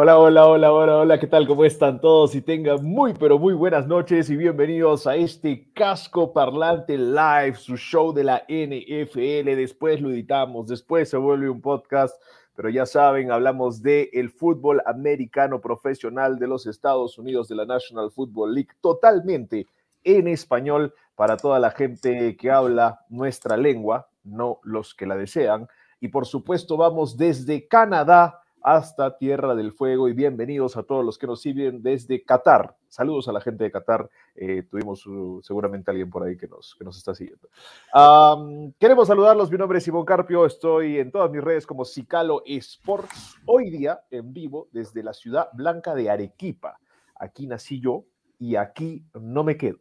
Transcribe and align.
Hola, 0.00 0.16
hola, 0.16 0.46
hola, 0.46 0.72
hola, 0.72 0.96
hola, 0.98 1.18
¿qué 1.18 1.26
tal? 1.26 1.44
¿Cómo 1.48 1.64
están 1.64 2.00
todos? 2.00 2.32
Y 2.36 2.40
tengan 2.40 2.84
muy, 2.84 3.14
pero 3.14 3.36
muy 3.36 3.52
buenas 3.52 3.88
noches 3.88 4.30
y 4.30 4.36
bienvenidos 4.36 5.08
a 5.08 5.16
este 5.16 5.72
Casco 5.72 6.32
Parlante 6.32 6.96
Live, 6.96 7.56
su 7.56 7.76
show 7.76 8.12
de 8.12 8.22
la 8.22 8.44
NFL. 8.48 9.56
Después 9.56 10.00
lo 10.00 10.10
editamos, 10.10 10.68
después 10.68 11.10
se 11.10 11.16
vuelve 11.16 11.50
un 11.50 11.60
podcast, 11.60 12.14
pero 12.54 12.68
ya 12.68 12.86
saben, 12.86 13.32
hablamos 13.32 13.82
de 13.82 14.08
el 14.12 14.30
fútbol 14.30 14.80
americano 14.86 15.60
profesional 15.60 16.38
de 16.38 16.46
los 16.46 16.68
Estados 16.68 17.18
Unidos, 17.18 17.48
de 17.48 17.56
la 17.56 17.66
National 17.66 18.12
Football 18.12 18.54
League, 18.54 18.70
totalmente 18.80 19.66
en 20.04 20.28
español 20.28 20.94
para 21.16 21.36
toda 21.36 21.58
la 21.58 21.72
gente 21.72 22.36
que 22.36 22.52
habla 22.52 23.00
nuestra 23.08 23.56
lengua, 23.56 24.08
no 24.22 24.60
los 24.62 24.94
que 24.94 25.06
la 25.06 25.16
desean. 25.16 25.66
Y 25.98 26.06
por 26.06 26.24
supuesto, 26.24 26.76
vamos 26.76 27.16
desde 27.16 27.66
Canadá 27.66 28.44
hasta 28.62 29.16
Tierra 29.16 29.54
del 29.54 29.72
Fuego 29.72 30.08
y 30.08 30.12
bienvenidos 30.12 30.76
a 30.76 30.82
todos 30.82 31.04
los 31.04 31.18
que 31.18 31.26
nos 31.26 31.40
siguen 31.40 31.82
desde 31.82 32.24
Qatar. 32.24 32.76
Saludos 32.88 33.28
a 33.28 33.32
la 33.32 33.40
gente 33.40 33.64
de 33.64 33.70
Qatar. 33.70 34.08
Eh, 34.34 34.64
tuvimos 34.68 35.06
uh, 35.06 35.40
seguramente 35.42 35.90
alguien 35.90 36.10
por 36.10 36.24
ahí 36.24 36.36
que 36.36 36.48
nos, 36.48 36.74
que 36.74 36.84
nos 36.84 36.96
está 36.96 37.14
siguiendo. 37.14 37.48
Queremos 38.78 39.08
saludarlos. 39.08 39.50
Mi 39.50 39.58
nombre 39.58 39.78
es 39.78 39.84
Simón 39.84 40.04
Carpio. 40.04 40.46
Estoy 40.46 40.98
en 40.98 41.10
todas 41.10 41.30
mis 41.30 41.42
redes 41.42 41.66
como 41.66 41.84
Cicalo 41.84 42.42
Sports. 42.46 43.36
Hoy 43.46 43.70
día 43.70 44.00
en 44.10 44.32
vivo 44.32 44.68
desde 44.72 45.02
la 45.02 45.12
ciudad 45.12 45.48
blanca 45.52 45.94
de 45.94 46.10
Arequipa. 46.10 46.78
Aquí 47.14 47.46
nací 47.46 47.80
yo 47.80 48.04
y 48.38 48.56
aquí 48.56 49.04
no 49.14 49.44
me 49.44 49.56
quedo. 49.56 49.78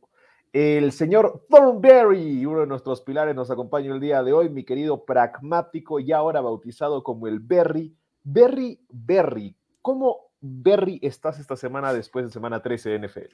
El 0.54 0.92
señor 0.92 1.46
Thornberry, 1.50 2.46
uno 2.46 2.62
de 2.62 2.68
nuestros 2.68 3.02
pilares, 3.02 3.36
nos 3.36 3.52
acompaña 3.52 3.94
el 3.94 4.00
día 4.00 4.24
de 4.24 4.34
hoy, 4.34 4.50
mi 4.50 4.64
querido 4.64 5.04
pragmático 5.06 6.00
y 6.00 6.12
ahora 6.12 6.42
bautizado 6.42 7.04
como 7.04 7.28
el 7.28 7.40
Berry 7.40 7.96
Berry, 8.30 8.78
Berry, 8.90 9.56
¿cómo 9.82 10.34
Berry 10.42 11.00
estás 11.02 11.40
esta 11.40 11.56
semana 11.56 11.94
después 11.94 12.26
de 12.26 12.32
semana 12.32 12.62
13 12.62 12.90
de 12.90 13.08
NFL? 13.08 13.34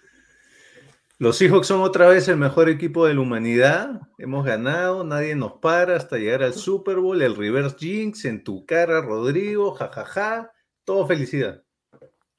Los 1.17 1.37
Seahawks 1.37 1.65
son 1.65 1.81
otra 1.81 2.07
vez 2.07 2.27
el 2.27 2.37
mejor 2.37 2.69
equipo 2.69 3.07
de 3.07 3.15
la 3.15 3.21
humanidad. 3.21 4.01
Hemos 4.19 4.45
ganado, 4.45 5.03
nadie 5.03 5.33
nos 5.33 5.53
para 5.53 5.95
hasta 5.95 6.17
llegar 6.17 6.43
al 6.43 6.53
Super 6.53 6.97
Bowl, 6.97 7.19
el 7.23 7.35
reverse 7.35 7.75
jinx 7.79 8.25
en 8.25 8.43
tu 8.43 8.67
cara, 8.67 9.01
Rodrigo, 9.01 9.71
jajaja, 9.71 10.05
ja, 10.05 10.41
ja. 10.43 10.51
todo 10.83 11.07
felicidad. 11.07 11.63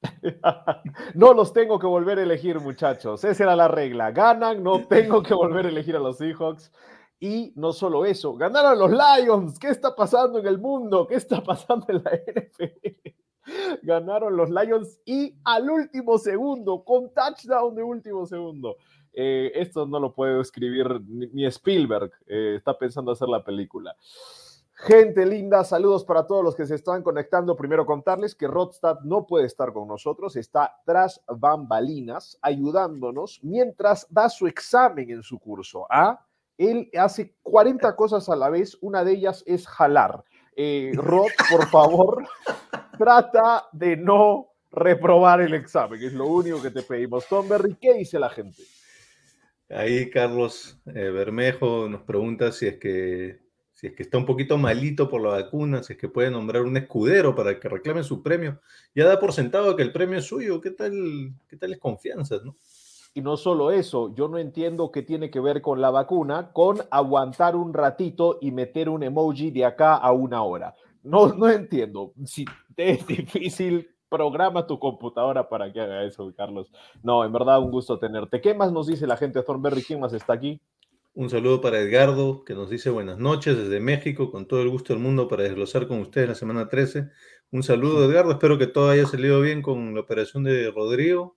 no 1.15 1.35
los 1.35 1.53
tengo 1.53 1.81
que 1.81 1.89
volver 1.89 2.21
a 2.21 2.23
elegir, 2.23 2.61
muchachos. 2.61 3.25
Esa 3.25 3.43
era 3.43 3.57
la 3.57 3.67
regla. 3.67 4.13
Ganan, 4.13 4.63
no 4.63 4.87
tengo 4.87 5.25
que 5.25 5.35
volver 5.35 5.67
a 5.67 5.71
elegir 5.71 5.97
a 5.97 5.99
los 5.99 6.19
Seahawks. 6.19 6.71
Y 7.21 7.53
no 7.57 7.73
solo 7.73 8.05
eso, 8.05 8.35
ganaron 8.35 8.79
los 8.79 8.91
Lions. 8.91 9.59
¿Qué 9.59 9.69
está 9.69 9.95
pasando 9.95 10.39
en 10.39 10.47
el 10.47 10.59
mundo? 10.59 11.07
¿Qué 11.07 11.15
está 11.15 11.43
pasando 11.43 11.87
en 11.89 12.03
la 12.03 12.11
NFL? 12.13 13.15
Ganaron 13.83 14.37
los 14.37 14.51
Lions 14.51 15.01
y 15.05 15.35
al 15.45 15.71
último 15.71 16.19
segundo, 16.19 16.85
con 16.85 17.13
touchdown 17.13 17.75
de 17.75 17.83
último 17.83 18.27
segundo. 18.27 18.77
Eh, 19.13 19.53
esto 19.55 19.87
no 19.87 20.01
lo 20.01 20.13
puede 20.13 20.41
escribir 20.41 21.01
ni, 21.07 21.47
Spielberg. 21.47 22.11
Eh, 22.27 22.55
está 22.57 22.77
pensando 22.77 23.13
hacer 23.13 23.29
la 23.29 23.45
película. 23.45 23.95
Gente 24.77 25.25
linda, 25.25 25.63
saludos 25.63 26.05
para 26.05 26.27
todos 26.27 26.43
los 26.43 26.57
que 26.57 26.67
se 26.67 26.75
están 26.75 27.03
conectando. 27.03 27.55
Primero 27.55 27.87
contarles 27.87 28.35
que 28.35 28.49
Rodstad 28.49 29.01
no 29.05 29.25
puede 29.25 29.47
estar 29.47 29.73
con 29.73 29.87
nosotros, 29.87 30.35
está 30.35 30.81
tras 30.85 31.23
bambalinas 31.29 32.37
ayudándonos 32.43 33.39
mientras 33.45 34.07
da 34.11 34.29
su 34.29 34.49
examen 34.49 35.11
en 35.11 35.23
su 35.23 35.39
curso. 35.39 35.87
¿Ah? 35.89 36.21
Él 36.59 36.91
hace 36.99 37.35
40 37.43 37.97
cosas 37.97 38.29
a 38.29 38.37
la 38.37 38.51
vez, 38.51 38.77
una 38.81 39.05
de 39.05 39.13
ellas 39.13 39.43
es 39.47 39.67
jalar. 39.67 40.25
Eh, 40.57 40.93
Rod, 40.95 41.31
por 41.51 41.69
favor, 41.69 42.27
trata 42.99 43.67
de 43.73 43.97
no 43.97 44.49
reprobar 44.71 45.41
el 45.41 45.55
examen, 45.55 46.03
es 46.03 46.13
lo 46.13 46.27
único 46.27 46.61
que 46.61 46.71
te 46.71 46.83
pedimos. 46.83 47.27
Tom 47.29 47.49
Berry, 47.49 47.77
¿qué 47.81 47.95
dice 47.95 48.19
la 48.19 48.31
gente? 48.31 48.63
Ahí 49.71 50.11
Carlos 50.11 50.79
eh, 50.87 51.11
Bermejo 51.11 51.89
nos 51.89 52.03
pregunta 52.03 52.53
si 52.53 52.67
es 52.67 52.79
que 52.79 53.45
si 53.75 53.89
es 53.89 53.95
que 53.95 54.05
está 54.05 54.19
un 54.19 54.25
poquito 54.25 54.57
malito 54.57 55.09
por 55.09 55.21
la 55.21 55.31
vacuna, 55.31 55.83
si 55.83 55.95
es 55.95 55.99
que 55.99 56.09
puede 56.09 56.31
nombrar 56.31 56.63
un 56.63 56.77
escudero 56.77 57.35
para 57.35 57.59
que 57.59 57.69
reclame 57.69 58.05
su 58.05 58.23
premio. 58.23 58.61
Ya 58.95 59.05
da 59.05 59.19
por 59.19 59.33
sentado 59.33 59.75
que 59.75 59.83
el 59.83 59.93
premio 59.93 60.19
es 60.19 60.27
suyo. 60.27 60.61
¿Qué 60.61 60.71
tal, 60.71 61.35
qué 61.49 61.57
tal 61.57 61.73
es 61.73 61.81
confianza, 61.81 62.37
no? 62.45 62.57
Y 63.17 63.23
no 63.23 63.37
solo 63.37 63.71
eso, 63.71 64.13
yo 64.17 64.27
no 64.27 64.39
entiendo 64.39 64.91
qué 64.91 65.03
tiene 65.03 65.31
que 65.31 65.39
ver 65.39 65.63
con 65.63 65.81
la 65.81 65.91
vacuna, 65.91 66.51
con 66.53 66.79
aguantar 66.91 67.55
un 67.55 67.73
ratito 67.73 68.39
y 68.41 68.51
meter 68.51 68.89
un 68.89 69.05
emoji 69.05 69.53
de 69.53 69.65
acá 69.65 69.95
a 69.95 70.11
una 70.11 70.43
hora. 70.43 70.75
No, 71.05 71.29
no 71.29 71.49
entiendo. 71.49 72.13
Si 72.25 72.45
te 72.75 72.91
es 72.91 73.07
difícil, 73.07 73.89
programa 74.09 74.67
tu 74.67 74.81
computadora 74.81 75.49
para 75.49 75.73
que 75.73 75.81
haga 75.81 76.03
eso, 76.03 76.35
Carlos. 76.37 76.73
No, 77.05 77.25
en 77.25 77.33
verdad, 77.33 77.61
un 77.61 77.71
gusto 77.71 78.01
tenerte. 78.01 78.41
¿Qué 78.41 78.53
más 78.53 78.73
nos 78.73 78.89
dice 78.89 79.07
la 79.07 79.17
gente 79.17 79.39
de 79.39 79.45
Thornberry? 79.45 79.85
¿Quién 79.85 80.01
más 80.01 80.13
está 80.13 80.33
aquí? 80.33 80.61
Un 81.15 81.31
saludo 81.31 81.61
para 81.61 81.79
Edgardo, 81.79 82.43
que 82.43 82.55
nos 82.55 82.69
dice 82.69 82.91
buenas 82.91 83.19
noches 83.19 83.57
desde 83.57 83.79
México, 83.79 84.33
con 84.33 84.49
todo 84.49 84.61
el 84.61 84.71
gusto 84.71 84.93
del 84.93 85.01
mundo 85.01 85.29
para 85.29 85.45
desglosar 85.45 85.87
con 85.87 86.01
ustedes 86.01 86.29
la 86.29 86.35
semana 86.35 86.69
13. 86.69 87.11
Un 87.53 87.63
saludo, 87.63 88.11
Edgardo. 88.11 88.33
Espero 88.33 88.59
que 88.59 88.67
todo 88.67 88.91
haya 88.91 89.07
salido 89.07 89.41
bien 89.41 89.63
con 89.63 89.95
la 89.95 90.01
operación 90.01 90.43
de 90.43 90.69
Rodrigo 90.73 91.37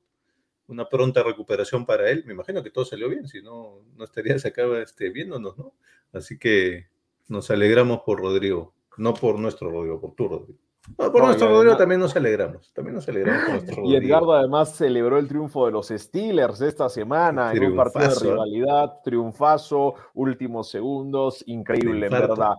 una 0.67 0.87
pronta 0.87 1.23
recuperación 1.23 1.85
para 1.85 2.09
él. 2.09 2.23
Me 2.25 2.33
imagino 2.33 2.61
que 2.63 2.71
todo 2.71 2.85
salió 2.85 3.09
bien, 3.09 3.27
si 3.27 3.41
no, 3.41 3.81
no 3.95 4.03
estaría 4.03 4.35
acá 4.35 4.63
este, 4.81 5.09
viéndonos, 5.09 5.57
¿no? 5.57 5.73
Así 6.13 6.37
que 6.37 6.87
nos 7.27 7.49
alegramos 7.51 8.01
por 8.05 8.19
Rodrigo, 8.19 8.73
no 8.97 9.13
por 9.13 9.39
nuestro 9.39 9.69
Rodrigo, 9.69 9.99
por 9.99 10.13
tu 10.13 10.27
Rodrigo. 10.27 10.59
No, 10.97 11.11
por 11.11 11.21
no, 11.21 11.27
nuestro 11.27 11.47
Rodrigo 11.47 11.61
además... 11.61 11.77
también 11.79 11.99
nos 11.99 12.15
alegramos, 12.15 12.71
también 12.73 12.95
nos 12.95 13.09
alegramos 13.09 13.41
por 13.41 13.51
nuestro 13.51 13.75
Rodrigo. 13.75 13.91
Y 13.91 14.05
Edgardo 14.05 14.33
además 14.33 14.75
celebró 14.75 15.17
el 15.17 15.27
triunfo 15.27 15.65
de 15.65 15.71
los 15.73 15.87
Steelers 15.87 16.61
esta 16.61 16.87
semana 16.87 17.51
en 17.53 17.63
un 17.65 17.75
partido 17.75 18.07
de 18.07 18.29
rivalidad, 18.29 19.01
triunfazo, 19.03 19.95
últimos 20.13 20.69
segundos, 20.69 21.43
increíble, 21.45 22.07
verdad. 22.07 22.55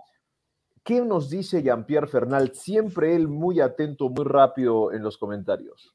¿Qué 0.82 1.02
nos 1.02 1.28
dice 1.28 1.62
Jean-Pierre 1.62 2.06
Fernal? 2.06 2.52
Siempre 2.54 3.14
él 3.14 3.28
muy 3.28 3.60
atento, 3.60 4.08
muy 4.08 4.24
rápido 4.24 4.92
en 4.92 5.02
los 5.02 5.18
comentarios. 5.18 5.94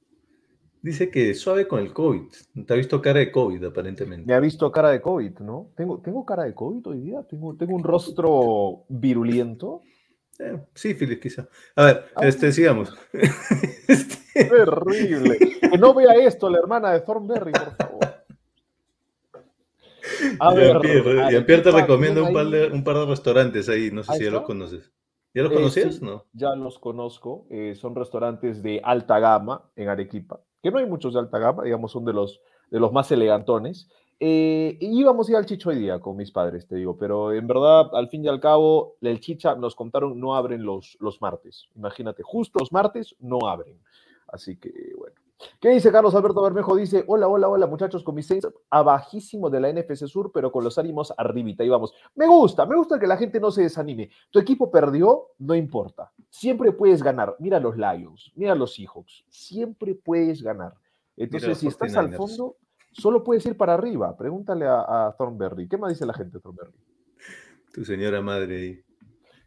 Dice 0.84 1.10
que 1.10 1.34
suave 1.34 1.66
con 1.66 1.80
el 1.80 1.94
COVID. 1.94 2.24
Te 2.68 2.74
ha 2.74 2.76
visto 2.76 3.02
cara 3.02 3.20
de 3.20 3.32
COVID, 3.32 3.64
aparentemente. 3.64 4.28
Me 4.28 4.34
ha 4.34 4.40
visto 4.42 4.70
cara 4.70 4.90
de 4.90 5.00
COVID, 5.00 5.40
¿no? 5.40 5.72
¿Tengo, 5.78 6.02
tengo 6.02 6.26
cara 6.26 6.44
de 6.44 6.54
COVID 6.54 6.86
hoy 6.88 7.00
día? 7.00 7.24
¿Tengo, 7.24 7.56
tengo 7.56 7.74
un 7.74 7.86
rostro 7.86 8.84
virulento? 8.90 9.84
Eh, 10.40 10.62
sí, 10.74 10.94
Filipe, 10.94 11.22
quizá. 11.22 11.48
A 11.78 11.86
ver, 11.86 12.06
ah, 12.16 12.28
este, 12.28 12.52
sigamos. 12.52 12.94
este... 13.14 14.44
Terrible. 14.44 15.38
Que 15.62 15.78
no 15.78 15.94
vea 15.94 16.16
esto 16.16 16.50
la 16.50 16.60
hermana 16.60 16.92
de 16.92 17.00
Thornberry, 17.00 17.54
por 17.54 17.76
favor. 17.78 18.00
A 20.40 20.54
ver, 20.54 20.82
Jean-Pierre, 20.82 21.32
Jean 21.32 21.64
te 21.64 21.72
recomienda 21.72 22.24
un 22.24 22.34
par, 22.34 22.48
de, 22.48 22.68
un 22.68 22.84
par 22.84 22.98
de 22.98 23.06
restaurantes 23.06 23.70
ahí, 23.70 23.90
no 23.90 24.04
sé 24.04 24.18
si 24.18 24.26
ya 24.26 24.32
los 24.32 24.44
conoces. 24.44 24.92
¿Ya 25.34 25.44
los 25.44 25.54
conocías? 25.54 25.88
Eh, 25.88 25.92
sí, 25.94 26.04
no? 26.04 26.26
Ya 26.34 26.54
los 26.56 26.78
conozco. 26.78 27.48
Eh, 27.50 27.74
son 27.74 27.96
restaurantes 27.96 28.62
de 28.62 28.82
alta 28.84 29.18
gama 29.20 29.72
en 29.78 29.88
Arequipa 29.88 30.42
que 30.64 30.72
no 30.72 30.80
hay 30.80 30.86
muchos 30.88 31.14
de 31.14 31.20
alta 31.20 31.38
gama, 31.38 31.64
digamos, 31.64 31.92
son 31.92 32.06
de 32.06 32.14
los, 32.14 32.40
de 32.72 32.80
los 32.80 32.94
más 32.94 33.12
elegantones. 33.12 33.90
Eh, 34.20 34.78
íbamos 34.80 35.28
a 35.28 35.32
ir 35.32 35.38
al 35.38 35.46
Chicho 35.46 35.70
hoy 35.70 35.76
día 35.76 36.00
con 36.00 36.16
mis 36.16 36.32
padres, 36.32 36.66
te 36.66 36.78
digo, 36.78 36.98
pero 36.98 37.34
en 37.34 37.46
verdad, 37.46 37.94
al 37.94 38.08
fin 38.08 38.24
y 38.24 38.30
al 38.30 38.40
cabo, 38.40 38.96
el 39.02 39.20
Chicha 39.20 39.56
nos 39.56 39.76
contaron 39.76 40.18
no 40.18 40.36
abren 40.36 40.64
los, 40.64 40.96
los 41.02 41.22
martes. 41.22 41.68
Imagínate, 41.76 42.24
justo 42.24 42.60
los 42.60 42.72
martes 42.72 43.14
no 43.20 43.40
abren. 43.46 43.78
Así 44.28 44.56
que, 44.56 44.72
bueno. 44.98 45.23
¿Qué 45.60 45.70
dice 45.70 45.92
Carlos 45.92 46.14
Alberto 46.16 46.42
Bermejo? 46.42 46.76
Dice, 46.76 47.04
hola, 47.08 47.28
hola, 47.28 47.48
hola, 47.48 47.68
muchachos, 47.68 48.04
con 48.04 48.16
mis 48.16 48.28
seis 48.28 48.48
abajísimo 48.70 49.50
de 49.50 49.60
la 49.60 49.72
NFC 49.72 50.08
Sur, 50.08 50.32
pero 50.34 50.52
con 50.52 50.64
los 50.64 50.78
ánimos 50.78 51.14
arribita. 51.18 51.64
Y 51.64 51.70
vamos, 51.70 51.94
me 52.16 52.28
gusta, 52.28 52.66
me 52.66 52.76
gusta 52.76 53.00
que 53.00 53.08
la 53.08 53.18
gente 53.18 53.40
no 53.40 53.52
se 53.52 53.64
desanime. 53.64 54.10
Tu 54.32 54.40
equipo 54.40 54.72
perdió, 54.72 55.30
no 55.40 55.56
importa. 55.56 56.12
Siempre 56.30 56.72
puedes 56.72 57.02
ganar. 57.04 57.36
Mira 57.40 57.60
los 57.60 57.76
Lions, 57.78 58.32
mira 58.36 58.56
los 58.56 58.76
Seahawks. 58.76 59.26
Siempre 59.30 59.96
puedes 59.96 60.42
ganar. 60.42 60.74
Entonces, 61.16 61.58
si 61.58 61.68
estás 61.68 61.96
al 61.96 62.14
fondo, 62.16 62.58
solo 62.92 63.24
puedes 63.24 63.46
ir 63.46 63.56
para 63.56 63.74
arriba. 63.76 64.16
Pregúntale 64.18 64.66
a, 64.66 65.08
a 65.08 65.16
Thornberry. 65.18 65.68
¿Qué 65.68 65.78
más 65.78 65.92
dice 65.92 66.06
la 66.06 66.14
gente, 66.14 66.40
Thornberry? 66.40 66.74
Tu 67.74 67.84
señora 67.84 68.22
madre 68.22 68.58
ahí. 68.58 68.84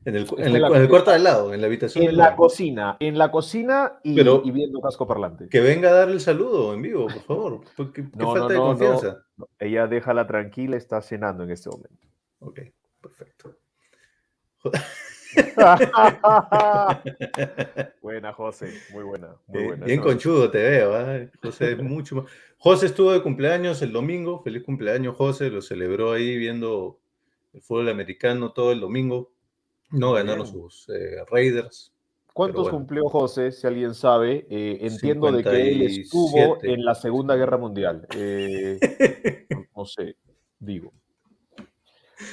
En 0.06 0.14
el, 0.16 0.26
en 0.38 0.56
el- 0.56 0.64
en 0.64 0.88
cuarto 0.88 1.10
de 1.10 1.16
al 1.16 1.24
lado, 1.24 1.52
en 1.52 1.60
la 1.60 1.66
habitación 1.66 2.04
En 2.04 2.16
la 2.16 2.36
cocina, 2.36 2.96
en 3.00 3.18
la 3.18 3.30
cocina 3.30 3.98
y, 4.04 4.14
Pero- 4.14 4.40
y 4.44 4.50
viendo 4.52 4.80
casco 4.80 5.06
parlante. 5.06 5.48
Que 5.48 5.60
venga 5.60 5.90
a 5.90 5.94
darle 5.94 6.14
el 6.14 6.20
saludo 6.20 6.72
en 6.74 6.80
vivo, 6.80 7.08
por 7.08 7.22
favor. 7.22 7.60
¿Qué, 7.76 7.92
qué 7.92 8.02
No, 8.16 8.26
falta 8.32 8.40
no, 8.42 8.48
de 8.48 8.56
confianza? 8.56 9.24
Ella 9.58 9.86
déjala 9.88 10.26
tranquila, 10.26 10.76
está 10.76 11.02
cenando 11.02 11.42
en 11.44 11.50
este 11.50 11.68
momento. 11.68 12.06
Ok, 12.38 12.60
perfecto. 13.02 13.56
buena, 18.02 18.32
José, 18.32 18.72
muy 18.92 19.04
buena, 19.04 19.36
muy 19.46 19.62
Eh, 19.62 19.66
buena. 19.66 19.86
bien 19.86 20.00
conchudo 20.00 20.50
te 20.50 20.58
veo, 20.58 20.94
¿ah? 20.94 21.18
José 21.42 21.72
es 21.72 21.82
mucho 21.82 22.16
más. 22.16 22.24
José 22.58 22.86
estuvo 22.86 23.12
de 23.12 23.22
cumpleaños 23.22 23.82
el 23.82 23.92
domingo, 23.92 24.42
feliz 24.42 24.62
cumpleaños 24.62 25.16
José, 25.16 25.50
lo 25.50 25.62
celebró 25.62 26.12
ahí 26.12 26.36
viendo 26.36 26.98
el 27.52 27.62
fútbol 27.62 27.88
americano 27.88 28.52
todo 28.52 28.72
el 28.72 28.80
domingo. 28.80 29.32
No 29.90 30.12
ganaron 30.12 30.46
sus 30.46 30.88
eh, 30.88 31.24
Raiders. 31.30 31.92
¿Cuántos 32.36 32.64
bueno. 32.64 32.78
cumplió 32.78 33.08
José, 33.08 33.50
si 33.50 33.66
alguien 33.66 33.94
sabe? 33.94 34.46
Eh, 34.50 34.78
entiendo 34.82 35.32
de 35.32 35.42
que 35.42 35.70
él 35.72 35.82
estuvo 35.82 36.28
57. 36.28 36.74
en 36.74 36.84
la 36.84 36.94
Segunda 36.94 37.34
Guerra 37.34 37.56
Mundial. 37.56 38.06
Eh, 38.14 38.78
no- 39.74 39.86
sé, 39.86 40.16
digo. 40.58 40.92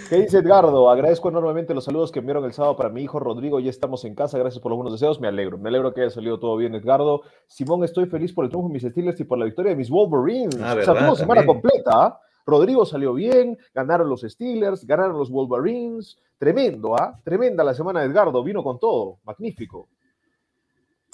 ¿Qué 0.10 0.18
dice 0.18 0.40
Edgardo? 0.40 0.90
Agradezco 0.90 1.30
enormemente 1.30 1.74
los 1.74 1.86
saludos 1.86 2.12
que 2.12 2.20
enviaron 2.20 2.44
el 2.44 2.52
sábado 2.52 2.76
para 2.76 2.90
mi 2.90 3.02
hijo 3.02 3.18
Rodrigo. 3.20 3.62
Ya 3.62 3.70
estamos 3.70 4.04
en 4.04 4.14
casa. 4.14 4.38
Gracias 4.38 4.62
por 4.62 4.72
los 4.72 4.78
buenos 4.78 4.94
deseos. 4.94 5.22
Me 5.22 5.28
alegro. 5.30 5.58
Me 5.58 5.70
alegro 5.70 5.94
que 5.94 6.02
haya 6.02 6.10
salido 6.10 6.38
todo 6.40 6.58
bien, 6.58 6.76
Edgardo. 6.76 7.22
Simón, 7.48 7.84
estoy 7.86 8.06
feliz 8.08 8.34
por 8.34 8.44
el 8.44 8.50
triunfo 8.52 8.68
de 8.68 8.74
mis 8.74 8.84
Steelers 8.84 9.20
y 9.22 9.24
por 9.24 9.38
la 9.38 9.46
victoria 9.46 9.72
de 9.72 9.78
mis 9.78 9.90
Wolverines. 9.90 10.56
Ah, 10.56 10.58
o 10.58 10.84
sea, 10.84 10.94
verdad, 10.94 11.06
tuvo 11.06 11.16
semana 11.16 11.46
completa. 11.46 12.20
Rodrigo 12.46 12.86
salió 12.86 13.14
bien, 13.14 13.58
ganaron 13.74 14.10
los 14.10 14.22
Steelers, 14.22 14.86
ganaron 14.86 15.18
los 15.18 15.30
Wolverines. 15.30 16.18
Tremendo, 16.38 16.96
¿ah? 16.96 17.20
Tremenda 17.24 17.64
la 17.64 17.74
semana 17.74 18.02
de 18.02 18.08
Edgardo. 18.08 18.44
Vino 18.44 18.64
con 18.64 18.80
todo. 18.80 19.20
Magnífico. 19.24 19.90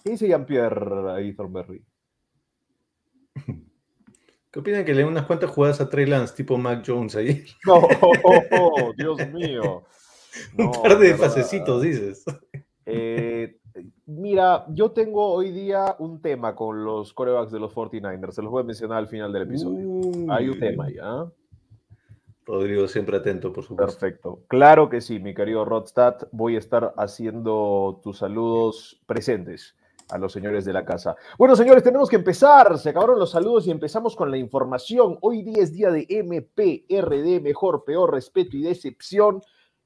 ¿Qué 0.03 0.11
dice 0.11 0.27
Jean-Pierre 0.27 1.11
ahí, 1.11 1.33
Thornberry? 1.33 1.83
¿Qué 4.51 4.59
opinan 4.59 4.83
que 4.83 4.95
le 4.95 5.05
unas 5.05 5.27
cuantas 5.27 5.51
jugadas 5.51 5.79
a 5.79 5.89
Trey 5.89 6.07
Lance, 6.07 6.33
tipo 6.33 6.57
Mac 6.57 6.83
Jones 6.85 7.15
ahí? 7.15 7.45
No, 7.65 7.87
Dios 8.97 9.31
mío. 9.31 9.83
Un 10.57 10.71
par 10.71 10.97
de 10.97 11.13
pasecitos, 11.13 11.81
dices. 11.81 12.23
Eh, 12.85 13.28
mira, 14.05 14.65
yo 14.69 14.91
tengo 14.91 15.31
hoy 15.31 15.51
día 15.51 15.95
un 15.99 16.21
tema 16.21 16.55
con 16.55 16.83
los 16.83 17.13
corebacks 17.13 17.51
de 17.51 17.59
los 17.59 17.73
49ers. 17.73 18.31
Se 18.31 18.41
los 18.41 18.51
voy 18.51 18.61
a 18.61 18.65
mencionar 18.65 18.97
al 18.99 19.07
final 19.07 19.31
del 19.33 19.43
episodio. 19.43 20.31
Hay 20.31 20.49
un 20.49 20.59
tema 20.59 20.85
ahí, 20.85 20.95
¿ah? 21.01 21.29
Rodrigo 22.45 22.87
siempre 22.87 23.17
atento, 23.17 23.53
por 23.53 23.63
supuesto. 23.63 23.99
Perfecto. 23.99 24.39
Claro 24.47 24.89
que 24.89 25.01
sí, 25.01 25.19
mi 25.19 25.35
querido 25.35 25.65
Rodstad. 25.65 26.15
Voy 26.31 26.55
a 26.55 26.59
estar 26.59 26.93
haciendo 26.97 27.99
tus 28.03 28.17
saludos 28.17 28.99
presentes 29.05 29.75
a 30.09 30.17
los 30.17 30.33
señores 30.33 30.65
de 30.65 30.73
la 30.73 30.83
casa. 30.83 31.15
Bueno, 31.37 31.55
señores, 31.55 31.83
tenemos 31.83 32.09
que 32.09 32.15
empezar. 32.15 32.79
Se 32.79 32.89
acabaron 32.89 33.19
los 33.19 33.31
saludos 33.31 33.67
y 33.67 33.71
empezamos 33.71 34.15
con 34.15 34.31
la 34.31 34.37
información. 34.37 35.19
Hoy 35.21 35.43
día 35.43 35.61
es 35.61 35.73
día 35.73 35.91
de 35.91 36.07
MPRD, 36.09 37.39
mejor, 37.41 37.83
peor, 37.83 38.11
respeto 38.11 38.57
y 38.57 38.63
decepción. 38.63 39.41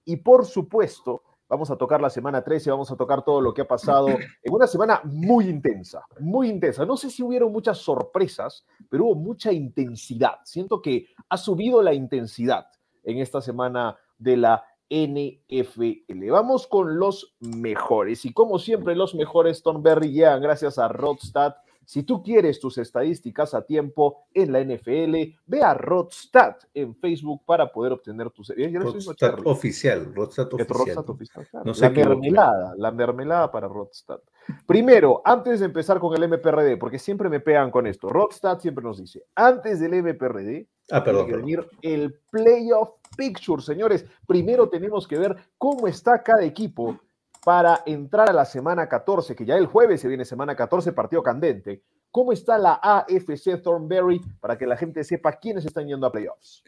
Y 0.05 0.17
por 0.17 0.45
supuesto, 0.45 1.23
vamos 1.53 1.69
a 1.69 1.75
tocar 1.75 2.01
la 2.01 2.09
semana 2.09 2.43
13, 2.43 2.71
vamos 2.71 2.91
a 2.91 2.95
tocar 2.95 3.23
todo 3.23 3.39
lo 3.39 3.53
que 3.53 3.61
ha 3.61 3.67
pasado 3.67 4.07
en 4.09 4.53
una 4.53 4.65
semana 4.65 5.01
muy 5.03 5.47
intensa, 5.47 6.03
muy 6.19 6.49
intensa. 6.49 6.83
No 6.83 6.97
sé 6.97 7.11
si 7.11 7.21
hubieron 7.21 7.51
muchas 7.51 7.77
sorpresas, 7.77 8.65
pero 8.89 9.05
hubo 9.05 9.15
mucha 9.15 9.51
intensidad. 9.51 10.39
Siento 10.45 10.81
que 10.81 11.05
ha 11.29 11.37
subido 11.37 11.83
la 11.83 11.93
intensidad 11.93 12.65
en 13.03 13.19
esta 13.19 13.39
semana 13.39 13.95
de 14.17 14.37
la 14.37 14.63
NFL. 14.89 16.31
Vamos 16.31 16.65
con 16.65 16.97
los 16.97 17.35
mejores. 17.39 18.25
Y 18.25 18.33
como 18.33 18.57
siempre, 18.57 18.95
los 18.95 19.13
mejores 19.13 19.61
Thornberry 19.61 20.11
llegan 20.11 20.41
gracias 20.41 20.79
a 20.79 20.87
Rodstad. 20.87 21.53
Si 21.85 22.03
tú 22.03 22.21
quieres 22.23 22.59
tus 22.59 22.77
estadísticas 22.77 23.53
a 23.53 23.65
tiempo 23.65 24.25
en 24.33 24.51
la 24.51 24.63
NFL, 24.63 25.15
ve 25.45 25.61
a 25.61 25.73
Rodstad 25.73 26.55
en 26.73 26.95
Facebook 26.95 27.43
para 27.45 27.71
poder 27.71 27.93
obtener 27.93 28.29
tus... 28.31 28.51
Rodstad 28.55 29.15
Charlie. 29.15 29.43
oficial, 29.45 30.13
Rodstad 30.13 30.47
Es 30.57 30.69
oficial. 30.69 31.05
Oficial, 31.07 31.47
claro. 31.49 31.65
No 31.65 31.73
se 31.73 31.83
la 31.85 31.89
mermelada, 31.89 32.73
la 32.77 32.91
mermelada 32.91 33.51
para 33.51 33.67
Rodstad. 33.67 34.19
Primero, 34.65 35.21
antes 35.25 35.59
de 35.59 35.65
empezar 35.65 35.99
con 35.99 36.15
el 36.15 36.27
MPRD, 36.29 36.77
porque 36.77 36.99
siempre 36.99 37.29
me 37.29 37.39
pegan 37.39 37.71
con 37.71 37.87
esto, 37.87 38.09
Rodstad 38.09 38.59
siempre 38.59 38.83
nos 38.83 38.99
dice, 38.99 39.23
antes 39.35 39.79
del 39.79 39.93
MPRD, 40.03 40.67
Ah, 40.91 41.03
tiene 41.03 41.19
que 41.19 41.25
perdón. 41.25 41.41
venir 41.41 41.67
el 41.81 42.19
playoff 42.29 42.89
picture, 43.15 43.61
señores. 43.61 44.05
Primero 44.27 44.67
tenemos 44.69 45.07
que 45.07 45.17
ver 45.17 45.35
cómo 45.57 45.87
está 45.87 46.21
cada 46.21 46.43
equipo 46.43 46.99
para 47.43 47.83
entrar 47.85 48.29
a 48.29 48.33
la 48.33 48.45
semana 48.45 48.87
14, 48.87 49.35
que 49.35 49.45
ya 49.45 49.57
el 49.57 49.65
jueves 49.65 50.01
se 50.01 50.07
viene 50.07 50.25
semana 50.25 50.55
14, 50.55 50.93
partido 50.93 51.21
candente. 51.21 51.83
¿Cómo 52.09 52.31
está 52.31 52.57
la 52.57 52.79
AFC 52.81 53.61
Thornberry 53.61 54.21
para 54.39 54.57
que 54.57 54.65
la 54.65 54.77
gente 54.77 55.03
sepa 55.03 55.33
quiénes 55.33 55.65
están 55.65 55.87
yendo 55.87 56.07
a 56.07 56.11
playoffs? 56.11 56.63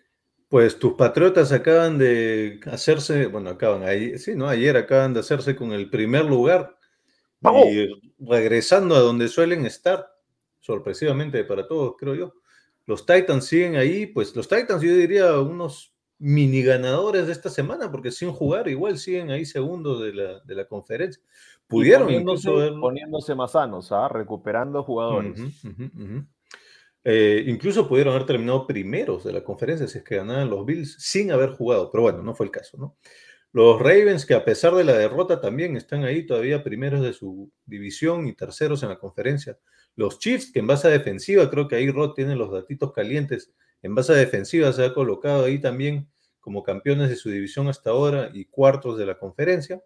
Pues 0.50 0.78
tus 0.78 0.94
patriotas 0.94 1.52
acaban 1.52 1.98
de 1.98 2.60
hacerse, 2.72 3.28
bueno, 3.28 3.52
acaban, 3.52 3.84
ahí, 3.84 4.18
sí, 4.18 4.36
¿no? 4.36 4.48
Ayer 4.48 4.76
acaban 4.76 5.14
de 5.14 5.22
hacerse 5.22 5.56
con 5.56 5.72
el 5.72 5.90
primer 5.90 6.26
lugar 6.26 6.76
¡Vamos! 7.40 7.68
y 7.68 7.90
regresando 8.20 8.96
a 8.96 9.00
donde 9.00 9.28
suelen 9.28 9.66
estar, 9.66 10.08
sorpresivamente 10.60 11.44
para 11.46 11.68
todos, 11.68 11.96
creo 11.98 12.16
yo. 12.16 12.34
Los 12.86 13.06
Titans 13.06 13.46
siguen 13.46 13.76
ahí, 13.76 14.06
pues 14.06 14.36
los 14.36 14.48
Titans 14.48 14.82
yo 14.82 14.94
diría 14.94 15.40
unos 15.40 15.95
mini 16.18 16.64
ganadores 16.64 17.28
de 17.28 17.32
esta 17.34 17.50
semana, 17.50 17.92
porque 17.92 18.12
sin 18.12 18.32
jugar 18.32 18.68
igual 18.68 18.98
siguen 18.98 19.32
ahí 19.32 19.46
segundos 19.46 20.02
de 20.02 20.14
la, 20.14 20.40
de 20.42 20.56
la 20.56 20.66
conferencia. 20.66 21.22
Pudieron 21.68 22.06
poniéndose, 22.06 22.50
incluso 22.50 22.62
haber- 22.62 22.80
poniéndose 22.80 23.36
más 23.36 23.52
sanos, 23.52 23.92
¿ah? 23.92 24.08
recuperando 24.08 24.84
jugadores. 24.84 25.40
Eh, 27.04 27.44
incluso 27.48 27.88
pudieron 27.88 28.16
haber 28.16 28.26
terminado 28.26 28.66
primeros 28.66 29.24
de 29.24 29.34
la 29.34 29.44
conferencia 29.44 29.88
si 29.88 30.00
es 30.00 30.04
que 30.04 30.16
ganaban 30.16 30.50
los 30.50 30.66
Bills 30.66 30.96
sin 30.98 31.32
haber 31.32 31.52
jugado, 31.52 31.92
pero 31.92 32.02
bueno, 32.04 32.24
no 32.24 32.34
fue 32.34 32.48
el 32.48 32.52
caso, 32.52 32.78
¿no? 32.78 32.98
Los 33.52 33.80
Ravens, 33.80 34.26
que 34.26 34.34
a 34.34 34.44
pesar 34.44 34.74
de 34.74 34.84
la 34.84 34.94
derrota 34.94 35.40
también 35.40 35.78
están 35.78 36.04
ahí 36.04 36.26
todavía 36.26 36.64
primeros 36.64 37.02
de 37.02 37.14
su 37.14 37.52
división 37.66 38.28
y 38.28 38.34
terceros 38.34 38.84
en 38.84 38.90
la 38.90 38.98
conferencia. 38.98 39.58
Los 39.96 40.20
Chiefs, 40.20 40.52
que 40.52 40.60
en 40.60 40.68
base 40.68 40.88
a 40.88 40.92
defensiva, 40.92 41.50
creo 41.50 41.68
que 41.68 41.76
ahí 41.76 41.90
Rod 41.90 42.14
tiene 42.14 42.36
los 42.36 42.52
datitos 42.52 42.92
calientes, 42.92 43.54
en 43.86 43.94
base 43.94 44.14
a 44.14 44.16
defensiva 44.16 44.74
se 44.74 44.84
ha 44.84 44.94
colocado 44.94 45.46
ahí 45.46 45.60
también 45.60 46.10
como 46.40 46.64
campeones 46.64 47.08
de 47.10 47.16
su 47.16 47.30
división 47.30 47.68
hasta 47.68 47.92
ahora 47.92 48.32
y 48.34 48.46
cuartos 48.46 48.98
de 48.98 49.06
la 49.06 49.20
conferencia. 49.20 49.82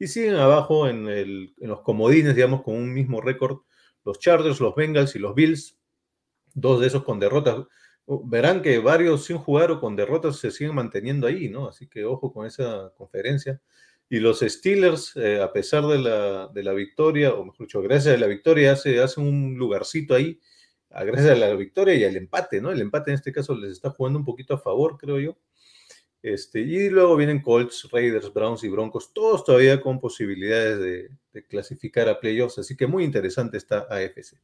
Y 0.00 0.08
siguen 0.08 0.34
abajo 0.34 0.88
en, 0.88 1.54
los 1.58 1.80
comodines, 1.82 2.34
digamos, 2.34 2.62
con 2.62 2.74
un 2.74 2.92
mismo 2.92 3.20
récord, 3.20 3.58
los 4.04 4.18
Chargers, 4.18 4.60
los 4.60 4.74
Bengals 4.74 5.14
y 5.14 5.20
los 5.20 5.34
Bills, 5.36 5.78
dos 6.54 6.80
de 6.80 6.88
esos 6.88 7.04
con 7.04 7.20
derrotas. 7.20 7.66
Verán 8.24 8.62
que 8.62 8.78
varios 8.78 9.24
sin 9.24 9.38
jugar 9.38 9.70
o 9.70 9.80
con 9.80 9.94
derrotas 9.94 10.38
se 10.38 10.50
siguen 10.50 10.74
manteniendo 10.74 11.28
ahí, 11.28 11.48
¿no? 11.48 11.68
Así 11.68 11.86
que 11.86 12.04
ojo 12.04 12.32
con 12.32 12.46
esa 12.46 12.92
conferencia. 12.96 13.60
Y 14.08 14.18
los 14.18 14.40
Steelers, 14.40 15.16
eh, 15.16 15.40
a 15.40 15.52
pesar 15.52 15.86
de 15.86 15.98
la, 15.98 16.72
victoria, 16.72 17.32
o 17.32 17.44
mejor 17.44 17.66
dicho, 17.66 17.80
gracias 17.80 18.16
a 18.16 18.18
la 18.18 18.26
victoria, 18.26 18.72
hace, 18.72 19.00
hace 19.00 19.20
un 19.20 19.56
lugarcito 19.56 20.14
ahí, 20.14 20.40
gracias 21.04 21.30
a 21.30 21.34
la 21.34 21.54
victoria 21.54 21.94
y 21.94 22.04
al 22.04 22.16
empate, 22.16 22.60
¿no? 22.60 22.70
El 22.70 22.80
empate 22.80 23.10
en 23.10 23.16
este 23.16 23.32
caso 23.32 23.54
les 23.54 23.72
está 23.72 23.90
jugando 23.90 24.18
un 24.18 24.24
poquito 24.24 24.54
a 24.54 24.58
favor, 24.58 24.96
creo 24.96 25.18
yo. 25.18 25.36
Este, 26.22 26.60
y 26.60 26.90
luego 26.90 27.16
vienen 27.16 27.40
Colts, 27.40 27.88
Raiders, 27.92 28.32
Browns 28.32 28.64
y 28.64 28.68
Broncos, 28.68 29.12
todos 29.12 29.44
todavía 29.44 29.80
con 29.80 30.00
posibilidades 30.00 30.78
de, 30.80 31.10
de 31.32 31.46
clasificar 31.46 32.08
a 32.08 32.18
playoffs. 32.18 32.58
Así 32.58 32.76
que 32.76 32.86
muy 32.86 33.04
interesante 33.04 33.56
esta 33.56 33.86
AFC. 33.90 34.36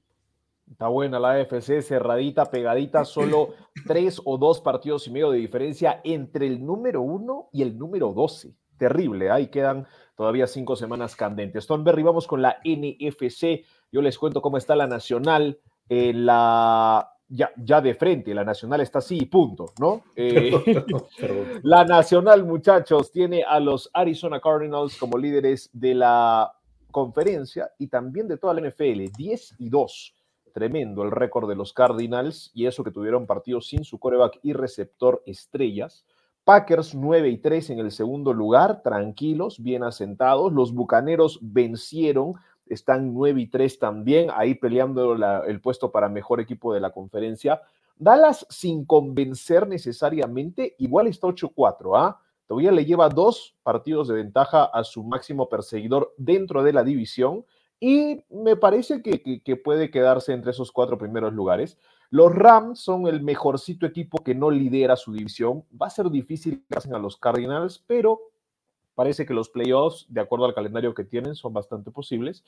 Está 0.71 0.89
buena 0.89 1.19
la 1.19 1.33
AFC, 1.33 1.83
cerradita, 1.83 2.51
pegadita, 2.51 3.05
solo 3.05 3.51
tres 3.87 4.21
o 4.25 4.39
dos 4.39 4.61
partidos 4.61 5.07
y 5.07 5.11
medio 5.11 5.31
de 5.31 5.39
diferencia 5.39 6.01
entre 6.05 6.47
el 6.47 6.65
número 6.65 7.03
uno 7.03 7.49
y 7.53 7.63
el 7.63 7.77
número 7.77 8.13
12. 8.13 8.55
Terrible, 8.79 9.31
ahí 9.31 9.49
quedan 9.49 9.87
todavía 10.17 10.47
cinco 10.47 10.77
semanas 10.77 11.15
candentes. 11.15 11.67
Thornberry, 11.67 12.03
vamos 12.03 12.27
con 12.27 12.43
la 12.43 12.59
NFC. 12.65 13.65
Yo 13.91 14.03
les 14.03 14.19
cuento 14.19 14.41
cómo 14.41 14.57
está 14.57 14.75
la 14.75 14.87
Nacional. 14.87 15.61
Eh, 15.95 16.15
la, 16.15 17.07
ya, 17.29 17.53
ya 17.55 17.83
de 17.83 17.95
frente, 17.95 18.33
la 18.33 18.45
Nacional 18.45 18.81
está 18.81 19.01
así, 19.01 19.27
punto, 19.27 19.75
¿no? 19.79 20.05
Eh, 20.17 20.51
la 21.65 21.85
Nacional, 21.85 22.47
muchachos, 22.47 23.13
tiene 23.13 23.43
a 23.43 23.61
los 23.61 23.91
Arizona 23.93 24.41
Cardinals 24.41 24.97
como 24.97 25.19
líderes 25.19 25.69
de 25.75 25.95
la 25.95 26.51
conferencia 26.91 27.71
y 27.79 27.89
también 27.89 28.27
de 28.27 28.39
toda 28.39 28.55
la 28.55 28.67
NFL, 28.67 29.13
10 29.15 29.57
y 29.59 29.69
2. 29.69 30.15
Tremendo 30.55 31.03
el 31.03 31.11
récord 31.11 31.47
de 31.47 31.57
los 31.57 31.75
Cardinals 31.75 32.51
y 32.55 32.65
eso 32.65 32.83
que 32.83 32.91
tuvieron 32.91 33.27
partidos 33.27 33.67
sin 33.67 33.85
su 33.85 33.99
coreback 33.99 34.39
y 34.43 34.55
receptor 34.55 35.23
estrellas. 35.27 36.07
Packers 36.45 36.95
9 36.95 37.29
y 37.29 37.37
3 37.37 37.69
en 37.71 37.79
el 37.81 37.91
segundo 37.91 38.33
lugar, 38.33 38.83
tranquilos, 38.83 39.63
bien 39.63 39.85
asentados. 39.85 40.53
Los 40.55 40.73
Bucaneros 40.73 41.39
vencieron, 41.43 42.33
están 42.67 43.15
9 43.15 43.41
y 43.41 43.47
3 43.49 43.79
también, 43.79 44.31
ahí 44.35 44.55
peleando 44.55 45.15
el 45.45 45.61
puesto 45.61 45.91
para 45.91 46.09
mejor 46.09 46.41
equipo 46.41 46.73
de 46.73 46.81
la 46.81 46.91
conferencia. 46.91 47.61
Dallas 47.97 48.47
sin 48.49 48.85
convencer 48.85 49.69
necesariamente, 49.69 50.75
igual 50.79 51.07
está 51.07 51.29
8-4, 51.29 51.93
¿ah? 51.97 52.21
Todavía 52.47 52.73
le 52.73 52.85
lleva 52.85 53.09
dos 53.09 53.57
partidos 53.63 54.09
de 54.09 54.15
ventaja 54.15 54.65
a 54.65 54.85
su 54.85 55.05
máximo 55.05 55.49
perseguidor 55.49 56.13
dentro 56.19 56.63
de 56.63 56.73
la 56.73 56.85
división 56.85 57.47
y 57.81 58.25
me 58.29 58.57
parece 58.57 59.03
que, 59.03 59.23
que, 59.23 59.43
que 59.43 59.57
puede 59.57 59.91
quedarse 59.91 60.33
entre 60.33 60.51
esos 60.51 60.71
cuatro 60.71 60.99
primeros 60.99 61.33
lugares. 61.33 61.79
Los 62.11 62.35
Rams 62.35 62.81
son 62.81 63.07
el 63.07 63.23
mejorcito 63.23 63.87
equipo 63.87 64.23
que 64.23 64.35
no 64.35 64.51
lidera 64.51 64.97
su 64.97 65.13
división. 65.13 65.65
Va 65.81 65.87
a 65.87 65.91
ser 65.91 66.11
difícil 66.11 66.63
que 66.69 66.77
hacen 66.77 66.95
a 66.95 66.99
los 66.99 67.17
Cardinals, 67.17 67.83
pero 67.87 68.21
parece 68.95 69.27
que 69.27 69.35
los 69.35 69.49
playoffs, 69.49 70.07
de 70.09 70.21
acuerdo 70.21 70.47
al 70.47 70.55
calendario 70.55 70.95
que 70.95 71.05
tienen, 71.05 71.35
son 71.35 71.53
bastante 71.53 71.91
posibles. 71.91 72.45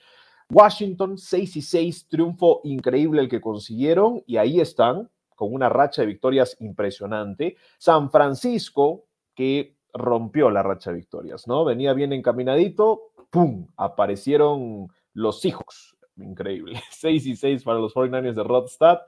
Washington, 0.51 1.17
6 1.17 1.57
y 1.57 1.63
6, 1.63 2.09
triunfo 2.09 2.61
increíble 2.65 3.23
el 3.23 3.29
que 3.29 3.41
consiguieron 3.41 4.23
y 4.27 4.37
ahí 4.37 4.61
están 4.61 5.11
con 5.35 5.53
una 5.53 5.69
racha 5.69 6.03
de 6.03 6.09
victorias 6.09 6.57
impresionante. 6.61 7.57
San 7.79 8.11
Francisco, 8.11 9.07
que 9.35 9.77
rompió 9.93 10.51
la 10.51 10.63
racha 10.63 10.91
de 10.91 10.97
victorias, 10.97 11.47
¿no? 11.47 11.65
Venía 11.65 11.93
bien 11.93 12.13
encaminadito, 12.13 13.13
¡pum! 13.31 13.69
Aparecieron 13.77 14.89
los 15.13 15.41
Seahawks. 15.41 15.97
Increíble. 16.17 16.81
6 16.91 17.27
y 17.27 17.37
6 17.37 17.65
para 17.65 17.79
los 17.79 17.95
49ers 17.95 18.35
de 18.35 18.45
Rodstad. 18.45 19.01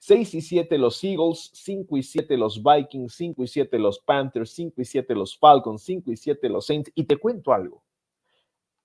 6 0.00 0.34
y 0.34 0.40
7 0.40 0.78
los 0.78 1.04
Eagles, 1.04 1.50
5 1.52 1.96
y 1.98 2.02
7 2.02 2.36
los 2.38 2.62
Vikings, 2.62 3.12
5 3.14 3.44
y 3.44 3.46
7 3.46 3.78
los 3.78 3.98
Panthers, 4.00 4.50
5 4.52 4.80
y 4.80 4.84
7 4.86 5.14
los 5.14 5.38
Falcons, 5.38 5.82
5 5.82 6.10
y 6.10 6.16
7 6.16 6.48
los 6.48 6.66
Saints. 6.66 6.90
Y 6.94 7.04
te 7.04 7.18
cuento 7.18 7.52
algo, 7.52 7.82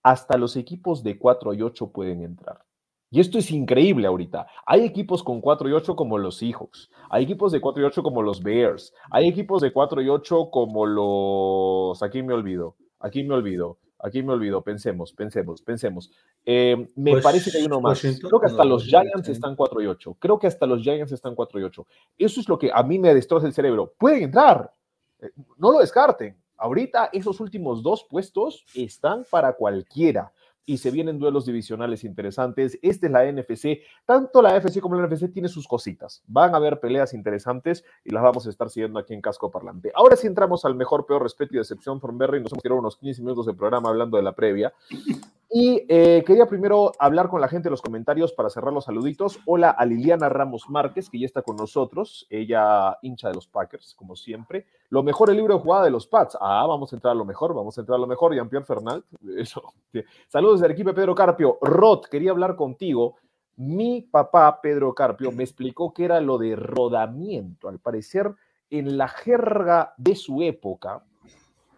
hasta 0.04 0.38
los 0.38 0.58
equipos 0.58 1.04
de 1.04 1.18
4 1.18 1.54
y 1.54 1.62
8 1.62 1.90
pueden 1.92 2.22
entrar. 2.22 2.66
Y 3.12 3.22
esto 3.22 3.38
es 3.38 3.50
increíble 3.50 4.08
ahorita. 4.08 4.46
Hay 4.66 4.82
equipos 4.82 5.24
con 5.24 5.40
4 5.40 5.70
y 5.70 5.72
8 5.72 5.96
como 5.96 6.18
los 6.18 6.36
Seahawks, 6.36 6.92
hay 7.10 7.24
equipos 7.24 7.54
de 7.54 7.62
4 7.62 7.82
y 7.82 7.86
8 7.86 8.04
como 8.04 8.22
los 8.22 8.44
Bears, 8.44 8.94
hay 9.10 9.30
equipos 9.30 9.62
de 9.62 9.72
4 9.72 10.02
y 10.02 10.10
8 10.10 10.50
como 10.52 10.86
los... 10.86 12.04
Aquí 12.04 12.24
me 12.24 12.34
olvido, 12.34 12.76
aquí 13.00 13.24
me 13.24 13.36
olvido. 13.36 13.80
Aquí 14.00 14.22
me 14.22 14.34
olvido, 14.34 14.62
pensemos, 14.62 15.14
pensemos, 15.14 15.62
pensemos. 15.62 16.12
Eh, 16.46 16.76
me 16.96 17.12
pues, 17.12 17.24
parece 17.24 17.52
que 17.52 17.58
hay 17.58 17.66
uno 17.66 17.80
más. 17.80 18.04
Washington, 18.04 18.30
Creo 18.30 18.40
que 18.40 18.48
hasta 18.48 18.64
no, 18.64 18.70
los 18.70 18.84
Giants 18.84 19.30
están 19.30 19.56
4 19.56 19.82
y 19.82 19.88
8. 19.88 20.18
Creo 20.20 20.38
que 20.40 20.48
hasta 20.48 20.66
los 20.66 20.82
Giants 20.82 21.12
están 21.12 21.34
4 21.34 21.60
y 21.60 21.64
8. 21.64 21.88
Eso 22.18 22.42
es 22.42 22.50
lo 22.50 22.60
que 22.60 22.72
a 22.74 22.84
mí 22.84 23.00
me 23.00 23.14
destroza 23.14 23.48
el 23.48 23.54
cerebro. 23.54 23.94
Pueden 23.98 24.24
entrar. 24.24 24.74
Eh, 25.22 25.32
no 25.58 25.72
lo 25.72 25.80
descarten. 25.80 26.38
Ahorita 26.58 27.10
esos 27.12 27.40
últimos 27.40 27.84
dos 27.84 28.06
puestos 28.10 28.66
están 28.76 29.26
para 29.30 29.54
cualquiera 29.54 30.32
y 30.66 30.78
se 30.78 30.92
vienen 30.92 31.20
duelos 31.20 31.46
divisionales 31.46 32.04
interesantes. 32.04 32.80
Esta 32.82 33.06
es 33.06 33.12
la 33.12 33.32
NFC. 33.32 33.80
Tanto 34.06 34.42
la 34.42 34.60
NFC 34.60 34.80
como 34.80 34.96
la 34.96 35.08
NFC 35.08 35.32
tiene 35.32 35.48
sus 35.48 35.68
cositas. 35.68 36.24
Van 36.28 36.54
a 36.54 36.58
haber 36.58 36.80
peleas 36.80 37.14
interesantes 37.14 37.84
y 38.04 38.12
las 38.12 38.24
vamos 38.24 38.48
a 38.48 38.50
estar 38.50 38.70
siguiendo 38.70 39.00
aquí 39.00 39.14
en 39.14 39.22
Casco 39.22 39.52
Parlante. 39.52 39.92
Ahora 39.96 40.16
sí 40.16 40.28
entramos 40.28 40.66
al 40.66 40.76
mejor, 40.76 41.06
peor 41.06 41.24
respeto 41.24 41.56
y 41.56 41.58
decepción 41.58 42.02
from 42.02 42.18
Berry. 42.18 42.42
Nos 42.42 42.52
hemos 42.52 42.64
tirado 42.64 42.80
unos 42.80 42.98
15 42.98 43.22
minutos 43.22 43.46
de 43.46 43.54
programa 43.54 43.90
hablando 43.90 44.18
de 44.18 44.24
la 44.24 44.34
previa. 44.34 44.74
Y 45.58 45.86
eh, 45.88 46.22
quería 46.28 46.48
primero 46.48 46.92
hablar 47.00 47.30
con 47.30 47.40
la 47.40 47.48
gente 47.48 47.70
en 47.70 47.72
los 47.72 47.82
comentarios 47.82 48.34
para 48.34 48.50
cerrar 48.50 48.74
los 48.74 48.84
saluditos. 48.84 49.40
Hola 49.46 49.70
a 49.70 49.86
Liliana 49.86 50.28
Ramos 50.28 50.70
Márquez, 50.70 51.10
que 51.10 51.18
ya 51.18 51.26
está 51.26 51.44
con 51.44 51.56
nosotros. 51.56 52.28
Ella 52.30 52.98
hincha 53.02 53.30
de 53.30 53.36
los 53.36 53.48
Packers, 53.48 53.96
como 53.96 54.18
siempre. 54.18 54.66
Lo 54.90 55.02
mejor 55.02 55.30
el 55.30 55.38
libro 55.38 55.54
de 55.54 55.62
jugada 55.62 55.86
de 55.86 55.92
los 55.92 56.08
Pats. 56.08 56.38
Ah, 56.42 56.66
vamos 56.68 56.92
a 56.92 56.98
entrar 56.98 57.14
a 57.14 57.16
lo 57.16 57.24
mejor, 57.24 57.54
vamos 57.54 57.78
a 57.78 57.80
entrar 57.80 57.96
a 57.96 58.02
lo 58.02 58.06
mejor. 58.06 58.36
Jean-Pierre 58.36 58.66
Fernand. 58.66 59.02
Eso. 59.38 59.64
Saludos 60.28 60.60
del 60.60 60.72
equipo 60.72 60.94
Pedro 60.94 61.16
Carpio. 61.16 61.58
Rod, 61.62 62.02
quería 62.12 62.32
hablar 62.32 62.58
contigo. 62.58 63.16
Mi 63.56 64.02
papá, 64.02 64.60
Pedro 64.62 64.94
Carpio, 64.94 65.32
me 65.32 65.46
explicó 65.46 65.94
que 65.94 66.04
era 66.04 66.20
lo 66.20 66.38
de 66.38 66.58
rodamiento. 66.58 67.70
Al 67.70 67.80
parecer, 67.80 68.30
en 68.70 68.98
la 68.98 69.08
jerga 69.08 69.94
de 69.96 70.18
su 70.18 70.42
época, 70.42 71.06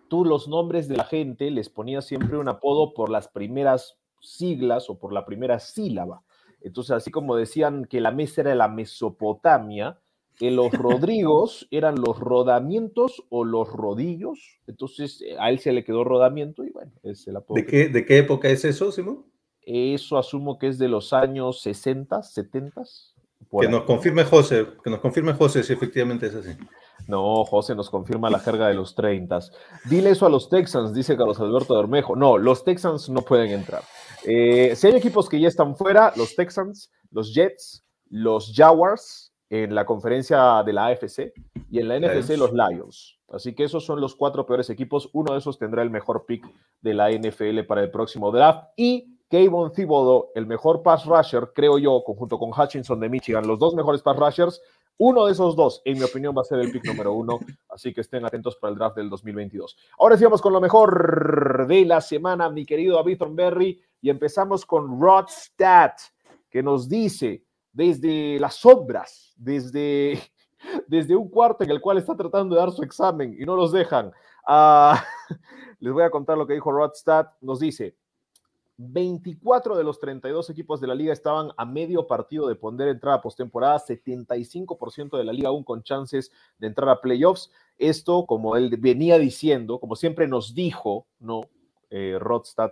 tú 0.07 0.25
los 0.25 0.47
nombres 0.47 0.87
de 0.87 0.97
la 0.97 1.05
gente 1.05 1.51
les 1.51 1.69
ponías 1.69 2.05
siempre 2.05 2.37
un 2.37 2.49
apodo 2.49 2.93
por 2.93 3.09
las 3.09 3.27
primeras 3.27 3.97
siglas 4.21 4.89
o 4.89 4.99
por 4.99 5.13
la 5.13 5.25
primera 5.25 5.59
sílaba. 5.59 6.23
Entonces, 6.61 6.91
así 6.91 7.11
como 7.11 7.35
decían 7.35 7.85
que 7.85 8.01
la 8.01 8.11
mesa 8.11 8.41
era 8.41 8.55
la 8.55 8.67
Mesopotamia, 8.67 9.99
que 10.37 10.51
los 10.51 10.71
Rodrigos 10.73 11.67
eran 11.71 11.95
los 11.95 12.19
rodamientos 12.19 13.23
o 13.29 13.45
los 13.45 13.69
rodillos. 13.69 14.59
Entonces, 14.67 15.23
a 15.39 15.49
él 15.49 15.59
se 15.59 15.71
le 15.71 15.83
quedó 15.83 16.03
rodamiento 16.03 16.63
y 16.63 16.71
bueno, 16.71 16.91
es 17.03 17.27
el 17.27 17.37
apodo. 17.37 17.55
¿De 17.55 17.65
qué, 17.65 17.89
¿De 17.89 18.05
qué 18.05 18.19
época 18.19 18.49
es 18.49 18.65
eso, 18.65 18.91
Simón? 18.91 19.25
Eso 19.61 20.17
asumo 20.17 20.57
que 20.57 20.67
es 20.67 20.77
de 20.77 20.87
los 20.87 21.11
años 21.11 21.61
60, 21.61 22.23
70. 22.23 22.83
Que 23.59 23.67
nos 23.67 23.83
confirme 23.83 24.23
José, 24.23 24.65
que 24.83 24.89
nos 24.89 24.99
confirme 24.99 25.33
José 25.33 25.63
si 25.63 25.73
efectivamente 25.73 26.27
es 26.27 26.35
así. 26.35 26.51
No, 27.07 27.45
José 27.45 27.73
nos 27.73 27.89
confirma 27.89 28.29
la 28.29 28.39
jerga 28.39 28.67
de 28.67 28.73
los 28.73 28.93
30. 28.95 29.39
Dile 29.85 30.11
eso 30.11 30.25
a 30.25 30.29
los 30.29 30.49
Texans, 30.49 30.93
dice 30.93 31.15
Carlos 31.15 31.39
Alberto 31.39 31.75
Bermejo. 31.75 32.15
No, 32.15 32.37
los 32.37 32.63
Texans 32.63 33.09
no 33.09 33.21
pueden 33.21 33.51
entrar. 33.51 33.83
Eh, 34.25 34.75
si 34.75 34.87
hay 34.87 34.95
equipos 34.95 35.29
que 35.29 35.39
ya 35.39 35.47
están 35.47 35.75
fuera, 35.75 36.11
los 36.17 36.35
Texans, 36.35 36.91
los 37.11 37.33
Jets, 37.33 37.85
los 38.09 38.53
Jaguars 38.53 39.33
en 39.49 39.73
la 39.73 39.85
conferencia 39.85 40.61
de 40.63 40.73
la 40.73 40.87
AFC 40.87 41.33
y 41.71 41.79
en 41.79 41.87
la 41.87 41.99
NFC 41.99 42.37
los 42.37 42.51
Lions. 42.51 43.17
Así 43.29 43.53
que 43.55 43.63
esos 43.63 43.85
son 43.85 44.01
los 44.01 44.15
cuatro 44.15 44.45
peores 44.45 44.69
equipos. 44.69 45.09
Uno 45.13 45.33
de 45.33 45.39
esos 45.39 45.57
tendrá 45.57 45.81
el 45.81 45.89
mejor 45.89 46.25
pick 46.25 46.45
de 46.81 46.93
la 46.93 47.11
NFL 47.11 47.61
para 47.67 47.81
el 47.81 47.91
próximo 47.91 48.31
draft. 48.31 48.69
Y 48.75 49.17
Kayvon 49.29 49.73
Thibodeau, 49.73 50.31
el 50.35 50.47
mejor 50.47 50.81
pass 50.83 51.05
rusher, 51.05 51.51
creo 51.53 51.77
yo, 51.77 52.03
conjunto 52.05 52.39
con 52.39 52.51
Hutchinson 52.51 52.99
de 52.99 53.09
Michigan, 53.09 53.45
los 53.45 53.59
dos 53.59 53.75
mejores 53.75 54.01
pass 54.01 54.17
rushers, 54.17 54.61
uno 54.99 55.25
de 55.25 55.33
esos 55.33 55.55
dos, 55.55 55.81
en 55.85 55.99
mi 55.99 56.03
opinión, 56.03 56.35
va 56.35 56.41
a 56.41 56.45
ser 56.45 56.59
el 56.59 56.71
pick 56.71 56.85
número 56.85 57.13
uno, 57.13 57.39
así 57.69 57.93
que 57.93 58.01
estén 58.01 58.25
atentos 58.25 58.55
para 58.55 58.71
el 58.73 58.79
draft 58.79 58.95
del 58.95 59.09
2022. 59.09 59.77
Ahora 59.99 60.17
sí 60.17 60.23
vamos 60.23 60.41
con 60.41 60.53
lo 60.53 60.59
mejor 60.59 61.67
de 61.67 61.85
la 61.85 62.01
semana, 62.01 62.49
mi 62.49 62.65
querido 62.65 62.95
David 62.95 63.21
Berry, 63.29 63.79
y 64.01 64.09
empezamos 64.09 64.65
con 64.65 64.99
Rod 64.99 65.25
Stat, 65.29 65.99
que 66.49 66.63
nos 66.63 66.89
dice 66.89 67.43
desde 67.71 68.39
las 68.39 68.55
sombras, 68.55 69.33
desde, 69.37 70.19
desde 70.87 71.15
un 71.15 71.29
cuarto 71.29 71.63
en 71.63 71.69
el 71.69 71.79
cual 71.79 71.99
está 71.99 72.15
tratando 72.15 72.55
de 72.55 72.61
dar 72.61 72.71
su 72.71 72.81
examen 72.81 73.35
y 73.39 73.45
no 73.45 73.55
los 73.55 73.71
dejan. 73.71 74.11
Uh, 74.47 74.95
les 75.79 75.93
voy 75.93 76.03
a 76.03 76.09
contar 76.09 76.37
lo 76.37 76.47
que 76.47 76.53
dijo 76.53 76.71
Rod 76.71 76.93
Stat, 76.95 77.33
nos 77.41 77.59
dice, 77.59 77.95
24 78.77 79.75
de 79.75 79.83
los 79.83 79.99
32 79.99 80.49
equipos 80.51 80.79
de 80.79 80.87
la 80.87 80.95
liga 80.95 81.11
estaban 81.11 81.49
a 81.57 81.65
medio 81.65 82.05
partido 82.05 82.47
de 82.47 82.55
poner 82.55 82.87
entrada 82.89 83.21
postemporada, 83.21 83.79
75% 83.79 85.17
de 85.17 85.23
la 85.23 85.33
liga 85.33 85.49
aún 85.49 85.63
con 85.63 85.81
chances 85.81 86.31
de 86.59 86.67
entrar 86.67 86.89
a 86.89 87.01
playoffs. 87.01 87.51
Esto, 87.77 88.25
como 88.25 88.55
él 88.55 88.75
venía 88.77 89.17
diciendo, 89.17 89.79
como 89.79 89.95
siempre 89.95 90.27
nos 90.27 90.53
dijo, 90.53 91.07
¿no? 91.19 91.49
Eh, 91.89 92.19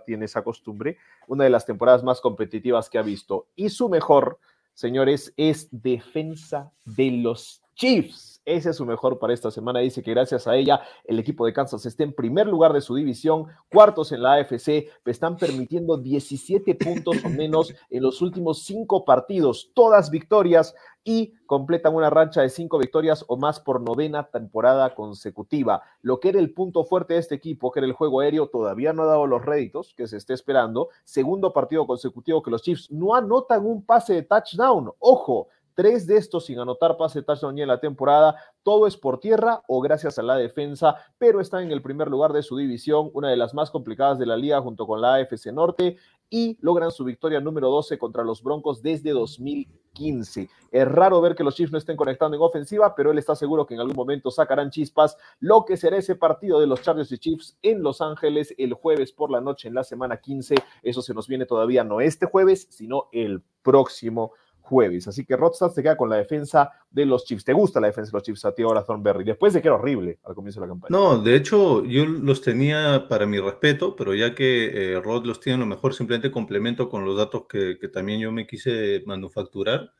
tiene 0.04 0.26
esa 0.26 0.44
costumbre, 0.44 0.98
una 1.26 1.44
de 1.44 1.50
las 1.50 1.64
temporadas 1.64 2.04
más 2.04 2.20
competitivas 2.20 2.90
que 2.90 2.98
ha 2.98 3.02
visto. 3.02 3.46
Y 3.56 3.70
su 3.70 3.88
mejor, 3.88 4.38
señores, 4.74 5.32
es 5.36 5.68
defensa 5.70 6.70
de 6.84 7.10
los 7.12 7.62
Chiefs. 7.76 8.40
Ese 8.46 8.70
es 8.70 8.76
su 8.76 8.86
mejor 8.86 9.18
para 9.18 9.34
esta 9.34 9.50
semana. 9.50 9.80
Dice 9.80 10.04
que 10.04 10.12
gracias 10.12 10.46
a 10.46 10.54
ella 10.54 10.80
el 11.04 11.18
equipo 11.18 11.44
de 11.44 11.52
Kansas 11.52 11.84
está 11.84 12.04
en 12.04 12.12
primer 12.12 12.46
lugar 12.46 12.72
de 12.72 12.80
su 12.80 12.94
división, 12.94 13.46
cuartos 13.72 14.12
en 14.12 14.22
la 14.22 14.34
AFC, 14.34 14.88
están 15.04 15.36
permitiendo 15.36 15.96
17 15.96 16.76
puntos 16.76 17.16
o 17.24 17.28
menos 17.28 17.74
en 17.90 18.04
los 18.04 18.22
últimos 18.22 18.62
cinco 18.62 19.04
partidos, 19.04 19.72
todas 19.74 20.10
victorias 20.10 20.76
y 21.02 21.34
completan 21.46 21.94
una 21.94 22.08
rancha 22.08 22.42
de 22.42 22.48
cinco 22.48 22.78
victorias 22.78 23.24
o 23.28 23.36
más 23.36 23.58
por 23.58 23.80
novena 23.80 24.28
temporada 24.28 24.94
consecutiva. 24.94 25.82
Lo 26.02 26.20
que 26.20 26.28
era 26.28 26.38
el 26.38 26.54
punto 26.54 26.84
fuerte 26.84 27.14
de 27.14 27.20
este 27.20 27.34
equipo, 27.34 27.72
que 27.72 27.80
era 27.80 27.86
el 27.86 27.92
juego 27.94 28.20
aéreo, 28.20 28.48
todavía 28.48 28.92
no 28.92 29.02
ha 29.02 29.06
dado 29.06 29.26
los 29.26 29.44
réditos 29.44 29.92
que 29.96 30.06
se 30.06 30.16
esté 30.16 30.34
esperando. 30.34 30.88
Segundo 31.04 31.52
partido 31.52 31.86
consecutivo 31.86 32.42
que 32.42 32.50
los 32.50 32.62
Chiefs 32.62 32.90
no 32.90 33.14
anotan 33.14 33.66
un 33.66 33.84
pase 33.84 34.14
de 34.14 34.22
touchdown. 34.22 34.92
Ojo, 35.00 35.48
Tres 35.76 36.06
de 36.06 36.16
estos 36.16 36.46
sin 36.46 36.58
anotar 36.58 36.96
pase 36.96 37.22
touchdown 37.22 37.58
en 37.58 37.68
la 37.68 37.78
temporada. 37.78 38.34
Todo 38.62 38.86
es 38.86 38.96
por 38.96 39.20
tierra 39.20 39.60
o 39.68 39.82
gracias 39.82 40.18
a 40.18 40.22
la 40.22 40.34
defensa, 40.34 40.96
pero 41.18 41.38
están 41.38 41.64
en 41.64 41.70
el 41.70 41.82
primer 41.82 42.08
lugar 42.08 42.32
de 42.32 42.42
su 42.42 42.56
división, 42.56 43.10
una 43.12 43.28
de 43.28 43.36
las 43.36 43.52
más 43.52 43.70
complicadas 43.70 44.18
de 44.18 44.24
la 44.24 44.38
liga 44.38 44.62
junto 44.62 44.86
con 44.86 45.02
la 45.02 45.16
AFC 45.16 45.52
Norte 45.52 45.98
y 46.30 46.56
logran 46.62 46.90
su 46.90 47.04
victoria 47.04 47.42
número 47.42 47.68
12 47.68 47.98
contra 47.98 48.24
los 48.24 48.42
Broncos 48.42 48.80
desde 48.80 49.10
2015. 49.10 50.48
Es 50.70 50.88
raro 50.88 51.20
ver 51.20 51.34
que 51.34 51.44
los 51.44 51.54
Chiefs 51.54 51.72
no 51.72 51.78
estén 51.78 51.98
conectando 51.98 52.38
en 52.38 52.42
ofensiva, 52.42 52.94
pero 52.94 53.10
él 53.10 53.18
está 53.18 53.36
seguro 53.36 53.66
que 53.66 53.74
en 53.74 53.80
algún 53.80 53.96
momento 53.96 54.30
sacarán 54.30 54.70
chispas 54.70 55.18
lo 55.40 55.66
que 55.66 55.76
será 55.76 55.98
ese 55.98 56.14
partido 56.14 56.58
de 56.58 56.66
los 56.66 56.80
Chargers 56.80 57.12
y 57.12 57.18
Chiefs 57.18 57.58
en 57.60 57.82
Los 57.82 58.00
Ángeles 58.00 58.54
el 58.56 58.72
jueves 58.72 59.12
por 59.12 59.30
la 59.30 59.42
noche 59.42 59.68
en 59.68 59.74
la 59.74 59.84
semana 59.84 60.16
15. 60.22 60.54
Eso 60.82 61.02
se 61.02 61.12
nos 61.12 61.28
viene 61.28 61.44
todavía 61.44 61.84
no 61.84 62.00
este 62.00 62.24
jueves, 62.24 62.66
sino 62.70 63.08
el 63.12 63.42
próximo 63.62 64.32
jueves. 64.66 65.08
Así 65.08 65.24
que 65.24 65.36
Rodstad 65.36 65.70
se 65.70 65.82
queda 65.82 65.96
con 65.96 66.10
la 66.10 66.16
defensa 66.16 66.70
de 66.90 67.06
los 67.06 67.24
Chiefs. 67.24 67.44
¿Te 67.44 67.52
gusta 67.52 67.80
la 67.80 67.86
defensa 67.86 68.10
de 68.10 68.16
los 68.16 68.22
Chiefs 68.22 68.44
a 68.44 68.52
ti 68.52 68.62
ahora, 68.62 68.84
Thornberry? 68.84 69.24
Después 69.24 69.52
de 69.54 69.62
que 69.62 69.68
era 69.68 69.76
horrible 69.76 70.18
al 70.24 70.34
comienzo 70.34 70.60
de 70.60 70.66
la 70.66 70.72
campaña. 70.72 70.90
No, 70.90 71.18
de 71.18 71.36
hecho, 71.36 71.84
yo 71.84 72.04
los 72.04 72.42
tenía 72.42 73.06
para 73.08 73.26
mi 73.26 73.38
respeto, 73.38 73.96
pero 73.96 74.14
ya 74.14 74.34
que 74.34 74.94
eh, 74.94 75.00
Rod 75.00 75.24
los 75.24 75.40
tiene 75.40 75.58
lo 75.58 75.66
mejor, 75.66 75.94
simplemente 75.94 76.30
complemento 76.30 76.88
con 76.88 77.04
los 77.04 77.16
datos 77.16 77.44
que, 77.48 77.78
que 77.80 77.88
también 77.88 78.20
yo 78.20 78.32
me 78.32 78.46
quise 78.46 79.02
manufacturar. 79.06 79.92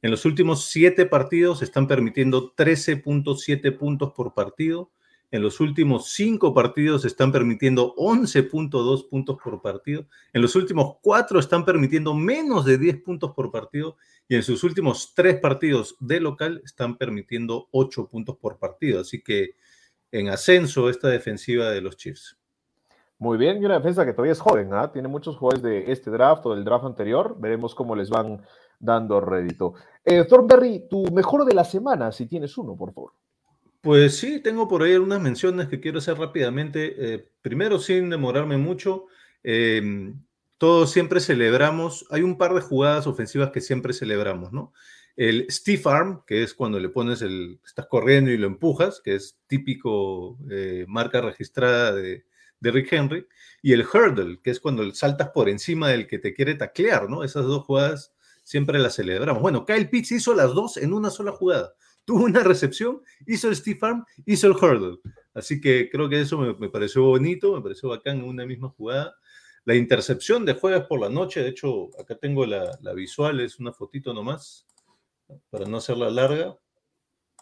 En 0.00 0.10
los 0.10 0.24
últimos 0.24 0.64
siete 0.64 1.06
partidos 1.06 1.62
están 1.62 1.86
permitiendo 1.86 2.54
13.7 2.54 3.76
puntos 3.76 4.12
por 4.16 4.34
partido 4.34 4.90
En 5.32 5.40
los 5.40 5.60
últimos 5.60 6.10
cinco 6.12 6.52
partidos 6.52 7.06
están 7.06 7.32
permitiendo 7.32 7.94
11.2 7.96 9.08
puntos 9.08 9.38
por 9.42 9.62
partido. 9.62 10.04
En 10.34 10.42
los 10.42 10.54
últimos 10.54 10.96
cuatro 11.00 11.40
están 11.40 11.64
permitiendo 11.64 12.12
menos 12.12 12.66
de 12.66 12.76
10 12.76 13.02
puntos 13.02 13.32
por 13.32 13.50
partido. 13.50 13.96
Y 14.28 14.36
en 14.36 14.42
sus 14.42 14.62
últimos 14.62 15.14
tres 15.14 15.40
partidos 15.40 15.96
de 16.00 16.20
local 16.20 16.60
están 16.66 16.98
permitiendo 16.98 17.68
8 17.70 18.08
puntos 18.08 18.36
por 18.36 18.58
partido. 18.58 19.00
Así 19.00 19.22
que 19.22 19.56
en 20.10 20.28
ascenso 20.28 20.90
esta 20.90 21.08
defensiva 21.08 21.70
de 21.70 21.80
los 21.80 21.96
Chiefs. 21.96 22.36
Muy 23.16 23.38
bien, 23.38 23.62
y 23.62 23.64
una 23.64 23.76
defensa 23.76 24.04
que 24.04 24.12
todavía 24.12 24.32
es 24.32 24.40
joven, 24.40 24.74
¿ah? 24.74 24.92
tiene 24.92 25.08
muchos 25.08 25.36
jugadores 25.36 25.62
de 25.62 25.92
este 25.92 26.10
draft 26.10 26.44
o 26.44 26.54
del 26.54 26.64
draft 26.64 26.84
anterior. 26.84 27.36
Veremos 27.38 27.74
cómo 27.74 27.96
les 27.96 28.10
van 28.10 28.42
dando 28.78 29.18
rédito. 29.18 29.72
Eh, 30.04 30.24
Thornberry, 30.24 30.88
tu 30.90 31.10
mejor 31.10 31.46
de 31.46 31.54
la 31.54 31.64
semana, 31.64 32.12
si 32.12 32.26
tienes 32.26 32.58
uno, 32.58 32.76
por 32.76 32.92
favor. 32.92 33.12
Pues 33.82 34.16
sí, 34.16 34.38
tengo 34.40 34.68
por 34.68 34.84
ahí 34.84 34.92
algunas 34.92 35.20
menciones 35.20 35.66
que 35.66 35.80
quiero 35.80 35.98
hacer 35.98 36.16
rápidamente. 36.16 37.14
Eh, 37.14 37.28
primero, 37.42 37.80
sin 37.80 38.10
demorarme 38.10 38.56
mucho, 38.56 39.06
em, 39.42 40.22
todos 40.56 40.92
siempre 40.92 41.18
celebramos, 41.20 42.06
hay 42.10 42.22
un 42.22 42.38
par 42.38 42.54
de 42.54 42.60
jugadas 42.60 43.08
ofensivas 43.08 43.50
que 43.50 43.60
siempre 43.60 43.92
celebramos, 43.92 44.52
¿no? 44.52 44.72
El 45.16 45.46
stiff 45.50 45.86
arm, 45.88 46.22
que 46.28 46.44
es 46.44 46.54
cuando 46.54 46.78
le 46.78 46.90
pones 46.90 47.22
el, 47.22 47.60
estás 47.66 47.86
corriendo 47.86 48.30
y 48.30 48.36
lo 48.36 48.46
empujas, 48.46 49.00
que 49.04 49.16
es 49.16 49.36
típico 49.48 50.38
eh, 50.48 50.86
marca 50.88 51.20
registrada 51.20 51.92
de, 51.92 52.24
de 52.60 52.70
Rick 52.70 52.92
Henry, 52.92 53.26
y 53.62 53.72
el 53.72 53.82
hurdle, 53.84 54.40
que 54.42 54.50
es 54.52 54.60
cuando 54.60 54.88
saltas 54.94 55.30
por 55.30 55.48
encima 55.48 55.88
del 55.88 56.06
que 56.06 56.20
te 56.20 56.34
quiere 56.34 56.54
taclear, 56.54 57.10
¿no? 57.10 57.24
Esas 57.24 57.46
dos 57.46 57.64
jugadas 57.64 58.14
siempre 58.44 58.78
las 58.78 58.94
celebramos. 58.94 59.42
Bueno, 59.42 59.66
Kyle 59.66 59.88
Pitts 59.90 60.12
hizo 60.12 60.34
las 60.34 60.54
dos 60.54 60.76
en 60.76 60.92
una 60.92 61.10
sola 61.10 61.32
jugada. 61.32 61.74
Tuvo 62.04 62.24
una 62.24 62.42
recepción, 62.42 63.00
hizo 63.26 63.48
el 63.48 63.56
stiff 63.56 63.82
arm, 63.82 64.04
hizo 64.26 64.46
el 64.46 64.54
hurdle. 64.54 64.98
Así 65.34 65.60
que 65.60 65.88
creo 65.90 66.08
que 66.08 66.20
eso 66.20 66.38
me, 66.38 66.68
pareció 66.68 67.04
bonito, 67.04 67.54
me 67.54 67.62
pareció 67.62 67.88
bacán 67.88 68.18
en 68.18 68.24
una 68.24 68.44
misma 68.44 68.68
jugada. 68.70 69.14
La 69.64 69.74
intercepción 69.74 70.44
de 70.44 70.54
jueves 70.54 70.84
por 70.88 71.00
la 71.00 71.08
noche, 71.08 71.42
de 71.42 71.50
hecho, 71.50 71.90
acá 72.00 72.16
tengo 72.16 72.44
la, 72.44 72.76
la 72.82 72.92
visual, 72.92 73.40
es 73.40 73.60
una 73.60 73.72
fotito 73.72 74.12
nomás, 74.12 74.66
para 75.50 75.66
no 75.66 75.76
hacerla 75.76 76.10
larga, 76.10 76.58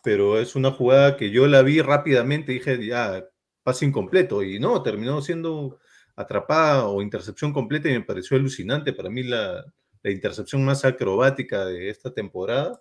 pero 0.05 0.39
es 0.39 0.55
una 0.55 0.71
jugada 0.71 1.17
que 1.17 1.31
yo 1.31 1.47
la 1.47 1.63
vi 1.63 1.81
rápidamente 1.81 2.53
dije, 2.53 2.85
ya, 2.87 3.27
pase 3.63 3.87
incompleto, 3.87 4.43
y 4.43 4.59
no, 4.59 4.83
terminó 4.83 5.23
siendo 5.23 5.79
atrapada 6.17 6.87
o 6.87 7.01
intercepción 7.01 7.53
completa 7.53 7.89
y 7.89 7.93
me 7.93 8.05
pareció 8.05 8.37
alucinante. 8.37 8.93
Para 8.93 9.09
mí 9.09 9.23
la, 9.23 9.65
la 10.03 10.11
intercepción 10.11 10.65
más 10.65 10.85
acrobática 10.85 11.65
de 11.65 11.91
esta 11.91 12.13
temporada. 12.13 12.81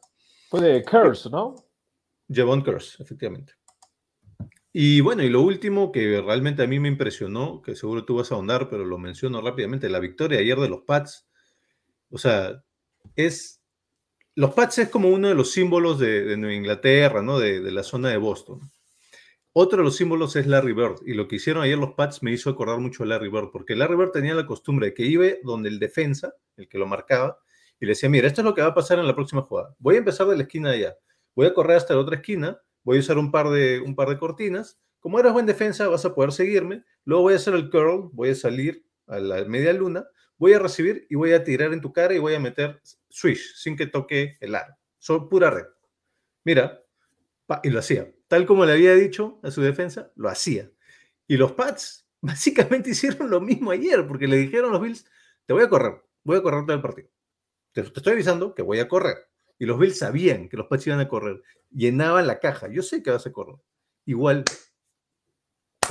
Fue 0.50 0.62
de 0.62 0.84
Curse, 0.84 1.30
¿no? 1.30 1.56
Javon 2.30 2.62
Curse, 2.62 3.02
efectivamente. 3.02 3.54
Y 4.72 5.02
bueno, 5.02 5.24
y 5.24 5.30
lo 5.30 5.42
último 5.42 5.92
que 5.92 6.22
realmente 6.22 6.62
a 6.62 6.68
mí 6.68 6.80
me 6.80 6.90
impresionó, 6.90 7.62
que 7.62 7.76
seguro 7.76 8.06
tú 8.06 8.18
vas 8.18 8.32
a 8.32 8.36
ahondar, 8.36 8.70
pero 8.70 8.86
lo 8.86 8.98
menciono 8.98 9.42
rápidamente, 9.42 9.90
la 9.90 10.00
victoria 10.00 10.40
ayer 10.40 10.58
de 10.60 10.70
los 10.70 10.82
Pats. 10.82 11.28
O 12.12 12.18
sea, 12.18 12.64
es. 13.16 13.62
Los 14.36 14.54
Pats 14.54 14.78
es 14.80 14.90
como 14.90 15.10
uno 15.10 15.28
de 15.28 15.36
los 15.36 15.52
símbolos 15.52 16.00
de, 16.00 16.38
Nueva 16.38 16.56
Inglaterra, 16.56 17.22
¿no? 17.22 17.40
De, 17.40 17.62
de, 17.62 17.72
la 17.72 17.84
zona 17.84 18.10
de 18.10 18.18
Boston. 18.18 18.62
Otro 19.52 19.80
de 19.80 19.84
los 19.84 19.96
símbolos 19.98 20.36
es 20.36 20.46
Larry 20.46 20.74
Bird, 20.74 20.98
y 21.06 21.14
lo 21.16 21.28
que 21.28 21.38
hicieron 21.38 21.64
ayer 21.64 21.78
los 21.78 21.94
Pats 21.94 22.22
me 22.22 22.32
hizo 22.32 22.52
acordar 22.52 22.80
mucho 22.80 23.04
a 23.04 23.08
Larry 23.08 23.30
Bird, 23.30 23.50
porque 23.52 23.76
Larry 23.76 23.96
Bird 23.96 24.12
tenía 24.12 24.36
la 24.36 24.46
costumbre 24.46 24.88
de 24.88 24.94
que 24.94 25.06
iba 25.06 25.26
donde 25.44 25.70
el 25.70 25.80
defensa, 25.80 26.34
el 26.56 26.70
que 26.70 26.78
lo 26.78 26.86
marcaba, 26.86 27.40
y 27.80 27.86
le 27.86 27.92
decía, 27.94 28.10
mira, 28.10 28.28
esto 28.28 28.42
es 28.42 28.46
lo 28.46 28.54
que 28.54 28.62
va 28.62 28.68
a 28.68 28.74
pasar 28.74 29.00
en 29.00 29.08
la 29.08 29.16
próxima 29.16 29.42
jugada. 29.42 29.76
Voy 29.80 29.96
a 29.96 30.00
empezar 30.00 30.28
de 30.28 30.38
la 30.38 30.44
esquina 30.44 30.70
de 30.70 30.76
allá, 30.78 30.98
voy 31.40 31.48
a 31.48 31.54
correr 31.54 31.78
hasta 31.78 31.94
la 31.94 32.02
otra 32.02 32.18
esquina, 32.18 32.62
voy 32.84 32.98
a 32.98 33.00
usar 33.00 33.18
un 33.18 33.32
par 33.32 33.50
de, 33.50 33.80
un 33.80 33.96
par 33.96 34.10
de 34.10 34.18
cortinas, 34.18 34.80
como 35.00 35.20
eres 35.20 35.32
buen 35.32 35.46
defensa 35.46 35.88
vas 35.88 36.04
a 36.04 36.14
poder 36.14 36.34
seguirme, 36.34 36.84
luego 37.06 37.24
voy 37.24 37.34
a 37.34 37.38
hacer 37.38 37.54
el 37.54 37.70
curl, 37.70 38.10
voy 38.12 38.32
a 38.32 38.36
salir 38.36 38.86
a 39.08 39.20
la 39.20 39.46
media 39.46 39.72
luna, 39.72 40.06
voy 40.38 40.54
a 40.54 40.60
recibir 40.60 41.08
y 41.10 41.16
voy 41.16 41.32
a 41.32 41.44
tirar 41.44 41.72
en 41.72 41.80
tu 41.80 41.94
cara 41.94 42.14
y 42.14 42.20
voy 42.20 42.36
a 42.36 42.40
meter 42.40 42.82
swish 43.08 43.56
sin 43.56 43.78
que 43.78 43.88
toque 43.88 44.38
el 44.42 44.54
aro. 44.54 44.76
Son 44.98 45.30
pura 45.30 45.50
red. 45.50 45.66
Mira, 46.44 46.84
y 47.64 47.70
lo 47.70 47.80
hacía 47.80 48.12
tal 48.30 48.46
como 48.46 48.64
le 48.64 48.74
había 48.74 48.94
dicho 48.94 49.40
a 49.44 49.52
su 49.52 49.62
defensa, 49.62 50.12
lo 50.16 50.30
hacía. 50.30 50.72
Y 51.28 51.36
los 51.36 51.52
Pats 51.52 52.08
básicamente 52.22 52.92
hicieron 52.92 53.30
lo 53.30 53.42
mismo 53.42 53.72
ayer, 53.72 54.08
porque 54.08 54.28
le 54.28 54.38
dijeron 54.38 54.70
a 54.70 54.74
los 54.74 54.82
Bills, 54.82 55.06
te 55.46 55.54
voy 55.54 55.64
a 55.64 55.70
correr, 55.70 56.02
voy 56.24 56.38
a 56.38 56.42
correr 56.42 56.66
todo 56.66 56.76
el 56.76 56.82
partido. 56.82 57.10
Te, 57.74 57.82
estoy 57.82 58.14
avisando 58.14 58.56
que 58.56 58.62
voy 58.62 58.80
a 58.80 58.88
correr. 58.88 59.29
Y 59.60 59.66
los 59.66 59.78
Bills 59.78 60.00
sabían 60.00 60.50
que 60.50 60.58
los 60.58 60.68
Pats 60.68 60.88
iban 60.88 61.00
a 61.00 61.08
correr. 61.08 61.42
Llenaban 61.70 62.26
la 62.26 62.40
caja. 62.40 62.68
Yo 62.70 62.82
sé 62.82 63.04
que 63.04 63.12
vas 63.12 63.28
a 63.28 63.32
correr. 63.32 63.58
Igual 64.06 64.46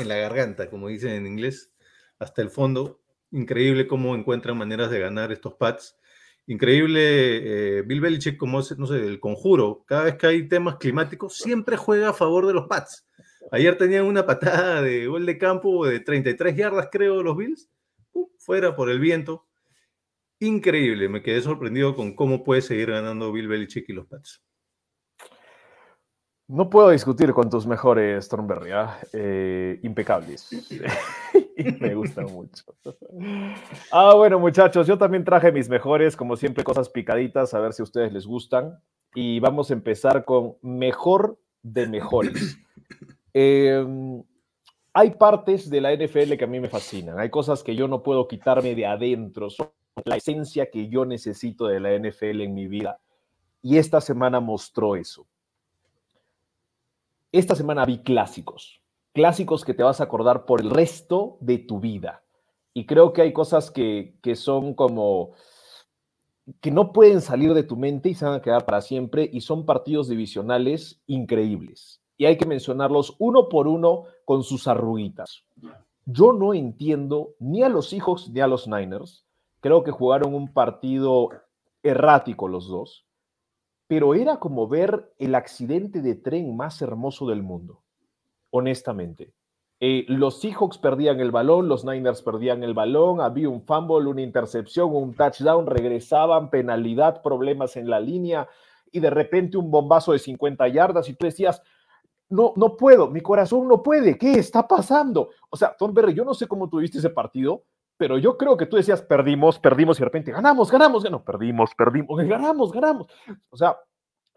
en 0.00 0.09
la 0.09 0.16
garganta, 0.16 0.70
como 0.70 0.88
dicen 0.88 1.11
en 1.11 1.26
inglés, 1.26 1.72
hasta 2.18 2.42
el 2.42 2.50
fondo. 2.50 3.00
Increíble 3.31 3.87
cómo 3.87 4.16
encuentran 4.16 4.57
maneras 4.57 4.90
de 4.90 4.98
ganar 4.98 5.31
estos 5.31 5.54
Pats 5.54 5.98
increíble 6.48 7.78
eh, 7.78 7.83
Bill 7.83 8.00
Belichick, 8.00 8.37
como 8.37 8.59
no 8.59 8.87
sé, 8.87 9.07
el 9.07 9.20
conjuro, 9.20 9.85
cada 9.87 10.04
vez 10.04 10.16
que 10.16 10.26
hay 10.26 10.48
temas 10.48 10.76
climáticos, 10.76 11.37
siempre 11.37 11.76
juega 11.76 12.09
a 12.09 12.14
favor 12.14 12.46
de 12.46 12.54
los 12.54 12.66
Pats. 12.66 13.07
Ayer 13.52 13.76
tenían 13.76 14.07
una 14.07 14.26
patada 14.26 14.83
de 14.83 15.07
gol 15.07 15.26
de 15.26 15.38
campo 15.38 15.87
de 15.87 16.00
33 16.00 16.57
yardas, 16.57 16.88
creo, 16.90 17.22
los 17.22 17.37
Bills, 17.37 17.70
fuera 18.38 18.74
por 18.74 18.90
el 18.90 18.98
viento. 18.98 19.46
Increíble, 20.40 21.09
me 21.09 21.22
quedé 21.22 21.40
sorprendido 21.40 21.96
con 21.96 22.14
cómo 22.14 22.44
puede 22.44 22.62
seguir 22.62 22.90
ganando 22.90 23.33
Bill 23.33 23.48
Belichick 23.48 23.88
y 23.88 23.92
los 23.92 24.07
Pats. 24.07 24.42
No 26.46 26.70
puedo 26.70 26.88
discutir 26.88 27.35
con 27.35 27.51
tus 27.51 27.66
mejores, 27.66 28.27
Thornberry, 28.29 28.70
¿ah? 28.70 28.98
eh, 29.12 29.79
impecables. 29.83 30.48
me 31.81 31.94
gusta 31.94 32.22
mucho. 32.22 32.64
Ah, 33.92 34.14
bueno, 34.14 34.38
muchachos, 34.38 34.87
yo 34.87 34.96
también 34.96 35.24
traje 35.24 35.53
mis 35.53 35.68
mejores, 35.68 36.16
como 36.16 36.37
siempre, 36.37 36.64
cosas 36.64 36.88
picaditas, 36.88 37.53
a 37.53 37.61
ver 37.61 37.74
si 37.74 37.83
a 37.83 37.85
ustedes 37.85 38.14
les 38.14 38.27
gustan. 38.27 38.79
Y 39.14 39.40
vamos 39.40 39.70
a 39.70 39.74
empezar 39.74 40.24
con 40.24 40.57
mejor 40.62 41.38
de 41.62 41.87
mejores. 41.87 42.59
Em, 43.35 44.22
hay 44.94 45.11
partes 45.12 45.68
de 45.68 45.81
la 45.81 45.92
NFL 45.92 46.37
que 46.38 46.44
a 46.44 46.48
mí 46.48 46.61
me 46.61 46.68
fascinan, 46.68 47.18
hay 47.20 47.29
cosas 47.29 47.62
que 47.62 47.77
yo 47.77 47.87
no 47.88 48.03
puedo 48.03 48.27
quitarme 48.27 48.74
de 48.74 48.87
adentro, 48.87 49.48
la 50.04 50.16
esencia 50.16 50.70
que 50.70 50.88
yo 50.88 51.04
necesito 51.04 51.66
de 51.66 51.80
la 51.80 51.96
NFL 51.96 52.42
en 52.42 52.54
mi 52.54 52.66
vida. 52.66 53.00
Y 53.62 53.78
esta 53.78 54.00
semana 54.00 54.40
mostró 54.40 54.96
eso 54.96 55.26
esta 57.32 57.54
semana 57.54 57.84
vi 57.84 57.98
clásicos, 57.98 58.80
clásicos 59.12 59.64
que 59.64 59.74
te 59.74 59.82
vas 59.82 60.00
a 60.00 60.04
acordar 60.04 60.46
por 60.46 60.61
el 60.61 60.70
resto 60.70 61.37
de 61.40 61.58
tu 61.58 61.80
vida. 61.80 62.22
Y 62.72 62.87
creo 62.87 63.12
que 63.12 63.22
hay 63.22 63.32
cosas 63.32 63.70
que, 63.70 64.18
son 64.34 64.74
como 64.74 65.32
que 66.61 66.70
no 66.70 66.92
pueden 66.92 67.20
salir 67.20 67.52
de 67.52 67.62
tu 67.62 67.76
mente 67.76 68.08
y 68.08 68.14
se 68.14 68.24
van 68.24 68.34
a 68.34 68.42
quedar 68.42 68.64
para 68.64 68.80
siempre 68.80 69.28
y 69.30 69.42
son 69.42 69.66
partidos 69.66 70.08
divisionales 70.08 71.02
increíbles. 71.06 72.00
Y 72.16 72.24
hay 72.24 72.38
que 72.38 72.46
mencionarlos 72.46 73.14
uno 73.18 73.48
por 73.48 73.68
uno 73.68 74.04
con 74.24 74.42
sus 74.42 74.66
arruguitas. 74.66 75.44
Yo 76.06 76.32
no 76.32 76.54
entiendo 76.54 77.34
ni 77.38 77.62
a 77.62 77.68
los 77.68 77.90
Seahawks 77.90 78.30
ni 78.30 78.40
a 78.40 78.46
los 78.46 78.66
Niners. 78.66 79.26
Creo 79.60 79.84
que 79.84 79.90
jugaron 79.90 80.34
un 80.34 80.52
partido 80.52 81.30
errático 81.82 82.48
los 82.48 82.68
dos 82.68 83.08
pero 83.88 84.14
era 84.14 84.38
como 84.38 84.68
ver 84.68 85.12
el 85.18 85.34
accidente 85.34 86.02
de 86.02 86.14
tren 86.14 86.54
más 86.54 86.80
hermoso 86.82 87.26
del 87.26 87.42
mundo, 87.42 87.82
honestamente. 88.50 89.32
Eh, 89.80 90.04
los 90.08 90.40
Seahawks 90.40 90.76
perdían 90.76 91.20
el 91.20 91.30
balón, 91.30 91.68
los 91.68 91.84
Niners 91.84 92.20
perdían 92.22 92.62
el 92.62 92.74
balón, 92.74 93.20
había 93.20 93.48
un 93.48 93.62
fumble, 93.62 94.08
una 94.08 94.20
intercepción, 94.20 94.94
un 94.94 95.14
touchdown, 95.14 95.66
regresaban, 95.66 96.50
penalidad, 96.50 97.22
problemas 97.22 97.76
en 97.76 97.88
la 97.88 97.98
línea 97.98 98.46
y 98.92 99.00
de 99.00 99.10
repente 99.10 99.56
un 99.56 99.70
bombazo 99.70 100.12
de 100.12 100.18
50 100.18 100.68
yardas 100.68 101.08
y 101.08 101.14
tú 101.14 101.24
decías, 101.24 101.62
no, 102.28 102.52
no 102.56 102.76
puedo, 102.76 103.08
mi 103.08 103.22
corazón 103.22 103.66
no 103.68 103.82
puede, 103.82 104.18
¿qué 104.18 104.32
está 104.32 104.68
pasando? 104.68 105.30
O 105.48 105.56
sea, 105.56 105.74
Tom 105.78 105.94
Berry, 105.94 106.12
yo 106.12 106.24
no 106.24 106.34
sé 106.34 106.46
cómo 106.46 106.68
tuviste 106.68 106.98
ese 106.98 107.08
partido, 107.08 107.62
pero 107.98 108.16
yo 108.16 108.38
creo 108.38 108.56
que 108.56 108.66
tú 108.66 108.76
decías, 108.76 109.02
perdimos, 109.02 109.58
perdimos, 109.58 109.98
y 109.98 110.00
de 110.00 110.04
repente 110.04 110.32
ganamos, 110.32 110.70
ganamos, 110.70 111.02
ganamos, 111.02 111.24
perdimos, 111.24 111.70
perdimos, 111.76 112.24
ganamos, 112.26 112.72
ganamos. 112.72 113.08
O 113.50 113.56
sea, 113.56 113.76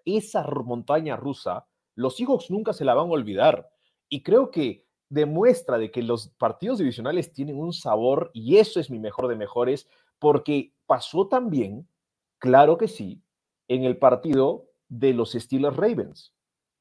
esa 0.04 0.44
montaña 0.66 1.16
rusa, 1.16 1.68
los 1.96 2.18
Seahawks 2.18 2.50
nunca 2.50 2.74
se 2.74 2.84
la 2.84 2.96
van 2.96 3.08
a 3.08 3.12
olvidar. 3.12 3.70
Y 4.10 4.24
creo 4.24 4.50
que 4.50 4.86
demuestra 5.10 5.78
de 5.78 5.92
que 5.92 6.02
los 6.02 6.30
partidos 6.30 6.80
divisionales 6.80 7.34
tienen 7.34 7.60
un 7.60 7.72
sabor, 7.72 8.32
y 8.34 8.58
eso 8.58 8.80
es 8.80 8.90
mi 8.90 8.98
mejor 8.98 9.28
de 9.28 9.36
mejores, 9.36 9.88
porque 10.18 10.74
pasó 10.88 11.28
también, 11.28 11.88
claro 12.40 12.78
que 12.78 12.88
sí, 12.88 13.22
en 13.68 13.84
el 13.84 13.98
partido 13.98 14.66
de 14.90 15.14
los 15.14 15.34
Steelers 15.34 15.78
Ravens. 15.78 16.34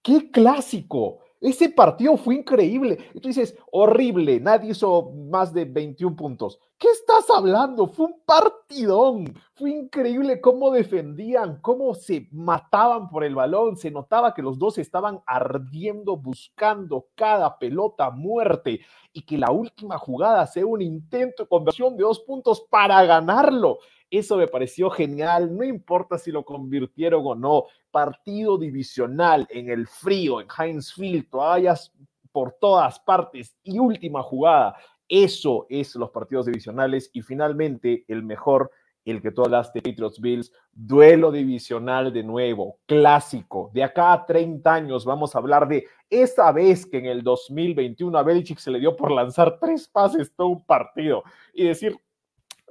¡Qué 0.02 0.30
clásico! 0.30 1.20
Ese 1.40 1.70
partido 1.70 2.16
fue 2.18 2.34
increíble. 2.34 2.98
Y 3.14 3.20
tú 3.20 3.28
dices, 3.28 3.56
horrible, 3.72 4.40
nadie 4.40 4.72
hizo 4.72 5.10
más 5.30 5.54
de 5.54 5.64
21 5.64 6.14
puntos. 6.14 6.58
¿Qué 6.76 6.88
estás 6.88 7.28
hablando? 7.30 7.86
Fue 7.86 8.06
un 8.06 8.20
partidón. 8.24 9.34
Fue 9.54 9.70
increíble 9.70 10.40
cómo 10.40 10.70
defendían, 10.70 11.60
cómo 11.60 11.94
se 11.94 12.28
mataban 12.32 13.08
por 13.08 13.24
el 13.24 13.34
balón. 13.34 13.76
Se 13.76 13.90
notaba 13.90 14.34
que 14.34 14.42
los 14.42 14.58
dos 14.58 14.76
estaban 14.78 15.20
ardiendo, 15.26 16.16
buscando 16.16 17.08
cada 17.14 17.58
pelota 17.58 18.10
muerte 18.10 18.80
y 19.12 19.22
que 19.22 19.38
la 19.38 19.50
última 19.50 19.98
jugada 19.98 20.46
sea 20.46 20.66
un 20.66 20.82
intento 20.82 21.44
de 21.44 21.48
conversión 21.48 21.96
de 21.96 22.02
dos 22.02 22.20
puntos 22.20 22.66
para 22.70 23.02
ganarlo. 23.04 23.78
Eso 24.10 24.36
me 24.36 24.48
pareció 24.48 24.90
genial, 24.90 25.56
no 25.56 25.62
importa 25.62 26.18
si 26.18 26.32
lo 26.32 26.44
convirtieron 26.44 27.22
o 27.24 27.34
no. 27.36 27.64
Partido 27.92 28.58
divisional 28.58 29.46
en 29.50 29.70
el 29.70 29.86
frío, 29.86 30.40
en 30.40 30.48
Heinz 30.58 30.92
Field, 30.94 31.30
toallas 31.30 31.92
por 32.32 32.52
todas 32.60 32.98
partes 32.98 33.56
y 33.62 33.78
última 33.78 34.22
jugada. 34.22 34.74
Eso 35.08 35.66
es 35.68 35.94
los 35.94 36.10
partidos 36.10 36.46
divisionales 36.46 37.10
y 37.12 37.22
finalmente 37.22 38.04
el 38.08 38.22
mejor, 38.22 38.70
el 39.04 39.22
que 39.22 39.30
tú 39.30 39.42
hablaste, 39.42 39.82
Patriots 39.82 40.20
Bills, 40.20 40.52
duelo 40.72 41.32
divisional 41.32 42.12
de 42.12 42.22
nuevo, 42.22 42.78
clásico. 42.86 43.70
De 43.74 43.82
acá 43.82 44.12
a 44.12 44.26
30 44.26 44.72
años 44.72 45.04
vamos 45.04 45.34
a 45.34 45.38
hablar 45.38 45.66
de 45.66 45.86
esa 46.08 46.52
vez 46.52 46.86
que 46.86 46.98
en 46.98 47.06
el 47.06 47.22
2021 47.22 48.16
a 48.16 48.22
Belichick 48.22 48.58
se 48.58 48.70
le 48.70 48.80
dio 48.80 48.96
por 48.96 49.10
lanzar 49.10 49.58
tres 49.60 49.88
pases 49.88 50.32
todo 50.34 50.48
un 50.48 50.64
partido 50.64 51.22
y 51.54 51.64
decir, 51.64 51.96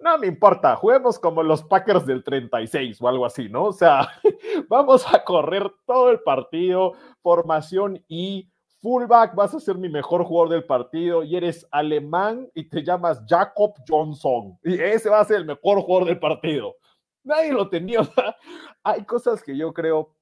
no 0.01 0.17
me 0.17 0.27
importa, 0.27 0.75
juguemos 0.75 1.19
como 1.19 1.43
los 1.43 1.63
Packers 1.63 2.05
del 2.05 2.23
36 2.23 3.01
o 3.01 3.07
algo 3.07 3.25
así, 3.25 3.49
¿no? 3.49 3.65
O 3.65 3.73
sea, 3.73 4.07
vamos 4.69 5.05
a 5.13 5.23
correr 5.23 5.69
todo 5.85 6.09
el 6.09 6.21
partido, 6.21 6.93
formación 7.21 8.03
y 8.07 8.49
fullback, 8.81 9.35
vas 9.35 9.53
a 9.53 9.59
ser 9.59 9.77
mi 9.77 9.89
mejor 9.89 10.23
jugador 10.23 10.49
del 10.49 10.63
partido 10.63 11.23
y 11.23 11.35
eres 11.35 11.67
alemán 11.71 12.49
y 12.53 12.69
te 12.69 12.83
llamas 12.83 13.21
Jacob 13.27 13.73
Johnson. 13.87 14.57
Y 14.63 14.79
ese 14.79 15.09
va 15.09 15.19
a 15.19 15.25
ser 15.25 15.37
el 15.37 15.45
mejor 15.45 15.81
jugador 15.81 16.07
del 16.07 16.19
partido. 16.19 16.75
Nadie 17.23 17.51
lo 17.51 17.69
tenía. 17.69 17.99
hay 18.83 19.03
cosas 19.05 19.43
que 19.43 19.57
yo 19.57 19.73
creo, 19.73 20.15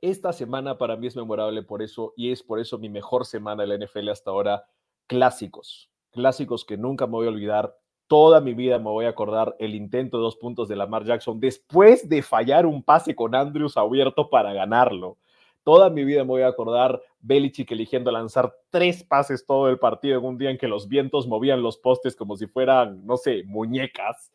esta 0.00 0.32
semana 0.32 0.76
para 0.76 0.96
mí 0.96 1.06
es 1.06 1.16
memorable 1.16 1.62
por 1.62 1.80
eso 1.80 2.12
y 2.16 2.32
es 2.32 2.42
por 2.42 2.58
eso 2.58 2.76
mi 2.76 2.88
mejor 2.88 3.24
semana 3.24 3.62
de 3.62 3.68
la 3.68 3.86
NFL 3.86 4.08
hasta 4.08 4.30
ahora. 4.30 4.66
Clásicos, 5.06 5.90
clásicos 6.10 6.64
que 6.64 6.76
nunca 6.76 7.06
me 7.06 7.12
voy 7.12 7.26
a 7.26 7.30
olvidar 7.30 7.76
toda 8.06 8.40
mi 8.40 8.54
vida 8.54 8.78
me 8.78 8.90
voy 8.90 9.06
a 9.06 9.10
acordar 9.10 9.56
el 9.58 9.74
intento 9.74 10.18
de 10.18 10.24
dos 10.24 10.36
puntos 10.36 10.68
de 10.68 10.76
Lamar 10.76 11.04
Jackson 11.04 11.40
después 11.40 12.08
de 12.08 12.22
fallar 12.22 12.66
un 12.66 12.82
pase 12.82 13.14
con 13.14 13.34
Andrews 13.34 13.76
abierto 13.76 14.28
para 14.28 14.52
ganarlo. 14.52 15.18
Toda 15.64 15.90
mi 15.90 16.04
vida 16.04 16.24
me 16.24 16.30
voy 16.30 16.42
a 16.42 16.48
acordar 16.48 17.00
Belichick 17.20 17.70
eligiendo 17.70 18.10
lanzar 18.10 18.52
tres 18.70 19.04
pases 19.04 19.46
todo 19.46 19.68
el 19.68 19.78
partido 19.78 20.18
en 20.18 20.24
un 20.24 20.36
día 20.36 20.50
en 20.50 20.58
que 20.58 20.66
los 20.66 20.88
vientos 20.88 21.28
movían 21.28 21.62
los 21.62 21.78
postes 21.78 22.16
como 22.16 22.36
si 22.36 22.46
fueran, 22.46 23.06
no 23.06 23.16
sé, 23.16 23.44
muñecas. 23.44 24.32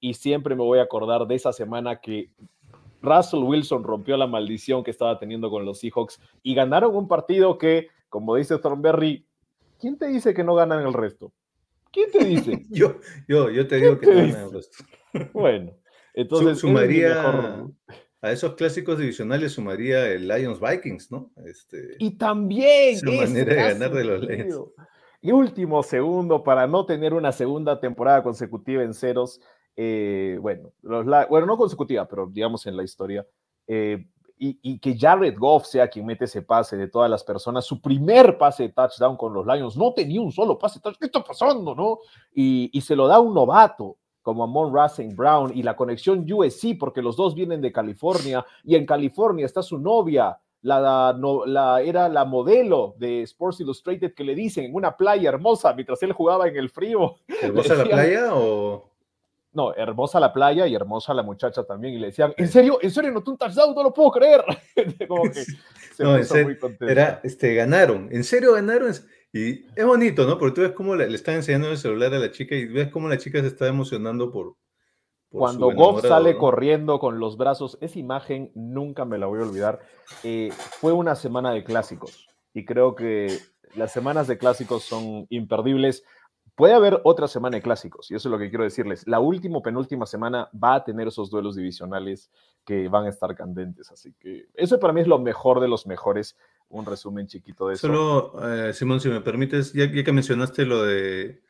Y 0.00 0.14
siempre 0.14 0.56
me 0.56 0.64
voy 0.64 0.80
a 0.80 0.82
acordar 0.82 1.26
de 1.26 1.36
esa 1.36 1.52
semana 1.52 2.00
que 2.00 2.30
Russell 3.00 3.44
Wilson 3.44 3.84
rompió 3.84 4.16
la 4.16 4.26
maldición 4.26 4.82
que 4.82 4.90
estaba 4.90 5.18
teniendo 5.18 5.48
con 5.48 5.64
los 5.64 5.78
Seahawks 5.78 6.20
y 6.42 6.54
ganaron 6.54 6.96
un 6.96 7.06
partido 7.06 7.56
que, 7.56 7.88
como 8.08 8.34
dice 8.34 8.58
Thornberry, 8.58 9.26
¿quién 9.78 9.96
te 9.96 10.08
dice 10.08 10.34
que 10.34 10.42
no 10.42 10.54
ganan 10.54 10.84
el 10.84 10.92
resto? 10.92 11.32
¿Quién 11.94 12.10
te 12.10 12.24
dice? 12.24 12.66
yo, 12.70 12.98
yo, 13.28 13.50
yo 13.50 13.66
te 13.68 13.76
digo 13.76 13.98
que 13.98 14.06
te 14.06 14.20
el 14.20 14.52
resto. 14.52 14.84
Bueno, 15.32 15.78
entonces 16.12 16.58
sumaría 16.58 17.64
a 18.20 18.32
esos 18.32 18.54
clásicos 18.54 18.98
divisionales 18.98 19.52
sumaría 19.52 20.08
el 20.08 20.26
Lions 20.26 20.58
Vikings, 20.58 21.12
¿no? 21.12 21.30
Este, 21.46 21.94
y 22.00 22.18
también 22.18 22.98
su 22.98 23.12
manera 23.12 23.54
de 23.54 23.74
ganar 23.74 23.92
de 23.92 24.04
los 24.04 24.22
Lions. 24.22 24.58
Y 25.20 25.30
último 25.30 25.84
segundo 25.84 26.42
para 26.42 26.66
no 26.66 26.84
tener 26.84 27.14
una 27.14 27.30
segunda 27.30 27.78
temporada 27.78 28.24
consecutiva 28.24 28.82
en 28.82 28.92
ceros. 28.92 29.40
Eh, 29.76 30.36
bueno, 30.40 30.72
los, 30.82 31.06
bueno, 31.28 31.46
no 31.46 31.56
consecutiva, 31.56 32.08
pero 32.08 32.26
digamos 32.26 32.66
en 32.66 32.76
la 32.76 32.82
historia. 32.82 33.24
Eh, 33.68 34.04
y, 34.36 34.78
que 34.78 34.98
Jared 34.98 35.36
Goff 35.38 35.66
sea 35.66 35.88
quien 35.88 36.06
mete 36.06 36.24
ese 36.24 36.42
pase 36.42 36.76
de 36.76 36.88
todas 36.88 37.10
las 37.10 37.22
personas, 37.22 37.64
su 37.64 37.80
primer 37.80 38.36
pase 38.36 38.64
de 38.64 38.68
touchdown 38.70 39.16
con 39.16 39.32
los 39.32 39.46
Lions, 39.46 39.76
no 39.76 39.92
tenía 39.92 40.20
un 40.20 40.32
solo 40.32 40.58
pase 40.58 40.78
de 40.78 40.82
touchdown, 40.82 40.98
¿qué 41.00 41.06
está 41.06 41.22
pasando, 41.22 41.74
no? 41.74 41.98
Y, 42.34 42.80
se 42.80 42.96
lo 42.96 43.06
da 43.06 43.20
un 43.20 43.32
novato 43.32 43.96
como 44.20 44.44
Amon 44.44 44.74
Racing 44.74 45.14
Brown 45.14 45.52
y 45.54 45.62
la 45.62 45.76
conexión 45.76 46.26
USC, 46.30 46.78
porque 46.78 47.02
los 47.02 47.16
dos 47.16 47.34
vienen 47.34 47.60
de 47.60 47.72
California 47.72 48.44
y 48.62 48.74
en 48.74 48.86
California 48.86 49.46
está 49.46 49.62
su 49.62 49.78
novia, 49.78 50.38
la, 50.62 51.14
la, 51.46 51.82
era 51.82 52.08
la 52.08 52.24
modelo 52.24 52.94
de 52.98 53.22
Sports 53.22 53.60
Illustrated 53.60 54.14
que 54.14 54.24
le 54.24 54.34
dicen 54.34 54.64
en 54.64 54.74
una 54.74 54.96
playa 54.96 55.28
hermosa 55.28 55.74
mientras 55.74 56.02
él 56.02 56.12
jugaba 56.12 56.48
en 56.48 56.56
el 56.56 56.70
frío. 56.70 57.16
¿Hermosa 57.42 57.74
la 57.74 57.84
playa 57.84 58.34
o...? 58.34 58.93
No, 59.54 59.74
hermosa 59.74 60.20
la 60.20 60.32
playa 60.32 60.66
y 60.66 60.74
hermosa 60.74 61.14
la 61.14 61.22
muchacha 61.22 61.64
también. 61.64 61.94
Y 61.94 61.98
le 61.98 62.08
decían, 62.08 62.34
¿en 62.36 62.48
serio? 62.48 62.78
¿En 62.82 62.90
serio 62.90 63.12
no 63.12 63.22
un 63.24 63.38
touchdown? 63.38 63.74
No 63.74 63.82
lo 63.84 63.94
puedo 63.94 64.10
creer. 64.10 64.44
Como 65.08 65.22
que 65.24 65.44
se 65.44 66.02
no, 66.02 66.44
muy 66.44 66.58
contento. 66.58 66.88
Era, 66.88 67.20
este, 67.22 67.54
ganaron. 67.54 68.08
¿En 68.10 68.24
serio 68.24 68.52
ganaron? 68.52 68.92
Y 69.32 69.64
es 69.74 69.86
bonito, 69.86 70.26
¿no? 70.26 70.38
Porque 70.38 70.54
tú 70.54 70.60
ves 70.60 70.72
cómo 70.72 70.94
le, 70.94 71.12
están 71.14 71.36
enseñando 71.36 71.70
el 71.70 71.78
celular 71.78 72.12
a 72.14 72.18
la 72.18 72.30
chica 72.30 72.54
y 72.54 72.66
ves 72.66 72.88
cómo 72.88 73.08
la 73.08 73.18
chica 73.18 73.40
se 73.40 73.46
está 73.46 73.66
emocionando 73.68 74.30
por. 74.30 74.56
Cuando 75.30 75.72
Goff 75.72 76.06
sale 76.06 76.36
corriendo 76.36 77.00
con 77.00 77.18
los 77.18 77.36
brazos, 77.36 77.76
esa 77.80 77.98
imagen 77.98 78.52
nunca 78.54 79.04
me 79.04 79.18
la 79.18 79.26
voy 79.26 79.40
a 79.40 79.44
olvidar. 79.44 79.80
Eh, 80.22 80.50
fue 80.56 80.92
una 80.92 81.16
semana 81.16 81.50
de 81.50 81.64
clásicos 81.64 82.28
y 82.52 82.64
creo 82.64 82.94
que 82.94 83.36
las 83.74 83.92
semanas 83.92 84.28
de 84.28 84.38
clásicos 84.38 84.84
son 84.84 85.26
imperdibles 85.30 86.04
Puede 86.54 86.74
haber 86.74 87.00
otra 87.02 87.26
semana 87.26 87.56
de 87.56 87.62
clásicos, 87.62 88.10
y 88.10 88.14
eso 88.14 88.28
es 88.28 88.30
lo 88.30 88.38
que 88.38 88.48
quiero 88.48 88.62
decirles. 88.62 89.04
La 89.08 89.18
última 89.18 89.60
penúltima 89.60 90.06
semana 90.06 90.48
va 90.52 90.76
a 90.76 90.84
tener 90.84 91.08
esos 91.08 91.28
duelos 91.28 91.56
divisionales 91.56 92.30
que 92.64 92.88
van 92.88 93.06
a 93.06 93.08
estar 93.08 93.34
candentes. 93.34 93.90
Así 93.90 94.14
que 94.20 94.46
eso 94.54 94.78
para 94.78 94.92
mí 94.92 95.00
es 95.00 95.08
lo 95.08 95.18
mejor 95.18 95.60
de 95.60 95.68
los 95.68 95.86
mejores. 95.86 96.36
Un 96.68 96.86
resumen 96.86 97.26
chiquito 97.26 97.68
de 97.68 97.74
eso. 97.74 97.88
Solo, 97.88 98.34
eh, 98.48 98.72
Simón, 98.72 99.00
si 99.00 99.08
me 99.08 99.20
permites, 99.20 99.72
ya, 99.72 99.90
que 99.90 100.12
mencionaste 100.12 100.64
lo 100.64 100.82
de 100.82 101.42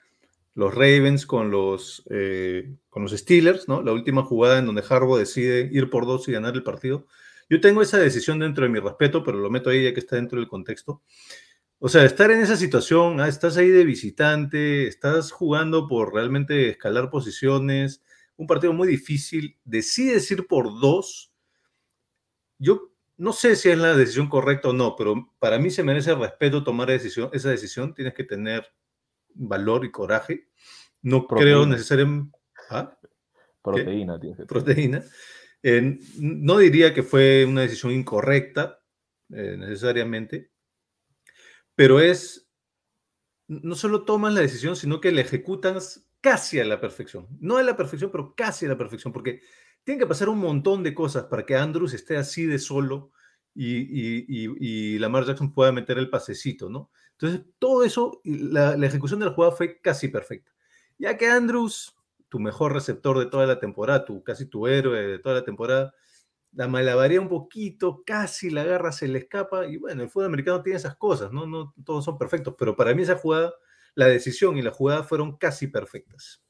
los 0.54 0.74
Ravens 0.74 1.26
con 1.26 1.50
los, 1.50 2.02
eh, 2.10 2.74
con 2.88 3.02
los 3.02 3.12
Steelers, 3.12 3.68
¿no? 3.68 3.82
La 3.82 3.92
última 3.92 4.22
jugada 4.22 4.58
en 4.58 4.66
donde 4.66 4.84
Harbaugh 4.88 5.18
decide 5.18 5.68
ir 5.72 5.90
por 5.90 6.06
dos 6.06 6.28
y 6.28 6.32
ganar 6.32 6.54
el 6.54 6.62
partido. 6.62 7.06
Yo 7.48 7.60
tengo 7.60 7.82
esa 7.82 7.98
decisión 7.98 8.38
dentro 8.38 8.64
de 8.64 8.70
mi 8.70 8.80
respeto, 8.80 9.22
pero 9.22 9.38
lo 9.38 9.50
meto 9.50 9.70
ahí 9.70 9.84
ya 9.84 9.92
que 9.92 10.00
está 10.00 10.16
dentro 10.16 10.38
del 10.38 10.48
contexto. 10.48 11.02
O 11.84 11.90
sea, 11.90 12.06
estar 12.06 12.30
en 12.30 12.40
esa 12.40 12.56
situación, 12.56 13.20
ah, 13.20 13.28
estás 13.28 13.58
ahí 13.58 13.68
de 13.68 13.84
visitante, 13.84 14.86
estás 14.86 15.30
jugando 15.30 15.86
por 15.86 16.14
realmente 16.14 16.70
escalar 16.70 17.10
posiciones, 17.10 18.02
un 18.38 18.46
partido 18.46 18.72
muy 18.72 18.88
difícil, 18.88 19.58
decides 19.66 20.30
ir 20.30 20.46
por 20.46 20.80
dos. 20.80 21.30
Yo 22.58 22.90
no 23.18 23.34
sé 23.34 23.54
si 23.54 23.68
es 23.68 23.76
la 23.76 23.94
decisión 23.94 24.30
correcta 24.30 24.70
o 24.70 24.72
no, 24.72 24.96
pero 24.96 25.34
para 25.38 25.58
mí 25.58 25.70
se 25.70 25.82
merece 25.82 26.14
respeto 26.14 26.64
tomar 26.64 26.88
decisión, 26.88 27.28
esa 27.34 27.50
decisión. 27.50 27.92
Tienes 27.92 28.14
que 28.14 28.24
tener 28.24 28.64
valor 29.34 29.84
y 29.84 29.90
coraje. 29.90 30.48
No 31.02 31.26
creo 31.26 31.66
necesariamente. 31.66 32.34
¿ah? 32.70 32.98
Proteína, 33.60 34.18
Proteína. 34.48 35.04
Eh, 35.62 35.98
no 36.18 36.56
diría 36.56 36.94
que 36.94 37.02
fue 37.02 37.44
una 37.44 37.60
decisión 37.60 37.92
incorrecta, 37.92 38.80
eh, 39.28 39.56
necesariamente 39.58 40.53
pero 41.74 42.00
es, 42.00 42.48
no 43.48 43.74
solo 43.74 44.04
tomas 44.04 44.32
la 44.32 44.40
decisión, 44.40 44.76
sino 44.76 45.00
que 45.00 45.12
la 45.12 45.20
ejecutas 45.20 46.08
casi 46.20 46.58
a 46.58 46.64
la 46.64 46.80
perfección. 46.80 47.26
No 47.40 47.58
a 47.58 47.62
la 47.62 47.76
perfección, 47.76 48.10
pero 48.10 48.34
casi 48.34 48.66
a 48.66 48.70
la 48.70 48.78
perfección, 48.78 49.12
porque 49.12 49.42
tiene 49.84 50.00
que 50.00 50.06
pasar 50.06 50.28
un 50.28 50.38
montón 50.38 50.82
de 50.82 50.94
cosas 50.94 51.24
para 51.24 51.44
que 51.44 51.56
Andrews 51.56 51.92
esté 51.92 52.16
así 52.16 52.46
de 52.46 52.58
solo 52.58 53.12
y, 53.54 53.76
y, 53.76 54.24
y, 54.58 54.98
Lamar 54.98 55.24
Jackson 55.24 55.52
pueda 55.52 55.70
meter 55.70 55.98
el 55.98 56.10
pasecito, 56.10 56.68
¿no? 56.68 56.90
Entonces, 57.12 57.42
todo 57.58 57.84
eso, 57.84 58.20
la, 58.24 58.74
ejecución 58.86 59.20
de 59.20 59.26
la 59.26 59.52
fue 59.52 59.80
casi 59.80 60.08
perfecta. 60.08 60.50
Ya 60.98 61.16
que 61.16 61.28
Andrews, 61.28 61.94
tu 62.28 62.40
mejor 62.40 62.72
receptor 62.72 63.18
de 63.18 63.26
toda 63.26 63.46
la 63.46 63.60
temporada, 63.60 64.04
tu, 64.04 64.24
casi 64.24 64.46
tu 64.46 64.66
héroe 64.66 65.06
de 65.06 65.18
toda 65.18 65.36
la 65.36 65.44
temporada, 65.44 65.94
la 66.54 66.68
malabaría 66.68 67.20
un 67.20 67.28
poquito, 67.28 68.02
casi 68.04 68.50
la 68.50 68.62
agarra, 68.62 68.92
se 68.92 69.08
le 69.08 69.18
escapa, 69.18 69.66
y 69.66 69.76
bueno, 69.76 70.02
el 70.02 70.08
fútbol 70.08 70.26
americano 70.26 70.62
tiene 70.62 70.76
esas 70.76 70.96
cosas, 70.96 71.32
¿no? 71.32 71.46
No 71.46 71.74
todos 71.84 72.04
son 72.04 72.16
perfectos, 72.16 72.54
pero 72.58 72.76
para 72.76 72.94
mí 72.94 73.02
esa 73.02 73.16
jugada, 73.16 73.52
la 73.94 74.06
decisión 74.06 74.56
y 74.56 74.62
la 74.62 74.70
jugada 74.70 75.02
fueron 75.02 75.36
casi 75.36 75.66
perfectas. 75.66 76.42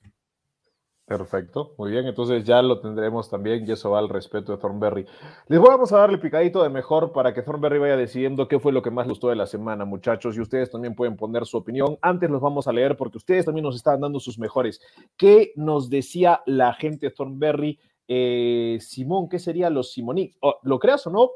Perfecto, 1.06 1.74
muy 1.76 1.90
bien, 1.90 2.06
entonces 2.06 2.44
ya 2.44 2.62
lo 2.62 2.80
tendremos 2.80 3.28
también 3.28 3.68
y 3.68 3.72
eso 3.72 3.90
va 3.90 3.98
al 3.98 4.08
respeto 4.08 4.52
de 4.52 4.58
Thornberry. 4.58 5.04
Les 5.48 5.60
vamos 5.60 5.92
a 5.92 5.98
darle 5.98 6.16
picadito 6.16 6.62
de 6.62 6.70
mejor 6.70 7.12
para 7.12 7.34
que 7.34 7.42
Thornberry 7.42 7.78
vaya 7.78 7.96
decidiendo 7.98 8.48
qué 8.48 8.58
fue 8.58 8.72
lo 8.72 8.80
que 8.80 8.90
más 8.90 9.06
gustó 9.06 9.28
de 9.28 9.36
la 9.36 9.46
semana, 9.46 9.84
muchachos, 9.84 10.34
y 10.34 10.40
ustedes 10.40 10.70
también 10.70 10.94
pueden 10.94 11.16
poner 11.16 11.44
su 11.44 11.58
opinión. 11.58 11.98
Antes 12.00 12.30
los 12.30 12.40
vamos 12.40 12.68
a 12.68 12.72
leer 12.72 12.96
porque 12.96 13.18
ustedes 13.18 13.44
también 13.44 13.64
nos 13.64 13.76
están 13.76 14.00
dando 14.00 14.18
sus 14.18 14.38
mejores. 14.38 14.80
¿Qué 15.18 15.52
nos 15.56 15.90
decía 15.90 16.40
la 16.46 16.72
gente 16.72 17.10
Thornberry 17.10 17.78
eh, 18.08 18.78
Simón, 18.80 19.28
¿qué 19.28 19.38
sería 19.38 19.70
los 19.70 19.92
Simonís? 19.92 20.36
¿Lo 20.62 20.78
creas 20.78 21.06
o 21.06 21.10
no? 21.10 21.30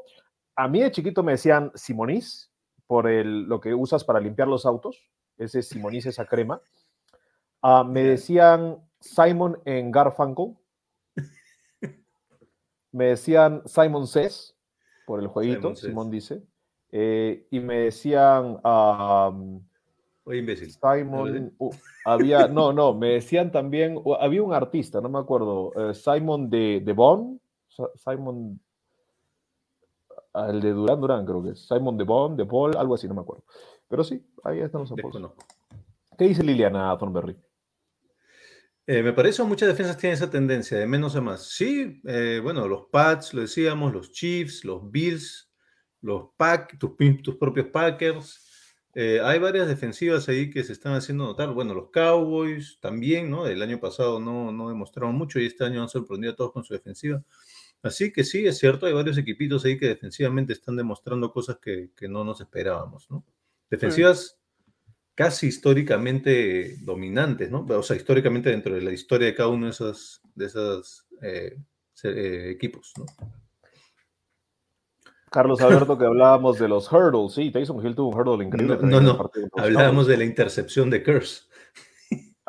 A 0.55 0.67
mí 0.67 0.81
de 0.81 0.91
chiquito 0.91 1.23
me 1.23 1.33
decían 1.33 1.71
Simonís, 1.75 2.51
por 2.87 3.07
el, 3.07 3.43
lo 3.43 3.59
que 3.59 3.73
usas 3.73 4.03
para 4.03 4.19
limpiar 4.19 4.47
los 4.47 4.65
autos, 4.65 5.09
ese 5.37 5.61
Simonis, 5.61 6.05
esa 6.05 6.25
crema. 6.25 6.61
Ah, 7.61 7.83
me 7.83 8.03
decían 8.03 8.77
Simon 8.99 9.59
en 9.65 9.91
Garfunkel. 9.91 10.55
Me 12.91 13.05
decían 13.05 13.61
Simon 13.67 14.07
Says, 14.07 14.57
por 15.05 15.19
el 15.19 15.27
jueguito, 15.27 15.75
Simon. 15.75 15.75
Simón 15.75 16.09
dice. 16.11 16.43
Eh, 16.91 17.47
y 17.51 17.59
me 17.59 17.81
decían 17.81 18.57
Oye, 20.29 20.37
imbécil. 20.37 20.71
Simon. 20.71 21.51
uh, 21.57 21.71
había, 22.05 22.47
no, 22.47 22.71
no, 22.71 22.93
me 22.93 23.13
decían 23.13 23.51
también, 23.51 23.99
había 24.19 24.43
un 24.43 24.53
artista, 24.53 25.01
no 25.01 25.09
me 25.09 25.17
acuerdo, 25.17 25.71
eh, 25.75 25.95
Simon 25.95 26.51
de, 26.51 26.83
de 26.85 26.93
Bon, 26.93 27.41
Simon, 27.95 28.61
ah, 30.35 30.49
el 30.51 30.61
de 30.61 30.69
Durán 30.69 31.01
Durán 31.01 31.25
creo 31.25 31.41
que 31.41 31.49
es, 31.49 31.67
Simon 31.67 31.97
de 31.97 32.03
Bon, 32.03 32.37
de 32.37 32.45
Paul, 32.45 32.77
algo 32.77 32.93
así, 32.93 33.07
no 33.07 33.15
me 33.15 33.21
acuerdo. 33.21 33.43
Pero 33.87 34.03
sí, 34.03 34.23
ahí 34.43 34.59
están 34.59 34.81
los 34.81 34.91
apodos. 34.91 35.31
¿Qué 36.15 36.25
dice 36.25 36.43
Liliana 36.43 36.95
Thornberry? 36.99 37.35
Eh, 38.85 39.01
me 39.01 39.13
parece 39.13 39.41
que 39.41 39.49
muchas 39.49 39.69
defensas 39.69 39.97
tienen 39.97 40.13
esa 40.13 40.29
tendencia 40.29 40.77
de 40.77 40.85
menos 40.85 41.15
a 41.15 41.21
más. 41.21 41.41
Sí, 41.49 42.03
eh, 42.05 42.39
bueno, 42.43 42.67
los 42.67 42.85
Pats, 42.91 43.33
lo 43.33 43.41
decíamos, 43.41 43.91
los 43.91 44.11
Chiefs, 44.11 44.63
los 44.63 44.91
Bills, 44.91 45.51
los 46.01 46.29
Pack, 46.37 46.77
tus, 46.77 46.91
tus 47.23 47.35
propios 47.37 47.65
Packers. 47.67 48.48
Eh, 48.95 49.19
hay 49.23 49.39
varias 49.39 49.67
defensivas 49.67 50.27
ahí 50.29 50.49
que 50.49 50.63
se 50.63 50.73
están 50.73 50.93
haciendo 50.93 51.25
notar. 51.25 51.53
Bueno, 51.53 51.73
los 51.73 51.89
Cowboys 51.91 52.79
también, 52.81 53.29
¿no? 53.29 53.47
El 53.47 53.61
año 53.61 53.79
pasado 53.79 54.19
no, 54.19 54.51
no 54.51 54.69
demostraron 54.69 55.15
mucho 55.15 55.39
y 55.39 55.45
este 55.45 55.63
año 55.63 55.81
han 55.81 55.89
sorprendido 55.89 56.33
a 56.33 56.35
todos 56.35 56.51
con 56.51 56.63
su 56.63 56.73
defensiva. 56.73 57.23
Así 57.81 58.11
que 58.11 58.23
sí, 58.23 58.45
es 58.45 58.57
cierto, 58.57 58.85
hay 58.85 58.93
varios 58.93 59.17
equipitos 59.17 59.63
ahí 59.63 59.77
que 59.77 59.87
defensivamente 59.87 60.53
están 60.53 60.75
demostrando 60.75 61.31
cosas 61.31 61.59
que, 61.61 61.91
que 61.95 62.09
no 62.09 62.23
nos 62.23 62.41
esperábamos, 62.41 63.09
¿no? 63.09 63.23
Defensivas 63.69 64.39
casi 65.19 65.47
históricamente 65.47 66.77
dominantes, 66.81 67.51
¿no? 67.51 67.65
O 67.69 67.83
sea, 67.83 67.95
históricamente 67.95 68.49
dentro 68.49 68.73
de 68.73 68.81
la 68.81 68.91
historia 68.91 69.27
de 69.27 69.35
cada 69.35 69.49
uno 69.49 69.65
de 69.65 69.71
esos, 69.71 70.21
de 70.33 70.45
esos 70.45 71.07
eh, 71.21 71.57
eh, 72.03 72.51
equipos, 72.51 72.93
¿no? 72.97 73.05
Carlos 75.31 75.61
Alberto, 75.61 75.97
que 75.97 76.05
hablábamos 76.05 76.57
de 76.59 76.67
los 76.67 76.91
hurdles, 76.91 77.33
sí, 77.33 77.51
Tyson 77.51 77.85
Hill 77.85 77.95
tuvo 77.95 78.09
un 78.09 78.15
hurdle 78.19 78.45
increíble. 78.45 78.77
No, 78.81 78.99
no, 78.99 79.17
partido 79.17 79.47
Hablábamos 79.57 80.07
de 80.07 80.17
la 80.17 80.23
intercepción 80.23 80.89
de 80.89 81.03
Curse. 81.03 81.43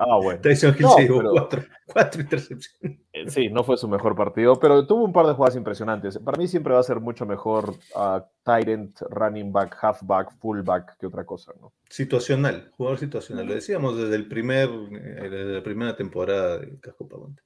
Ah, 0.02 0.16
bueno. 0.16 0.40
Tyson 0.40 0.74
Hill 0.74 0.82
No, 0.82 0.92
se 0.94 1.02
llevó 1.02 1.18
pero- 1.18 1.30
cuatro, 1.32 1.62
cuatro 1.84 2.22
intercepciones. 2.22 2.98
Eh, 3.12 3.28
Sí, 3.28 3.50
no 3.50 3.64
fue 3.64 3.76
su 3.76 3.86
mejor 3.86 4.16
partido, 4.16 4.58
pero 4.58 4.86
tuvo 4.86 5.04
un 5.04 5.12
par 5.12 5.26
de 5.26 5.34
jugadas 5.34 5.56
impresionantes. 5.56 6.18
Para 6.18 6.38
mí 6.38 6.48
siempre 6.48 6.72
va 6.72 6.80
a 6.80 6.84
ser 6.84 7.00
mucho 7.00 7.26
mejor 7.26 7.74
uh, 7.94 8.20
tight 8.42 8.66
end, 8.68 8.94
running 9.10 9.52
back, 9.52 9.76
halfback, 9.78 10.32
fullback 10.38 10.96
que 10.96 11.06
otra 11.06 11.26
cosa, 11.26 11.52
¿no? 11.60 11.74
Situacional, 11.90 12.70
jugador 12.78 12.98
situacional. 12.98 13.46
Lo 13.46 13.52
decíamos 13.54 13.98
desde 13.98 14.16
el 14.16 14.26
primer, 14.26 14.70
eh, 14.70 15.28
desde 15.28 15.52
la 15.56 15.62
primera 15.62 15.94
temporada 15.94 16.56
de 16.58 16.78
Casco 16.80 17.06
Pavante. 17.06 17.42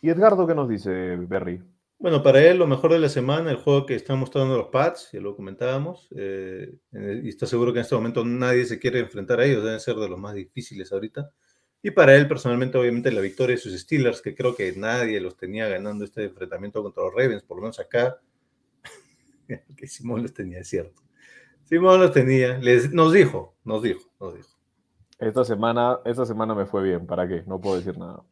¿Y 0.00 0.08
Edgardo 0.08 0.46
qué 0.46 0.54
nos 0.54 0.70
dice, 0.70 1.16
Berry? 1.16 1.62
Bueno, 2.00 2.22
para 2.22 2.42
él 2.42 2.56
lo 2.56 2.66
mejor 2.66 2.92
de 2.92 2.98
la 2.98 3.10
semana, 3.10 3.50
el 3.50 3.58
juego 3.58 3.84
que 3.84 3.94
están 3.94 4.18
mostrando 4.18 4.56
los 4.56 4.68
Pats, 4.68 5.10
ya 5.12 5.20
lo 5.20 5.36
comentábamos, 5.36 6.08
eh, 6.16 6.72
y 6.92 7.28
está 7.28 7.46
seguro 7.46 7.74
que 7.74 7.80
en 7.80 7.82
este 7.82 7.94
momento 7.94 8.24
nadie 8.24 8.64
se 8.64 8.78
quiere 8.78 9.00
enfrentar 9.00 9.38
a 9.38 9.44
ellos, 9.44 9.62
deben 9.62 9.80
ser 9.80 9.96
de 9.96 10.08
los 10.08 10.18
más 10.18 10.32
difíciles 10.32 10.90
ahorita. 10.92 11.30
Y 11.82 11.90
para 11.90 12.16
él 12.16 12.26
personalmente, 12.26 12.78
obviamente, 12.78 13.12
la 13.12 13.20
victoria 13.20 13.56
de 13.56 13.60
sus 13.60 13.78
Steelers, 13.78 14.22
que 14.22 14.34
creo 14.34 14.56
que 14.56 14.72
nadie 14.72 15.20
los 15.20 15.36
tenía 15.36 15.68
ganando 15.68 16.06
este 16.06 16.24
enfrentamiento 16.24 16.82
contra 16.82 17.04
los 17.04 17.12
Ravens, 17.12 17.42
por 17.42 17.58
lo 17.58 17.64
menos 17.64 17.78
acá, 17.78 18.18
que 19.76 19.86
Simón 19.86 20.22
los 20.22 20.32
tenía, 20.32 20.60
es 20.60 20.68
cierto. 20.68 21.02
Simón 21.64 22.00
los 22.00 22.12
tenía, 22.12 22.56
les, 22.56 22.90
nos 22.94 23.12
dijo, 23.12 23.58
nos 23.62 23.82
dijo, 23.82 24.10
nos 24.18 24.34
dijo. 24.36 24.48
Esta 25.18 25.44
semana, 25.44 25.98
esta 26.06 26.24
semana 26.24 26.54
me 26.54 26.64
fue 26.64 26.82
bien, 26.82 27.06
¿para 27.06 27.28
qué? 27.28 27.42
No 27.46 27.60
puedo 27.60 27.76
decir 27.76 27.98
nada. 27.98 28.24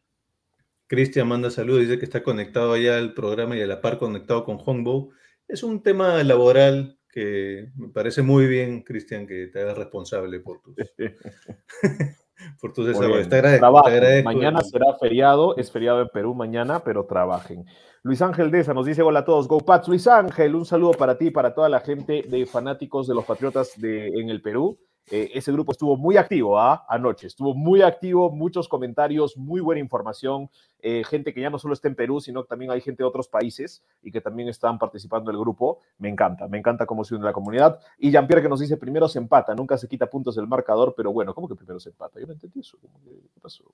Cristian 0.89 1.29
manda 1.29 1.51
saludos, 1.51 1.83
dice 1.83 1.99
que 1.99 2.07
está 2.07 2.23
conectado 2.23 2.73
allá 2.73 2.97
al 2.97 3.13
programa 3.15 3.57
y 3.57 3.61
a 3.61 3.67
la 3.67 3.81
par 3.81 3.99
conectado 3.99 4.45
con 4.45 4.59
Hongbow. 4.59 5.11
Es 5.47 5.63
un 5.63 5.83
tema 5.83 6.23
laboral 6.25 6.99
que 7.11 7.71
me 7.77 7.89
parece 7.89 8.23
muy 8.23 8.47
bien, 8.47 8.83
Cristian, 8.83 9.27
que 9.27 9.49
te 9.49 9.61
hagas 9.61 9.77
responsable 9.77 10.41
por 10.41 10.61
tus, 10.63 10.75
por 12.61 12.73
tus 12.73 12.85
Muy 12.85 12.95
desarrollos. 12.95 13.17
bien. 13.19 13.29
Te 13.29 13.37
agradezco, 13.37 13.61
Trabajen. 13.61 13.93
te 13.93 13.97
agradezco. 13.99 14.33
Mañana 14.33 14.61
será 14.63 14.95
feriado, 14.95 15.57
es 15.57 15.71
feriado 15.71 16.01
en 16.01 16.09
Perú 16.09 16.35
mañana, 16.35 16.81
pero 16.83 17.05
trabajen. 17.07 17.65
Luis 18.03 18.23
Ángel 18.23 18.51
Deza 18.51 18.73
nos 18.73 18.87
dice 18.87 19.03
hola 19.03 19.21
a 19.21 19.25
todos, 19.25 19.47
Go 19.49 19.61
Pats. 19.61 19.89
Luis 19.89 20.07
Ángel, 20.07 20.55
un 20.55 20.65
saludo 20.65 20.93
para 20.93 21.19
ti 21.19 21.27
y 21.27 21.31
para 21.31 21.55
toda 21.55 21.69
la 21.69 21.81
gente 21.81 22.25
de 22.27 22.47
fanáticos 22.47 23.07
de 23.07 23.15
los 23.15 23.25
Patriotas 23.25 23.73
de, 23.77 24.09
en 24.09 24.31
el 24.31 24.41
Perú. 24.41 24.79
Eh, 25.11 25.31
ese 25.35 25.53
grupo 25.53 25.73
estuvo 25.73 25.97
muy 25.97 26.17
activo 26.17 26.59
¿ah? 26.59 26.85
anoche, 26.89 27.27
estuvo 27.27 27.55
muy 27.55 27.83
activo, 27.83 28.31
muchos 28.31 28.69
comentarios, 28.69 29.37
muy 29.37 29.61
buena 29.61 29.81
información, 29.81 30.51
eh, 30.81 31.03
gente 31.05 31.33
que 31.33 31.41
ya 31.41 31.49
no 31.51 31.59
solo 31.59 31.75
está 31.75 31.89
en 31.89 31.95
Perú, 31.95 32.21
sino 32.21 32.43
que 32.43 32.49
también 32.49 32.71
hay 32.71 32.81
gente 32.81 33.03
de 33.03 33.09
otros 33.09 33.27
países 33.29 33.83
y 34.03 34.11
que 34.13 34.21
también 34.21 34.49
están 34.49 34.79
participando 34.79 35.31
del 35.31 35.41
grupo. 35.41 35.81
Me 35.99 36.09
encanta, 36.09 36.47
me 36.49 36.59
encanta 36.59 36.85
cómo 36.87 37.05
se 37.05 37.15
une 37.15 37.25
la 37.25 37.33
comunidad. 37.33 37.81
Y 37.99 38.11
Jean-Pierre 38.11 38.43
que 38.43 38.49
nos 38.49 38.61
dice, 38.61 38.77
primero 38.77 39.09
se 39.09 39.19
empata, 39.19 39.55
nunca 39.55 39.79
se 39.79 39.89
quita 39.89 40.07
puntos 40.09 40.37
del 40.37 40.47
marcador, 40.47 40.95
pero 40.97 41.13
bueno, 41.13 41.35
¿cómo 41.35 41.49
que 41.49 41.55
primero 41.55 41.81
se 41.81 41.89
empata? 41.89 42.21
Yo 42.21 42.27
no 42.27 42.35
entendí 42.35 42.61
eso. 42.61 42.79
¿cómo 42.81 43.01
que- 43.03 43.29
¿Qué 43.33 43.41
pasó? 43.41 43.65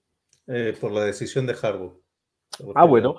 Eh, 0.46 0.76
por 0.80 0.92
la 0.92 1.04
decisión 1.04 1.46
de 1.46 1.56
Harbaugh. 1.60 1.94
Ah, 2.74 2.84
bueno. 2.84 3.16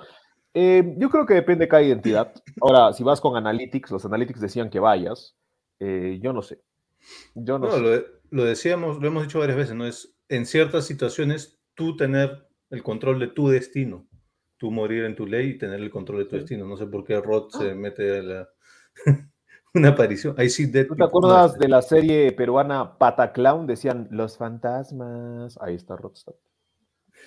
Yo 0.54 1.10
creo 1.10 1.26
que 1.26 1.34
depende 1.34 1.66
de 1.66 1.68
cada 1.68 1.82
identidad. 1.82 2.32
Ahora, 2.62 2.92
si 2.94 3.04
vas 3.04 3.20
con 3.20 3.36
Analytics, 3.36 3.90
los 3.90 4.04
Analytics 4.06 4.40
decían 4.40 4.70
que 4.70 4.80
vayas. 4.80 5.36
yo 5.78 6.32
no 6.32 6.40
sé. 6.40 6.62
Yo 7.34 7.58
no, 7.58 7.66
No, 7.66 7.72
sé. 7.72 7.80
lo, 7.80 8.04
lo 8.30 8.44
decíamos, 8.44 9.00
lo 9.00 9.06
hemos 9.08 9.22
dicho 9.24 9.38
varias 9.38 9.56
veces, 9.56 9.74
¿no? 9.74 9.86
Es 9.86 10.16
en 10.28 10.46
ciertas 10.46 10.86
situaciones 10.86 11.60
tú 11.74 11.96
tener 11.96 12.48
el 12.70 12.82
control 12.82 13.18
de 13.20 13.28
tu 13.28 13.48
destino. 13.48 14.08
Tú 14.58 14.70
morir 14.70 15.04
en 15.04 15.14
tu 15.14 15.26
ley 15.26 15.50
y 15.50 15.58
tener 15.58 15.80
el 15.80 15.90
control 15.90 16.18
de 16.20 16.24
tu 16.24 16.30
Sí. 16.30 16.36
destino. 16.38 16.66
No 16.66 16.76
sé 16.76 16.86
por 16.86 17.04
qué 17.04 17.20
Rod 17.20 17.50
se 17.50 17.74
mete 17.74 18.18
a 18.18 18.22
la... 18.22 18.48
una 19.74 19.90
aparición. 19.90 20.34
See 20.48 20.66
dead 20.66 20.86
¿Tú 20.86 20.96
te 20.96 21.04
acuerdas 21.04 21.52
No, 21.52 21.58
de 21.58 21.68
la 21.68 21.82
serie 21.82 22.32
peruana 22.32 22.96
Pataclown? 22.98 23.66
Decían 23.66 24.08
los 24.10 24.38
fantasmas. 24.38 25.58
Ahí 25.60 25.74
está 25.74 25.96
Rodstad. 25.96 26.34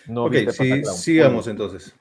No 0.07 0.25
ok, 0.25 0.33
sí, 0.49 0.83
sigamos 0.85 1.45
Bueno, 1.45 1.51
entonces. 1.63 1.95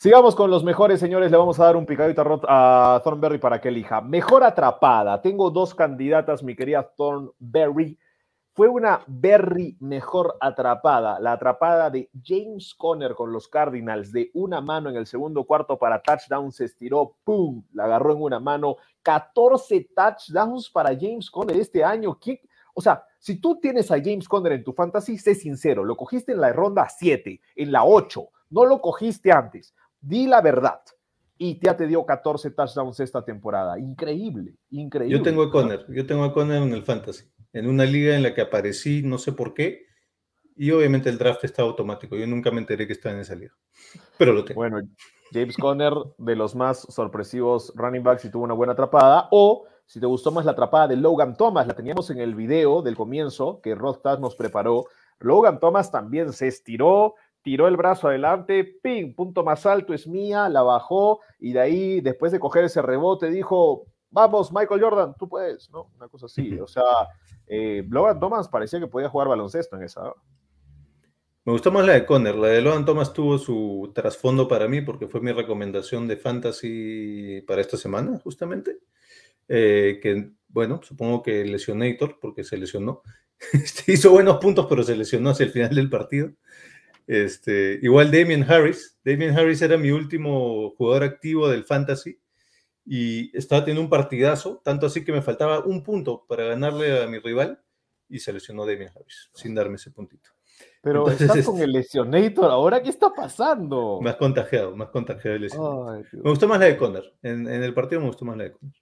Sigamos 0.00 0.36
con 0.36 0.48
los 0.48 0.62
mejores, 0.62 1.00
señores. 1.00 1.32
Le 1.32 1.36
vamos 1.36 1.58
a 1.58 1.64
dar 1.64 1.76
un 1.76 1.84
picadito 1.84 2.22
a, 2.46 3.00
Thornberry 3.02 3.38
para 3.38 3.60
que 3.60 3.66
elija. 3.68 4.00
Mejor 4.00 4.44
atrapada. 4.44 5.20
Tengo 5.20 5.50
dos 5.50 5.74
candidatas, 5.74 6.40
mi 6.44 6.54
querida 6.54 6.88
Thornberry. 6.96 7.98
Fue 8.52 8.68
una 8.68 9.00
Berry 9.08 9.76
mejor 9.80 10.36
atrapada. 10.40 11.18
La 11.18 11.32
atrapada 11.32 11.90
de 11.90 12.10
James 12.24 12.76
Conner 12.76 13.16
con 13.16 13.32
los 13.32 13.48
Cardinals 13.48 14.12
de 14.12 14.30
una 14.34 14.60
mano 14.60 14.88
en 14.88 14.94
el 14.94 15.06
segundo 15.08 15.42
cuarto 15.42 15.76
para 15.76 16.00
touchdown. 16.00 16.52
Se 16.52 16.66
estiró, 16.66 17.16
¡pum! 17.24 17.64
La 17.72 17.86
agarró 17.86 18.12
en 18.12 18.22
una 18.22 18.38
mano. 18.38 18.76
14 19.02 19.90
touchdowns 19.96 20.70
para 20.70 20.90
James 20.90 21.28
Conner 21.28 21.56
este 21.56 21.82
año. 21.82 22.16
¿Quién- 22.20 22.38
O 22.72 22.80
sea, 22.80 23.02
si 23.18 23.40
tú 23.40 23.58
tienes 23.60 23.90
a 23.90 23.96
James 23.96 24.28
Conner 24.28 24.52
en 24.52 24.62
tu 24.62 24.72
fantasy, 24.72 25.18
sé 25.18 25.34
sincero, 25.34 25.82
lo 25.82 25.96
cogiste 25.96 26.30
en 26.30 26.40
la 26.40 26.52
ronda 26.52 26.88
7, 26.88 27.40
en 27.56 27.72
la 27.72 27.82
8, 27.84 28.28
no 28.50 28.64
lo 28.64 28.80
cogiste 28.80 29.32
antes. 29.32 29.74
Di 30.08 30.26
la 30.26 30.40
verdad. 30.40 30.80
Y 31.36 31.60
ya 31.62 31.76
te 31.76 31.86
dio 31.86 32.04
14 32.04 32.50
touchdowns 32.52 32.98
esta 33.00 33.22
temporada. 33.22 33.78
Increíble, 33.78 34.54
increíble. 34.70 35.18
Yo 35.18 35.22
tengo 35.22 35.42
a 35.42 35.50
Conner, 35.50 35.84
yo 35.88 36.06
tengo 36.06 36.24
a 36.24 36.32
Conner 36.32 36.62
en 36.62 36.72
el 36.72 36.82
Fantasy, 36.82 37.30
en 37.52 37.68
una 37.68 37.84
liga 37.84 38.16
en 38.16 38.22
la 38.22 38.34
que 38.34 38.40
aparecí, 38.40 39.02
no 39.02 39.18
sé 39.18 39.32
por 39.32 39.52
qué, 39.52 39.86
y 40.56 40.70
obviamente 40.70 41.10
el 41.10 41.18
draft 41.18 41.44
está 41.44 41.62
automático. 41.62 42.16
Yo 42.16 42.26
nunca 42.26 42.50
me 42.50 42.58
enteré 42.58 42.86
que 42.86 42.94
estaba 42.94 43.14
en 43.14 43.20
esa 43.20 43.34
liga, 43.34 43.52
pero 44.16 44.32
lo 44.32 44.44
tengo. 44.44 44.58
Bueno, 44.58 44.80
James 45.30 45.56
Conner, 45.58 45.92
de 46.16 46.36
los 46.36 46.56
más 46.56 46.80
sorpresivos 46.88 47.72
running 47.76 48.02
backs, 48.02 48.24
y 48.24 48.30
tuvo 48.30 48.44
una 48.44 48.54
buena 48.54 48.72
atrapada. 48.72 49.28
O, 49.30 49.66
si 49.84 50.00
te 50.00 50.06
gustó 50.06 50.32
más 50.32 50.46
la 50.46 50.52
atrapada 50.52 50.88
de 50.88 50.96
Logan 50.96 51.36
Thomas, 51.36 51.66
la 51.66 51.74
teníamos 51.74 52.08
en 52.08 52.18
el 52.18 52.34
video 52.34 52.80
del 52.80 52.96
comienzo 52.96 53.60
que 53.60 53.74
Rod 53.74 53.98
nos 54.18 54.34
preparó. 54.34 54.86
Logan 55.20 55.60
Thomas 55.60 55.90
también 55.90 56.32
se 56.32 56.46
estiró, 56.48 57.14
tiró 57.42 57.68
el 57.68 57.76
brazo 57.76 58.08
adelante, 58.08 58.64
ping, 58.82 59.14
punto 59.14 59.44
más 59.44 59.66
alto 59.66 59.94
es 59.94 60.06
mía, 60.06 60.48
la 60.48 60.62
bajó, 60.62 61.20
y 61.38 61.52
de 61.52 61.60
ahí, 61.60 62.00
después 62.00 62.32
de 62.32 62.40
coger 62.40 62.64
ese 62.64 62.82
rebote, 62.82 63.30
dijo, 63.30 63.86
vamos, 64.10 64.52
Michael 64.52 64.80
Jordan, 64.80 65.14
tú 65.18 65.28
puedes, 65.28 65.70
¿no? 65.70 65.90
Una 65.96 66.08
cosa 66.08 66.26
así. 66.26 66.58
O 66.58 66.66
sea, 66.66 66.84
eh, 67.46 67.84
Logan 67.88 68.20
Thomas 68.20 68.48
parecía 68.48 68.80
que 68.80 68.86
podía 68.86 69.08
jugar 69.08 69.28
baloncesto 69.28 69.76
en 69.76 69.82
esa. 69.82 70.12
Me 71.44 71.52
gustó 71.52 71.72
más 71.72 71.86
la 71.86 71.94
de 71.94 72.04
Conner, 72.04 72.34
la 72.34 72.48
de 72.48 72.60
Logan 72.60 72.84
Thomas 72.84 73.12
tuvo 73.12 73.38
su 73.38 73.90
trasfondo 73.94 74.46
para 74.48 74.68
mí 74.68 74.82
porque 74.82 75.08
fue 75.08 75.20
mi 75.20 75.32
recomendación 75.32 76.06
de 76.06 76.16
Fantasy 76.16 77.42
para 77.46 77.62
esta 77.62 77.76
semana, 77.76 78.18
justamente. 78.22 78.78
Eh, 79.48 79.98
que, 80.02 80.32
bueno, 80.48 80.80
supongo 80.82 81.22
que 81.22 81.44
lesionator, 81.44 82.18
porque 82.20 82.44
se 82.44 82.56
lesionó. 82.56 83.02
Este, 83.52 83.92
hizo 83.92 84.10
buenos 84.10 84.38
puntos, 84.38 84.66
pero 84.68 84.82
se 84.82 84.96
lesionó 84.96 85.30
hacia 85.30 85.46
el 85.46 85.52
final 85.52 85.72
del 85.72 85.88
partido. 85.88 86.32
Este, 87.08 87.78
igual 87.82 88.10
Damien 88.12 88.44
Harris. 88.48 88.98
Damien 89.02 89.36
Harris 89.36 89.62
era 89.62 89.76
mi 89.78 89.90
último 89.90 90.70
jugador 90.76 91.02
activo 91.04 91.48
del 91.48 91.64
Fantasy. 91.64 92.20
y 92.90 93.36
estaba 93.36 93.62
teniendo 93.64 93.82
un 93.82 93.90
partidazo, 93.90 94.60
tanto 94.64 94.86
así 94.86 95.04
que 95.04 95.12
me 95.12 95.20
faltaba 95.20 95.60
un 95.64 95.82
punto 95.82 96.24
para 96.26 96.44
ganarle 96.44 97.02
a 97.02 97.06
mi 97.06 97.18
rival 97.18 97.60
y 98.08 98.18
se 98.18 98.32
lesionó 98.32 98.64
Demian 98.64 98.90
Harris, 98.96 99.28
sin 99.34 99.54
darme 99.54 99.74
ese 99.76 99.90
puntito. 99.90 100.30
Pero 100.82 101.00
Entonces, 101.00 101.20
estás 101.22 101.36
este- 101.38 101.50
con 101.50 101.60
el 101.60 101.70
lesionator 101.72 102.50
ahora, 102.50 102.82
¿qué 102.82 102.88
está 102.90 103.10
pasando? 103.10 104.00
Más 104.00 104.16
contagiado, 104.16 104.74
más 104.74 104.88
contagiado 104.88 105.36
el. 105.36 105.44
Ay, 105.44 106.02
Dios. 106.10 106.24
Me 106.24 106.30
gustó 106.30 106.48
más 106.48 106.58
la 106.60 106.64
de 106.66 106.76
Conner. 106.78 107.04
En, 107.22 107.46
en 107.46 107.62
el 107.62 107.74
partido 107.74 108.00
me 108.00 108.06
gustó 108.06 108.24
más 108.24 108.36
la 108.38 108.44
de 108.44 108.52
Conner. 108.52 108.74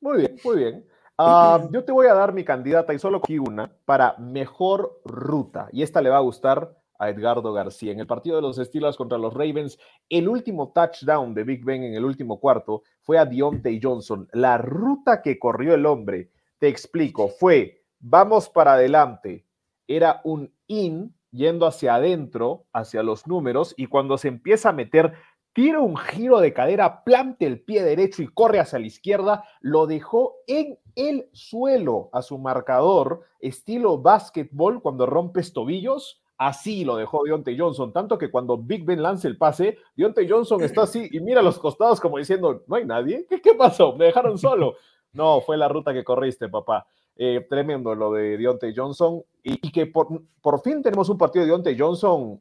Muy 0.00 0.18
bien, 0.18 0.36
muy 0.44 0.56
bien. 0.56 0.86
Ah, 1.16 1.66
yo 1.70 1.84
te 1.84 1.92
voy 1.92 2.06
a 2.08 2.14
dar 2.14 2.32
mi 2.32 2.44
candidata 2.44 2.92
y 2.94 2.98
solo 2.98 3.20
cogí 3.20 3.38
una 3.38 3.70
para 3.86 4.16
mejor 4.18 5.00
ruta. 5.04 5.68
Y 5.72 5.82
esta 5.82 6.00
le 6.02 6.08
va 6.10 6.16
a 6.18 6.20
gustar 6.20 6.76
a 7.00 7.08
Edgardo 7.08 7.52
García. 7.52 7.90
En 7.90 7.98
el 7.98 8.06
partido 8.06 8.36
de 8.36 8.42
los 8.42 8.56
Steelers 8.56 8.96
contra 8.96 9.18
los 9.18 9.34
Ravens, 9.34 9.78
el 10.08 10.28
último 10.28 10.72
touchdown 10.72 11.34
de 11.34 11.42
Big 11.42 11.64
Ben 11.64 11.82
en 11.82 11.94
el 11.94 12.04
último 12.04 12.38
cuarto 12.38 12.82
fue 13.00 13.18
a 13.18 13.24
Deontay 13.24 13.80
Johnson. 13.82 14.28
La 14.32 14.58
ruta 14.58 15.22
que 15.22 15.38
corrió 15.38 15.74
el 15.74 15.86
hombre, 15.86 16.30
te 16.58 16.68
explico, 16.68 17.28
fue 17.28 17.82
vamos 17.98 18.48
para 18.48 18.74
adelante. 18.74 19.46
Era 19.88 20.20
un 20.24 20.52
in 20.66 21.14
yendo 21.32 21.66
hacia 21.66 21.94
adentro, 21.94 22.66
hacia 22.72 23.02
los 23.02 23.26
números, 23.26 23.74
y 23.76 23.86
cuando 23.86 24.18
se 24.18 24.28
empieza 24.28 24.68
a 24.68 24.72
meter 24.72 25.14
tira 25.52 25.80
un 25.80 25.96
giro 25.96 26.40
de 26.40 26.52
cadera, 26.52 27.02
plante 27.02 27.46
el 27.46 27.60
pie 27.60 27.82
derecho 27.82 28.22
y 28.22 28.28
corre 28.28 28.60
hacia 28.60 28.78
la 28.78 28.86
izquierda, 28.86 29.44
lo 29.60 29.86
dejó 29.86 30.36
en 30.46 30.78
el 30.94 31.28
suelo 31.32 32.08
a 32.12 32.22
su 32.22 32.38
marcador, 32.38 33.22
estilo 33.40 33.98
básquetbol 33.98 34.80
cuando 34.80 35.06
rompes 35.06 35.52
tobillos. 35.52 36.22
Así 36.40 36.86
lo 36.86 36.96
dejó 36.96 37.22
Deontay 37.22 37.58
Johnson, 37.58 37.92
tanto 37.92 38.16
que 38.16 38.30
cuando 38.30 38.56
Big 38.56 38.82
Ben 38.82 39.02
lanza 39.02 39.28
el 39.28 39.36
pase, 39.36 39.76
Deontay 39.94 40.26
Johnson 40.26 40.62
está 40.62 40.84
así 40.84 41.06
y 41.12 41.20
mira 41.20 41.40
a 41.40 41.42
los 41.42 41.58
costados 41.58 42.00
como 42.00 42.16
diciendo, 42.16 42.64
no 42.66 42.76
hay 42.76 42.86
nadie, 42.86 43.26
¿qué, 43.28 43.42
qué 43.42 43.52
pasó? 43.52 43.94
Me 43.94 44.06
dejaron 44.06 44.38
solo. 44.38 44.74
No, 45.12 45.40
fue 45.40 45.56
la 45.56 45.66
ruta 45.66 45.92
que 45.92 46.04
corriste, 46.04 46.48
papá. 46.48 46.86
Eh, 47.16 47.44
tremendo 47.50 47.96
lo 47.96 48.12
de 48.12 48.38
Deontay 48.38 48.72
Johnson 48.74 49.20
y, 49.42 49.66
y 49.66 49.72
que 49.72 49.86
por, 49.86 50.06
por 50.40 50.62
fin 50.62 50.82
tenemos 50.82 51.08
un 51.08 51.18
partido 51.18 51.44
de 51.44 51.50
Deontay 51.50 51.76
Johnson 51.76 52.40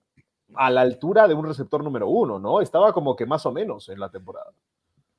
a 0.54 0.70
la 0.70 0.82
altura 0.82 1.28
de 1.28 1.34
un 1.34 1.46
receptor 1.46 1.84
número 1.84 2.08
uno, 2.08 2.38
¿no? 2.38 2.62
Estaba 2.62 2.94
como 2.94 3.16
que 3.16 3.26
más 3.26 3.44
o 3.48 3.52
menos 3.52 3.90
en 3.90 4.00
la 4.00 4.12
temporada. 4.12 4.52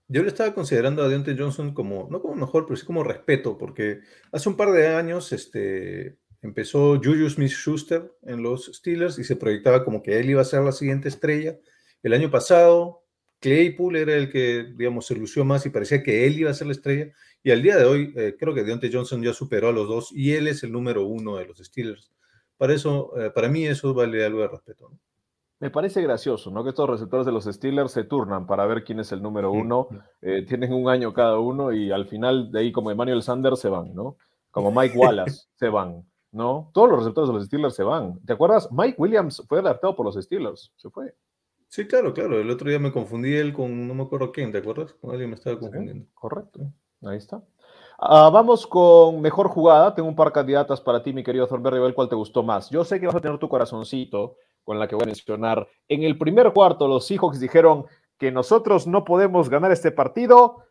Yo 0.07 0.23
le 0.23 0.29
estaba 0.29 0.55
considerando 0.55 1.03
a 1.03 1.09
Deontay 1.09 1.37
Johnson 1.37 1.75
como, 1.75 2.07
no 2.09 2.23
como 2.23 2.35
mejor, 2.35 2.66
pero 2.66 2.77
sí 2.77 2.87
como 2.87 3.03
respeto, 3.03 3.59
porque 3.59 4.01
hace 4.33 4.49
un 4.49 4.57
par 4.57 4.71
de 4.71 4.88
años 4.95 5.33
este, 5.33 6.16
empezó 6.42 6.96
Juju 6.96 7.29
Smith-Schuster 7.29 8.12
en 8.22 8.42
los 8.42 8.66
Steelers 8.66 9.18
y 9.18 9.24
se 9.24 9.37
proyectaba 9.37 9.85
como 9.85 10.03
que 10.03 10.18
él 10.18 10.31
iba 10.31 10.42
a 10.42 10.44
ser 10.44 10.62
la 10.62 10.72
siguiente 10.72 11.09
estrella. 11.09 11.59
El 12.03 12.12
año 12.12 12.31
pasado, 12.31 13.05
Claypool 13.40 13.96
era 13.96 14.14
el 14.14 14.31
que, 14.31 14.72
digamos, 14.76 15.07
se 15.07 15.14
lució 15.14 15.44
más 15.44 15.66
y 15.66 15.70
parecía 15.70 16.03
que 16.03 16.26
él 16.26 16.38
iba 16.38 16.50
a 16.50 16.55
ser 16.55 16.66
la 16.66 16.72
estrella. 16.72 17.12
Y 17.42 17.50
al 17.50 17.62
día 17.62 17.76
de 17.76 17.85
hoy, 17.85 18.12
eh, 18.16 18.37
creo 18.38 18.55
que 18.55 18.64
Deontay 18.64 18.92
Johnson 18.92 19.22
ya 19.22 19.33
superó 19.33 19.68
a 19.68 19.72
los 19.72 19.88
dos 19.88 20.12
y 20.12 20.33
él 20.33 20.46
es 20.48 20.62
el 20.62 20.72
número 20.72 21.05
uno 21.05 21.37
de 21.37 21.46
los 21.46 21.59
Steelers. 21.59 22.11
Para 22.57 22.74
eso, 22.74 23.12
eh, 23.18 23.31
para 23.31 23.48
mí 23.48 23.66
eso 23.66 23.94
vale 23.94 24.24
algo 24.24 24.40
de 24.40 24.48
respeto. 24.48 24.90
¿no? 24.90 24.98
Me 25.61 25.70
parece 25.70 26.00
gracioso, 26.00 26.50
¿no? 26.50 26.64
Que 26.64 26.70
estos 26.70 26.88
receptores 26.88 27.26
de 27.26 27.33
los 27.33 27.44
Steelers 27.44 27.92
se 27.92 28.05
turnan 28.05 28.46
para 28.46 28.64
ver 28.64 28.83
quién 28.83 28.98
es 28.98 29.12
el 29.12 29.20
número 29.20 29.53
uno. 29.53 29.88
Eh, 30.22 30.46
tienen 30.48 30.72
un 30.72 30.88
año 30.88 31.12
cada 31.12 31.38
uno 31.38 31.70
y 31.70 31.92
al 31.92 32.07
final 32.07 32.50
de 32.50 32.61
ahí, 32.61 32.72
como 32.72 32.90
Emmanuel 32.90 33.22
Sanders, 33.22 33.61
se 33.61 33.68
van, 33.68 33.94
¿no? 33.94 34.16
Como 34.50 34.72
Mike 34.72 34.96
Wallace, 34.98 35.48
se 35.57 35.68
van, 35.68 36.10
¿no? 36.33 36.71
Todos 36.73 36.88
los 36.88 36.99
receptores 37.01 37.29
de 37.29 37.35
los 37.35 37.47
Steelers 37.47 37.75
se 37.75 37.83
van. 37.83 38.21
¿Te 38.25 38.33
acuerdas? 38.33 38.69
Mike 38.71 38.97
Williams 38.99 39.45
fue 39.49 39.59
adaptado 39.59 39.97
por 39.97 40.07
los 40.07 40.14
Steelers, 40.14 40.73
se 40.77 40.90
fue. 40.90 41.14
Sí, 41.69 41.87
claro, 41.87 42.12
claro. 42.12 42.40
El 42.40 42.51
otro 42.51 42.69
día 42.69 42.79
me 42.79 42.93
confundí 42.93 43.35
él 43.35 43.53
con, 43.53 43.87
no 43.87 43.95
me 43.95 44.03
acuerdo 44.03 44.33
quién, 44.33 44.51
¿te 44.51 44.59
acuerdas? 44.59 44.93
Con 44.95 45.11
alguien 45.11 45.31
me 45.31 45.37
estaba 45.37 45.59
confundiendo. 45.59 46.07
Correcto, 46.14 46.61
ahí 47.03 47.16
está. 47.16 47.43
Ah, 47.99 48.31
vamos 48.33 48.66
con 48.66 49.21
mejor 49.21 49.49
jugada. 49.49 49.95
Tengo 49.95 50.09
un 50.09 50.16
par 50.16 50.29
de 50.29 50.33
candidatas 50.33 50.81
para 50.81 51.03
ti, 51.03 51.12
mi 51.12 51.23
querido 51.23 51.47
Thornberry, 51.47 51.93
cuál 51.93 52.09
te 52.09 52.16
gustó 52.16 52.43
más. 52.43 52.71
Yo 52.71 52.83
sé 52.83 52.99
que 52.99 53.07
vas 53.07 53.14
a 53.14 53.21
tener 53.21 53.38
tu 53.38 53.49
corazoncito 53.49 54.37
con 54.64 54.79
la 54.79 54.88
que 54.88 54.95
voy 54.95 55.05
a 55.05 55.07
mencionar. 55.07 55.69
En 55.87 56.03
el 56.03 56.16
primer 56.16 56.53
cuarto, 56.53 56.88
los 56.88 57.07
Seahawks 57.07 57.38
dijeron 57.38 57.87
que 58.19 58.33
nosotros 58.33 58.87
no 58.87 59.05
podemos 59.05 59.49
ganar 59.49 59.71
este 59.71 59.90
partido. 59.90 60.64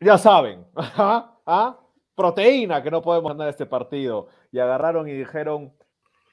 Ya 0.00 0.18
saben, 0.18 0.66
ajá, 0.74 1.38
¿ah? 1.46 1.79
Proteína 2.20 2.82
que 2.82 2.90
no 2.90 3.00
podemos 3.00 3.32
ganar 3.32 3.48
este 3.48 3.64
partido. 3.64 4.28
Y 4.52 4.58
agarraron 4.58 5.08
y 5.08 5.12
dijeron, 5.12 5.72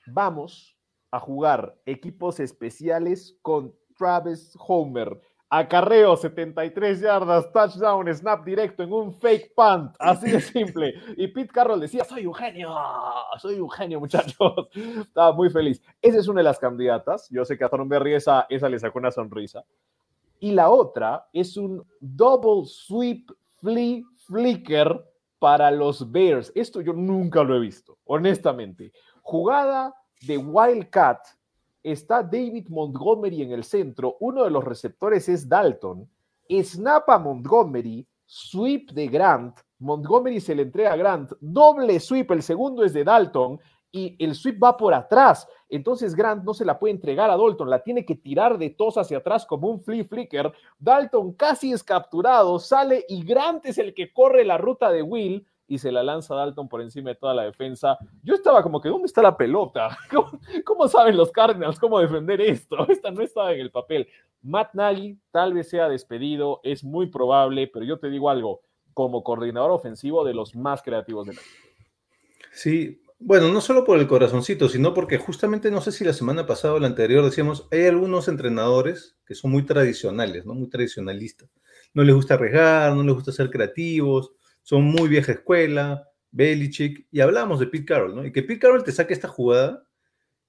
vamos 0.08 0.78
a 1.12 1.19
jugar 1.19 1.78
equipos 1.86 2.41
especiales 2.41 3.38
con 3.41 3.73
Travis 3.97 4.54
Homer. 4.60 5.17
Acarreo 5.50 6.17
73 6.17 7.00
yardas, 7.00 7.50
touchdown, 7.54 8.13
snap 8.13 8.43
directo 8.43 8.84
en 8.84 8.91
un 8.91 9.13
fake 9.13 9.54
punt, 9.56 9.95
así 9.97 10.30
de 10.30 10.41
simple. 10.41 10.93
Y 11.15 11.30
Pete 11.30 11.54
Carroll 11.54 11.80
decía, 11.80 12.04
soy 12.04 12.26
un 12.26 12.34
genio, 12.34 12.76
soy 13.38 13.58
un 13.62 13.69
genio, 13.69 14.02
muchachos. 14.02 14.67
Estaba 14.76 15.32
muy 15.32 15.50
feliz. 15.50 15.82
Esa 16.02 16.19
es 16.19 16.28
una 16.28 16.41
de 16.41 16.43
las 16.43 16.60
candidatas. 16.60 17.30
Yo 17.30 17.45
sé 17.45 17.58
que 17.58 17.63
a 17.63 17.69
Thornberry 17.69 18.15
esa, 18.15 18.45
esa 18.50 18.67
le 18.67 18.78
sacó 18.78 19.00
una 19.00 19.12
sonrisa. 19.12 19.63
Y 20.41 20.52
la 20.52 20.69
otra 20.69 21.30
es 21.32 21.56
un 21.56 21.82
double 22.02 22.65
sweep 22.65 23.32
flea 23.62 24.02
flicker 24.28 25.02
para 25.39 25.71
los 25.71 26.12
Bears. 26.12 26.52
Esto 26.56 26.82
yo 26.82 26.93
nunca 26.93 27.43
lo 27.43 27.56
he 27.56 27.60
visto, 27.60 27.97
honestamente. 28.06 28.91
Jugada 29.21 29.93
de 30.21 30.38
Wildcat 30.38 31.19
está 31.84 32.23
David 32.23 32.67
Montgomery 32.69 33.43
en 33.43 33.52
el 33.52 33.63
centro, 33.63 34.17
uno 34.19 34.43
de 34.43 34.50
los 34.50 34.63
receptores 34.63 35.30
es 35.30 35.47
Dalton, 35.47 36.10
snap 36.50 37.10
a 37.10 37.19
Montgomery, 37.19 38.06
sweep 38.26 38.91
de 38.91 39.08
Grant, 39.08 39.60
Montgomery 39.80 40.41
se 40.41 40.56
le 40.56 40.63
entrega 40.63 40.93
a 40.93 40.97
Grant, 40.97 41.32
doble 41.39 42.00
sweep, 42.00 42.32
el 42.32 42.41
segundo 42.41 42.84
es 42.84 42.93
de 42.93 43.04
Dalton 43.04 43.60
y 43.91 44.15
el 44.23 44.36
sweep 44.36 44.62
va 44.62 44.78
por 44.78 44.93
atrás, 44.93 45.47
entonces 45.69 46.15
Grant 46.15 46.43
no 46.43 46.54
se 46.54 46.65
la 46.65 46.78
puede 46.78 46.93
entregar 46.93 47.30
a 47.30 47.38
Dalton, 47.38 47.69
la 47.69 47.84
tiene 47.84 48.06
que 48.06 48.15
tirar 48.15 48.58
de 48.58 48.69
tos 48.69 48.97
hacia 48.97 49.17
atrás 49.17 49.45
como 49.45 49.69
un 49.69 49.82
flea 49.82 50.06
flicker, 50.06 50.52
Dalton 50.80 51.34
casi 51.34 51.71
es 51.71 51.84
capturado, 51.84 52.60
sale 52.60 53.06
y 53.08 53.23
Grant 53.23 53.65
es 53.65 53.78
el 53.78 53.93
que 53.93 54.12
corre 54.12 54.45
la 54.45 54.58
ruta 54.58 54.91
de 54.91 55.02
Will, 55.02 55.45
y 55.67 55.78
se 55.78 55.91
la 55.91 56.02
lanza 56.02 56.34
Dalton 56.34 56.69
por 56.69 56.82
encima 56.82 57.10
de 57.10 57.15
toda 57.15 57.34
la 57.34 57.43
defensa. 57.43 57.97
Yo 58.23 58.36
estaba 58.36 58.63
como 58.63 58.80
que, 58.80 58.89
¿dónde 58.89 59.06
está 59.06 59.21
la 59.21 59.36
pelota? 59.36 59.97
¿Cómo, 60.12 60.39
cómo 60.63 60.88
saben 60.88 61.17
los 61.17 61.32
Cardinals 61.32 61.80
cómo 61.80 62.00
defender 62.00 62.39
esto? 62.41 62.78
Esta 62.89 63.12
no 63.12 63.21
estaba 63.21 63.54
en 63.54 63.60
el 63.60 63.71
papel. 63.71 64.08
Matt 64.41 64.73
Nagy 64.73 65.17
tal 65.32 65.54
vez 65.54 65.69
sea 65.69 65.89
despedido, 65.89 66.62
es 66.63 66.84
muy 66.84 67.08
probable, 67.08 67.67
pero 67.67 67.86
yo 67.86 68.00
te 68.00 68.10
digo 68.10 68.30
algo, 68.30 68.62
como 68.93 69.23
coordinador 69.23 69.71
ofensivo 69.71 70.23
de 70.23 70.34
los 70.34 70.56
más 70.56 70.82
creativos 70.82 71.28
de 71.28 71.34
la 71.34 71.41
Sí, 72.54 73.02
bueno, 73.20 73.52
no 73.52 73.62
solo 73.62 73.84
por 73.84 74.00
el 74.00 74.08
corazoncito, 74.08 74.70
sino 74.70 74.94
porque 74.94 75.18
justamente 75.18 75.72
no 75.72 75.82
sé 75.82 75.92
si 75.92 76.04
la 76.04 76.14
semana 76.14 76.46
pasada 76.46 76.76
o 76.76 76.80
la 76.80 76.88
anterior 76.88 77.26
decíamos, 77.26 77.68
hay 77.72 77.86
algunos 77.86 78.28
entrenadores 78.28 79.18
que 79.26 79.36
son 79.36 79.52
muy 79.52 79.66
tradicionales, 79.66 80.46
¿no? 80.46 80.54
Muy 80.54 80.70
tradicionalistas. 80.70 81.50
No 81.94 82.04
les 82.04 82.14
gusta 82.14 82.36
arriesgar, 82.36 82.96
no 82.96 83.04
les 83.04 83.16
gusta 83.16 83.32
ser 83.32 83.50
creativos, 83.50 84.34
son 84.62 84.84
muy 84.84 85.10
vieja 85.10 85.32
escuela, 85.32 86.08
Belichick, 86.32 87.08
y 87.12 87.22
hablamos 87.22 87.60
de 87.60 87.68
Pete 87.68 87.86
Carroll, 87.86 88.16
¿no? 88.16 88.26
Y 88.26 88.32
que 88.32 88.44
Pete 88.44 88.60
Carroll 88.60 88.84
te 88.84 88.92
saque 88.92 89.14
esta 89.14 89.28
jugada, 89.28 89.84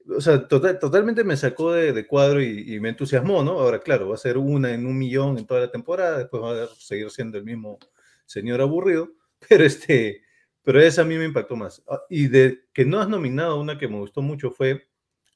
o 0.07 0.21
sea, 0.21 0.47
total, 0.49 0.79
totalmente 0.79 1.25
me 1.25 1.37
sacó 1.37 1.73
de, 1.73 1.93
de 1.93 2.07
cuadro 2.07 2.43
y, 2.43 2.75
y, 2.75 2.81
me 2.81 2.91
entusiasmó, 2.91 3.43
¿no? 3.43 3.53
Ahora, 3.61 3.81
claro, 3.81 4.09
va 4.09 4.15
a 4.15 4.19
ser 4.19 4.39
una 4.39 4.73
en 4.73 4.87
un 4.87 4.97
millón 4.99 5.39
en 5.39 5.47
toda 5.47 5.61
la 5.61 5.71
temporada, 5.71 6.19
después 6.19 6.43
va 6.43 6.65
a 6.65 6.69
seguir 6.79 7.11
siendo 7.11 7.39
el 7.39 7.45
mismo 7.45 7.79
señor 8.27 8.61
aburrido, 8.61 9.11
pero 9.49 9.65
este, 9.65 10.23
pero 10.62 10.81
esa 10.81 11.03
a 11.03 11.05
mí 11.05 11.16
me 11.16 11.25
impactó 11.25 11.57
más. 11.57 11.83
Y 12.09 12.29
de 12.29 12.64
que 12.73 12.85
no 12.85 13.01
has 13.01 13.09
nominado 13.09 13.61
una 13.61 13.79
que 13.79 13.88
me 13.88 13.99
gustó 13.99 14.23
mucho 14.23 14.51
fue, 14.51 14.88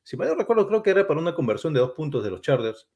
si 0.03 0.17
mal 0.17 0.29
no 0.29 0.35
recuerdo, 0.35 0.67
creo 0.69 0.83
que 0.83 0.91
era 0.91 1.07
para 1.07 1.21
una 1.21 1.35
conversión 1.35 1.73
de 1.73 1.81
dos 1.81 1.93
puntos 1.93 2.25
de 2.25 2.31
los 2.31 2.41
Chargers, 2.41 2.89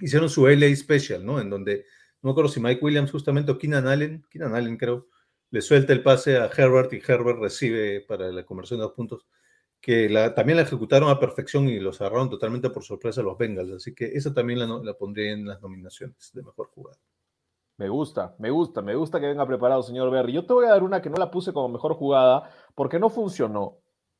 hicieron 0.00 0.28
su 0.28 0.46
LA 0.48 0.74
Special, 0.74 1.24
¿no? 1.24 1.40
En 1.40 1.48
donde, 1.48 1.86
no 2.20 2.28
me 2.28 2.30
acuerdo 2.32 2.50
si 2.50 2.60
Mike 2.60 2.84
Williams 2.84 3.10
justamente 3.10 3.52
o 3.52 3.58
Keenan 3.58 3.86
Allen, 3.86 4.24
Keenan 4.30 4.54
Allen 4.54 4.76
creo, 4.76 5.08
le 5.50 5.60
suelta 5.60 5.92
el 5.92 6.02
pase 6.02 6.38
a 6.38 6.50
Herbert 6.54 6.92
y 6.94 7.02
Herbert 7.06 7.38
recibe 7.38 8.00
para 8.00 8.32
la 8.32 8.44
conversión 8.44 8.80
de 8.80 8.84
dos 8.84 8.94
puntos, 8.94 9.26
que 9.80 10.08
la, 10.08 10.34
también 10.34 10.56
la 10.56 10.62
ejecutaron 10.62 11.10
a 11.10 11.20
perfección 11.20 11.68
y 11.68 11.78
los 11.78 12.00
agarraron 12.00 12.30
totalmente 12.30 12.70
por 12.70 12.84
sorpresa 12.84 13.22
los 13.22 13.36
Bengals. 13.36 13.72
Así 13.72 13.94
que 13.94 14.06
esa 14.06 14.32
también 14.32 14.60
la, 14.60 14.66
la 14.66 14.94
pondría 14.94 15.32
en 15.32 15.46
las 15.46 15.60
nominaciones 15.60 16.30
de 16.32 16.42
mejor 16.42 16.68
jugada. 16.68 16.98
Me 17.82 17.88
gusta, 17.88 18.36
me 18.38 18.52
gusta, 18.52 18.80
me 18.80 18.94
gusta 18.94 19.18
que 19.18 19.26
venga 19.26 19.44
preparado, 19.44 19.82
señor 19.82 20.08
Berry. 20.08 20.32
Yo 20.32 20.46
te 20.46 20.52
voy 20.52 20.66
a 20.66 20.68
dar 20.68 20.84
una 20.84 21.02
que 21.02 21.10
no 21.10 21.16
la 21.16 21.32
puse 21.32 21.52
como 21.52 21.68
mejor 21.68 21.94
jugada 21.94 22.48
porque 22.76 23.00
no 23.00 23.10
funcionó, 23.10 23.78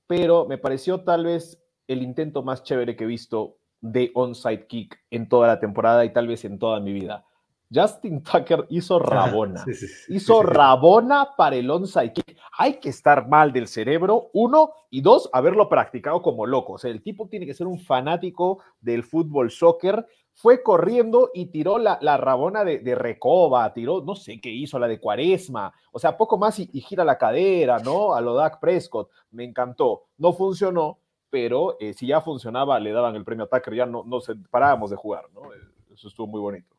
pero 0.09 0.47
me 0.47 0.59
pareció 0.59 1.05
tal 1.05 1.27
vez 1.27 1.63
el 1.87 2.03
intento 2.03 2.43
más 2.43 2.65
chévere 2.65 2.97
que 2.97 3.05
he 3.05 3.07
visto 3.07 3.59
de 3.81 4.11
onside 4.15 4.67
kick 4.67 4.99
en 5.13 5.29
toda 5.29 5.47
la 5.47 5.61
temporada 5.61 6.05
y 6.05 6.13
tal 6.13 6.27
vez 6.27 6.45
en 6.45 6.59
toda 6.59 6.81
mi 6.81 6.93
vida. 6.93 7.25
Justin 7.73 8.25
Tucker 8.25 8.67
hizo 8.69 8.99
Rabona. 8.99 9.63
Sí, 9.65 9.75
sí, 9.75 9.87
sí, 9.87 10.17
hizo 10.17 10.43
Rabona 10.43 11.29
para 11.37 11.55
el 11.55 11.71
onside 11.71 12.15
kick. 12.15 12.37
Hay 12.53 12.75
que 12.75 12.91
estar 12.91 13.29
mal 13.29 13.53
del 13.53 13.67
cerebro, 13.67 14.31
uno, 14.35 14.73
y 14.91 15.01
dos, 15.01 15.31
haberlo 15.33 15.69
practicado 15.69 16.21
como 16.21 16.47
loco. 16.47 16.75
O 16.75 16.79
sea, 16.79 16.91
el 16.91 17.03
tipo 17.03 17.29
tiene 17.29 17.47
que 17.47 17.55
ser 17.55 17.67
un 17.67 17.79
fanático 17.79 18.59
del 18.81 19.05
fútbol 19.05 19.51
soccer. 19.51 20.07
Fue 20.35 20.63
corriendo 20.63 21.31
y 21.33 21.47
tiró 21.47 21.79
la, 21.79 21.99
la 22.03 22.17
rabona 22.17 22.65
de, 22.65 22.95
Recoba, 22.95 23.73
tiró, 23.73 24.03
no 24.03 24.15
sé 24.15 24.41
qué 24.41 24.51
hizo, 24.51 24.79
la 24.79 24.89
de 24.89 25.01
Cuaresma. 25.01 25.73
O 25.93 25.99
sea, 25.99 26.17
poco 26.17 26.37
más 26.37 26.59
y, 26.59 26.69
y 26.73 26.81
gira 26.81 27.05
la 27.05 27.19
cadera, 27.19 27.79
¿no? 27.79 28.15
A 28.15 28.21
lo 28.21 28.35
Dak 28.35 28.61
Prescott. 28.61 29.11
Me 29.31 29.45
encantó. 29.45 30.05
No 30.19 30.33
funcionó, 30.33 30.99
pero 31.31 31.79
eh, 31.81 31.95
si 31.95 32.07
ya 32.07 32.21
funcionaba, 32.21 32.79
le 32.79 32.93
daban 32.93 33.17
el 33.17 33.25
premio 33.25 33.47
Tucker, 33.47 33.75
ya 33.75 33.87
no, 33.87 34.05
no 34.05 34.21
se, 34.21 34.35
parábamos 34.37 34.91
de 34.91 34.97
jugar, 34.97 35.25
¿no? 35.33 35.43
Eso 35.91 36.09
estuvo 36.09 36.27
muy 36.27 36.41
bonito. 36.41 36.77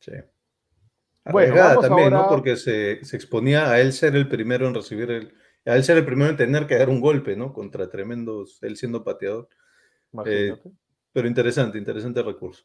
Sí. 0.00 0.12
Bueno, 1.30 1.80
también, 1.80 2.14
ahora... 2.14 2.24
¿no? 2.24 2.28
Porque 2.28 2.56
se, 2.56 3.04
se, 3.04 3.16
exponía 3.16 3.70
a 3.70 3.80
él 3.80 3.92
ser 3.92 4.14
el 4.16 4.28
primero 4.28 4.68
en 4.68 4.74
recibir 4.74 5.10
el, 5.10 5.34
a 5.66 5.74
él 5.74 5.84
ser 5.84 5.98
el 5.98 6.04
primero 6.04 6.30
en 6.30 6.36
tener 6.36 6.66
que 6.66 6.78
dar 6.78 6.88
un 6.88 7.00
golpe, 7.00 7.36
¿no? 7.36 7.52
Contra 7.52 7.90
tremendos, 7.90 8.62
él 8.62 8.76
siendo 8.76 9.02
pateador. 9.02 9.48
Eh, 10.24 10.56
pero 11.12 11.28
interesante, 11.28 11.78
interesante 11.78 12.22
recurso. 12.22 12.64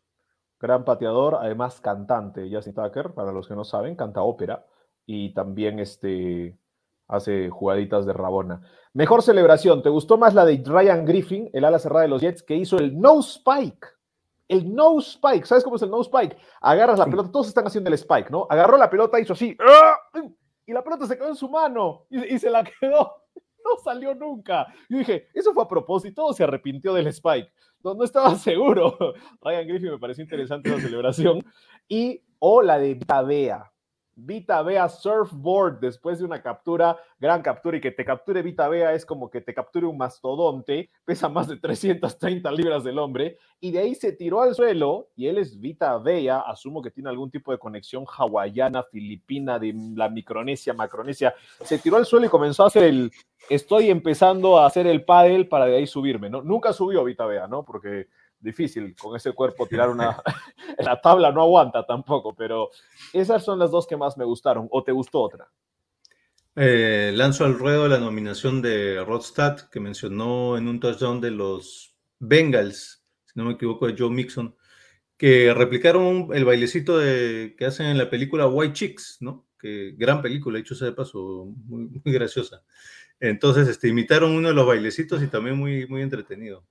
Gran 0.59 0.86
pateador, 0.86 1.38
además 1.41 1.82
cantante, 1.82 2.47
Justin 2.51 2.76
Tucker, 2.76 3.14
para 3.14 3.32
los 3.32 3.47
que 3.47 3.55
no 3.55 3.64
saben, 3.64 3.95
canta 3.95 4.22
ópera 4.22 4.66
y 5.07 5.34
también 5.34 5.80
este, 5.80 6.55
hace 7.07 7.49
jugaditas 7.49 8.05
de 8.05 8.14
Rabona. 8.14 8.62
Mejor 8.93 9.24
celebración, 9.24 9.82
¿te 9.82 9.89
gustó 9.89 10.18
más 10.18 10.36
la 10.36 10.45
de 10.45 10.62
Ryan 10.64 11.03
Griffin, 11.03 11.49
el 11.53 11.66
ala 11.66 11.80
cerrada 11.80 12.03
de 12.03 12.09
los 12.09 12.22
Jets, 12.22 12.43
que 12.43 12.55
hizo 12.55 12.78
el 12.78 12.99
no 12.99 13.20
spike? 13.22 13.88
El 14.52 14.76
no 14.76 14.99
spike, 14.99 15.45
¿sabes 15.45 15.64
cómo 15.64 15.78
es 15.78 15.82
el 15.82 15.89
no 15.89 16.02
spike? 16.02 16.36
Agarras 16.60 16.99
la 16.99 17.06
pelota, 17.06 17.32
todos 17.32 17.47
están 17.47 17.66
haciendo 17.66 17.88
el 17.88 17.93
spike, 17.93 18.30
¿no? 18.30 18.47
Agarró 18.49 18.76
la 18.76 18.89
pelota, 18.89 19.18
hizo 19.18 19.32
así, 19.32 19.58
y 20.66 20.74
la 20.74 20.84
pelota 20.84 21.08
se 21.08 21.18
quedó 21.18 21.30
en 21.30 21.38
su 21.38 21.47
mano 21.49 22.06
y, 22.10 22.36
y 22.36 22.38
se 22.38 22.49
la 22.49 22.64
quedó. 22.80 23.16
No 23.64 23.78
salió 23.82 24.14
nunca. 24.14 24.68
Yo 24.89 24.97
dije, 24.97 25.30
¿eso 25.34 25.54
fue 25.54 25.64
a 25.64 25.68
propósito 25.68 26.26
o 26.26 26.34
se 26.34 26.43
arrepintió 26.43 26.93
del 26.93 27.08
spike? 27.08 27.49
No, 27.84 27.93
no 27.93 28.04
estaba 28.04 28.36
seguro. 28.36 28.97
Ryan 29.41 29.68
Griffin 29.68 29.91
me 29.91 29.99
pareció 29.99 30.24
interesante 30.24 30.70
la 30.70 30.82
celebración. 30.82 31.43
Y, 31.88 32.22
o 32.39 32.62
la 32.62 32.78
de 32.78 32.95
Tabea. 32.95 33.72
Vita 34.16 34.62
Bea 34.62 34.88
Surfboard 34.89 35.80
después 35.80 36.20
de 36.20 36.26
una 36.26 36.41
captura, 36.41 36.97
gran 37.20 37.41
captura, 37.41 37.78
y 37.78 37.82
que 37.82 37.91
te 37.91 38.05
capture 38.05 38.41
Vita 38.41 38.68
Bea 38.68 38.93
es 38.93 39.05
como 39.05 39.30
que 39.30 39.41
te 39.41 39.53
capture 39.53 39.86
un 39.86 39.97
mastodonte, 39.97 40.89
pesa 41.05 41.30
más 41.30 41.47
de 41.47 41.57
330 41.57 42.51
libras 42.51 42.84
del 42.84 42.99
hombre, 42.99 43.38
y 43.59 43.72
de 43.72 43.80
ahí 43.80 43.95
se 43.95 44.12
tiró 44.12 44.41
al 44.41 44.55
suelo, 44.55 45.09
y 45.16 45.28
él 45.28 45.38
es 45.38 45.59
Vita 45.59 45.97
Bea, 45.97 46.39
asumo 46.39 46.82
que 46.82 46.91
tiene 46.91 47.09
algún 47.09 47.32
tipo 47.32 47.51
de 47.51 47.57
conexión 47.57 48.05
hawaiana, 48.05 48.84
filipina, 48.84 49.59
de 49.59 49.74
la 49.95 50.09
Micronesia, 50.09 50.74
Macronesia, 50.74 51.34
se 51.62 51.80
tiró 51.80 51.97
al 51.97 52.05
suelo 52.05 52.26
y 52.26 52.30
comenzó 52.30 52.64
a 52.64 52.68
hacer 52.68 52.84
el, 52.84 53.12
estoy 53.49 53.89
empezando 53.89 54.59
a 54.59 54.66
hacer 54.66 54.88
el 54.88 55.03
paddle 55.03 55.45
para 55.45 55.66
de 55.66 55.78
ahí 55.78 55.88
subirme, 55.88 56.30
¿no? 56.30 56.41
Nunca 56.41 56.74
subió 56.74 57.03
Vita 57.03 57.26
Bea, 57.26 57.47
¿no? 57.47 57.64
Porque 57.64 58.07
difícil 58.42 58.96
con 58.96 59.16
ese 59.16 59.32
cuerpo 59.34 59.68
tirar 59.68 59.89
una... 59.89 60.22
la 60.80 61.00
tabla 61.00 61.32
no 61.32 61.44
aguanta 61.44 61.86
tampoco, 61.86 62.34
pero 62.34 62.70
esas 63.14 63.44
son 63.44 63.60
las 63.60 63.72
dos 63.72 63.88
que 63.88 63.98
más 63.98 64.18
me 64.18 64.26
gustaron. 64.26 64.68
¿O 64.72 64.84
te 64.84 64.92
gustó 64.92 65.22
otra? 65.22 65.48
Eh, 66.56 67.12
lanzo 67.16 67.46
al 67.46 67.58
ruedo 67.58 67.88
la 67.88 68.00
nominación 68.00 68.62
de 68.62 69.04
Rodstad, 69.06 69.70
que 69.70 69.80
mencionó 69.80 70.58
en 70.58 70.68
un 70.68 70.80
touchdown 70.80 71.22
de 71.22 71.32
los 71.32 71.96
Bengals, 72.20 73.06
si 73.26 73.39
no 73.39 73.46
me 73.46 73.54
equivoco, 73.54 73.88
de 73.88 73.96
Joe 73.98 74.10
Mixon, 74.10 74.56
que 75.18 75.54
replicaron 75.54 76.30
el 76.34 76.44
bailecito 76.44 76.98
de, 76.98 77.56
que 77.58 77.66
hacen 77.66 77.86
en 77.86 77.98
la 77.98 78.10
película 78.10 78.48
White 78.48 78.74
Chicks, 78.74 79.18
¿no? 79.22 79.48
Que 79.58 79.94
gran 79.96 80.22
película, 80.22 80.60
hecho 80.60 80.76
sea 80.76 80.88
de 80.88 80.94
paso, 80.94 81.46
muy, 81.66 81.88
muy 82.04 82.14
graciosa. 82.14 82.64
Entonces, 83.20 83.68
este, 83.68 83.88
imitaron 83.88 84.32
uno 84.32 84.48
de 84.48 84.56
los 84.56 84.66
bailecitos 84.66 85.22
y 85.22 85.28
también 85.28 85.56
muy, 85.58 85.88
muy 85.88 86.02
entretenido. 86.02 86.66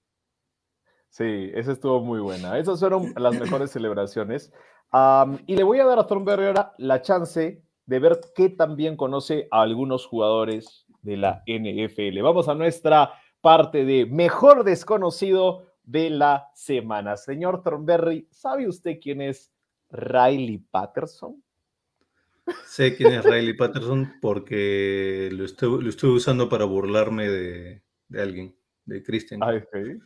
Sí, 1.11 1.51
esa 1.55 1.73
estuvo 1.73 2.01
muy 2.01 2.21
buena. 2.21 2.59
Esas 2.59 2.81
fueron 2.81 3.13
las 3.17 3.39
mejores 3.39 3.71
celebraciones. 3.71 4.53
Um, 4.93 5.39
y 5.47 5.57
le 5.57 5.65
voy 5.65 5.79
a 5.81 5.85
dar 5.85 5.99
a 5.99 6.07
Thornberry 6.07 6.47
ahora 6.47 6.73
la 6.79 7.03
chance 7.03 7.63
de 7.87 7.99
ver 7.99 8.21
qué 8.35 8.49
también 8.49 8.97
conoce 8.97 9.49
a 9.51 9.63
algunos 9.63 10.07
jugadores 10.07 10.87
de 11.03 11.17
la 11.17 11.43
NFL. 11.47 12.23
Vamos 12.23 12.49
a 12.49 12.55
nuestra 12.55 13.13
parte 13.41 13.85
de 13.85 14.07
mejor 14.07 14.65
desconocido 14.65 15.67
de 15.83 16.11
la 16.11 16.49
semana. 16.55 17.17
Señor 17.17 17.63
Thornberry, 17.63 18.29
¿sabe 18.31 18.69
usted 18.69 18.99
quién 19.03 19.21
es 19.21 19.53
Riley 19.91 20.59
Patterson? 20.59 21.43
Sé 22.65 22.97
quién 22.97 23.15
es 23.15 23.25
Riley 23.25 23.55
Patterson 23.55 24.15
porque 24.21 25.29
lo 25.33 25.45
estoy, 25.45 25.83
lo 25.83 25.89
estoy 25.89 26.11
usando 26.11 26.49
para 26.49 26.65
burlarme 26.65 27.29
de, 27.29 27.83
de 28.09 28.23
alguien, 28.23 28.57
de 28.85 29.03
Christian. 29.03 29.41
Ay, 29.43 29.63
sí. 29.73 29.99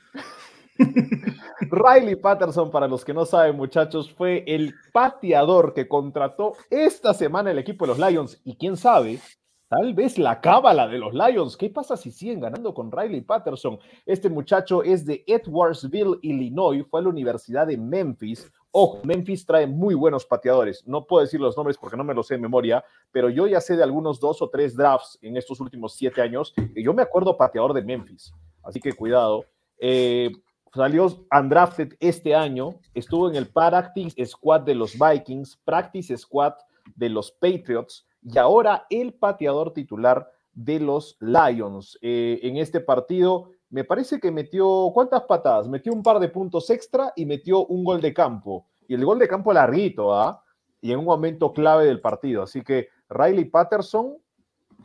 Riley 1.71 2.17
Patterson, 2.17 2.71
para 2.71 2.89
los 2.89 3.05
que 3.05 3.15
no 3.15 3.25
saben, 3.25 3.57
muchachos, 3.57 4.13
fue 4.13 4.45
el 4.47 4.75
pateador 4.93 5.75
que 5.75 5.89
contrató 5.89 6.55
esta 6.71 7.15
semana 7.15 7.51
el 7.51 7.59
equipo 7.59 7.87
de 7.87 7.95
los 7.95 7.99
Lions. 7.99 8.41
Y 8.45 8.57
quién 8.57 8.77
sabe, 8.77 9.21
tal 9.69 9.95
vez 9.95 10.19
la 10.19 10.41
cábala 10.41 10.89
de 10.89 10.99
los 10.99 11.15
Lions. 11.15 11.57
¿Qué 11.57 11.71
pasa 11.71 11.97
si 11.97 12.11
siguen 12.11 12.41
ganando 12.41 12.75
con 12.75 12.91
Riley 12.91 13.21
Patterson? 13.21 13.79
Este 14.07 14.29
muchacho 14.29 14.83
es 14.83 15.05
de 15.07 15.25
Edwardsville, 15.27 16.19
Illinois, 16.23 16.85
fue 16.91 17.01
a 17.01 17.03
la 17.05 17.09
Universidad 17.09 17.67
de 17.67 17.77
Memphis. 17.77 18.51
Ojo, 18.73 19.01
Memphis 19.05 19.47
trae 19.47 19.69
muy 19.69 19.95
buenos 19.95 20.27
pateadores. 20.27 20.85
No 20.87 21.07
puedo 21.07 21.23
decir 21.23 21.41
los 21.41 21.57
nombres 21.57 21.79
porque 21.79 21.97
no 21.97 22.03
me 22.03 22.15
los 22.15 22.27
sé 22.27 22.35
de 22.35 22.41
memoria, 22.41 22.85
pero 23.13 23.31
yo 23.31 23.47
ya 23.47 23.61
sé 23.61 23.77
de 23.77 23.85
algunos 23.85 24.19
dos 24.19 24.43
o 24.43 24.51
tres 24.51 24.77
drafts 24.77 25.19
en 25.23 25.37
estos 25.37 25.61
últimos 25.61 25.95
siete 25.95 26.21
años 26.21 26.53
y 26.75 26.83
yo 26.83 26.93
me 26.93 27.03
acuerdo 27.03 27.37
pateador 27.37 27.73
de 27.73 27.83
Memphis. 27.83 28.35
Así 28.65 28.81
que 28.81 28.93
cuidado. 28.93 29.45
Eh, 29.79 30.33
salió 30.75 31.07
undrafted 31.31 31.95
este 32.01 32.35
año, 32.35 32.75
estuvo 32.95 33.29
en 33.29 33.37
el 33.37 33.49
Practice 33.49 34.25
Squad 34.27 34.63
de 34.63 34.75
los 34.75 34.99
Vikings, 34.99 35.57
Practice 35.65 36.17
Squad 36.17 36.55
de 36.97 37.09
los 37.09 37.31
Patriots 37.31 38.07
y 38.23 38.39
ahora 38.39 38.87
el 38.91 39.15
pateador 39.15 39.73
titular 39.73 40.31
de 40.53 40.81
los 40.81 41.17
Lions. 41.21 41.99
Eh, 42.03 42.41
en 42.43 42.57
este 42.57 42.81
partido 42.81 43.51
me 43.71 43.85
parece 43.85 44.21
que 44.21 44.31
metió, 44.31 44.91
¿cuántas 44.93 45.23
patadas? 45.23 45.69
Metió 45.69 45.93
un 45.93 46.03
par 46.03 46.19
de 46.19 46.29
puntos 46.29 46.71
extra 46.71 47.13
y 47.17 47.27
metió 47.27 47.67
un 47.67 47.85
gol 47.85 48.01
de 48.01 48.15
campo. 48.15 48.67
Y 48.87 48.95
el 48.95 49.05
gol 49.05 49.19
de 49.19 49.29
campo 49.29 49.53
larguito, 49.53 50.15
¿ah? 50.15 50.43
Y 50.81 50.93
en 50.93 50.99
un 50.99 51.07
momento 51.07 51.53
clave 51.53 51.87
del 51.87 52.01
partido. 52.01 52.43
Así 52.43 52.63
que 52.63 52.89
Riley 53.09 53.47
Patterson, 53.47 54.17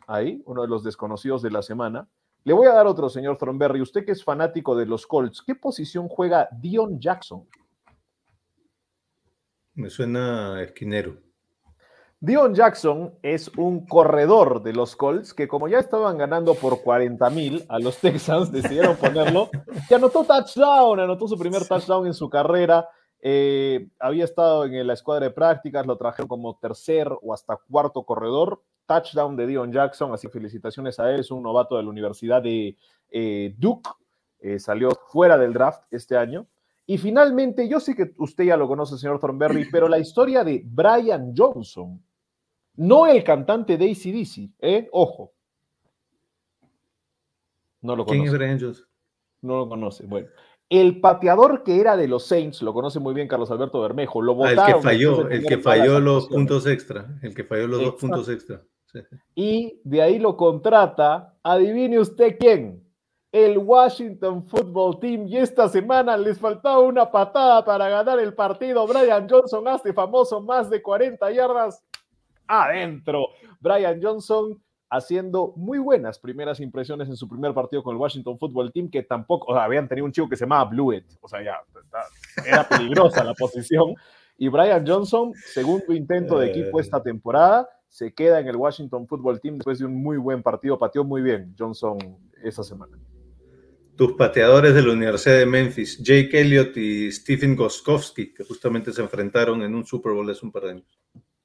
ahí, 0.06 0.42
uno 0.46 0.62
de 0.62 0.68
los 0.68 0.82
desconocidos 0.82 1.42
de 1.42 1.50
la 1.50 1.62
semana, 1.62 2.08
le 2.44 2.52
voy 2.52 2.66
a 2.66 2.72
dar 2.72 2.86
otro, 2.86 3.08
señor 3.08 3.36
Thornberry. 3.36 3.80
Usted 3.80 4.04
que 4.04 4.12
es 4.12 4.24
fanático 4.24 4.74
de 4.74 4.86
los 4.86 5.06
Colts, 5.06 5.42
¿qué 5.42 5.54
posición 5.54 6.08
juega 6.08 6.48
Dion 6.52 6.98
Jackson? 6.98 7.46
Me 9.74 9.90
suena 9.90 10.62
esquinero. 10.62 11.16
Dion 12.22 12.54
Jackson 12.54 13.14
es 13.22 13.48
un 13.56 13.86
corredor 13.86 14.62
de 14.62 14.74
los 14.74 14.94
Colts 14.94 15.32
que 15.32 15.48
como 15.48 15.68
ya 15.68 15.78
estaban 15.78 16.18
ganando 16.18 16.54
por 16.54 16.82
40 16.82 17.30
mil 17.30 17.64
a 17.68 17.78
los 17.78 17.96
Texans, 18.00 18.52
decidieron 18.52 18.96
ponerlo 18.96 19.48
y 19.88 19.94
anotó 19.94 20.24
touchdown, 20.24 21.00
anotó 21.00 21.28
su 21.28 21.38
primer 21.38 21.66
touchdown 21.66 22.06
en 22.06 22.14
su 22.14 22.28
carrera. 22.28 22.86
Eh, 23.22 23.88
había 23.98 24.24
estado 24.24 24.64
en 24.64 24.86
la 24.86 24.94
escuadra 24.94 25.26
de 25.26 25.32
prácticas, 25.32 25.86
lo 25.86 25.96
trajeron 25.96 26.28
como 26.28 26.58
tercer 26.58 27.08
o 27.22 27.32
hasta 27.32 27.58
cuarto 27.70 28.02
corredor 28.02 28.62
touchdown 28.90 29.36
de 29.36 29.46
Dion 29.46 29.70
Jackson, 29.70 30.12
así 30.12 30.26
felicitaciones 30.26 30.98
a 30.98 31.08
él, 31.12 31.20
es 31.20 31.30
un 31.30 31.44
novato 31.44 31.76
de 31.76 31.84
la 31.84 31.88
Universidad 31.88 32.42
de 32.42 32.76
eh, 33.08 33.54
Duke, 33.56 33.88
eh, 34.40 34.58
salió 34.58 34.90
fuera 35.12 35.38
del 35.38 35.52
draft 35.52 35.84
este 35.92 36.16
año. 36.16 36.48
Y 36.86 36.98
finalmente, 36.98 37.68
yo 37.68 37.78
sé 37.78 37.94
que 37.94 38.12
usted 38.18 38.44
ya 38.44 38.56
lo 38.56 38.66
conoce, 38.66 38.98
señor 38.98 39.20
Thornberry, 39.20 39.68
pero 39.70 39.86
la 39.86 40.00
historia 40.00 40.42
de 40.42 40.64
Brian 40.66 41.32
Johnson, 41.36 42.02
no 42.74 43.06
el 43.06 43.22
cantante 43.22 43.76
de 43.76 43.92
ACDC, 43.92 44.50
¿eh? 44.58 44.88
Ojo. 44.90 45.34
No 47.82 47.94
lo 47.94 48.04
conoce. 48.04 48.18
¿Quién 48.18 48.26
es 48.26 48.36
Brian 48.36 48.60
Johnson? 48.60 48.86
No 49.42 49.58
lo 49.58 49.68
conoce. 49.68 50.04
Bueno, 50.04 50.26
el 50.68 51.00
pateador 51.00 51.62
que 51.62 51.80
era 51.80 51.96
de 51.96 52.08
los 52.08 52.26
Saints, 52.26 52.60
lo 52.62 52.74
conoce 52.74 52.98
muy 52.98 53.14
bien 53.14 53.28
Carlos 53.28 53.52
Alberto 53.52 53.80
Bermejo, 53.80 54.20
lo 54.20 54.34
votaron. 54.34 54.58
Ah, 54.58 54.68
el 54.68 54.74
que 54.74 54.82
falló, 54.82 55.28
el 55.28 55.46
que 55.46 55.58
falló 55.58 56.00
los 56.00 56.26
puntos 56.26 56.66
extra, 56.66 57.06
el 57.22 57.36
que 57.36 57.44
falló 57.44 57.68
los 57.68 57.80
Exacto. 57.80 57.92
dos 57.92 58.00
puntos 58.00 58.28
extra. 58.28 58.64
Y 59.34 59.80
de 59.84 60.02
ahí 60.02 60.18
lo 60.18 60.36
contrata, 60.36 61.34
adivine 61.42 61.98
usted 61.98 62.36
quién, 62.38 62.84
el 63.32 63.58
Washington 63.58 64.44
Football 64.44 64.98
Team. 65.00 65.26
Y 65.28 65.36
esta 65.36 65.68
semana 65.68 66.16
les 66.16 66.38
faltaba 66.38 66.80
una 66.80 67.10
patada 67.10 67.64
para 67.64 67.88
ganar 67.88 68.18
el 68.18 68.34
partido. 68.34 68.86
Brian 68.86 69.28
Johnson 69.28 69.66
hace 69.68 69.92
famoso 69.92 70.40
más 70.40 70.68
de 70.68 70.82
40 70.82 71.30
yardas 71.30 71.84
adentro. 72.46 73.28
Brian 73.60 74.00
Johnson 74.02 74.60
haciendo 74.90 75.52
muy 75.56 75.78
buenas 75.78 76.18
primeras 76.18 76.58
impresiones 76.58 77.08
en 77.08 77.16
su 77.16 77.28
primer 77.28 77.54
partido 77.54 77.82
con 77.82 77.94
el 77.94 78.00
Washington 78.00 78.36
Football 78.38 78.72
Team, 78.72 78.90
que 78.90 79.04
tampoco, 79.04 79.52
o 79.52 79.54
sea, 79.54 79.64
habían 79.64 79.88
tenido 79.88 80.04
un 80.04 80.12
chico 80.12 80.28
que 80.28 80.36
se 80.36 80.44
llamaba 80.44 80.68
Blewett, 80.68 81.06
o 81.20 81.28
sea, 81.28 81.42
ya 81.42 81.60
era 82.44 82.68
peligrosa 82.68 83.22
la 83.22 83.34
posición. 83.34 83.94
Y 84.36 84.48
Brian 84.48 84.84
Johnson, 84.84 85.32
segundo 85.34 85.92
intento 85.92 86.38
de 86.38 86.48
equipo 86.48 86.80
esta 86.80 87.00
temporada, 87.00 87.68
se 87.90 88.14
queda 88.14 88.38
en 88.40 88.46
el 88.46 88.56
Washington 88.56 89.06
Football 89.06 89.40
Team 89.40 89.56
después 89.56 89.80
de 89.80 89.84
un 89.84 90.00
muy 90.00 90.16
buen 90.16 90.42
partido. 90.42 90.78
Pateó 90.78 91.04
muy 91.04 91.20
bien 91.20 91.54
Johnson 91.58 91.98
esa 92.42 92.62
semana. 92.62 92.96
Tus 93.96 94.12
pateadores 94.12 94.74
de 94.74 94.80
la 94.80 94.92
Universidad 94.92 95.36
de 95.36 95.44
Memphis, 95.44 95.98
Jake 95.98 96.40
Elliott 96.40 96.74
y 96.76 97.10
Stephen 97.12 97.54
Goskowski, 97.56 98.32
que 98.32 98.44
justamente 98.44 98.92
se 98.92 99.02
enfrentaron 99.02 99.60
en 99.62 99.74
un 99.74 99.84
Super 99.84 100.12
Bowl 100.12 100.30
hace 100.30 100.46
un 100.46 100.52
par 100.52 100.62
de 100.62 100.70
años. 100.70 101.00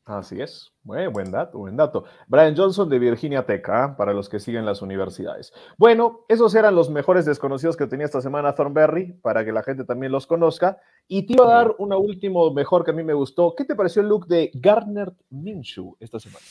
Así 0.05 0.39
es. 0.39 0.71
Buen, 0.83 1.11
buen 1.11 1.31
dato, 1.31 1.57
buen 1.57 1.75
dato. 1.75 2.05
Brian 2.27 2.55
Johnson 2.55 2.87
de 2.87 2.99
Virginia 2.99 3.43
Tech, 3.43 3.67
¿ah? 3.69 3.95
para 3.97 4.13
los 4.13 4.29
que 4.29 4.39
siguen 4.39 4.63
las 4.63 4.83
universidades. 4.83 5.51
Bueno, 5.77 6.25
esos 6.29 6.53
eran 6.53 6.75
los 6.75 6.91
mejores 6.91 7.25
desconocidos 7.25 7.75
que 7.75 7.87
tenía 7.87 8.05
esta 8.05 8.21
semana 8.21 8.53
Thornberry, 8.53 9.13
para 9.23 9.43
que 9.43 9.51
la 9.51 9.63
gente 9.63 9.83
también 9.83 10.11
los 10.11 10.27
conozca. 10.27 10.79
Y 11.07 11.25
te 11.25 11.33
iba 11.33 11.45
a 11.45 11.55
dar 11.57 11.75
una 11.79 11.97
último 11.97 12.53
mejor 12.53 12.85
que 12.85 12.91
a 12.91 12.93
mí 12.93 13.03
me 13.03 13.15
gustó. 13.15 13.55
¿Qué 13.57 13.65
te 13.65 13.75
pareció 13.75 14.03
el 14.03 14.09
look 14.09 14.27
de 14.27 14.51
Gardner 14.53 15.11
Minshew 15.31 15.97
esta 15.99 16.19
semana? 16.19 16.45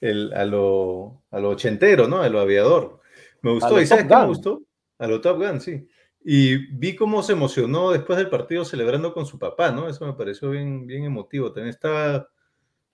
El, 0.00 0.32
a, 0.32 0.44
lo, 0.44 1.24
a 1.32 1.40
lo 1.40 1.50
ochentero, 1.50 2.06
¿no? 2.06 2.22
A 2.22 2.28
lo 2.28 2.38
aviador. 2.38 3.00
Me 3.42 3.52
gustó. 3.52 3.80
¿Y 3.80 3.86
sabes 3.86 4.04
qué 4.04 4.14
me 4.14 4.26
gustó? 4.26 4.62
A 4.98 5.08
lo 5.08 5.20
Top 5.20 5.38
Gun, 5.38 5.60
sí. 5.60 5.88
Y 6.22 6.56
vi 6.76 6.94
cómo 6.94 7.22
se 7.22 7.32
emocionó 7.32 7.90
después 7.90 8.18
del 8.18 8.28
partido 8.28 8.64
celebrando 8.64 9.12
con 9.12 9.26
su 9.26 9.38
papá, 9.38 9.72
¿no? 9.72 9.88
Eso 9.88 10.06
me 10.06 10.12
pareció 10.12 10.50
bien, 10.50 10.86
bien 10.86 11.04
emotivo. 11.04 11.52
También 11.52 11.70
estaba, 11.70 12.28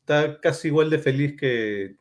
está 0.06 0.40
casi 0.40 0.68
igual 0.68 0.88
de 0.88 0.98
feliz 0.98 1.36
que 1.36 1.96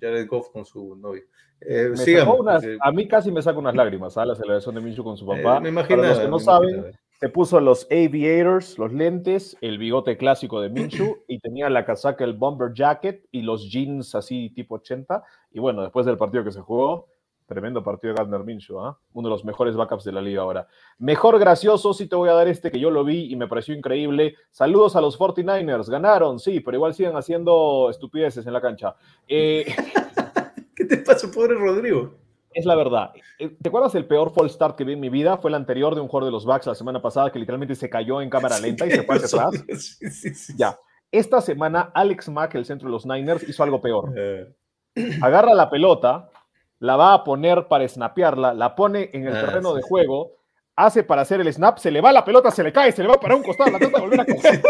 Jared 0.00 0.26
Goff 0.26 0.48
con 0.50 0.64
su 0.64 0.96
novio. 0.96 1.22
Eh, 1.60 1.90
unas- 2.38 2.64
a 2.80 2.90
mí 2.92 3.06
casi 3.06 3.30
me 3.30 3.40
saca 3.42 3.58
unas 3.58 3.74
lágrimas, 3.74 4.16
¿ah? 4.18 4.24
la 4.26 4.34
celebración 4.34 4.74
de 4.74 4.80
Minshew 4.80 5.04
con 5.04 5.16
su 5.16 5.24
eh, 5.32 5.42
papá. 5.42 5.60
me 5.60 5.68
Para 5.72 5.86
imaginaba. 5.86 6.08
los 6.08 6.20
que 6.20 6.28
no 6.28 6.38
saben, 6.38 6.70
imaginaba. 6.70 6.98
se 7.20 7.28
puso 7.28 7.60
los 7.60 7.86
aviators, 7.90 8.78
los 8.78 8.92
lentes, 8.92 9.56
el 9.60 9.78
bigote 9.78 10.16
clásico 10.16 10.60
de 10.60 10.68
Minshew 10.70 11.16
y 11.28 11.38
tenía 11.38 11.68
la 11.70 11.84
casaca, 11.84 12.24
el 12.24 12.32
bomber 12.34 12.72
jacket 12.74 13.26
y 13.30 13.42
los 13.42 13.70
jeans 13.70 14.14
así 14.14 14.50
tipo 14.50 14.76
80. 14.76 15.22
Y 15.52 15.60
bueno, 15.60 15.82
después 15.82 16.04
del 16.06 16.16
partido 16.18 16.44
que 16.44 16.52
se 16.52 16.60
jugó, 16.60 17.08
tremendo 17.46 17.82
partido 17.82 18.12
de 18.12 18.18
Gardner 18.18 18.44
Minshew, 18.44 18.80
¿ah? 18.80 18.98
uno 19.12 19.28
de 19.28 19.34
los 19.34 19.44
mejores 19.44 19.76
backups 19.76 20.04
de 20.04 20.12
la 20.12 20.20
liga 20.20 20.42
ahora. 20.42 20.66
Mejor 20.98 21.38
gracioso, 21.38 21.92
sí 21.92 22.08
te 22.08 22.16
voy 22.16 22.28
a 22.28 22.34
dar 22.34 22.48
este 22.48 22.70
que 22.70 22.80
yo 22.80 22.90
lo 22.90 23.04
vi 23.04 23.32
y 23.32 23.36
me 23.36 23.48
pareció 23.48 23.74
increíble. 23.74 24.36
Saludos 24.50 24.96
a 24.96 25.00
los 25.00 25.18
49ers, 25.18 25.88
ganaron, 25.88 26.38
sí, 26.40 26.60
pero 26.60 26.76
igual 26.76 26.94
siguen 26.94 27.16
haciendo 27.16 27.88
estupideces 27.90 28.46
en 28.46 28.52
la 28.52 28.60
cancha. 28.60 28.94
Eh, 29.28 29.64
¿Qué 30.74 30.84
te 30.84 30.98
pasa, 30.98 31.30
pobre 31.30 31.54
Rodrigo? 31.54 32.14
Es 32.52 32.64
la 32.64 32.76
verdad. 32.76 33.10
Eh, 33.38 33.56
¿Te 33.60 33.68
acuerdas 33.68 33.94
el 33.96 34.06
peor 34.06 34.32
fall 34.32 34.48
start 34.48 34.76
que 34.76 34.84
vi 34.84 34.92
en 34.92 35.00
mi 35.00 35.08
vida? 35.10 35.36
Fue 35.38 35.50
el 35.50 35.56
anterior 35.56 35.94
de 35.94 36.00
un 36.00 36.08
jugador 36.08 36.26
de 36.26 36.32
los 36.32 36.46
Bucks 36.46 36.66
la 36.66 36.74
semana 36.74 37.02
pasada 37.02 37.30
que 37.30 37.38
literalmente 37.38 37.74
se 37.74 37.90
cayó 37.90 38.22
en 38.22 38.30
cámara 38.30 38.58
lenta 38.60 38.86
y 38.86 38.92
se 38.92 39.02
fue 39.02 39.16
hacia 39.16 39.42
atrás. 39.42 39.64
sí, 39.80 40.10
sí, 40.10 40.34
sí. 40.34 40.54
Ya. 40.56 40.78
Esta 41.10 41.40
semana 41.40 41.90
Alex 41.94 42.28
Mack, 42.28 42.54
el 42.54 42.64
centro 42.64 42.88
de 42.88 42.92
los 42.92 43.06
Niners, 43.06 43.48
hizo 43.48 43.62
algo 43.62 43.80
peor. 43.80 44.12
Eh, 44.16 44.52
Agarra 45.20 45.54
la 45.54 45.68
pelota, 45.68 46.30
la 46.80 46.96
va 46.96 47.14
a 47.14 47.24
poner 47.24 47.66
para 47.68 47.86
snapearla, 47.88 48.54
la 48.54 48.74
pone 48.74 49.10
en 49.12 49.26
el 49.26 49.36
Ah, 49.36 49.40
terreno 49.40 49.70
sí, 49.70 49.76
de 49.76 49.82
juego, 49.82 50.32
hace 50.76 51.04
para 51.04 51.22
hacer 51.22 51.40
el 51.40 51.52
snap, 51.52 51.78
se 51.78 51.90
le 51.90 52.00
va 52.00 52.12
la 52.12 52.24
pelota, 52.24 52.50
se 52.50 52.64
le 52.64 52.72
cae, 52.72 52.90
se 52.90 53.02
le 53.02 53.08
va 53.08 53.14
para 53.14 53.36
un 53.36 53.44
costado, 53.44 53.70
la 53.70 53.78
trata 53.78 53.96
de 53.98 54.02
volver 54.02 54.20
a 54.20 54.24
coger. 54.26 54.62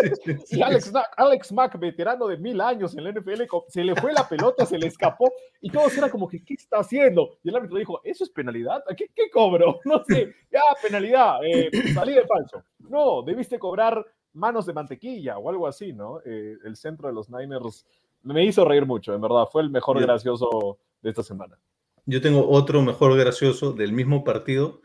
Y 0.50 0.60
Alex, 0.60 0.92
Mack- 0.92 1.10
Alex 1.16 1.52
Mack, 1.52 1.78
veterano 1.78 2.26
de 2.26 2.36
mil 2.36 2.60
años 2.60 2.94
en 2.94 3.04
la 3.04 3.10
NFL, 3.10 3.42
se 3.68 3.82
le 3.82 3.96
fue 3.96 4.12
la 4.12 4.28
pelota, 4.28 4.66
se 4.66 4.76
le 4.78 4.86
escapó 4.86 5.32
y 5.62 5.70
todos 5.70 5.96
era 5.96 6.10
como 6.10 6.28
que, 6.28 6.44
¿qué 6.44 6.54
está 6.54 6.78
haciendo? 6.80 7.38
Y 7.42 7.48
el 7.48 7.56
árbitro 7.56 7.78
dijo, 7.78 8.00
¿eso 8.04 8.22
es 8.22 8.30
penalidad? 8.30 8.84
¿A 8.88 8.94
¿Qué, 8.94 9.06
qué 9.14 9.30
cobro? 9.30 9.80
No 9.86 10.04
sé, 10.04 10.34
ya, 10.52 10.60
penalidad, 10.82 11.38
eh, 11.42 11.70
salí 11.94 12.12
de 12.12 12.26
falso. 12.26 12.62
No, 12.80 13.22
debiste 13.22 13.58
cobrar 13.58 14.04
manos 14.34 14.66
de 14.66 14.74
mantequilla 14.74 15.38
o 15.38 15.48
algo 15.48 15.66
así, 15.66 15.94
¿no? 15.94 16.20
Eh, 16.26 16.56
el 16.64 16.76
centro 16.76 17.08
de 17.08 17.14
los 17.14 17.30
Niners 17.30 17.86
me 18.24 18.44
hizo 18.44 18.64
reír 18.66 18.84
mucho, 18.84 19.14
en 19.14 19.22
verdad, 19.22 19.46
fue 19.50 19.62
el 19.62 19.70
mejor 19.70 19.98
gracioso 20.00 20.78
de 21.00 21.10
esta 21.10 21.22
semana. 21.22 21.58
Yo 22.06 22.20
tengo 22.20 22.48
otro 22.48 22.82
mejor 22.82 23.16
gracioso 23.18 23.72
del 23.72 23.92
mismo 23.92 24.24
partido. 24.24 24.80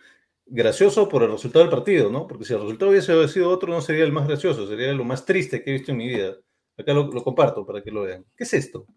Gracioso 0.46 1.08
por 1.10 1.24
el 1.24 1.32
resultado 1.32 1.64
del 1.66 1.74
partido, 1.74 2.10
¿no? 2.10 2.26
Porque 2.28 2.46
si 2.46 2.54
el 2.54 2.60
resultado 2.62 2.92
hubiese 2.92 3.28
sido 3.28 3.50
otro, 3.50 3.72
no 3.72 3.82
sería 3.82 4.04
el 4.04 4.12
más 4.12 4.28
gracioso, 4.28 4.68
sería 4.68 4.92
lo 4.94 5.04
más 5.04 5.26
triste 5.26 5.62
que 5.64 5.70
he 5.70 5.74
visto 5.74 5.92
en 5.92 5.98
mi 5.98 6.08
vida. 6.08 6.38
Acá 6.78 6.94
lo, 6.94 7.12
lo 7.12 7.24
comparto 7.24 7.66
para 7.66 7.84
que 7.84 7.92
lo 7.92 8.02
vean. 8.04 8.26
¿Qué 8.36 8.46
es 8.46 8.54
esto? 8.54 8.88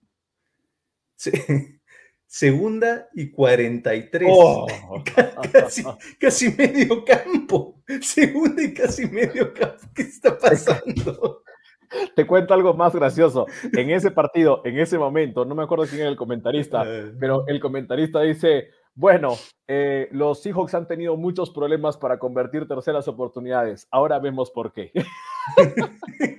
Se- 1.17 1.81
segunda 2.27 3.09
y 3.15 3.31
43. 3.31 4.29
Oh. 4.33 4.67
Casi, 5.53 5.83
casi 6.19 6.51
medio 6.53 7.05
campo. 7.05 7.83
Segunda 8.01 8.63
y 8.63 8.73
casi 8.73 9.07
medio 9.07 9.53
campo. 9.53 9.85
¿Qué 9.95 10.03
está 10.03 10.39
pasando? 10.39 11.43
Te 12.17 12.27
cuento 12.27 12.55
algo 12.55 12.75
más 12.75 12.95
gracioso. 12.95 13.47
En 13.73 13.91
ese 13.91 14.11
partido, 14.11 14.63
en 14.65 14.79
ese 14.79 14.99
momento, 14.99 15.45
no 15.45 15.55
me 15.55 15.63
acuerdo 15.63 15.87
quién 15.87 16.03
era 16.03 16.11
el 16.11 16.17
comentarista, 16.17 16.85
Eh, 16.93 17.13
pero 17.19 17.45
el 17.47 17.61
comentarista 17.61 18.21
dice, 18.21 18.71
bueno, 18.95 19.37
eh, 19.69 20.09
los 20.11 20.43
Seahawks 20.43 20.75
han 20.75 20.87
tenido 20.87 21.17
muchos 21.17 21.51
problemas 21.51 21.97
para 21.97 22.19
convertir 22.19 22.67
terceras 22.67 23.07
oportunidades. 23.09 23.87
Ahora 23.91 24.19
vemos 24.19 24.51
por 24.51 24.73
qué. 24.73 24.91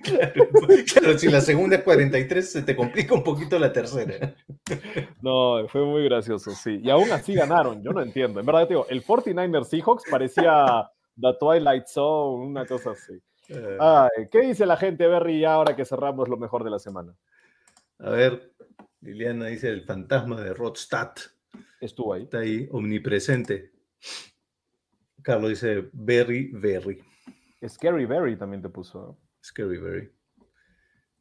claro, 0.03 0.33
claro, 0.93 1.17
si 1.17 1.29
la 1.29 1.41
segunda 1.41 1.77
es 1.77 1.83
43, 1.83 2.51
se 2.51 2.61
te 2.61 2.75
complica 2.75 3.15
un 3.15 3.23
poquito 3.23 3.57
la 3.57 3.71
tercera. 3.71 4.35
No, 5.21 5.67
fue 5.69 5.85
muy 5.85 6.03
gracioso, 6.03 6.51
sí. 6.51 6.79
Y 6.83 6.89
aún 6.89 7.11
así 7.11 7.33
ganaron, 7.33 7.81
yo 7.81 7.91
no 7.91 8.01
entiendo. 8.01 8.39
En 8.39 8.45
verdad, 8.45 8.67
te 8.67 8.73
digo, 8.73 8.85
el 8.89 9.03
49ers 9.03 9.65
Seahawks 9.65 10.03
parecía 10.11 10.89
The 11.19 11.33
Twilight 11.39 11.87
Zone, 11.87 12.45
una 12.47 12.65
cosa 12.65 12.91
así. 12.91 13.13
Eh, 13.49 13.77
Ay, 13.79 14.27
¿Qué 14.31 14.41
dice 14.41 14.65
la 14.65 14.77
gente, 14.77 15.07
Berry, 15.07 15.41
ya 15.41 15.53
ahora 15.53 15.75
que 15.75 15.85
cerramos 15.85 16.29
lo 16.29 16.37
mejor 16.37 16.63
de 16.63 16.69
la 16.69 16.79
semana? 16.79 17.15
A 17.99 18.09
ver, 18.09 18.53
Liliana 19.01 19.47
dice 19.47 19.69
el 19.69 19.83
fantasma 19.83 20.41
de 20.41 20.53
Rodstad. 20.53 21.11
Estuvo 21.79 22.13
ahí. 22.13 22.23
Está 22.23 22.39
ahí, 22.39 22.67
omnipresente. 22.71 23.71
Carlos 25.21 25.49
dice 25.49 25.89
Berry, 25.91 26.51
Berry. 26.53 27.01
Scary 27.67 28.05
Berry 28.05 28.35
también 28.35 28.61
te 28.61 28.69
puso. 28.69 29.17
Scary 29.43 29.77
Berry. 29.77 30.11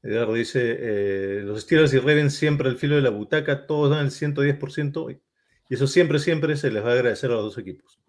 Eduardo 0.02 0.34
dice, 0.34 0.76
eh, 0.80 1.42
los 1.44 1.62
Steelers 1.62 1.94
y 1.94 1.98
Ravens 1.98 2.34
siempre 2.34 2.68
al 2.68 2.76
filo 2.76 2.96
de 2.96 3.02
la 3.02 3.10
butaca, 3.10 3.66
todos 3.66 3.90
dan 3.90 4.06
el 4.06 4.10
110% 4.10 5.20
y 5.68 5.74
eso 5.74 5.86
siempre, 5.86 6.18
siempre 6.18 6.56
se 6.56 6.70
les 6.70 6.84
va 6.84 6.90
a 6.90 6.94
agradecer 6.94 7.30
a 7.30 7.34
los 7.34 7.44
dos 7.44 7.58
equipos. 7.58 8.00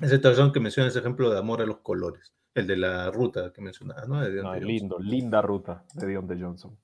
Ese 0.00 0.18
razón 0.18 0.52
que 0.52 0.60
menciona 0.60 0.88
ese 0.88 1.00
ejemplo 1.00 1.30
de 1.30 1.38
amor 1.38 1.60
a 1.60 1.66
los 1.66 1.78
colores, 1.80 2.32
el 2.54 2.66
de 2.66 2.76
la 2.76 3.10
ruta 3.10 3.52
que 3.52 3.60
mencionaba, 3.60 4.04
¿no? 4.06 4.20
De 4.22 4.40
Johnson. 4.40 4.66
lindo, 4.66 4.98
linda 4.98 5.42
ruta 5.42 5.84
de 5.94 6.06
Deontay 6.06 6.40
Johnson. 6.40 6.76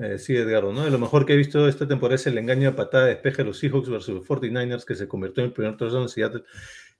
Eh, 0.00 0.18
sí, 0.18 0.36
Edgardo, 0.36 0.72
¿no? 0.72 0.84
De 0.84 0.90
lo 0.90 0.98
mejor 0.98 1.26
que 1.26 1.32
he 1.32 1.36
visto 1.36 1.66
esta 1.66 1.86
temporada 1.86 2.14
es 2.16 2.26
el 2.26 2.38
engaño 2.38 2.70
de 2.70 2.76
patada 2.76 3.04
de 3.06 3.10
despeje 3.14 3.38
de 3.38 3.44
los 3.44 3.58
Seahawks 3.58 3.88
versus 3.88 4.14
los 4.14 4.26
49ers 4.28 4.84
que 4.84 4.94
se 4.94 5.08
convirtió 5.08 5.42
en 5.42 5.48
el 5.48 5.52
primer 5.54 5.76
touchdown 5.76 6.04
de 6.04 6.08
Seattle. 6.08 6.44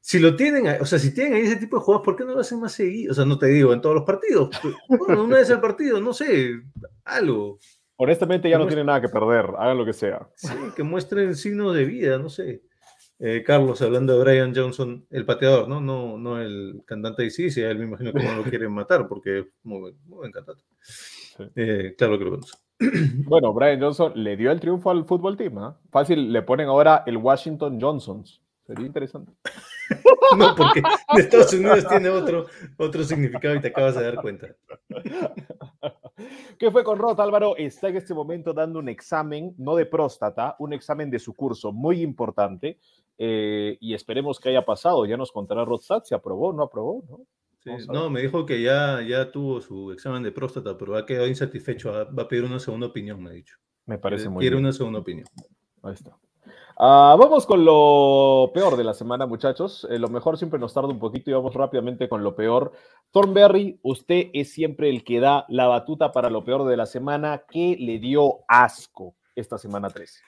Si 0.00 0.18
lo 0.18 0.34
tienen, 0.34 0.80
o 0.80 0.86
sea, 0.86 0.98
si 0.98 1.12
tienen 1.14 1.34
ahí 1.34 1.42
ese 1.42 1.56
tipo 1.56 1.76
de 1.76 1.82
jugadas, 1.82 2.04
¿por 2.04 2.16
qué 2.16 2.24
no 2.24 2.32
lo 2.32 2.40
hacen 2.40 2.58
más 2.58 2.72
seguido? 2.72 3.12
O 3.12 3.14
sea, 3.14 3.24
no 3.26 3.38
te 3.38 3.46
digo 3.46 3.72
en 3.72 3.80
todos 3.80 3.94
los 3.94 4.04
partidos. 4.04 4.50
pero, 4.62 4.74
Bueno, 5.06 5.24
una 5.24 5.36
vez 5.36 5.50
al 5.50 5.60
partido, 5.60 6.00
no 6.00 6.12
sé, 6.12 6.52
algo. 7.04 7.58
Honestamente 7.96 8.48
ya 8.48 8.56
no 8.56 8.62
Hemos- 8.62 8.74
tiene 8.74 8.84
nada 8.86 9.00
que 9.02 9.08
perder, 9.08 9.46
hagan 9.58 9.76
lo 9.76 9.84
que 9.84 9.92
sea. 9.92 10.26
Sí, 10.34 10.48
que 10.74 10.82
muestren 10.82 11.36
signos 11.36 11.74
de 11.76 11.84
vida, 11.84 12.18
no 12.18 12.28
sé. 12.30 12.62
Eh, 13.22 13.42
Carlos, 13.44 13.82
hablando 13.82 14.14
de 14.16 14.24
Brian 14.24 14.54
Johnson, 14.54 15.06
el 15.10 15.26
pateador, 15.26 15.68
¿no? 15.68 15.78
No, 15.78 16.16
no 16.16 16.40
el 16.40 16.82
cantante 16.86 17.24
de 17.24 17.30
sí, 17.30 17.48
él 17.60 17.78
me 17.78 17.84
imagino 17.84 18.14
que 18.14 18.22
no 18.22 18.36
lo 18.36 18.42
quieren 18.44 18.72
matar 18.72 19.06
porque 19.06 19.40
es 19.40 19.46
muy 19.62 19.78
muy 19.80 19.92
buen 20.06 20.32
cantante. 20.32 20.62
Eh, 21.54 21.94
claro 21.98 22.18
que 22.18 22.24
lo 22.24 22.30
conozco. 22.30 22.58
Bueno, 23.26 23.52
Brian 23.52 23.78
Johnson 23.78 24.12
le 24.14 24.38
dio 24.38 24.50
el 24.50 24.58
triunfo 24.58 24.90
al 24.90 25.04
fútbol 25.04 25.36
team. 25.36 25.58
¿ah? 25.58 25.78
Fácil, 25.90 26.32
le 26.32 26.40
ponen 26.40 26.68
ahora 26.68 27.02
el 27.06 27.18
Washington 27.18 27.78
Johnsons. 27.78 28.40
Sería 28.66 28.86
interesante. 28.86 29.32
No, 30.36 30.54
porque 30.54 30.78
en 30.78 31.20
Estados 31.20 31.52
Unidos 31.52 31.84
tiene 31.88 32.08
otro, 32.08 32.46
otro 32.76 33.02
significado 33.02 33.56
y 33.56 33.60
te 33.60 33.66
acabas 33.66 33.96
de 33.96 34.04
dar 34.04 34.14
cuenta. 34.22 34.46
¿Qué 36.56 36.70
fue 36.70 36.84
con 36.84 36.98
Rod 36.98 37.20
Álvaro? 37.20 37.56
Está 37.56 37.88
en 37.88 37.96
este 37.96 38.14
momento 38.14 38.52
dando 38.52 38.78
un 38.78 38.88
examen, 38.88 39.54
no 39.58 39.74
de 39.74 39.86
próstata, 39.86 40.54
un 40.60 40.72
examen 40.72 41.10
de 41.10 41.18
su 41.18 41.34
curso 41.34 41.72
muy 41.72 42.00
importante. 42.02 42.78
Eh, 43.22 43.76
y 43.80 43.92
esperemos 43.92 44.40
que 44.40 44.48
haya 44.48 44.64
pasado. 44.64 45.04
Ya 45.04 45.18
nos 45.18 45.30
contará 45.30 45.66
Rodstad 45.66 46.02
si 46.04 46.14
aprobó 46.14 46.48
o 46.48 46.52
no 46.54 46.62
aprobó. 46.62 47.04
¿no? 47.06 47.18
Sí, 47.62 47.86
no, 47.92 48.08
me 48.08 48.22
dijo 48.22 48.46
que 48.46 48.62
ya, 48.62 49.02
ya 49.02 49.30
tuvo 49.30 49.60
su 49.60 49.92
examen 49.92 50.22
de 50.22 50.32
próstata, 50.32 50.78
pero 50.78 50.96
ha 50.96 51.04
quedado 51.04 51.26
insatisfecho. 51.26 51.92
Va 51.92 52.22
a 52.22 52.28
pedir 52.28 52.44
una 52.44 52.58
segunda 52.58 52.86
opinión, 52.86 53.22
me 53.22 53.28
ha 53.28 53.32
dicho. 53.34 53.56
Me 53.84 53.98
parece 53.98 54.22
Quiere 54.22 54.30
muy 54.30 54.40
quiere 54.40 54.56
bien. 54.56 54.64
una 54.64 54.72
segunda 54.72 55.00
opinión. 55.00 55.26
Ahí 55.82 55.92
está. 55.92 56.16
Ah, 56.78 57.14
vamos 57.18 57.44
con 57.44 57.62
lo 57.62 58.50
peor 58.54 58.78
de 58.78 58.84
la 58.84 58.94
semana, 58.94 59.26
muchachos. 59.26 59.86
Eh, 59.90 59.98
lo 59.98 60.08
mejor 60.08 60.38
siempre 60.38 60.58
nos 60.58 60.72
tarda 60.72 60.88
un 60.88 60.98
poquito 60.98 61.30
y 61.30 61.34
vamos 61.34 61.52
rápidamente 61.52 62.08
con 62.08 62.24
lo 62.24 62.34
peor. 62.34 62.72
Thornberry, 63.10 63.78
usted 63.82 64.30
es 64.32 64.50
siempre 64.50 64.88
el 64.88 65.04
que 65.04 65.20
da 65.20 65.44
la 65.50 65.66
batuta 65.66 66.10
para 66.10 66.30
lo 66.30 66.42
peor 66.42 66.64
de 66.66 66.78
la 66.78 66.86
semana. 66.86 67.44
¿Qué 67.50 67.76
le 67.78 67.98
dio 67.98 68.38
asco 68.48 69.14
esta 69.36 69.58
semana 69.58 69.90
13? 69.90 70.22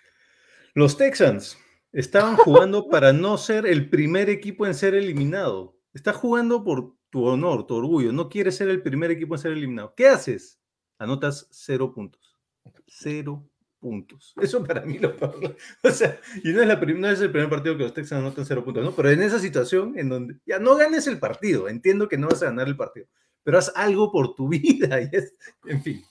Los 0.74 0.98
Texans 0.98 1.56
estaban 1.92 2.36
jugando 2.36 2.88
para 2.88 3.12
no 3.12 3.38
ser 3.38 3.66
el 3.66 3.88
primer 3.90 4.30
equipo 4.30 4.66
en 4.66 4.74
ser 4.74 4.94
eliminado. 4.94 5.78
Estás 5.92 6.16
jugando 6.16 6.64
por 6.64 6.94
tu 7.10 7.26
honor, 7.26 7.66
tu 7.66 7.74
orgullo. 7.74 8.12
No 8.12 8.28
quieres 8.28 8.56
ser 8.56 8.68
el 8.68 8.82
primer 8.82 9.10
equipo 9.10 9.34
en 9.34 9.40
ser 9.40 9.52
eliminado. 9.52 9.94
¿Qué 9.94 10.08
haces? 10.08 10.58
Anotas 10.98 11.48
cero 11.50 11.92
puntos. 11.94 12.38
Cero 12.86 13.46
puntos. 13.78 14.32
Eso 14.40 14.64
para 14.64 14.82
mí 14.82 14.98
lo 14.98 15.14
peor. 15.16 15.56
O 15.82 15.90
sea, 15.90 16.18
y 16.42 16.52
no 16.52 16.62
es, 16.62 16.68
la 16.68 16.76
no 16.76 17.10
es 17.10 17.20
el 17.20 17.30
primer 17.30 17.50
partido 17.50 17.76
que 17.76 17.82
los 17.82 17.92
Texans 17.92 18.20
anotan 18.20 18.46
cero 18.46 18.64
puntos, 18.64 18.84
¿no? 18.84 18.92
Pero 18.92 19.10
en 19.10 19.22
esa 19.22 19.38
situación 19.38 19.98
en 19.98 20.08
donde 20.08 20.36
ya 20.46 20.58
no 20.58 20.76
ganes 20.76 21.06
el 21.06 21.18
partido, 21.18 21.68
entiendo 21.68 22.08
que 22.08 22.16
no 22.16 22.28
vas 22.28 22.42
a 22.42 22.46
ganar 22.46 22.68
el 22.68 22.76
partido, 22.76 23.06
pero 23.42 23.58
haz 23.58 23.72
algo 23.74 24.10
por 24.10 24.34
tu 24.34 24.48
vida. 24.48 25.00
Y 25.02 25.08
es, 25.12 25.34
en 25.66 25.82
fin, 25.82 26.02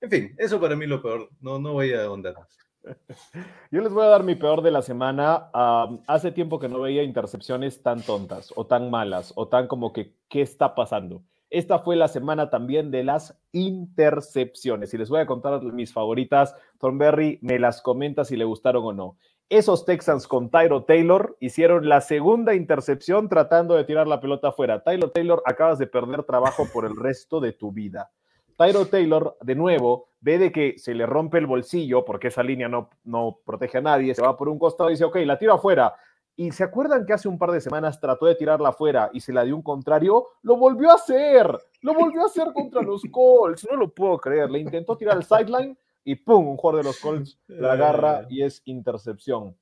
en 0.00 0.10
fin, 0.10 0.34
eso 0.38 0.60
para 0.60 0.76
mí 0.76 0.86
lo 0.86 1.02
peor. 1.02 1.28
No, 1.40 1.58
no 1.58 1.74
voy 1.74 1.92
a 1.92 2.04
ahondar 2.04 2.34
más. 2.34 2.56
Yo 3.70 3.80
les 3.80 3.92
voy 3.92 4.04
a 4.04 4.08
dar 4.08 4.22
mi 4.22 4.34
peor 4.34 4.62
de 4.62 4.70
la 4.70 4.82
semana. 4.82 5.50
Hace 6.06 6.32
tiempo 6.32 6.58
que 6.58 6.68
no 6.68 6.80
veía 6.80 7.02
intercepciones 7.02 7.82
tan 7.82 8.02
tontas 8.02 8.52
o 8.56 8.66
tan 8.66 8.90
malas 8.90 9.32
o 9.36 9.48
tan 9.48 9.66
como 9.66 9.92
que, 9.92 10.14
¿qué 10.28 10.42
está 10.42 10.74
pasando? 10.74 11.22
Esta 11.48 11.78
fue 11.78 11.94
la 11.96 12.08
semana 12.08 12.50
también 12.50 12.90
de 12.90 13.04
las 13.04 13.40
intercepciones. 13.52 14.92
Y 14.92 14.98
les 14.98 15.08
voy 15.08 15.20
a 15.20 15.26
contar 15.26 15.62
mis 15.62 15.92
favoritas. 15.92 16.56
Thornberry 16.78 17.38
me 17.40 17.58
las 17.58 17.80
comenta 17.82 18.24
si 18.24 18.36
le 18.36 18.44
gustaron 18.44 18.84
o 18.84 18.92
no. 18.92 19.16
Esos 19.48 19.84
Texans 19.84 20.26
con 20.26 20.50
Tyro 20.50 20.82
Taylor 20.82 21.36
hicieron 21.38 21.88
la 21.88 22.00
segunda 22.00 22.56
intercepción 22.56 23.28
tratando 23.28 23.76
de 23.76 23.84
tirar 23.84 24.08
la 24.08 24.20
pelota 24.20 24.48
afuera. 24.48 24.82
Tyler 24.82 25.10
Taylor, 25.10 25.40
acabas 25.46 25.78
de 25.78 25.86
perder 25.86 26.24
trabajo 26.24 26.64
por 26.72 26.84
el 26.84 26.96
resto 26.96 27.38
de 27.38 27.52
tu 27.52 27.70
vida. 27.70 28.10
Tyro 28.56 28.86
Taylor, 28.86 29.36
de 29.42 29.54
nuevo, 29.54 30.08
ve 30.20 30.38
de 30.38 30.50
que 30.50 30.78
se 30.78 30.94
le 30.94 31.06
rompe 31.06 31.38
el 31.38 31.46
bolsillo 31.46 32.04
porque 32.04 32.28
esa 32.28 32.42
línea 32.42 32.68
no, 32.68 32.90
no 33.04 33.38
protege 33.44 33.78
a 33.78 33.82
nadie, 33.82 34.14
se 34.14 34.22
va 34.22 34.36
por 34.36 34.48
un 34.48 34.58
costado 34.58 34.90
y 34.90 34.94
dice, 34.94 35.04
ok, 35.04 35.16
la 35.24 35.38
tiro 35.38 35.54
afuera. 35.54 35.94
Y 36.38 36.50
se 36.52 36.64
acuerdan 36.64 37.06
que 37.06 37.14
hace 37.14 37.28
un 37.28 37.38
par 37.38 37.50
de 37.50 37.60
semanas 37.60 37.98
trató 38.00 38.26
de 38.26 38.34
tirarla 38.34 38.70
afuera 38.70 39.10
y 39.12 39.20
se 39.20 39.32
la 39.32 39.44
dio 39.44 39.56
un 39.56 39.62
contrario, 39.62 40.28
lo 40.42 40.56
volvió 40.56 40.90
a 40.90 40.94
hacer, 40.94 41.46
lo 41.80 41.94
volvió 41.94 42.22
a 42.22 42.26
hacer 42.26 42.52
contra 42.52 42.82
los 42.82 43.02
Colts, 43.10 43.66
no 43.70 43.76
lo 43.76 43.94
puedo 43.94 44.18
creer, 44.18 44.50
le 44.50 44.58
intentó 44.58 44.96
tirar 44.96 45.16
al 45.16 45.24
sideline 45.24 45.76
y 46.04 46.14
pum, 46.14 46.48
un 46.48 46.56
jugador 46.56 46.82
de 46.82 46.88
los 46.88 47.00
Colts 47.00 47.38
la 47.48 47.72
agarra 47.72 48.26
y 48.28 48.42
es 48.42 48.62
intercepción. 48.66 49.56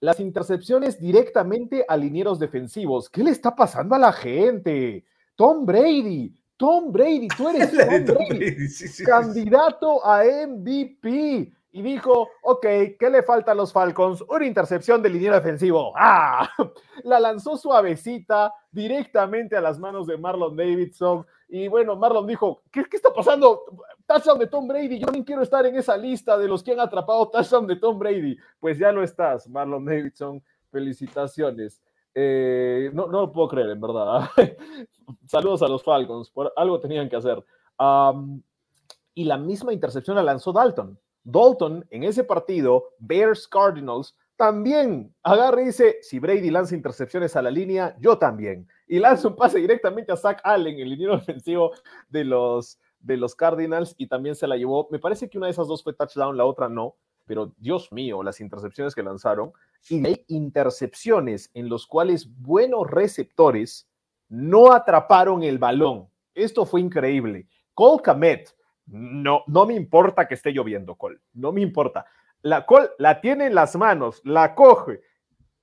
Las 0.00 0.20
intercepciones 0.20 1.00
directamente 1.00 1.84
a 1.88 1.96
linieros 1.96 2.38
defensivos. 2.38 3.08
¿Qué 3.08 3.22
le 3.22 3.30
está 3.30 3.54
pasando 3.54 3.94
a 3.94 3.98
la 3.98 4.12
gente? 4.12 5.04
Tom 5.34 5.64
Brady, 5.64 6.34
Tom 6.56 6.92
Brady, 6.92 7.28
tú 7.28 7.48
eres 7.48 7.70
Tom 8.06 8.16
Tom 8.16 8.26
Brady 8.28 8.38
Brady, 8.38 8.68
sí, 8.68 8.88
sí, 8.88 8.88
sí. 8.88 9.04
candidato 9.04 10.04
a 10.04 10.22
MVP. 10.24 11.52
Y 11.76 11.82
dijo, 11.82 12.28
ok, 12.42 12.62
¿qué 13.00 13.10
le 13.10 13.24
falta 13.24 13.50
a 13.50 13.54
los 13.54 13.72
Falcons? 13.72 14.22
Una 14.28 14.46
intercepción 14.46 15.02
del 15.02 15.14
liniero 15.14 15.34
defensivo. 15.34 15.92
¡Ah! 15.96 16.48
La 17.02 17.18
lanzó 17.18 17.56
suavecita 17.56 18.52
directamente 18.70 19.56
a 19.56 19.60
las 19.60 19.80
manos 19.80 20.06
de 20.06 20.16
Marlon 20.16 20.56
Davidson. 20.56 21.26
Y 21.48 21.66
bueno, 21.66 21.96
Marlon 21.96 22.28
dijo, 22.28 22.62
¿qué, 22.70 22.84
qué 22.84 22.96
está 22.96 23.12
pasando? 23.12 23.64
Touchdown 24.06 24.38
de 24.38 24.46
Tom 24.46 24.68
Brady. 24.68 25.00
Yo 25.00 25.06
también 25.06 25.24
quiero 25.24 25.42
estar 25.42 25.66
en 25.66 25.74
esa 25.74 25.96
lista 25.96 26.38
de 26.38 26.46
los 26.46 26.62
que 26.62 26.70
han 26.70 26.80
atrapado 26.80 27.28
touchdown 27.28 27.66
de 27.66 27.74
Tom 27.74 27.98
Brady. 27.98 28.36
Pues 28.60 28.78
ya 28.78 28.92
lo 28.92 29.02
estás, 29.02 29.48
Marlon 29.48 29.84
Davidson. 29.84 30.40
Felicitaciones. 30.70 31.82
Eh, 32.14 32.90
no, 32.92 33.08
no 33.08 33.22
lo 33.22 33.32
puedo 33.32 33.48
creer, 33.48 33.70
en 33.70 33.80
verdad. 33.80 34.28
Saludos 35.26 35.62
a 35.62 35.68
los 35.68 35.82
Falcons. 35.82 36.30
Por 36.30 36.52
algo 36.56 36.80
tenían 36.80 37.08
que 37.08 37.16
hacer. 37.16 37.44
Y 39.14 39.24
la 39.24 39.36
misma 39.36 39.72
intercepción 39.72 40.16
la 40.16 40.22
lanzó 40.22 40.52
Dalton. 40.52 40.98
Dalton 41.24 41.86
en 41.90 42.04
ese 42.04 42.24
partido, 42.24 42.90
Bears 42.98 43.48
Cardinals, 43.48 44.14
también 44.36 45.14
agarra 45.22 45.62
y 45.62 45.66
dice, 45.66 45.98
si 46.02 46.18
Brady 46.18 46.50
lanza 46.50 46.74
intercepciones 46.74 47.36
a 47.36 47.42
la 47.42 47.50
línea, 47.50 47.96
yo 48.00 48.18
también. 48.18 48.68
Y 48.86 48.98
lanza 48.98 49.28
un 49.28 49.36
pase 49.36 49.58
directamente 49.58 50.12
a 50.12 50.16
Zach 50.16 50.40
Allen, 50.42 50.78
el 50.78 50.90
liniero 50.90 51.16
defensivo 51.16 51.72
de 52.08 52.24
los, 52.24 52.78
de 52.98 53.16
los 53.16 53.34
Cardinals, 53.34 53.94
y 53.96 54.08
también 54.08 54.34
se 54.34 54.46
la 54.46 54.56
llevó. 54.56 54.88
Me 54.90 54.98
parece 54.98 55.30
que 55.30 55.38
una 55.38 55.46
de 55.46 55.52
esas 55.52 55.68
dos 55.68 55.82
fue 55.82 55.94
touchdown, 55.94 56.36
la 56.36 56.44
otra 56.44 56.68
no, 56.68 56.96
pero 57.26 57.54
Dios 57.58 57.90
mío, 57.92 58.22
las 58.22 58.40
intercepciones 58.40 58.94
que 58.94 59.02
lanzaron. 59.02 59.52
Y 59.88 60.06
hay 60.06 60.24
intercepciones 60.28 61.50
en 61.54 61.68
los 61.68 61.86
cuales 61.86 62.28
buenos 62.40 62.90
receptores 62.90 63.88
no 64.28 64.72
atraparon 64.72 65.42
el 65.42 65.58
balón. 65.58 66.08
Esto 66.34 66.64
fue 66.64 66.80
increíble. 66.80 67.46
Cole 67.74 68.02
Kamet, 68.02 68.54
no, 68.86 69.42
no 69.46 69.66
me 69.66 69.74
importa 69.74 70.26
que 70.26 70.34
esté 70.34 70.52
lloviendo, 70.52 70.94
Cole, 70.94 71.18
no 71.32 71.52
me 71.52 71.60
importa. 71.60 72.06
La 72.42 72.66
Cole 72.66 72.90
la 72.98 73.20
tiene 73.20 73.46
en 73.46 73.54
las 73.54 73.76
manos, 73.76 74.20
la 74.24 74.54
coge, 74.54 75.00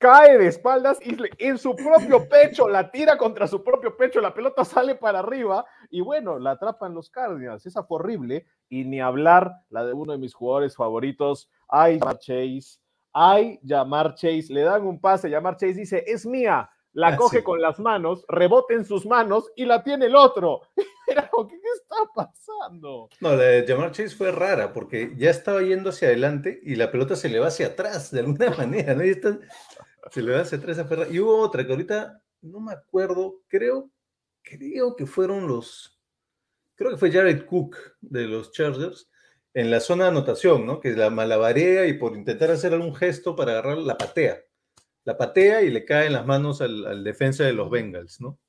cae 0.01 0.37
de 0.39 0.47
espaldas 0.47 0.97
y 1.05 1.15
en 1.37 1.57
su 1.59 1.75
propio 1.75 2.27
pecho 2.27 2.67
la 2.67 2.89
tira 2.89 3.17
contra 3.17 3.47
su 3.47 3.63
propio 3.63 3.95
pecho, 3.95 4.19
la 4.19 4.33
pelota 4.33 4.65
sale 4.65 4.95
para 4.95 5.19
arriba 5.19 5.63
y 5.91 6.01
bueno, 6.01 6.39
la 6.39 6.51
atrapan 6.51 6.93
los 6.95 7.09
Cardinals. 7.11 7.65
Esa 7.67 7.83
fue 7.83 7.97
horrible 7.99 8.47
y 8.67 8.83
ni 8.83 8.99
hablar 8.99 9.51
la 9.69 9.85
de 9.85 9.93
uno 9.93 10.11
de 10.13 10.17
mis 10.17 10.33
jugadores 10.33 10.75
favoritos, 10.75 11.49
ay, 11.69 11.99
Chase. 12.19 12.79
Ay, 13.13 13.59
Jamar 13.65 14.15
Chase, 14.15 14.47
le 14.49 14.61
dan 14.61 14.85
un 14.87 14.99
pase, 14.99 15.29
Jamar 15.29 15.55
Chase 15.57 15.73
dice, 15.75 16.03
es 16.07 16.25
mía, 16.25 16.69
la 16.93 17.09
Ah, 17.09 17.15
coge 17.17 17.37
sí. 17.39 17.43
con 17.43 17.61
las 17.61 17.77
manos, 17.79 18.25
rebota 18.27 18.73
en 18.73 18.85
sus 18.85 19.05
manos 19.05 19.51
y 19.55 19.65
la 19.65 19.83
tiene 19.83 20.07
el 20.07 20.15
otro. 20.15 20.61
Era 21.07 21.29
como, 21.29 21.45
¿qué, 21.47 21.55
qué 21.59 21.67
está 21.75 21.95
pasando? 22.15 23.09
No, 23.19 23.29
la 23.35 23.43
de 23.43 23.65
Jamar 23.67 23.91
Chase 23.91 24.15
fue 24.15 24.31
rara 24.31 24.71
porque 24.73 25.11
ya 25.17 25.29
estaba 25.29 25.61
yendo 25.61 25.89
hacia 25.89 26.07
adelante 26.07 26.59
y 26.63 26.75
la 26.75 26.89
pelota 26.89 27.15
se 27.17 27.27
le 27.29 27.39
va 27.39 27.47
hacia 27.47 27.67
atrás 27.67 28.11
de 28.11 28.21
alguna 28.21 28.49
manera, 28.57 28.95
¿no? 28.95 29.03
Y 29.05 29.09
está- 29.09 29.37
se 30.09 30.21
le 30.21 30.33
va 30.33 30.41
hacia 30.41 30.57
atrás. 30.57 30.85
fue 30.87 30.97
rara. 30.97 31.11
Y 31.11 31.19
hubo 31.19 31.37
otra 31.39 31.65
que 31.65 31.71
ahorita 31.71 32.21
no 32.41 32.59
me 32.59 32.73
acuerdo, 32.73 33.41
creo, 33.47 33.91
creo 34.41 34.95
que 34.95 35.05
fueron 35.05 35.47
los, 35.47 35.99
creo 36.75 36.91
que 36.91 36.97
fue 36.97 37.11
Jared 37.11 37.45
Cook 37.45 37.77
de 38.01 38.27
los 38.27 38.51
Chargers 38.51 39.09
en 39.53 39.69
la 39.69 39.79
zona 39.79 40.05
de 40.05 40.09
anotación, 40.11 40.65
¿no? 40.65 40.79
Que 40.79 40.91
la 40.93 41.09
malabarea 41.09 41.85
y 41.87 41.93
por 41.93 42.15
intentar 42.15 42.51
hacer 42.51 42.73
algún 42.73 42.95
gesto 42.95 43.35
para 43.35 43.51
agarrar 43.51 43.77
la 43.79 43.97
patea. 43.97 44.39
La 45.03 45.17
patea 45.17 45.61
y 45.61 45.69
le 45.69 45.83
cae 45.85 46.07
en 46.07 46.13
las 46.13 46.25
manos 46.25 46.61
al, 46.61 46.85
al 46.85 47.03
defensa 47.03 47.43
de 47.43 47.53
los 47.53 47.69
Bengals, 47.69 48.21
¿no? 48.21 48.39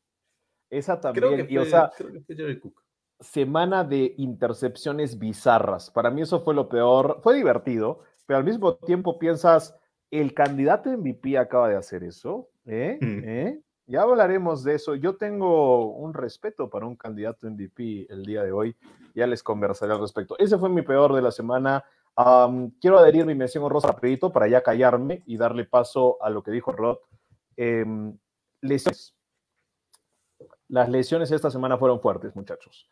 Esa 0.71 1.01
Creo 1.13 1.33
también, 1.33 1.47
que 1.47 1.55
y 1.55 1.59
o 1.59 1.65
fue, 1.65 1.71
sea, 1.71 1.91
creo 1.97 2.13
que 2.13 2.21
fue 2.21 2.37
Jared 2.37 2.61
Cook. 2.61 2.83
semana 3.21 3.85
de 3.85 4.15
intercepciones 4.19 5.19
bizarras. 5.19 5.91
Para 5.91 6.11
mí 6.11 6.23
eso 6.23 6.43
fue 6.43 6.55
lo 6.55 6.69
peor. 6.69 7.21
Fue 7.23 7.37
divertido, 7.37 8.01
pero 8.27 8.39
al 8.39 8.45
mismo 8.45 8.77
tiempo 8.77 9.19
piensas, 9.19 9.77
el 10.13 10.35
candidato 10.35 10.91
MVP 10.91 11.39
acaba 11.39 11.71
de 11.71 11.77
hacer 11.77 12.05
eso. 12.05 12.49
¿eh? 12.67 12.99
Mm. 13.01 13.21
¿eh? 13.25 13.61
Ya 13.87 14.03
hablaremos 14.03 14.63
de 14.63 14.75
eso. 14.75 14.95
Yo 14.95 15.17
tengo 15.17 15.87
un 15.95 16.13
respeto 16.13 16.69
para 16.69 16.87
un 16.87 16.97
candidato 16.97 17.51
MVP 17.51 18.07
el 18.11 18.23
día 18.23 18.45
de 18.45 18.53
hoy. 18.53 18.77
Ya 19.15 19.27
les 19.27 19.43
conversaré 19.43 19.93
al 19.93 20.01
respecto. 20.01 20.39
Ese 20.39 20.59
fue 20.59 20.69
mi 20.69 20.83
peor 20.83 21.15
de 21.15 21.23
la 21.23 21.31
semana. 21.31 21.83
Am, 22.15 22.73
quiero 22.79 22.99
adherir 22.99 23.25
mi 23.25 23.35
mención 23.35 23.65
honrosa 23.65 23.89
rapidito 23.89 24.31
para 24.31 24.47
ya 24.49 24.63
callarme 24.63 25.23
y 25.25 25.39
darle 25.39 25.65
paso 25.65 26.23
a 26.23 26.29
lo 26.29 26.43
que 26.43 26.51
dijo 26.51 26.73
Rod. 26.73 26.99
Em, 27.57 28.17
lesiones. 28.61 29.17
Las 30.69 30.91
lesiones 30.91 31.31
esta 31.31 31.51
semana 31.51 31.79
fueron 31.79 32.01
fuertes, 32.01 32.37
muchachos. 32.37 32.89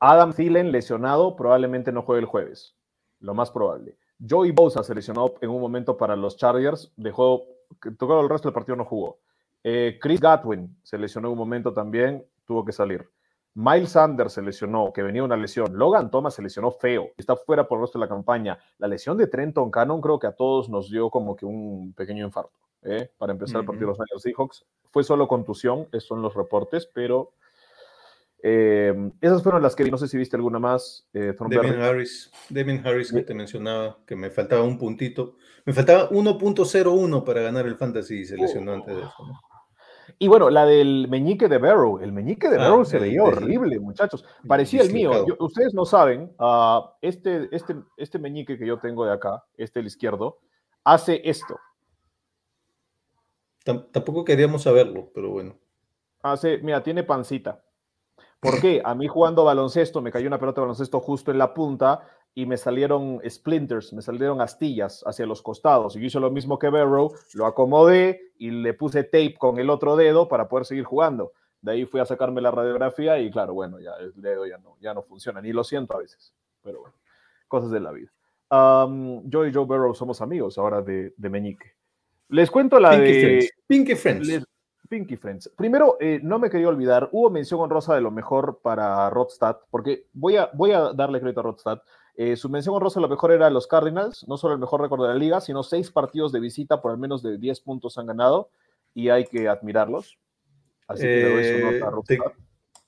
Adam 0.00 0.32
Thielen 0.32 0.72
lesionado, 0.72 1.36
probablemente 1.36 1.92
no 1.92 2.02
juegue 2.02 2.20
el 2.20 2.26
jueves, 2.26 2.76
lo 3.20 3.34
más 3.34 3.50
probable. 3.50 3.96
Joey 4.26 4.50
Bosa 4.52 4.82
se 4.82 4.94
lesionó 4.94 5.34
en 5.40 5.50
un 5.50 5.60
momento 5.60 5.96
para 5.96 6.16
los 6.16 6.36
Chargers, 6.36 6.92
dejó, 6.96 7.44
tocó 7.98 8.20
el 8.20 8.28
resto 8.28 8.48
del 8.48 8.54
partido, 8.54 8.76
no 8.76 8.84
jugó. 8.84 9.18
Eh, 9.62 9.98
Chris 10.00 10.20
Gatwin 10.20 10.78
se 10.82 10.98
lesionó 10.98 11.28
en 11.28 11.32
un 11.32 11.38
momento 11.38 11.72
también, 11.72 12.26
tuvo 12.44 12.64
que 12.64 12.72
salir. 12.72 13.08
Miles 13.54 13.90
Sanders 13.90 14.34
se 14.34 14.42
lesionó, 14.42 14.92
que 14.92 15.02
venía 15.02 15.24
una 15.24 15.36
lesión. 15.36 15.76
Logan 15.76 16.10
Thomas 16.10 16.34
se 16.34 16.42
lesionó 16.42 16.70
feo, 16.70 17.08
está 17.16 17.34
fuera 17.36 17.66
por 17.66 17.78
el 17.78 17.82
resto 17.82 17.98
de 17.98 18.04
la 18.04 18.08
campaña. 18.08 18.58
La 18.78 18.86
lesión 18.86 19.16
de 19.16 19.26
Trenton 19.26 19.70
Cannon 19.70 20.00
creo 20.00 20.18
que 20.18 20.28
a 20.28 20.32
todos 20.32 20.68
nos 20.68 20.90
dio 20.90 21.10
como 21.10 21.34
que 21.34 21.44
un 21.44 21.92
pequeño 21.92 22.24
infarto. 22.24 22.56
¿eh? 22.82 23.10
Para 23.18 23.32
empezar 23.32 23.60
el 23.60 23.66
partido 23.66 23.92
de 23.92 24.04
los 24.12 24.22
Seahawks. 24.22 24.64
Fue 24.90 25.02
solo 25.02 25.28
contusión, 25.28 25.88
esos 25.92 26.06
son 26.06 26.22
los 26.22 26.34
reportes, 26.34 26.86
pero 26.86 27.32
eh, 28.42 28.94
esas 29.20 29.42
fueron 29.42 29.62
las 29.62 29.74
que 29.74 29.84
vi. 29.84 29.90
No 29.90 29.98
sé 29.98 30.08
si 30.08 30.16
viste 30.16 30.36
alguna 30.36 30.58
más. 30.58 31.08
Eh, 31.12 31.34
Harris, 31.82 32.30
Damien 32.48 32.86
Harris 32.86 33.12
que 33.12 33.22
te 33.22 33.34
mencionaba, 33.34 33.98
que 34.06 34.14
me 34.16 34.30
faltaba 34.30 34.62
un 34.62 34.78
puntito. 34.78 35.36
Me 35.64 35.72
faltaba 35.72 36.08
1.01 36.10 37.24
para 37.24 37.42
ganar 37.42 37.66
el 37.66 37.76
fantasy 37.76 38.20
y 38.20 38.24
se 38.24 38.36
lesionó 38.36 38.72
antes 38.72 38.94
de 38.96 39.02
eso. 39.02 39.26
¿no? 39.26 39.40
Y 40.20 40.26
bueno, 40.26 40.48
la 40.50 40.64
del 40.64 41.06
meñique 41.08 41.48
de 41.48 41.58
Barrow. 41.58 41.98
El 42.00 42.12
meñique 42.12 42.48
de 42.48 42.56
Ah, 42.56 42.70
Barrow 42.70 42.84
se 42.84 42.98
veía 42.98 43.22
el- 43.22 43.28
horrible, 43.28 43.78
muchachos. 43.78 44.24
Parecía 44.46 44.82
el 44.82 44.92
mío. 44.92 45.26
Yo- 45.26 45.36
ustedes 45.40 45.74
no 45.74 45.84
saben, 45.84 46.32
ah, 46.38 46.94
este, 47.02 47.48
este, 47.54 47.76
este 47.96 48.18
meñique 48.18 48.56
que 48.58 48.66
yo 48.66 48.78
tengo 48.78 49.04
de 49.04 49.12
acá, 49.12 49.44
este 49.56 49.80
el 49.80 49.86
izquierdo, 49.86 50.38
hace 50.84 51.20
esto. 51.24 51.58
Tam- 53.64 53.90
Tampoco 53.92 54.24
queríamos 54.24 54.62
saberlo, 54.62 55.10
pero 55.14 55.30
bueno. 55.30 55.56
Hace, 56.22 56.58
mira, 56.58 56.82
tiene 56.82 57.02
pancita. 57.04 57.62
¿Por 58.40 58.60
qué? 58.60 58.80
A 58.84 58.94
mí 58.94 59.08
jugando 59.08 59.44
baloncesto 59.44 60.00
me 60.00 60.12
cayó 60.12 60.28
una 60.28 60.38
pelota 60.38 60.60
de 60.60 60.66
baloncesto 60.66 61.00
justo 61.00 61.30
en 61.30 61.38
la 61.38 61.54
punta 61.54 62.02
y 62.34 62.46
me 62.46 62.56
salieron 62.56 63.20
splinters, 63.28 63.92
me 63.92 64.00
salieron 64.02 64.40
astillas 64.40 65.02
hacia 65.06 65.26
los 65.26 65.42
costados. 65.42 65.96
Y 65.96 66.00
yo 66.00 66.06
hice 66.06 66.20
lo 66.20 66.30
mismo 66.30 66.58
que 66.58 66.68
Barrow, 66.68 67.12
lo 67.34 67.46
acomodé 67.46 68.32
y 68.38 68.50
le 68.50 68.74
puse 68.74 69.02
tape 69.02 69.34
con 69.38 69.58
el 69.58 69.70
otro 69.70 69.96
dedo 69.96 70.28
para 70.28 70.48
poder 70.48 70.66
seguir 70.66 70.84
jugando. 70.84 71.32
De 71.60 71.72
ahí 71.72 71.84
fui 71.84 71.98
a 72.00 72.04
sacarme 72.04 72.40
la 72.40 72.52
radiografía 72.52 73.18
y 73.18 73.30
claro, 73.32 73.54
bueno, 73.54 73.80
ya 73.80 73.90
el 73.98 74.12
dedo 74.14 74.46
ya 74.46 74.58
no, 74.58 74.76
ya 74.80 74.94
no 74.94 75.02
funciona, 75.02 75.40
ni 75.40 75.52
lo 75.52 75.64
siento 75.64 75.94
a 75.94 75.98
veces, 75.98 76.32
pero 76.62 76.80
bueno, 76.82 76.94
cosas 77.48 77.72
de 77.72 77.80
la 77.80 77.90
vida. 77.90 78.12
Um, 78.50 79.28
yo 79.28 79.44
y 79.44 79.52
Joe 79.52 79.64
Burrow 79.66 79.92
somos 79.94 80.20
amigos 80.20 80.56
ahora 80.58 80.80
de, 80.80 81.12
de 81.16 81.28
Meñique. 81.28 81.72
Les 82.28 82.48
cuento 82.50 82.78
la 82.78 82.90
Pinky 82.90 83.04
de... 83.12 83.20
Friends. 83.20 83.52
Pinky 83.66 83.94
Friends. 83.96 84.28
les- 84.28 84.44
Pinky 84.88 85.16
Friends. 85.16 85.50
Primero, 85.56 85.96
eh, 86.00 86.20
no 86.22 86.38
me 86.38 86.50
quería 86.50 86.68
olvidar, 86.68 87.08
hubo 87.12 87.30
mención 87.30 87.60
honrosa 87.60 87.94
de 87.94 88.00
lo 88.00 88.10
mejor 88.10 88.60
para 88.62 89.08
Rodstad, 89.10 89.58
porque 89.70 90.06
voy 90.12 90.36
a, 90.36 90.50
voy 90.54 90.72
a 90.72 90.92
darle 90.92 91.20
crédito 91.20 91.40
a 91.40 91.44
Rodstad. 91.44 91.82
Eh, 92.16 92.36
su 92.36 92.48
mención 92.48 92.74
honrosa 92.74 92.98
lo 92.98 93.08
mejor 93.08 93.30
era 93.30 93.48
los 93.50 93.66
Cardinals, 93.68 94.26
no 94.26 94.36
solo 94.36 94.54
el 94.54 94.60
mejor 94.60 94.80
récord 94.80 95.02
de 95.02 95.08
la 95.08 95.14
liga, 95.14 95.40
sino 95.40 95.62
seis 95.62 95.90
partidos 95.90 96.32
de 96.32 96.40
visita 96.40 96.82
por 96.82 96.90
al 96.90 96.98
menos 96.98 97.22
de 97.22 97.38
10 97.38 97.60
puntos 97.60 97.96
han 97.96 98.06
ganado 98.06 98.50
y 98.92 99.08
hay 99.10 99.24
que 99.24 99.48
admirarlos. 99.48 100.18
Así 100.88 101.02
que 101.02 101.08
le 101.08 101.32
doy 101.32 101.44
su 101.44 101.50
Eh, 101.50 101.60
nota 101.60 101.86
a 101.86 101.90
te, 101.90 102.16
Rodstad. 102.16 102.32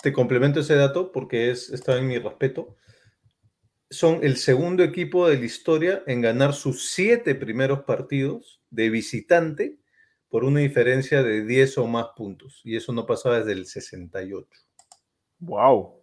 te 0.02 0.12
complemento 0.12 0.60
ese 0.60 0.74
dato 0.74 1.12
porque 1.12 1.50
es, 1.50 1.70
está 1.70 1.96
en 1.96 2.08
mi 2.08 2.18
respeto. 2.18 2.76
Son 3.88 4.20
el 4.22 4.36
segundo 4.36 4.82
equipo 4.82 5.28
de 5.28 5.38
la 5.38 5.44
historia 5.44 6.02
en 6.06 6.22
ganar 6.22 6.52
sus 6.54 6.90
siete 6.90 7.34
primeros 7.34 7.80
partidos 7.80 8.60
de 8.70 8.88
visitante 8.88 9.79
por 10.30 10.44
una 10.44 10.60
diferencia 10.60 11.22
de 11.22 11.44
10 11.44 11.78
o 11.78 11.86
más 11.86 12.08
puntos. 12.16 12.60
Y 12.64 12.76
eso 12.76 12.92
no 12.92 13.04
pasaba 13.04 13.38
desde 13.38 13.52
el 13.52 13.66
68. 13.66 14.48
Wow. 15.40 15.96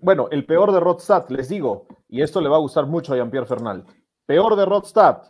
Bueno, 0.00 0.28
el 0.30 0.46
peor 0.46 0.72
de 0.72 0.80
Rodstad, 0.80 1.28
les 1.30 1.48
digo, 1.48 1.88
y 2.08 2.22
esto 2.22 2.40
le 2.40 2.48
va 2.48 2.56
a 2.56 2.60
gustar 2.60 2.86
mucho 2.86 3.12
a 3.12 3.16
Jean-Pierre 3.16 3.46
Fernal. 3.46 3.84
Peor 4.26 4.54
de 4.54 4.66
Rodstad, 4.66 5.22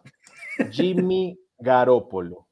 Jimmy 0.71 1.39
Garoppolo. 1.59 2.48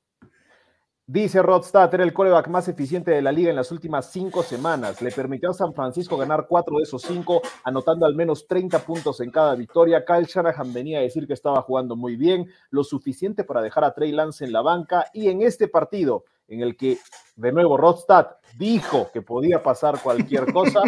Dice 1.09 1.41
Rodstad, 1.41 1.95
era 1.95 2.03
el 2.03 2.13
coreback 2.13 2.49
más 2.49 2.67
eficiente 2.67 3.13
de 3.13 3.23
la 3.23 3.31
liga 3.31 3.49
en 3.49 3.55
las 3.55 3.71
últimas 3.71 4.11
cinco 4.11 4.43
semanas. 4.43 5.01
Le 5.01 5.13
permitió 5.13 5.51
a 5.51 5.55
San 5.55 5.73
Francisco 5.73 6.17
ganar 6.17 6.47
cuatro 6.49 6.79
de 6.79 6.83
esos 6.83 7.03
cinco, 7.03 7.43
anotando 7.63 8.07
al 8.07 8.17
menos 8.17 8.49
30 8.49 8.81
puntos 8.81 9.21
en 9.21 9.31
cada 9.31 9.55
victoria. 9.55 10.05
Kyle 10.05 10.27
Shanahan 10.27 10.73
venía 10.73 10.99
a 10.99 11.03
decir 11.03 11.29
que 11.29 11.35
estaba 11.35 11.63
jugando 11.63 11.95
muy 11.95 12.17
bien, 12.17 12.49
lo 12.71 12.83
suficiente 12.83 13.45
para 13.45 13.63
dejar 13.63 13.85
a 13.85 13.95
Trey 13.95 14.11
Lance 14.11 14.45
en 14.45 14.53
la 14.53 14.63
banca. 14.63 15.07
Y 15.15 15.29
en 15.29 15.43
este 15.43 15.69
partido, 15.69 16.25
en 16.49 16.63
el 16.63 16.77
que 16.77 16.99
de 17.37 17.53
nuevo 17.53 17.77
Rodstad 17.77 18.29
dijo 18.57 19.11
que 19.13 19.21
podía 19.21 19.63
pasar 19.63 20.01
cualquier 20.03 20.47
cosa, 20.53 20.83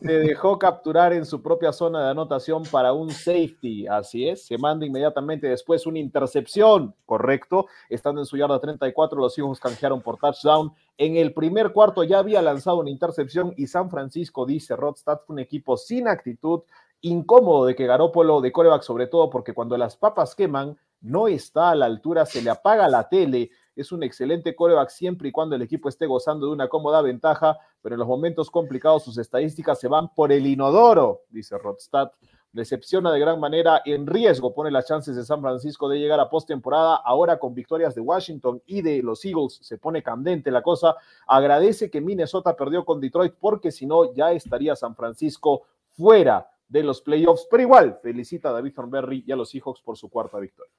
se 0.00 0.12
dejó 0.12 0.58
capturar 0.58 1.12
en 1.12 1.26
su 1.26 1.42
propia 1.42 1.72
zona 1.72 2.04
de 2.04 2.10
anotación 2.10 2.62
para 2.64 2.92
un 2.92 3.10
safety. 3.10 3.86
Así 3.86 4.28
es, 4.28 4.46
se 4.46 4.56
manda 4.56 4.86
inmediatamente 4.86 5.48
después 5.48 5.86
una 5.86 5.98
intercepción, 5.98 6.94
correcto. 7.04 7.66
Estando 7.90 8.20
en 8.20 8.26
su 8.26 8.36
yarda 8.36 8.60
34, 8.60 9.20
los 9.20 9.36
hijos 9.38 9.60
canjearon 9.60 10.00
por 10.00 10.16
touchdown. 10.16 10.72
En 10.96 11.16
el 11.16 11.34
primer 11.34 11.72
cuarto 11.72 12.02
ya 12.04 12.18
había 12.18 12.40
lanzado 12.40 12.78
una 12.78 12.90
intercepción 12.90 13.52
y 13.56 13.66
San 13.66 13.90
Francisco, 13.90 14.46
dice 14.46 14.76
Rodstad, 14.76 15.20
fue 15.26 15.34
un 15.34 15.40
equipo 15.40 15.76
sin 15.76 16.08
actitud, 16.08 16.62
incómodo 17.02 17.66
de 17.66 17.76
que 17.76 17.86
Garópolo, 17.86 18.40
de 18.40 18.52
coreback 18.52 18.82
sobre 18.82 19.06
todo, 19.06 19.28
porque 19.28 19.52
cuando 19.52 19.76
las 19.76 19.96
papas 19.96 20.34
queman, 20.34 20.78
no 21.02 21.28
está 21.28 21.70
a 21.70 21.74
la 21.74 21.86
altura, 21.86 22.24
se 22.24 22.40
le 22.40 22.50
apaga 22.50 22.88
la 22.88 23.08
tele. 23.08 23.50
Es 23.76 23.92
un 23.92 24.02
excelente 24.02 24.56
coreback 24.56 24.88
siempre 24.88 25.28
y 25.28 25.32
cuando 25.32 25.54
el 25.54 25.60
equipo 25.60 25.90
esté 25.90 26.06
gozando 26.06 26.46
de 26.46 26.52
una 26.52 26.66
cómoda 26.66 27.02
ventaja, 27.02 27.58
pero 27.82 27.94
en 27.94 27.98
los 27.98 28.08
momentos 28.08 28.50
complicados 28.50 29.04
sus 29.04 29.18
estadísticas 29.18 29.78
se 29.78 29.86
van 29.86 30.12
por 30.14 30.32
el 30.32 30.46
inodoro, 30.46 31.20
dice 31.28 31.58
Rodstad. 31.58 32.10
Decepciona 32.52 33.12
de 33.12 33.20
gran 33.20 33.38
manera, 33.38 33.82
en 33.84 34.06
riesgo 34.06 34.54
pone 34.54 34.70
las 34.70 34.86
chances 34.86 35.14
de 35.14 35.26
San 35.26 35.42
Francisco 35.42 35.90
de 35.90 35.98
llegar 35.98 36.18
a 36.20 36.30
postemporada. 36.30 36.96
Ahora 36.96 37.38
con 37.38 37.52
victorias 37.52 37.94
de 37.94 38.00
Washington 38.00 38.62
y 38.64 38.80
de 38.80 39.02
los 39.02 39.22
Eagles 39.26 39.58
se 39.60 39.76
pone 39.76 40.02
candente 40.02 40.50
la 40.50 40.62
cosa. 40.62 40.96
Agradece 41.26 41.90
que 41.90 42.00
Minnesota 42.00 42.56
perdió 42.56 42.82
con 42.86 42.98
Detroit 42.98 43.34
porque 43.38 43.70
si 43.70 43.84
no 43.84 44.14
ya 44.14 44.32
estaría 44.32 44.74
San 44.74 44.96
Francisco 44.96 45.64
fuera 45.90 46.48
de 46.66 46.82
los 46.82 47.02
playoffs. 47.02 47.46
Pero 47.50 47.62
igual, 47.62 47.98
felicita 48.02 48.48
a 48.48 48.52
David 48.52 48.72
Thornberry 48.72 49.22
y 49.26 49.32
a 49.32 49.36
los 49.36 49.50
Seahawks 49.50 49.82
por 49.82 49.98
su 49.98 50.08
cuarta 50.08 50.38
victoria. 50.38 50.72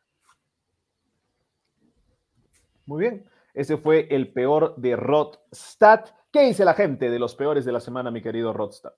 Muy 2.88 3.02
bien, 3.02 3.30
ese 3.54 3.78
fue 3.78 4.08
el 4.10 4.32
peor 4.32 4.76
de 4.78 4.96
Rodstad. 4.96 6.06
¿Qué 6.32 6.44
dice 6.44 6.64
la 6.66 6.74
gente 6.74 7.10
de 7.10 7.20
los 7.20 7.36
peores 7.36 7.66
de 7.66 7.74
la 7.74 7.82
semana, 7.82 8.10
mi 8.12 8.22
querido 8.22 8.54
Rodstad? 8.54 8.94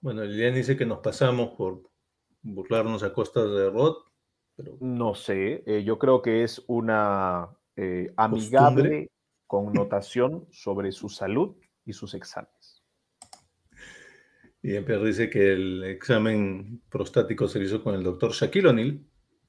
Bueno, 0.00 0.22
Lilian 0.22 0.54
dice 0.54 0.76
que 0.76 0.84
nos 0.84 0.98
pasamos 0.98 1.50
por 1.56 1.82
burlarnos 2.42 3.02
a 3.02 3.12
costas 3.12 3.50
de 3.50 3.70
Rod, 3.70 3.94
pero 4.56 4.76
No 4.80 5.14
sé, 5.14 5.62
eh, 5.66 5.84
yo 5.84 5.98
creo 5.98 6.20
que 6.20 6.42
es 6.42 6.62
una 6.66 7.48
eh, 7.76 8.12
amigable 8.16 9.10
connotación 9.46 10.46
sobre 10.50 10.92
su 10.92 11.08
salud 11.08 11.56
y 11.86 11.92
sus 11.94 12.14
exámenes. 12.14 12.82
y 14.62 14.78
Pierre 14.80 15.06
dice 15.06 15.30
que 15.30 15.52
el 15.52 15.84
examen 15.84 16.82
prostático 16.90 17.48
se 17.48 17.60
hizo 17.62 17.82
con 17.82 17.94
el 17.94 18.02
doctor 18.02 18.32
Shaquille 18.32 18.68
O'Neal. 18.68 19.00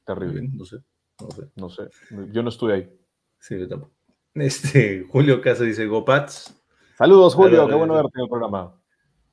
Terrible, 0.05 0.49
No 0.53 0.65
sé, 0.65 0.77
no 1.19 1.29
sé. 1.31 1.49
no 1.55 1.69
sé, 1.69 1.89
yo 2.31 2.43
no 2.43 2.49
estuve 2.49 2.73
ahí. 2.73 2.99
Sí, 3.39 3.59
yo 3.59 3.67
tampoco. 3.67 3.91
Este, 4.35 5.05
Julio 5.11 5.41
Casa 5.41 5.63
dice 5.63 5.85
Go 5.85 6.03
Pats. 6.05 6.59
Saludos, 6.97 7.35
Julio, 7.35 7.67
qué 7.67 7.75
bueno 7.75 7.93
eh, 7.93 7.97
verte 7.97 8.11
en 8.15 8.23
el 8.23 8.29
programa. 8.29 8.79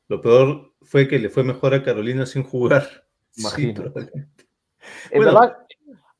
Lo 0.08 0.20
peor 0.20 0.72
fue 0.82 1.06
que 1.06 1.18
le 1.18 1.28
fue 1.30 1.44
mejor 1.44 1.74
a 1.74 1.82
Carolina 1.82 2.26
sin 2.26 2.42
jugar. 2.44 2.86
Sí, 3.32 3.42
Imagino. 3.42 3.74
probablemente. 3.84 4.48
En 5.12 5.22
Bueno. 5.22 5.24
verdad, 5.40 5.56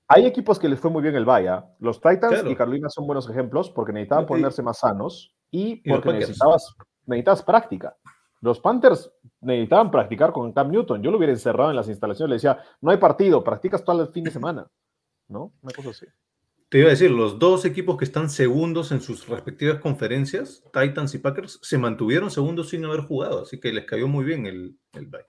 hay 0.07 0.27
equipos 0.27 0.61
que 0.61 0.69
les 0.69 0.79
fue 0.79 0.93
muy 0.93 1.03
bien 1.03 1.17
el 1.17 1.25
Bahía. 1.25 1.67
Los 1.81 2.01
Titans 2.01 2.35
Claro. 2.35 2.49
y 2.51 2.55
Carolina 2.55 2.89
son 2.89 3.05
buenos 3.05 3.29
ejemplos 3.29 3.69
porque 3.69 3.93
necesitaban 3.93 4.27
ponerse 4.27 4.63
más 4.63 4.79
sanos 4.79 5.35
y 5.51 5.77
porque 5.91 6.13
necesitabas, 6.13 6.73
necesitabas 7.07 7.43
práctica. 7.43 7.97
Los 8.41 8.61
Panthers 8.61 9.13
necesitaban 9.41 9.91
practicar 9.91 10.33
con 10.33 10.53
Cam 10.53 10.71
Newton. 10.71 11.03
Yo 11.03 11.11
lo 11.11 11.17
hubiera 11.17 11.33
encerrado 11.33 11.71
en 11.71 11.77
las 11.77 11.89
instalaciones. 11.89 12.31
Le 12.31 12.35
decía, 12.37 12.63
no 12.81 12.93
hay 12.93 12.99
partido, 12.99 13.43
practicas 13.43 13.83
todo 13.85 14.01
el 14.03 14.09
fin 14.11 14.23
de 14.23 14.31
semana. 14.31 14.69
¿No? 15.31 15.53
Una 15.63 15.73
cosa 15.73 15.91
así. 15.91 16.07
Te 16.69 16.79
iba 16.79 16.89
a 16.89 16.91
decir, 16.91 17.11
los 17.11 17.39
dos 17.39 17.65
equipos 17.65 17.97
que 17.97 18.05
están 18.05 18.29
segundos 18.31 18.93
en 18.93 19.01
sus 19.01 19.27
respectivas 19.27 19.81
conferencias, 19.81 20.63
Titans 20.73 21.15
y 21.15 21.19
Packers, 21.19 21.59
se 21.63 21.79
mantuvieron 21.79 22.31
segundos 22.31 22.69
sin 22.69 22.85
haber 22.85 23.01
jugado, 23.01 23.43
así 23.43 23.59
que 23.59 23.73
les 23.73 23.87
cayó 23.87 24.07
muy 24.07 24.25
bien 24.25 24.47
el, 24.47 24.77
el 24.93 25.07
bye. 25.07 25.25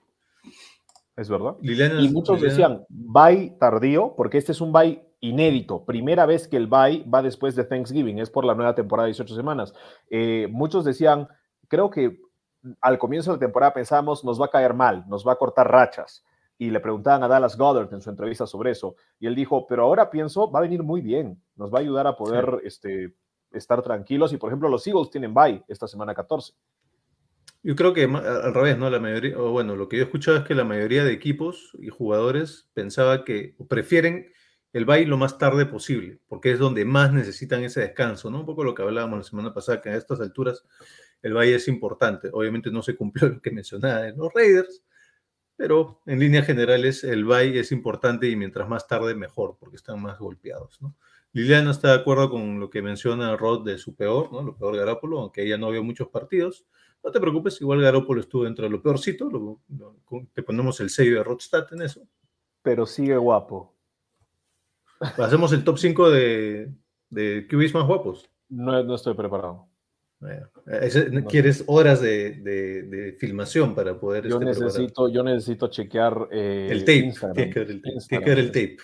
Es 1.16 1.28
verdad. 1.28 1.56
Liliana- 1.60 2.00
Y 2.00 2.08
muchos 2.10 2.40
Liliana- 2.40 2.50
decían, 2.78 2.86
bye 2.88 3.56
tardío, 3.58 4.14
porque 4.16 4.38
este 4.38 4.52
es 4.52 4.60
un 4.60 4.72
bye 4.72 5.02
inédito. 5.20 5.84
Primera 5.84 6.26
vez 6.26 6.46
que 6.48 6.56
el 6.56 6.66
bye 6.68 7.04
va 7.12 7.22
después 7.22 7.54
de 7.56 7.64
Thanksgiving, 7.64 8.18
es 8.18 8.30
por 8.30 8.44
la 8.44 8.54
nueva 8.54 8.74
temporada 8.74 9.06
de 9.06 9.10
18 9.12 9.34
semanas. 9.34 9.72
Eh, 10.10 10.48
muchos 10.50 10.84
decían, 10.84 11.28
creo 11.68 11.90
que 11.90 12.18
al 12.80 12.98
comienzo 12.98 13.30
de 13.32 13.36
la 13.36 13.40
temporada 13.40 13.74
pensábamos, 13.74 14.24
nos 14.24 14.40
va 14.40 14.46
a 14.46 14.50
caer 14.50 14.74
mal, 14.74 15.04
nos 15.08 15.26
va 15.26 15.32
a 15.32 15.36
cortar 15.36 15.70
rachas. 15.70 16.24
Y 16.62 16.70
le 16.70 16.78
preguntaban 16.78 17.24
a 17.24 17.26
Dallas 17.28 17.58
Goddard 17.58 17.92
en 17.92 18.00
su 18.00 18.08
entrevista 18.08 18.46
sobre 18.46 18.70
eso. 18.70 18.94
Y 19.18 19.26
él 19.26 19.34
dijo, 19.34 19.66
pero 19.66 19.82
ahora 19.82 20.08
pienso, 20.08 20.48
va 20.48 20.60
a 20.60 20.62
venir 20.62 20.84
muy 20.84 21.00
bien, 21.00 21.42
nos 21.56 21.74
va 21.74 21.78
a 21.78 21.80
ayudar 21.80 22.06
a 22.06 22.14
poder 22.14 22.60
este, 22.62 23.16
estar 23.50 23.82
tranquilos. 23.82 24.32
Y 24.32 24.36
por 24.36 24.50
ejemplo, 24.50 24.68
los 24.68 24.86
Eagles 24.86 25.10
tienen 25.10 25.34
bye 25.34 25.64
esta 25.66 25.88
semana 25.88 26.14
14. 26.14 26.52
Yo 27.64 27.74
creo 27.74 27.92
que 27.92 28.04
al 28.04 28.54
revés, 28.54 28.78
¿no? 28.78 28.88
La 28.90 29.00
mayoría, 29.00 29.36
o 29.40 29.50
bueno, 29.50 29.74
lo 29.74 29.88
que 29.88 29.96
yo 29.96 30.04
he 30.04 30.06
escuchado 30.06 30.36
es 30.36 30.44
que 30.44 30.54
la 30.54 30.62
mayoría 30.62 31.02
de 31.02 31.12
equipos 31.12 31.76
y 31.80 31.88
jugadores 31.88 32.70
pensaba 32.74 33.24
que 33.24 33.56
prefieren 33.68 34.30
el 34.72 34.84
bye 34.84 35.04
lo 35.04 35.16
más 35.16 35.38
tarde 35.38 35.66
posible, 35.66 36.20
porque 36.28 36.52
es 36.52 36.60
donde 36.60 36.84
más 36.84 37.12
necesitan 37.12 37.64
ese 37.64 37.80
descanso, 37.80 38.30
¿no? 38.30 38.38
Un 38.38 38.46
poco 38.46 38.62
lo 38.62 38.72
que 38.72 38.82
hablábamos 38.82 39.18
la 39.18 39.24
semana 39.24 39.52
pasada, 39.52 39.80
que 39.80 39.88
a 39.88 39.96
estas 39.96 40.20
alturas 40.20 40.64
el 41.22 41.34
bye 41.34 41.56
es 41.56 41.66
importante. 41.66 42.30
Obviamente 42.32 42.70
no 42.70 42.82
se 42.82 42.94
cumplió 42.94 43.30
lo 43.30 43.42
que 43.42 43.50
mencionaba 43.50 44.06
en 44.06 44.16
los 44.16 44.32
Raiders, 44.32 44.84
pero 45.62 46.00
en 46.06 46.18
líneas 46.18 46.44
generales 46.44 47.04
el 47.04 47.24
bye 47.24 47.56
es 47.60 47.70
importante 47.70 48.28
y 48.28 48.34
mientras 48.34 48.68
más 48.68 48.88
tarde 48.88 49.14
mejor, 49.14 49.56
porque 49.60 49.76
están 49.76 50.02
más 50.02 50.18
golpeados, 50.18 50.82
¿no? 50.82 50.96
Liliana 51.32 51.70
está 51.70 51.92
de 51.94 52.00
acuerdo 52.00 52.28
con 52.30 52.58
lo 52.58 52.68
que 52.68 52.82
menciona 52.82 53.36
Rod 53.36 53.64
de 53.64 53.78
su 53.78 53.94
peor, 53.94 54.32
¿no? 54.32 54.42
Lo 54.42 54.56
peor 54.56 54.72
de 54.72 54.80
Garápolo, 54.80 55.20
aunque 55.20 55.44
ella 55.44 55.56
no 55.56 55.70
vio 55.70 55.84
muchos 55.84 56.08
partidos. 56.08 56.66
No 57.04 57.12
te 57.12 57.20
preocupes, 57.20 57.60
igual 57.60 57.80
Garópolo 57.80 58.20
estuvo 58.20 58.42
dentro 58.42 58.64
de 58.64 58.70
lo 58.72 58.82
peorcito. 58.82 59.30
lo- 59.30 59.60
lo- 59.78 59.96
te 60.34 60.42
ponemos 60.42 60.80
el 60.80 60.90
sello 60.90 61.18
de 61.18 61.22
Rodstad 61.22 61.64
en 61.72 61.82
eso. 61.82 62.02
Pero 62.62 62.84
sigue 62.84 63.16
guapo. 63.16 63.72
Hacemos 65.16 65.52
el 65.52 65.62
top 65.62 65.78
5 65.78 66.10
de, 66.10 66.72
de 67.08 67.46
QBs 67.48 67.72
más 67.74 67.86
guapos. 67.86 68.28
No, 68.48 68.82
no 68.82 68.96
estoy 68.96 69.14
preparado. 69.14 69.68
Bueno, 70.22 70.48
ese- 70.80 71.24
quieres 71.28 71.64
horas 71.66 72.00
de, 72.00 72.30
de- 72.42 72.82
de 72.84 73.12
filmación 73.14 73.74
para 73.74 73.98
poder 73.98 74.22
Yo 74.28 74.36
este, 74.36 74.44
preparar. 74.46 74.62
necesito, 74.66 75.08
yo 75.12 75.22
necesito 75.24 75.66
chequear 75.68 76.28
eh, 76.30 76.68
el 76.70 76.80
tape. 76.80 76.96
Instagram. 76.98 77.34
Tiene 77.34 77.52
que 77.52 77.58
ver 77.58 77.70
el 77.70 77.82
Instagram, 77.84 78.24
que 78.24 78.30
ver 78.30 78.38
el 78.38 78.46
tape. 78.52 78.76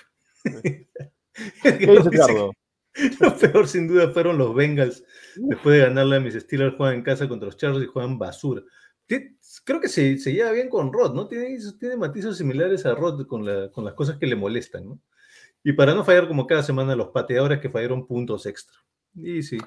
¿Qué 1.62 1.86
dice? 1.86 2.50
Lo 3.20 3.36
peor 3.36 3.68
sin 3.68 3.86
duda 3.86 4.10
fueron 4.10 4.36
los 4.38 4.52
Bengals. 4.54 5.04
Después 5.36 5.76
de 5.78 5.84
ganarle 5.86 6.16
a 6.16 6.20
mis 6.20 6.34
Steelers, 6.34 6.74
juegan 6.76 6.96
en 6.96 7.02
casa 7.04 7.28
contra 7.28 7.46
los 7.46 7.56
Chargers 7.56 7.84
y 7.84 7.86
juegan 7.86 8.18
basura. 8.18 8.62
Creo 9.64 9.80
que 9.80 9.88
se, 9.88 10.18
se 10.18 10.32
lleva 10.32 10.50
bien 10.50 10.68
con 10.68 10.92
Rod, 10.92 11.14
¿no? 11.14 11.28
Tiene, 11.28 11.56
tiene 11.78 11.96
matices 11.96 12.36
similares 12.36 12.84
a 12.86 12.94
Rod 12.96 13.24
con, 13.28 13.44
la- 13.46 13.70
con 13.70 13.84
las 13.84 13.94
cosas 13.94 14.16
que 14.18 14.26
le 14.26 14.34
molestan, 14.34 14.84
¿no? 14.86 15.00
Y 15.62 15.72
para 15.74 15.94
no 15.94 16.04
fallar 16.04 16.26
como 16.26 16.46
cada 16.46 16.62
semana 16.64 16.96
los 16.96 17.08
pateadores 17.10 17.60
que 17.60 17.70
fallaron 17.70 18.06
puntos 18.06 18.44
extra. 18.46 18.76
Y 19.14 19.42
sí, 19.42 19.58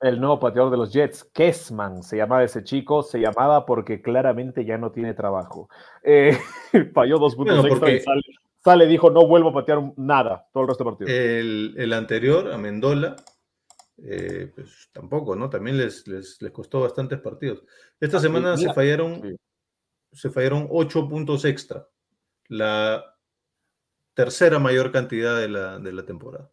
El 0.00 0.18
nuevo 0.20 0.38
pateador 0.40 0.70
de 0.70 0.78
los 0.78 0.92
Jets, 0.92 1.24
Kessman, 1.24 2.02
se 2.02 2.16
llamaba 2.16 2.42
ese 2.42 2.64
chico, 2.64 3.02
se 3.02 3.18
llamaba 3.20 3.66
porque 3.66 4.00
claramente 4.00 4.64
ya 4.64 4.78
no 4.78 4.90
tiene 4.92 5.12
trabajo. 5.14 5.68
Eh, 6.02 6.38
falló 6.94 7.18
dos 7.18 7.36
puntos 7.36 7.58
Bueno, 7.58 7.74
extra 7.74 7.90
y 7.92 8.00
sale, 8.00 8.22
sale, 8.64 8.86
dijo, 8.86 9.10
no 9.10 9.26
vuelvo 9.26 9.50
a 9.50 9.54
patear 9.54 9.92
nada 9.96 10.46
todo 10.52 10.62
el 10.62 10.68
resto 10.68 10.84
del 10.84 10.92
partido. 10.96 11.10
El, 11.10 11.74
el 11.76 11.92
anterior, 11.92 12.50
a 12.50 12.56
Mendola, 12.56 13.16
eh, 14.02 14.50
pues 14.54 14.88
tampoco, 14.92 15.36
¿no? 15.36 15.50
También 15.50 15.76
les, 15.76 16.08
les, 16.08 16.40
les 16.40 16.50
costó 16.52 16.80
bastantes 16.80 17.20
partidos. 17.20 17.62
Esta 18.00 18.16
Ah, 18.16 18.20
semana 18.20 18.56
se 18.56 18.72
fallaron, 18.72 19.20
sí. 19.20 19.36
se 20.12 20.30
fallaron 20.30 20.66
ocho 20.70 21.06
puntos 21.06 21.44
extra. 21.44 21.86
La 22.48 23.04
tercera 24.14 24.58
mayor 24.58 24.90
cantidad 24.92 25.36
de 25.38 25.48
la, 25.48 25.78
de 25.78 25.92
la 25.92 26.04
temporada. 26.06 26.50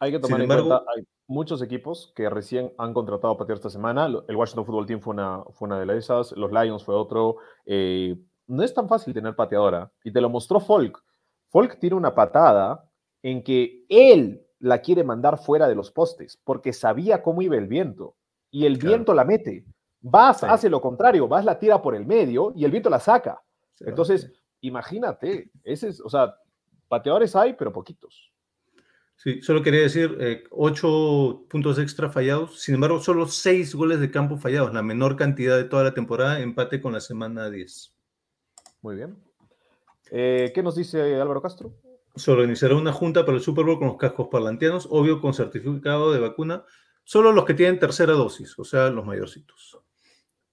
Hay 0.00 0.12
que 0.12 0.18
tomar 0.18 0.40
en 0.40 0.46
cuenta, 0.46 0.84
hay 0.96 1.04
muchos 1.26 1.60
equipos 1.62 2.12
que 2.14 2.30
recién 2.30 2.72
han 2.78 2.94
contratado 2.94 3.34
a 3.34 3.38
patear 3.38 3.56
esta 3.56 3.70
semana. 3.70 4.06
El 4.06 4.36
Washington 4.36 4.64
Football 4.64 4.86
Team 4.86 5.00
fue 5.00 5.14
una, 5.14 5.42
fue 5.52 5.66
una 5.66 5.80
de 5.80 5.86
las 5.86 5.96
esas, 5.96 6.32
los 6.32 6.52
Lions 6.52 6.84
fue 6.84 6.94
otro. 6.94 7.36
Eh, 7.66 8.16
no 8.46 8.62
es 8.62 8.72
tan 8.72 8.88
fácil 8.88 9.12
tener 9.12 9.34
pateadora, 9.34 9.90
y 10.04 10.12
te 10.12 10.20
lo 10.20 10.30
mostró 10.30 10.60
Folk. 10.60 11.02
Folk 11.50 11.78
tiene 11.80 11.96
una 11.96 12.14
patada 12.14 12.88
en 13.22 13.42
que 13.42 13.84
él 13.88 14.46
la 14.60 14.80
quiere 14.80 15.02
mandar 15.04 15.38
fuera 15.38 15.68
de 15.68 15.74
los 15.74 15.90
postes, 15.90 16.38
porque 16.44 16.72
sabía 16.72 17.22
cómo 17.22 17.42
iba 17.42 17.56
el 17.56 17.66
viento, 17.66 18.16
y 18.50 18.66
el 18.66 18.78
Claro. 18.78 18.94
viento 18.96 19.14
la 19.14 19.24
mete. 19.24 19.64
Vas, 20.00 20.38
Sí. 20.40 20.46
hace 20.48 20.70
lo 20.70 20.80
contrario, 20.80 21.26
vas, 21.28 21.44
la 21.44 21.58
tira 21.58 21.82
por 21.82 21.94
el 21.94 22.06
medio, 22.06 22.52
y 22.54 22.64
el 22.64 22.70
viento 22.70 22.88
la 22.88 23.00
saca. 23.00 23.42
Entonces, 23.80 24.32
imagínate, 24.60 25.50
ese 25.64 25.88
es, 25.88 26.00
o 26.00 26.08
sea, 26.08 26.34
pateadores 26.88 27.34
hay, 27.36 27.52
pero 27.54 27.72
poquitos. 27.72 28.32
Sí, 29.18 29.42
solo 29.42 29.62
quería 29.62 29.80
decir, 29.80 30.16
eh, 30.20 30.44
ocho 30.52 31.44
puntos 31.50 31.80
extra 31.80 32.08
fallados, 32.08 32.60
sin 32.60 32.76
embargo, 32.76 33.00
solo 33.00 33.26
seis 33.26 33.74
goles 33.74 33.98
de 33.98 34.12
campo 34.12 34.38
fallados, 34.38 34.72
la 34.72 34.80
menor 34.80 35.16
cantidad 35.16 35.56
de 35.56 35.64
toda 35.64 35.82
la 35.82 35.92
temporada, 35.92 36.38
empate 36.38 36.80
con 36.80 36.92
la 36.92 37.00
semana 37.00 37.50
10. 37.50 37.96
Muy 38.80 38.94
bien. 38.94 39.16
Eh, 40.12 40.52
¿Qué 40.54 40.62
nos 40.62 40.76
dice 40.76 41.20
Álvaro 41.20 41.42
Castro? 41.42 41.74
Se 42.14 42.30
organizará 42.30 42.76
una 42.76 42.92
junta 42.92 43.26
para 43.26 43.38
el 43.38 43.42
Super 43.42 43.64
Bowl 43.64 43.80
con 43.80 43.88
los 43.88 43.96
cascos 43.96 44.28
parlantianos, 44.30 44.86
obvio 44.88 45.20
con 45.20 45.34
certificado 45.34 46.12
de 46.12 46.20
vacuna, 46.20 46.64
solo 47.02 47.32
los 47.32 47.44
que 47.44 47.54
tienen 47.54 47.80
tercera 47.80 48.12
dosis, 48.12 48.56
o 48.56 48.62
sea, 48.62 48.88
los 48.88 49.04
mayorcitos. 49.04 49.80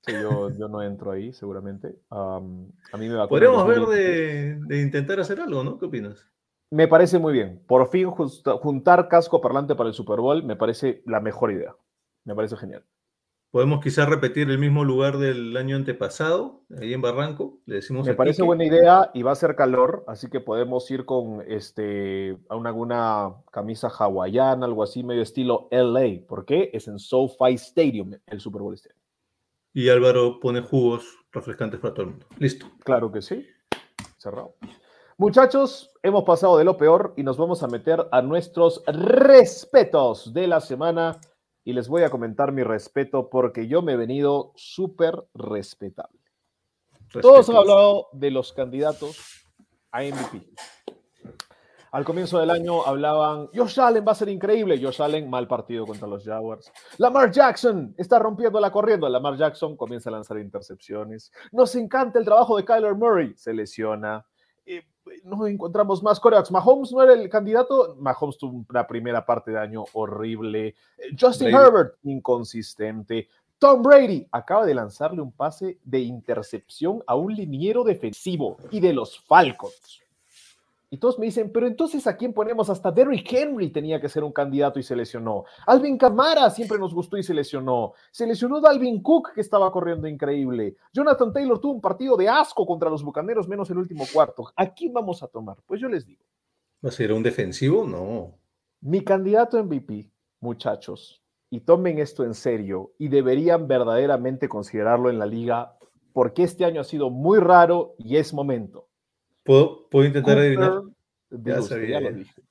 Sí, 0.01 0.13
yo, 0.13 0.49
yo 0.49 0.68
no 0.68 0.82
entro 0.82 1.11
ahí, 1.11 1.34
seguramente. 1.34 1.99
Am, 2.09 2.72
a 2.91 2.97
mí 2.97 3.09
me 3.09 3.28
Podríamos 3.28 3.68
ver 3.68 3.82
2020. 3.82 3.95
de, 3.95 4.76
de 4.76 4.82
intentar 4.82 5.20
hacer 5.20 5.39
algo, 5.39 5.63
¿no? 5.63 5.78
¿Qué 5.78 5.86
opinas? 5.86 6.32
Me 6.72 6.88
parece 6.88 7.20
muy 7.20 7.34
bien. 7.34 7.63
Por 7.68 7.89
fin 7.89 8.09
juntar 8.09 9.07
casco 9.07 9.41
parlante 9.41 9.76
para 9.76 9.89
el 9.89 9.95
Super 9.95 10.20
Bowl 10.20 10.43
me 10.43 10.55
parece 10.55 11.03
la 11.05 11.20
mejor 11.20 11.51
idea. 11.51 11.76
Me 12.24 12.36
parece 12.36 12.57
genial. 12.57 12.84
Podemos 13.55 13.82
quizás 13.82 14.09
repetir 14.09 14.49
el 14.49 14.57
mismo 14.57 14.84
lugar 14.84 15.18
del 15.18 15.55
año 15.55 15.78
antepasado, 15.78 16.63
ahí 16.78 16.93
en 16.93 17.01
Barranco, 17.01 17.59
le 17.66 17.76
decimos 17.76 18.05
Me 18.05 18.13
parece 18.13 18.43
buena 18.43 18.66
idea 18.66 19.11
y 19.13 19.22
va 19.24 19.32
a 19.32 19.36
ser 19.36 19.55
calor, 19.55 20.03
así 20.07 20.30
que 20.30 20.41
podemos 20.41 20.91
ir 20.91 21.05
con 21.05 21.41
este, 21.47 22.38
a 22.49 22.57
una, 22.57 22.72
alguna 22.72 23.36
camisa 23.53 23.88
hawaiana, 23.88 24.66
algo 24.66 24.84
así, 24.84 25.03
medio 25.03 25.22
estilo 25.22 25.70
LA. 25.72 26.28
¿Por 26.28 26.43
qué? 26.43 26.70
Es 26.74 26.89
en 26.89 26.99
SoFi 26.99 27.53
Stadium 27.53 28.11
el 28.28 28.41
Super 28.41 28.61
Bowl 28.61 28.74
este. 28.74 28.89
Y 29.72 29.88
Álvaro 29.88 30.41
pone 30.41 30.59
jugos 30.59 31.18
refrescantes 31.32 31.80
para 31.80 31.93
todo 31.93 32.07
el 32.07 32.11
mundo. 32.11 32.28
Listo. 32.38 32.66
Claro 32.84 33.09
que 33.09 33.22
sí. 33.22 33.47
Cerrado. 34.18 34.55
Muchachos, 35.18 35.93
hemos 36.03 36.26
pasado 36.26 36.57
de 36.57 36.66
lo 36.66 36.76
peor 36.76 37.13
y 37.16 37.24
nos 37.24 37.38
vamos 37.38 37.63
a 37.63 37.68
meter 37.68 38.05
a 38.11 38.22
nuestros 38.22 38.84
respetos 38.86 40.34
de 40.34 40.45
la 40.45 40.59
semana. 40.59 41.22
Y 41.63 41.72
les 41.72 41.88
voy 41.88 42.03
a 42.03 42.09
comentar 42.09 42.51
mi 42.51 42.63
respeto 42.63 43.30
porque 43.30 43.70
yo 43.70 43.82
me 43.82 43.93
he 43.93 43.95
venido 43.95 44.51
súper 44.55 45.24
respetable. 45.34 46.20
Todos 47.22 47.49
han 47.49 47.55
hablado 47.55 48.09
de 48.11 48.30
los 48.30 48.51
candidatos 48.51 49.47
a 49.89 50.01
MVP. 50.01 50.49
Al 51.93 52.03
comienzo 52.03 52.38
del 52.38 52.49
año 52.49 52.86
hablaban, 52.86 53.47
Josh 53.55 53.80
Allen 53.80 54.03
va 54.05 54.11
a 54.11 54.16
ser 54.16 54.28
increíble. 54.28 54.78
Josh 54.84 55.01
Allen, 55.01 55.30
mal 55.30 55.47
partido 55.47 55.86
contra 55.86 56.09
los 56.09 56.26
Jaguars. 56.26 56.70
Lamar 56.97 57.32
Jackson 57.32 57.95
está 57.97 58.20
rompiendo 58.20 58.59
la 58.59 58.70
corriendo. 58.70 59.07
Lamar 59.07 59.38
Jackson 59.38 59.78
comienza 59.78 60.09
a 60.09 60.13
lanzar 60.13 60.39
intercepciones. 60.39 61.32
Nos 61.53 61.74
encanta 61.76 62.20
el 62.20 62.26
trabajo 62.26 62.57
de 62.57 62.66
Kyler 62.66 62.95
Murray. 62.95 63.34
Se 63.38 63.53
lesiona. 63.53 64.26
Eh, 64.66 64.84
no 65.24 65.47
encontramos 65.47 66.01
más 66.03 66.20
corebacks. 66.20 66.51
Mahomes 66.51 66.91
no 66.91 67.01
era 67.01 67.14
el 67.14 67.30
candidato. 67.30 67.95
Mahomes 67.99 68.38
tuvo 68.38 68.66
una 68.70 68.88
primera 68.88 69.26
parte 69.26 69.51
de 69.51 69.60
año 69.60 69.86
horrible. 69.93 70.76
Eh, 70.97 71.16
Justin 71.20 71.51
Brady. 71.51 71.66
Herbert, 71.66 71.95
inconsistente. 72.03 73.28
Tom 73.58 73.82
Brady 73.82 74.28
acaba 74.32 74.66
de 74.66 74.76
lanzarle 74.76 75.22
un 75.22 75.32
pase 75.32 75.80
de 75.84 75.99
intercepción 75.99 77.01
a 77.08 77.16
un 77.16 77.34
liniero 77.34 77.84
defensivo 77.84 78.58
y 78.70 78.80
de 78.80 78.93
los 78.93 79.20
Falcons. 79.20 80.05
Y 80.90 80.98
todos 80.98 81.18
me 81.20 81.26
dicen, 81.26 81.52
pero 81.52 81.68
entonces 81.68 82.06
a 82.08 82.16
quién 82.16 82.34
ponemos? 82.34 82.70
Hasta 82.70 82.92
Derrick 82.92 83.32
Henry 83.32 83.70
tenía 83.70 84.00
que 84.00 84.08
ser 84.10 84.24
un 84.24 84.32
candidato 84.32 84.80
y 84.80 84.84
se 84.84 84.96
lesionó. 84.96 85.44
Alvin 85.66 85.98
Kamara 85.98 86.50
siempre 86.50 86.78
nos 86.78 86.94
gustó 86.94 87.18
y 87.18 87.24
se 87.24 87.34
lesionó. 87.34 87.94
Se 88.12 88.28
lesionó 88.28 88.62
Dalvin 88.62 89.02
Cook, 89.02 89.34
que 89.34 89.42
estaba 89.42 89.72
corriendo 89.72 90.08
increíble. 90.08 90.76
Jonathan 90.94 91.34
Taylor 91.34 91.60
tuvo 91.60 91.74
un 91.74 91.82
partido 91.82 92.16
de 92.16 92.30
asco 92.30 92.66
contra 92.66 92.90
los 92.90 93.04
bucaneros, 93.04 93.48
menos 93.48 93.70
el 93.70 93.78
último 93.78 94.06
cuarto. 94.14 94.46
¿A 94.56 94.74
quién 94.74 94.94
vamos 94.94 95.24
a 95.24 95.28
tomar? 95.28 95.58
Pues 95.66 95.82
yo 95.82 95.88
les 95.90 96.06
digo, 96.06 96.24
¿Va 96.84 96.90
a 96.90 96.92
ser 96.92 97.12
un 97.14 97.24
defensivo? 97.24 97.86
No. 97.86 98.38
mi 98.82 99.04
candidato 99.04 99.62
MVP, 99.64 100.12
muchachos, 100.40 101.24
y 101.50 101.62
tomen 101.62 101.98
esto 102.00 102.24
en 102.24 102.36
serio 102.36 102.94
y 103.00 103.08
deberían 103.08 103.68
verdaderamente 103.68 104.48
considerarlo 104.48 105.10
en 105.10 105.18
la 105.18 105.26
liga, 105.26 105.78
porque 106.14 106.44
este 106.44 106.64
año 106.66 106.82
ha 106.82 106.84
sido 106.84 107.10
muy 107.10 107.40
raro 107.40 107.96
y 107.98 108.18
es 108.18 108.34
momento. 108.34 108.88
¿Puedo, 109.46 109.88
puedo 109.89 110.06
intentar 110.06 110.39
adivinar? 110.39 110.82
Diga 111.30 111.60
usted, 111.60 111.76
sabía, 111.76 111.89
ya 111.89 112.00
lo 112.02 112.10
ya. 112.10 112.16
dije. 112.18 112.41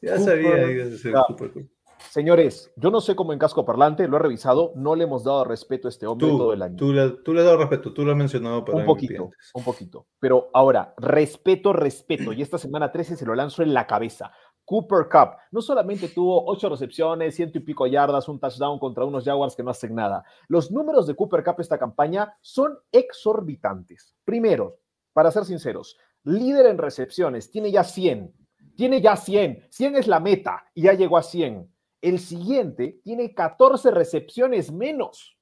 Ya 0.00 0.16
Cooper 0.16 0.24
sabía 0.24 0.70
iba 0.70 0.84
a 0.84 0.96
ser 0.96 1.12
Cup. 1.12 1.24
Cooper 1.26 1.52
Cup. 1.52 1.70
Señores, 2.10 2.72
yo 2.76 2.90
no 2.90 3.00
sé 3.00 3.16
cómo 3.16 3.32
en 3.32 3.40
casco 3.40 3.64
parlante, 3.64 4.06
lo 4.06 4.16
he 4.16 4.20
revisado, 4.20 4.72
no 4.76 4.94
le 4.94 5.04
hemos 5.04 5.24
dado 5.24 5.44
respeto 5.44 5.88
a 5.88 5.90
este 5.90 6.06
hombre 6.06 6.28
todo 6.28 6.52
el 6.52 6.62
año. 6.62 6.76
tú, 6.76 6.92
le, 6.92 7.10
tú 7.10 7.34
le 7.34 7.40
has 7.40 7.46
dado 7.46 7.58
respeto, 7.58 7.92
tú 7.92 8.04
lo 8.04 8.12
has 8.12 8.16
mencionado 8.16 8.64
para 8.64 8.78
un 8.78 8.86
poquito, 8.86 9.30
un 9.52 9.64
poquito. 9.64 10.06
Pero 10.20 10.48
ahora, 10.54 10.94
respeto, 10.96 11.72
respeto. 11.72 12.32
Y 12.32 12.40
esta 12.40 12.56
semana 12.56 12.92
13 12.92 13.16
se 13.16 13.26
lo 13.26 13.34
lanzo 13.34 13.62
en 13.64 13.74
la 13.74 13.86
cabeza. 13.86 14.30
Cooper 14.64 15.08
Cup 15.10 15.38
no 15.50 15.60
solamente 15.60 16.08
tuvo 16.08 16.44
ocho 16.46 16.68
recepciones, 16.68 17.34
ciento 17.34 17.58
y 17.58 17.62
pico 17.62 17.86
yardas, 17.86 18.28
un 18.28 18.38
touchdown 18.38 18.78
contra 18.78 19.04
unos 19.04 19.24
Jaguars 19.24 19.56
que 19.56 19.64
no 19.64 19.70
hacen 19.70 19.94
nada. 19.94 20.22
Los 20.46 20.70
números 20.70 21.06
de 21.06 21.16
Cooper 21.16 21.42
Cup 21.42 21.56
esta 21.58 21.78
campaña 21.78 22.36
son 22.40 22.78
exorbitantes. 22.92 24.14
Primero, 24.24 24.78
para 25.12 25.30
ser 25.30 25.44
sinceros, 25.44 25.98
líder 26.24 26.66
en 26.66 26.78
recepciones, 26.78 27.50
tiene 27.50 27.70
ya 27.70 27.84
100. 27.84 28.34
Tiene 28.76 29.00
ya 29.00 29.16
100. 29.16 29.66
100 29.70 29.96
es 29.96 30.06
la 30.06 30.20
meta 30.20 30.64
y 30.74 30.82
ya 30.82 30.92
llegó 30.92 31.18
a 31.18 31.22
100. 31.22 31.68
El 32.00 32.18
siguiente 32.18 33.00
tiene 33.02 33.34
14 33.34 33.90
recepciones 33.90 34.70
menos 34.70 35.38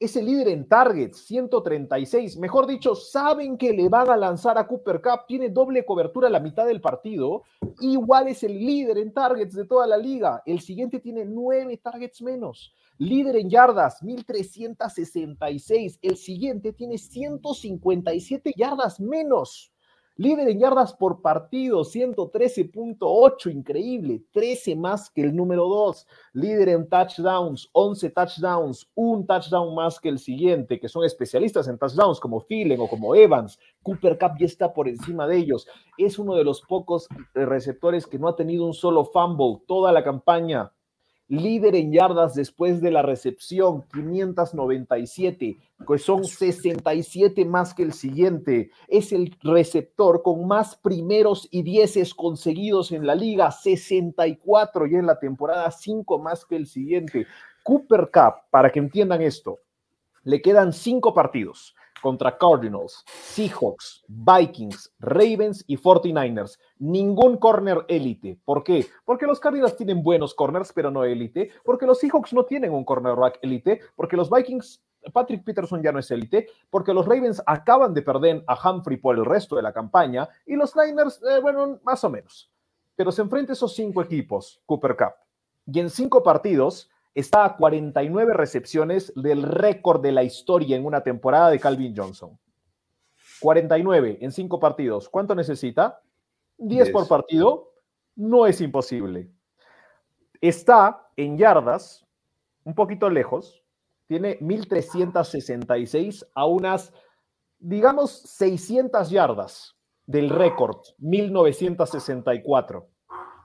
es 0.00 0.14
el 0.16 0.26
líder 0.26 0.48
en 0.48 0.68
targets, 0.68 1.18
136. 1.26 2.36
Mejor 2.36 2.66
dicho, 2.68 2.94
saben 2.94 3.58
que 3.58 3.72
le 3.72 3.88
van 3.88 4.08
a 4.08 4.16
lanzar 4.16 4.56
a 4.56 4.66
Cooper 4.66 5.02
Cup, 5.02 5.26
tiene 5.26 5.48
doble 5.48 5.84
cobertura 5.84 6.28
a 6.28 6.30
la 6.30 6.38
mitad 6.38 6.66
del 6.66 6.80
partido. 6.80 7.42
Igual 7.80 8.28
es 8.28 8.44
el 8.44 8.58
líder 8.58 8.98
en 8.98 9.12
targets 9.12 9.54
de 9.54 9.64
toda 9.64 9.86
la 9.88 9.96
liga. 9.96 10.42
El 10.46 10.60
siguiente 10.60 11.00
tiene 11.00 11.24
nueve 11.24 11.78
targets 11.78 12.22
menos. 12.22 12.72
Líder 12.98 13.36
en 13.36 13.50
yardas, 13.50 14.02
1366. 14.02 15.98
El 16.00 16.16
siguiente 16.16 16.72
tiene 16.72 16.96
157 16.96 18.54
yardas 18.56 19.00
menos. 19.00 19.72
Líder 20.20 20.48
en 20.48 20.58
yardas 20.58 20.94
por 20.94 21.22
partido, 21.22 21.84
113.8, 21.84 23.52
increíble, 23.52 24.24
13 24.32 24.74
más 24.74 25.10
que 25.10 25.20
el 25.20 25.36
número 25.36 25.68
2. 25.68 26.08
Líder 26.32 26.70
en 26.70 26.88
touchdowns, 26.88 27.70
11 27.70 28.10
touchdowns, 28.10 28.90
un 28.96 29.28
touchdown 29.28 29.76
más 29.76 30.00
que 30.00 30.08
el 30.08 30.18
siguiente, 30.18 30.80
que 30.80 30.88
son 30.88 31.04
especialistas 31.04 31.68
en 31.68 31.78
touchdowns 31.78 32.18
como 32.18 32.42
Thielen 32.42 32.80
o 32.80 32.88
como 32.88 33.14
Evans. 33.14 33.60
Cooper 33.80 34.18
Cup 34.18 34.32
ya 34.40 34.46
está 34.46 34.72
por 34.72 34.88
encima 34.88 35.28
de 35.28 35.36
ellos. 35.36 35.68
Es 35.96 36.18
uno 36.18 36.34
de 36.34 36.42
los 36.42 36.62
pocos 36.62 37.06
receptores 37.32 38.04
que 38.04 38.18
no 38.18 38.26
ha 38.26 38.34
tenido 38.34 38.66
un 38.66 38.74
solo 38.74 39.04
fumble 39.04 39.62
toda 39.68 39.92
la 39.92 40.02
campaña. 40.02 40.72
Líder 41.28 41.74
en 41.74 41.92
yardas 41.92 42.34
después 42.34 42.80
de 42.80 42.90
la 42.90 43.02
recepción, 43.02 43.84
597, 43.92 45.58
que 45.86 45.98
son 45.98 46.24
67 46.24 47.44
más 47.44 47.74
que 47.74 47.82
el 47.82 47.92
siguiente. 47.92 48.70
Es 48.88 49.12
el 49.12 49.36
receptor 49.42 50.22
con 50.22 50.48
más 50.48 50.76
primeros 50.76 51.46
y 51.50 51.62
dieces 51.62 52.14
conseguidos 52.14 52.92
en 52.92 53.06
la 53.06 53.14
liga, 53.14 53.50
64 53.50 54.86
ya 54.86 54.98
en 54.98 55.06
la 55.06 55.18
temporada, 55.18 55.70
5 55.70 56.18
más 56.18 56.46
que 56.46 56.56
el 56.56 56.66
siguiente. 56.66 57.26
Cooper 57.62 58.08
Cup, 58.10 58.44
para 58.50 58.72
que 58.72 58.78
entiendan 58.78 59.20
esto, 59.20 59.58
le 60.24 60.40
quedan 60.40 60.72
5 60.72 61.12
partidos. 61.12 61.74
Contra 62.00 62.36
Cardinals, 62.36 63.04
Seahawks, 63.06 64.04
Vikings, 64.08 64.92
Ravens 64.98 65.64
y 65.66 65.76
49ers. 65.76 66.58
Ningún 66.78 67.36
corner 67.38 67.84
élite. 67.88 68.38
¿Por 68.44 68.62
qué? 68.62 68.86
Porque 69.04 69.26
los 69.26 69.40
Cardinals 69.40 69.76
tienen 69.76 70.02
buenos 70.02 70.34
corners, 70.34 70.72
pero 70.72 70.90
no 70.90 71.04
élite. 71.04 71.50
Porque 71.64 71.86
los 71.86 71.98
Seahawks 71.98 72.32
no 72.32 72.44
tienen 72.44 72.72
un 72.72 72.84
cornerback 72.84 73.38
élite. 73.42 73.80
Porque 73.96 74.16
los 74.16 74.30
Vikings, 74.30 74.82
Patrick 75.12 75.44
Peterson 75.44 75.82
ya 75.82 75.92
no 75.92 75.98
es 75.98 76.10
élite. 76.10 76.48
Porque 76.70 76.94
los 76.94 77.06
Ravens 77.06 77.42
acaban 77.46 77.94
de 77.94 78.02
perder 78.02 78.44
a 78.46 78.70
Humphrey 78.70 78.96
por 78.98 79.16
el 79.16 79.24
resto 79.24 79.56
de 79.56 79.62
la 79.62 79.72
campaña. 79.72 80.28
Y 80.46 80.56
los 80.56 80.74
Niners, 80.76 81.20
eh, 81.22 81.40
bueno, 81.40 81.80
más 81.82 82.02
o 82.04 82.10
menos. 82.10 82.50
Pero 82.96 83.12
se 83.12 83.22
enfrenta 83.22 83.52
esos 83.52 83.74
cinco 83.74 84.02
equipos, 84.02 84.60
Cooper 84.66 84.96
Cup. 84.96 85.14
Y 85.66 85.80
en 85.80 85.90
cinco 85.90 86.22
partidos 86.22 86.90
está 87.14 87.44
a 87.44 87.56
49 87.56 88.34
recepciones 88.34 89.12
del 89.16 89.42
récord 89.42 90.00
de 90.00 90.12
la 90.12 90.22
historia 90.22 90.76
en 90.76 90.84
una 90.84 91.02
temporada 91.02 91.50
de 91.50 91.58
Calvin 91.58 91.94
Johnson. 91.96 92.38
49 93.40 94.18
en 94.20 94.32
cinco 94.32 94.58
partidos. 94.58 95.08
¿Cuánto 95.08 95.34
necesita? 95.34 96.00
10 96.58 96.90
por 96.90 97.08
partido. 97.08 97.72
No 98.16 98.46
es 98.46 98.60
imposible. 98.60 99.30
Está 100.40 101.08
en 101.16 101.38
yardas, 101.38 102.06
un 102.64 102.74
poquito 102.74 103.10
lejos. 103.10 103.62
Tiene 104.06 104.38
1366 104.40 106.26
a 106.34 106.46
unas, 106.46 106.92
digamos, 107.58 108.10
600 108.10 109.10
yardas 109.10 109.76
del 110.06 110.30
récord, 110.30 110.78
1964. 110.98 112.88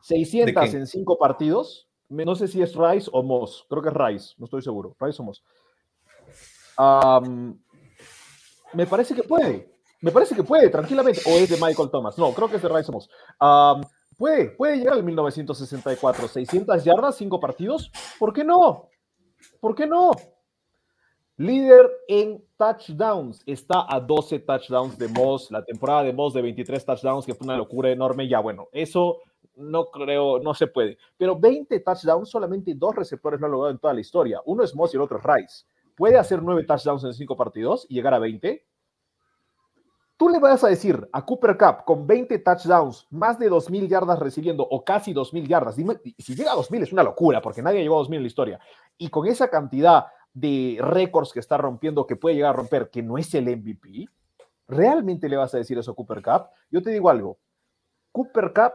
600 0.02 0.74
en 0.74 0.88
cinco 0.88 1.18
partidos 1.18 1.90
no 2.14 2.36
sé 2.36 2.48
si 2.48 2.62
es 2.62 2.76
Rice 2.76 3.10
o 3.12 3.24
Moss, 3.24 3.66
creo 3.70 3.82
que 3.82 3.90
es 3.90 3.96
Rice, 3.96 4.36
no 4.38 4.46
estoy 4.46 4.62
seguro, 4.62 4.96
Rice 5.00 5.22
o 5.22 5.26
Moss. 5.26 5.44
me 8.74 8.86
parece 8.86 9.16
que 9.16 9.24
puede, 9.24 9.72
me 10.02 10.12
parece 10.12 10.36
que 10.36 10.44
puede, 10.44 10.70
tranquilamente, 10.70 11.22
o 11.26 11.32
es 11.32 11.50
de 11.50 11.58
Michael 11.58 11.90
Thomas, 11.90 12.18
no, 12.18 12.32
creo 12.34 12.50
que 12.50 12.58
es 12.58 12.62
de 12.62 12.70
Rice 12.70 12.92
o 12.92 12.94
Moss. 12.94 13.10
puede, 14.18 14.52
puede 14.52 14.78
llegar 14.78 14.94
al 14.94 15.04
1964, 15.04 16.28
600 16.28 16.84
yardas, 16.84 17.18
5 17.18 17.40
partidos, 17.40 17.92
¿por 18.20 18.32
qué 18.32 18.44
no? 18.44 18.90
¿Por 19.60 19.76
qué 19.76 19.88
no? 19.88 20.12
Líder 21.38 21.90
en 22.08 22.44
touchdowns, 22.58 23.42
está 23.48 23.86
a 23.90 24.00
12 24.00 24.40
touchdowns 24.40 24.98
de 25.00 25.08
Moss, 25.08 25.50
la 25.50 25.66
temporada 25.66 26.04
de 26.04 26.14
Moss 26.14 26.34
de 26.34 26.44
23 26.44 26.86
touchdowns, 26.86 27.26
que 27.26 27.34
fue 27.34 27.46
una 27.46 27.58
locura 27.58 27.90
enorme, 27.90 28.28
ya 28.28 28.40
bueno, 28.40 28.68
eso 28.72 29.18
no 29.56 29.86
creo, 29.86 30.40
no 30.40 30.54
se 30.54 30.68
puede. 30.68 30.98
Pero 31.18 31.40
20 31.40 31.80
touchdowns, 31.80 32.30
solamente 32.30 32.74
dos 32.76 32.96
receptores 32.96 33.40
lo 33.40 33.46
han 33.46 33.52
logrado 33.52 33.72
en 33.72 33.80
toda 33.80 33.94
la 33.94 34.02
historia. 34.02 34.42
Uno 34.46 34.64
es 34.64 34.76
Moss 34.76 34.94
y 34.94 34.98
el 34.98 35.02
otro 35.02 35.18
es 35.18 35.24
Rice. 35.24 35.66
¿Puede 35.96 36.18
hacer 36.18 36.42
nueve 36.42 36.64
touchdowns 36.64 37.04
en 37.04 37.14
cinco 37.14 37.38
partidos 37.38 37.86
y 37.90 37.96
llegar 37.96 38.14
a 38.14 38.20
20? 38.20 38.66
Tú 40.18 40.30
le 40.30 40.40
vas 40.40 40.64
a 40.64 40.70
decir 40.70 41.08
a 41.12 41.26
Cooper 41.26 41.58
Cup 41.58 41.86
con 41.86 42.08
20 42.08 42.40
touchdowns, 42.40 43.08
más 43.10 43.38
de 43.40 43.50
2.000 43.50 43.88
yardas 43.88 44.20
recibiendo 44.20 44.64
o 44.64 44.84
casi 44.84 45.14
2.000 45.14 45.48
yardas. 45.48 45.76
Si 45.76 46.36
llega 46.36 46.54
a 46.54 46.56
2.000 46.56 46.84
es 46.84 46.94
una 46.94 47.04
locura 47.04 47.42
porque 47.42 47.62
nadie 47.62 47.82
llegó 47.82 48.00
a 48.00 48.04
2.000 48.04 48.16
en 48.16 48.22
la 48.22 48.28
historia. 48.28 48.60
Y 48.98 49.10
con 49.10 49.28
esa 49.28 49.50
cantidad 49.50 50.06
de 50.34 50.78
récords 50.80 51.34
que 51.34 51.40
está 51.40 51.58
rompiendo, 51.58 52.08
que 52.08 52.16
puede 52.16 52.36
llegar 52.36 52.54
a 52.54 52.58
romper, 52.58 52.90
que 52.90 53.04
no 53.04 53.18
es 53.18 53.34
el 53.34 53.46
MVP, 53.46 54.08
¿realmente 54.68 55.28
le 55.28 55.38
vas 55.38 55.54
a 55.54 55.58
decir 55.58 55.78
eso 55.78 55.92
a 55.92 55.96
Cooper 55.96 56.22
Cup? 56.22 56.48
Yo 56.72 56.82
te 56.82 56.92
digo 56.92 57.10
algo. 57.10 57.38
Cooper 58.12 58.54
Cup 58.54 58.74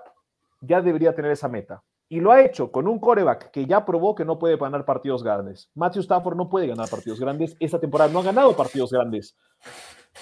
ya 0.61 0.81
debería 0.81 1.15
tener 1.15 1.31
esa 1.33 1.49
meta. 1.49 1.83
Y 2.11 2.21
lo 2.21 2.33
ha 2.33 2.43
hecho 2.43 2.73
con 2.73 2.89
un 2.89 2.99
coreback 2.99 3.51
que 3.51 3.67
ya 3.67 3.85
probó 3.85 4.15
que 4.15 4.25
no 4.25 4.39
puede 4.39 4.57
ganar 4.57 4.87
partidos 4.87 5.23
grandes. 5.23 5.71
Matthew 5.75 6.03
Stafford 6.03 6.37
no 6.37 6.49
puede 6.49 6.67
ganar 6.67 6.89
partidos 6.89 7.21
grandes. 7.21 7.55
Esta 7.61 7.79
temporada 7.79 8.11
no 8.11 8.21
ha 8.21 8.23
ganado 8.23 8.57
partidos 8.57 8.91
grandes. 8.91 9.37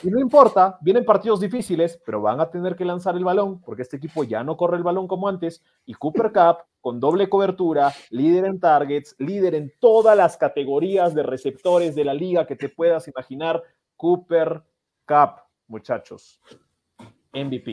Y 0.02 0.08
no 0.08 0.18
importa, 0.18 0.78
vienen 0.80 1.04
partidos 1.04 1.40
difíciles, 1.40 2.00
pero 2.04 2.20
van 2.20 2.40
a 2.40 2.50
tener 2.50 2.74
que 2.74 2.84
lanzar 2.84 3.16
el 3.16 3.24
balón 3.24 3.60
porque 3.60 3.82
este 3.82 3.98
equipo 3.98 4.24
ya 4.24 4.42
no 4.42 4.56
corre 4.56 4.76
el 4.76 4.82
balón 4.82 5.06
como 5.06 5.28
antes. 5.28 5.62
Y 5.84 5.94
Cooper 5.94 6.32
Cup, 6.32 6.64
con 6.80 6.98
doble 6.98 7.28
cobertura, 7.28 7.92
líder 8.10 8.46
en 8.46 8.58
targets, 8.58 9.14
líder 9.18 9.54
en 9.54 9.72
todas 9.78 10.16
las 10.16 10.36
categorías 10.36 11.14
de 11.14 11.22
receptores 11.22 11.94
de 11.94 12.04
la 12.04 12.14
liga 12.14 12.48
que 12.48 12.56
te 12.56 12.68
puedas 12.68 13.06
imaginar. 13.06 13.62
Cooper 13.96 14.60
Cup, 15.06 15.40
muchachos. 15.68 16.40
MVP 17.32 17.72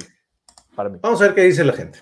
para 0.75 0.89
mí. 0.89 0.99
Vamos 1.01 1.21
a 1.21 1.25
ver 1.25 1.35
qué 1.35 1.41
dice 1.41 1.63
la 1.63 1.73
gente. 1.73 1.99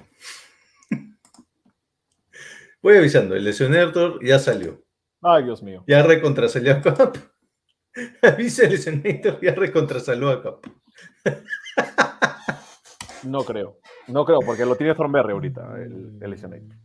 Voy 2.81 2.97
avisando, 2.97 3.35
el 3.35 3.43
lesionator 3.43 4.23
ya 4.25 4.39
salió. 4.39 4.81
Ay, 5.21 5.43
Dios 5.43 5.61
mío. 5.61 5.83
Ya 5.87 6.01
recontrasalió 6.01 6.73
a 6.73 6.81
Cap. 6.81 7.15
Avisa 8.23 8.63
el 8.65 8.71
lesionator, 8.71 9.39
ya 9.39 9.53
recontrasalió 9.53 10.29
a 10.29 10.41
Cap. 10.41 10.65
no 13.23 13.43
creo. 13.43 13.77
No 14.07 14.25
creo, 14.25 14.39
porque 14.39 14.65
lo 14.65 14.75
tiene 14.75 14.95
Thornberry 14.95 15.31
ahorita, 15.33 15.75
el, 15.77 16.17
el 16.19 16.29
lesionator. 16.29 16.77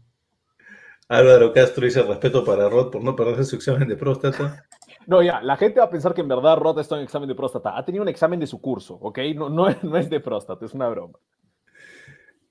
Álvaro 1.08 1.52
Castro 1.52 1.84
dice 1.84 2.02
respeto 2.02 2.44
para 2.44 2.68
Rod 2.68 2.90
por 2.90 3.02
no 3.02 3.14
perder 3.14 3.44
su 3.44 3.56
examen 3.56 3.88
de 3.88 3.96
próstata. 3.96 4.66
No, 5.06 5.22
ya, 5.22 5.40
la 5.40 5.56
gente 5.56 5.78
va 5.78 5.86
a 5.86 5.90
pensar 5.90 6.12
que 6.12 6.20
en 6.20 6.28
verdad 6.28 6.56
Rod 6.58 6.80
está 6.80 6.96
en 6.96 7.04
examen 7.04 7.28
de 7.28 7.34
próstata. 7.36 7.78
Ha 7.78 7.84
tenido 7.84 8.02
un 8.02 8.08
examen 8.08 8.40
de 8.40 8.46
su 8.46 8.60
curso, 8.60 8.96
¿ok? 8.96 9.18
No, 9.36 9.48
no, 9.48 9.68
no 9.82 9.96
es 9.96 10.10
de 10.10 10.20
próstata, 10.20 10.64
es 10.66 10.74
una 10.74 10.88
broma. 10.88 11.18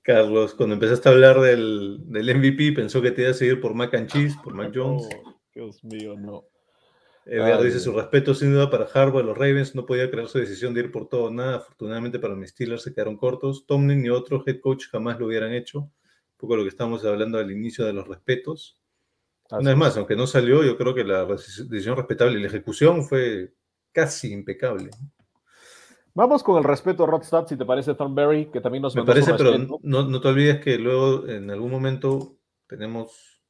Carlos, 0.06 0.54
cuando 0.54 0.74
empezaste 0.74 1.08
a 1.08 1.12
hablar 1.12 1.40
del, 1.40 1.98
MVP, 2.06 2.70
pensó 2.72 3.02
que 3.02 3.10
te 3.10 3.22
iba 3.22 3.32
a 3.32 3.34
seguir 3.34 3.60
por 3.60 3.74
Mac 3.74 3.92
and 3.94 4.08
Cheese, 4.08 4.36
por 4.40 4.54
Mac 4.54 4.70
Jones. 4.74 5.08
Dios 5.52 5.82
mío, 5.82 6.14
no. 6.16 6.44
Eduardo 7.24 7.64
dice 7.64 7.80
su 7.80 7.92
respeto 7.92 8.32
sin 8.32 8.52
duda 8.52 8.70
para 8.70 8.84
Harbaugh, 8.84 9.24
los 9.24 9.36
Ravens 9.36 9.74
no 9.74 9.84
podía 9.84 10.08
creer 10.08 10.28
su 10.28 10.38
decisión 10.38 10.74
de 10.74 10.82
ir 10.82 10.92
por 10.92 11.08
todo 11.08 11.24
o 11.24 11.30
nada. 11.32 11.56
Afortunadamente 11.56 12.20
para 12.20 12.36
mis 12.36 12.50
Steelers 12.50 12.82
se 12.82 12.94
quedaron 12.94 13.16
cortos. 13.16 13.66
Tomlin 13.66 14.00
ni 14.00 14.08
otro 14.08 14.44
head 14.46 14.60
coach 14.60 14.84
jamás 14.92 15.18
lo 15.18 15.26
hubieran 15.26 15.52
hecho. 15.52 15.80
Un 15.80 16.36
poco 16.36 16.54
lo 16.54 16.62
que 16.62 16.68
estamos 16.68 17.04
hablando 17.04 17.38
al 17.38 17.50
inicio 17.50 17.84
de 17.84 17.92
los 17.92 18.06
respetos. 18.06 18.80
Una 19.50 19.70
vez 19.70 19.76
más, 19.76 19.96
aunque 19.96 20.14
no 20.14 20.28
salió, 20.28 20.62
yo 20.62 20.76
creo 20.76 20.94
que 20.94 21.02
la 21.02 21.24
decisión 21.24 21.96
respetable 21.96 22.38
y 22.38 22.42
la 22.42 22.48
ejecución 22.48 23.04
fue 23.04 23.54
casi 23.90 24.32
impecable. 24.32 24.90
Vamos 26.16 26.42
con 26.42 26.56
el 26.56 26.64
respeto 26.64 27.04
a 27.04 27.06
Rodstad, 27.06 27.46
si 27.46 27.58
te 27.58 27.66
parece, 27.66 27.94
Thornberry, 27.94 28.46
que 28.46 28.62
también 28.62 28.80
nos 28.80 28.96
Me 28.96 29.04
parece, 29.04 29.34
pero 29.34 29.58
no, 29.58 29.78
no, 29.82 30.20
te 30.22 30.28
olvides 30.28 30.62
que 30.62 30.78
luego 30.78 31.28
en 31.28 31.50
algún 31.50 31.70
momento 31.70 32.38
tenemos 32.66 33.42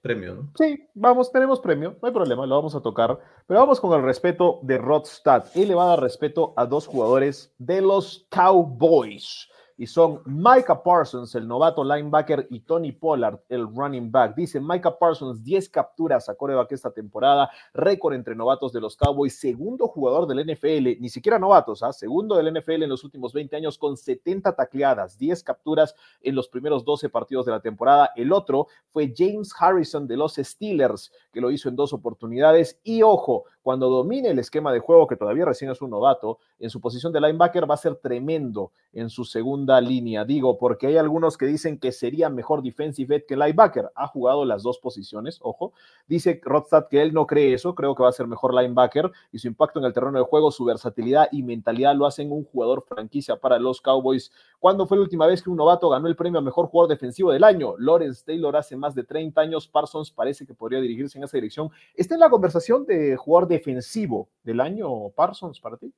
premio, 0.00 0.34
¿no? 0.36 0.52
Sí, 0.56 0.88
vamos, 0.94 1.32
tenemos 1.32 1.58
premio, 1.58 1.96
no 2.00 2.06
hay 2.06 2.14
problema, 2.14 2.46
lo 2.46 2.54
vamos 2.54 2.76
a 2.76 2.82
tocar. 2.82 3.18
Pero 3.48 3.58
vamos 3.58 3.80
con 3.80 3.98
el 3.98 4.06
respeto 4.06 4.60
de 4.62 4.78
Rodstad. 4.78 5.46
Él 5.56 5.66
le 5.66 5.74
va 5.74 5.82
a 5.82 5.88
dar 5.88 6.00
respeto 6.00 6.54
a 6.56 6.66
dos 6.66 6.86
jugadores 6.86 7.52
de 7.58 7.80
los 7.80 8.28
Cowboys 8.30 9.48
y 9.82 9.86
son 9.88 10.22
Micah 10.26 10.80
Parsons, 10.80 11.34
el 11.34 11.48
novato 11.48 11.82
linebacker, 11.82 12.46
y 12.50 12.60
Tony 12.60 12.92
Pollard, 12.92 13.40
el 13.48 13.66
running 13.66 14.12
back. 14.12 14.36
Dice 14.36 14.60
Micah 14.60 14.96
Parsons, 14.96 15.42
10 15.42 15.68
capturas 15.70 16.28
a 16.28 16.36
coreback 16.36 16.70
esta 16.70 16.92
temporada, 16.92 17.50
récord 17.74 18.14
entre 18.14 18.36
novatos 18.36 18.72
de 18.72 18.80
los 18.80 18.94
Cowboys, 18.94 19.40
segundo 19.40 19.88
jugador 19.88 20.28
del 20.28 20.46
NFL, 20.46 21.00
ni 21.00 21.08
siquiera 21.08 21.36
novatos, 21.36 21.82
¿ah? 21.82 21.92
segundo 21.92 22.36
del 22.36 22.54
NFL 22.54 22.84
en 22.84 22.90
los 22.90 23.02
últimos 23.02 23.32
20 23.32 23.56
años 23.56 23.76
con 23.76 23.96
70 23.96 24.54
tacleadas, 24.54 25.18
10 25.18 25.42
capturas 25.42 25.96
en 26.20 26.36
los 26.36 26.46
primeros 26.46 26.84
12 26.84 27.08
partidos 27.08 27.46
de 27.46 27.50
la 27.50 27.58
temporada. 27.58 28.12
El 28.14 28.32
otro 28.32 28.68
fue 28.92 29.12
James 29.12 29.52
Harrison 29.58 30.06
de 30.06 30.16
los 30.16 30.36
Steelers, 30.36 31.10
que 31.32 31.40
lo 31.40 31.50
hizo 31.50 31.68
en 31.68 31.74
dos 31.74 31.92
oportunidades. 31.92 32.78
Y 32.84 33.02
ojo, 33.02 33.46
cuando 33.62 33.88
domine 33.88 34.30
el 34.30 34.38
esquema 34.38 34.72
de 34.72 34.80
juego, 34.80 35.06
que 35.06 35.16
todavía 35.16 35.44
recién 35.44 35.70
es 35.70 35.80
un 35.80 35.90
novato, 35.90 36.38
en 36.58 36.70
su 36.70 36.80
posición 36.80 37.12
de 37.12 37.20
linebacker 37.20 37.68
va 37.70 37.74
a 37.74 37.78
ser 37.78 37.96
tremendo 37.96 38.72
en 38.92 39.08
su 39.08 39.24
segunda 39.24 39.80
línea. 39.80 40.24
Digo, 40.24 40.58
porque 40.58 40.88
hay 40.88 40.96
algunos 40.96 41.38
que 41.38 41.46
dicen 41.46 41.78
que 41.78 41.92
sería 41.92 42.28
mejor 42.28 42.62
defensive 42.62 43.16
end 43.16 43.24
que 43.26 43.36
linebacker. 43.36 43.90
Ha 43.94 44.06
jugado 44.06 44.44
las 44.44 44.62
dos 44.62 44.78
posiciones, 44.78 45.38
ojo. 45.42 45.72
Dice 46.06 46.40
Rodstad 46.42 46.88
que 46.88 47.00
él 47.00 47.14
no 47.14 47.26
cree 47.26 47.54
eso, 47.54 47.74
creo 47.74 47.94
que 47.94 48.02
va 48.02 48.08
a 48.08 48.12
ser 48.12 48.26
mejor 48.26 48.54
linebacker 48.54 49.10
y 49.32 49.38
su 49.38 49.48
impacto 49.48 49.78
en 49.78 49.86
el 49.86 49.92
terreno 49.92 50.18
de 50.18 50.24
juego, 50.24 50.50
su 50.50 50.64
versatilidad 50.64 51.28
y 51.32 51.42
mentalidad 51.42 51.94
lo 51.94 52.06
hacen 52.06 52.32
un 52.32 52.44
jugador 52.44 52.84
franquicia 52.86 53.36
para 53.36 53.58
los 53.58 53.80
Cowboys. 53.80 54.32
¿Cuándo 54.58 54.86
fue 54.86 54.96
la 54.96 55.02
última 55.02 55.26
vez 55.26 55.42
que 55.42 55.50
un 55.50 55.56
novato 55.56 55.88
ganó 55.88 56.06
el 56.06 56.16
premio 56.16 56.38
a 56.38 56.42
mejor 56.42 56.66
jugador 56.66 56.90
defensivo 56.90 57.32
del 57.32 57.42
año? 57.44 57.74
Lawrence 57.78 58.22
Taylor 58.24 58.56
hace 58.56 58.76
más 58.76 58.94
de 58.94 59.02
30 59.04 59.40
años. 59.40 59.66
Parsons 59.66 60.10
parece 60.10 60.46
que 60.46 60.54
podría 60.54 60.80
dirigirse 60.80 61.18
en 61.18 61.24
esa 61.24 61.36
dirección. 61.36 61.70
¿Está 61.96 62.14
en 62.14 62.20
la 62.20 62.30
conversación 62.30 62.86
de 62.86 63.16
jugador 63.16 63.48
defensivo 63.52 64.30
del 64.42 64.60
año 64.60 65.10
Parsons 65.10 65.60
para 65.60 65.76
ti? 65.76 65.92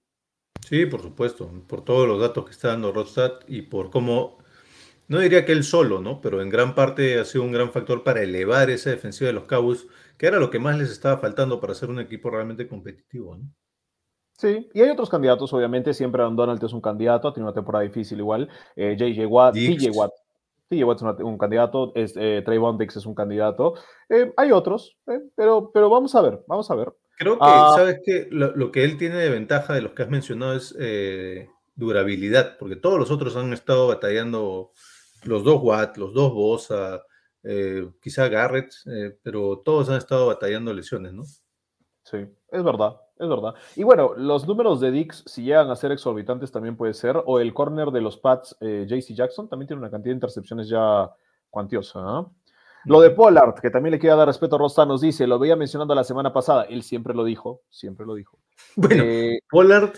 Sí, 0.61 0.87
por 0.87 1.03
supuesto, 1.03 1.51
por 1.69 1.85
todos 1.85 2.09
los 2.09 2.21
datos 2.21 2.45
que 2.45 2.53
está 2.53 2.69
dando 2.69 2.93
Rodstad 2.93 3.33
y 3.47 3.63
por 3.63 3.91
cómo, 3.91 4.39
no 5.09 5.19
diría 5.19 5.45
que 5.45 5.53
él 5.53 5.63
solo, 5.63 6.01
¿no? 6.01 6.21
Pero 6.21 6.41
en 6.41 6.49
gran 6.49 6.75
parte 6.75 7.19
ha 7.19 7.25
sido 7.25 7.45
un 7.45 7.53
gran 7.53 7.71
factor 7.71 8.03
para 8.03 8.23
elevar 8.23 8.71
esa 8.71 8.91
defensiva 8.91 9.29
de 9.29 9.35
los 9.35 9.45
Cowboys, 9.45 9.87
que 10.17 10.27
era 10.27 10.39
lo 10.39 10.51
que 10.51 10.59
más 10.59 10.79
les 10.79 10.91
estaba 10.91 11.19
faltando 11.19 11.61
para 11.61 11.75
ser 11.75 11.91
un 11.91 12.01
equipo 12.01 12.31
realmente 12.31 12.67
competitivo, 12.67 13.37
¿no? 13.37 13.45
Sí, 14.37 14.69
y 14.75 14.81
hay 14.81 14.91
otros 14.91 15.11
candidatos, 15.11 15.53
obviamente, 15.53 15.95
siempre 15.95 16.21
Aaron 16.21 16.35
Donald 16.35 16.63
es 16.65 16.73
un 16.73 16.81
candidato, 16.81 17.33
tiene 17.33 17.47
una 17.47 17.55
temporada 17.55 17.85
difícil 17.85 18.19
igual, 18.19 18.49
eh, 18.75 18.97
JJ 18.99 19.27
Watt, 19.27 19.55
TJ 19.55 19.91
Watt, 19.91 20.13
TJ 20.69 20.85
Watt 20.85 21.03
es 21.03 21.25
un 21.25 21.39
candidato, 21.39 21.93
es, 21.95 22.17
eh, 22.17 22.43
Trayvon 22.45 22.79
Dix 22.79 22.97
es 22.97 23.07
un 23.07 23.15
candidato, 23.15 23.75
eh, 24.09 24.33
hay 24.37 24.51
otros, 24.51 24.97
eh, 25.07 25.21
pero, 25.37 25.71
pero 25.73 25.89
vamos 25.89 26.15
a 26.15 26.23
ver, 26.23 26.43
vamos 26.49 26.71
a 26.71 26.75
ver. 26.75 26.93
Creo 27.19 27.35
que, 27.35 27.45
Ah. 27.45 27.73
¿sabes 27.77 28.01
qué? 28.05 28.29
Lo, 28.31 28.55
lo 28.57 28.73
que 28.73 28.85
él 28.85 28.99
tiene 28.99 29.17
de 29.17 29.31
ventaja 29.31 29.75
de 29.75 29.83
los 29.83 29.93
que 29.93 30.03
has 30.03 30.11
mencionado 30.11 30.55
es 30.55 30.75
eh, 30.79 31.49
durabilidad, 31.75 32.57
porque 32.59 32.77
todos 32.77 32.99
los 32.99 33.11
otros 33.11 33.37
han 33.37 33.53
estado 33.53 33.89
batallando, 33.89 34.73
los 35.25 35.45
dos 35.45 35.62
Watt, 35.62 35.97
los 35.97 36.12
dos 36.12 36.33
Bosa, 36.33 37.03
eh, 37.43 37.89
quizá 38.03 38.29
Garrett, 38.29 38.73
eh, 38.87 39.17
pero 39.23 39.62
todos 39.65 39.89
han 39.91 39.97
estado 39.99 40.27
batallando 40.27 40.73
lesiones, 40.73 41.12
¿no? 41.12 41.25
Sí, 42.05 42.19
es 42.51 42.62
verdad, 42.62 43.01
es 43.19 43.29
verdad. 43.29 43.55
Y 43.77 43.83
bueno, 43.83 44.15
los 44.17 44.47
números 44.47 44.81
de 44.81 44.91
Dix, 44.91 45.25
si 45.27 45.43
llegan 45.45 45.71
a 45.71 45.77
ser 45.77 45.93
exorbitantes, 45.93 46.53
también 46.53 46.77
puede 46.77 46.95
ser. 46.95 47.23
O 47.27 47.39
el 47.41 47.55
corner 47.55 47.91
de 47.91 48.01
los 48.03 48.19
Pats, 48.19 48.57
eh, 48.61 48.87
JC 48.89 49.15
Jackson, 49.15 49.49
también 49.49 49.69
tiene 49.69 49.81
una 49.81 49.91
cantidad 49.91 50.11
de 50.11 50.17
intercepciones 50.17 50.69
ya 50.69 51.11
cuantiosa. 51.49 52.01
¿ah? 52.03 52.27
Lo 52.87 53.01
de 53.01 53.11
Pollard, 53.11 53.55
que 53.61 53.70
también 53.70 53.93
le 53.93 53.99
quiero 53.99 54.16
dar 54.16 54.26
respeto 54.28 54.57
a 54.57 54.59
Rosta, 54.59 54.85
nos 54.87 55.01
dice, 55.01 55.26
lo 55.26 55.39
veía 55.39 55.57
mencionando 55.57 55.95
la 55.95 56.05
semana 56.05 56.32
pasada, 56.32 56.64
él 56.64 56.82
siempre 56.82 57.14
lo 57.14 57.24
dijo, 57.24 57.62
siempre 57.70 58.05
lo 58.07 58.14
dijo. 58.14 58.39
Bueno, 58.76 59.05
Eh, 59.05 59.39
Pollard, 59.49 59.93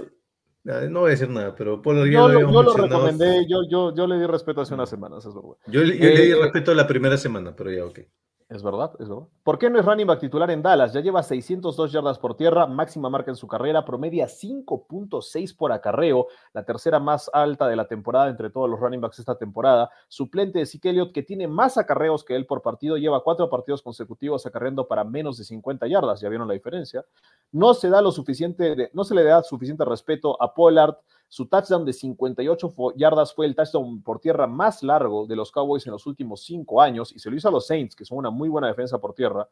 eh, 0.64 0.88
no 0.90 1.00
voy 1.00 1.08
a 1.08 1.10
decir 1.10 1.28
nada, 1.28 1.54
pero 1.54 1.80
Pollard 1.82 2.06
ya 2.06 2.12
yo, 2.12 2.20
lo 2.20 2.28
lo, 2.28 2.34
habíamos 2.34 2.54
yo 2.54 2.62
lo 2.62 2.72
recomendé, 2.88 3.46
yo, 3.48 3.58
yo, 3.68 3.94
yo 3.94 4.06
le 4.06 4.18
di 4.18 4.26
respeto 4.26 4.60
hace 4.60 4.74
unas 4.74 4.88
semanas, 4.90 5.24
es 5.26 5.34
verdad. 5.34 5.56
Yo, 5.66 5.80
le- 5.82 5.98
yo 5.98 6.08
le 6.10 6.22
di 6.22 6.30
Eh, 6.32 6.36
respeto 6.36 6.74
la 6.74 6.86
primera 6.86 7.16
semana, 7.16 7.54
pero 7.54 7.70
ya, 7.70 7.84
ok. 7.84 8.00
Es 8.48 8.62
verdad, 8.62 8.92
es 9.00 9.08
verdad. 9.08 9.26
¿Por 9.42 9.58
qué 9.58 9.68
no 9.68 9.80
es 9.80 9.84
running 9.84 10.06
back 10.06 10.20
titular 10.20 10.48
en 10.52 10.62
Dallas? 10.62 10.92
Ya 10.92 11.00
lleva 11.00 11.20
602 11.24 11.90
yardas 11.90 12.16
por 12.20 12.36
tierra, 12.36 12.64
máxima 12.68 13.10
marca 13.10 13.32
en 13.32 13.36
su 13.36 13.48
carrera, 13.48 13.84
promedia 13.84 14.28
5.6 14.28 15.56
por 15.56 15.72
acarreo, 15.72 16.28
la 16.52 16.64
tercera 16.64 17.00
más 17.00 17.28
alta 17.32 17.66
de 17.66 17.74
la 17.74 17.88
temporada 17.88 18.28
entre 18.28 18.50
todos 18.50 18.70
los 18.70 18.78
running 18.78 19.00
backs 19.00 19.18
esta 19.18 19.36
temporada. 19.36 19.90
Suplente 20.06 20.60
de 20.60 20.66
Zeke 20.66 20.90
Elliott, 20.90 21.12
que 21.12 21.24
tiene 21.24 21.48
más 21.48 21.76
acarreos 21.76 22.22
que 22.22 22.36
él 22.36 22.46
por 22.46 22.62
partido, 22.62 22.96
lleva 22.96 23.24
cuatro 23.24 23.50
partidos 23.50 23.82
consecutivos 23.82 24.46
acarreando 24.46 24.86
para 24.86 25.02
menos 25.02 25.38
de 25.38 25.44
50 25.44 25.88
yardas, 25.88 26.20
ya 26.20 26.28
vieron 26.28 26.46
la 26.46 26.54
diferencia. 26.54 27.04
No 27.50 27.74
se 27.74 27.90
da 27.90 28.00
lo 28.00 28.12
suficiente, 28.12 28.90
no 28.92 29.02
se 29.02 29.16
le 29.16 29.24
da 29.24 29.42
suficiente 29.42 29.84
respeto 29.84 30.40
a 30.40 30.54
Pollard. 30.54 30.94
Su 31.28 31.46
touchdown 31.46 31.84
de 31.84 31.92
58 31.92 32.70
fo- 32.70 32.92
yardas 32.96 33.34
fue 33.34 33.46
el 33.46 33.54
touchdown 33.54 34.02
por 34.02 34.20
tierra 34.20 34.46
más 34.46 34.82
largo 34.82 35.26
de 35.26 35.36
los 35.36 35.50
Cowboys 35.50 35.86
en 35.86 35.92
los 35.92 36.06
últimos 36.06 36.42
cinco 36.44 36.80
años 36.80 37.12
y 37.14 37.18
se 37.18 37.30
lo 37.30 37.36
hizo 37.36 37.48
a 37.48 37.52
los 37.52 37.66
Saints, 37.66 37.96
que 37.96 38.04
son 38.04 38.18
una 38.18 38.30
muy 38.30 38.48
buena 38.48 38.68
defensa 38.68 38.98
por 38.98 39.12
tierra. 39.14 39.48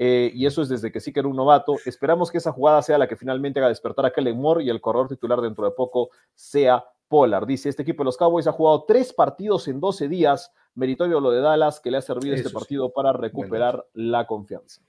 Eh, 0.00 0.30
y 0.32 0.46
eso 0.46 0.62
es 0.62 0.68
desde 0.68 0.92
que 0.92 1.00
sí 1.00 1.12
que 1.12 1.18
era 1.20 1.28
un 1.28 1.34
novato. 1.36 1.74
Esperamos 1.84 2.30
que 2.30 2.38
esa 2.38 2.52
jugada 2.52 2.82
sea 2.82 2.98
la 2.98 3.08
que 3.08 3.16
finalmente 3.16 3.58
haga 3.58 3.68
despertar 3.68 4.06
a 4.06 4.12
Kellen 4.12 4.40
Moore 4.40 4.62
y 4.62 4.70
el 4.70 4.80
corredor 4.80 5.08
titular 5.08 5.40
dentro 5.40 5.64
de 5.64 5.72
poco 5.72 6.10
sea 6.36 6.84
Pollard. 7.08 7.46
Dice, 7.46 7.68
este 7.68 7.82
equipo 7.82 8.02
de 8.02 8.06
los 8.06 8.16
Cowboys 8.16 8.46
ha 8.46 8.52
jugado 8.52 8.84
tres 8.86 9.12
partidos 9.12 9.66
en 9.66 9.80
12 9.80 10.08
días. 10.08 10.52
Meritorio 10.74 11.18
lo 11.18 11.32
de 11.32 11.40
Dallas, 11.40 11.80
que 11.80 11.90
le 11.90 11.96
ha 11.96 12.02
servido 12.02 12.36
este 12.36 12.48
sí. 12.50 12.54
partido 12.54 12.92
para 12.92 13.12
recuperar 13.12 13.84
la 13.92 14.26
confianza. 14.28 14.82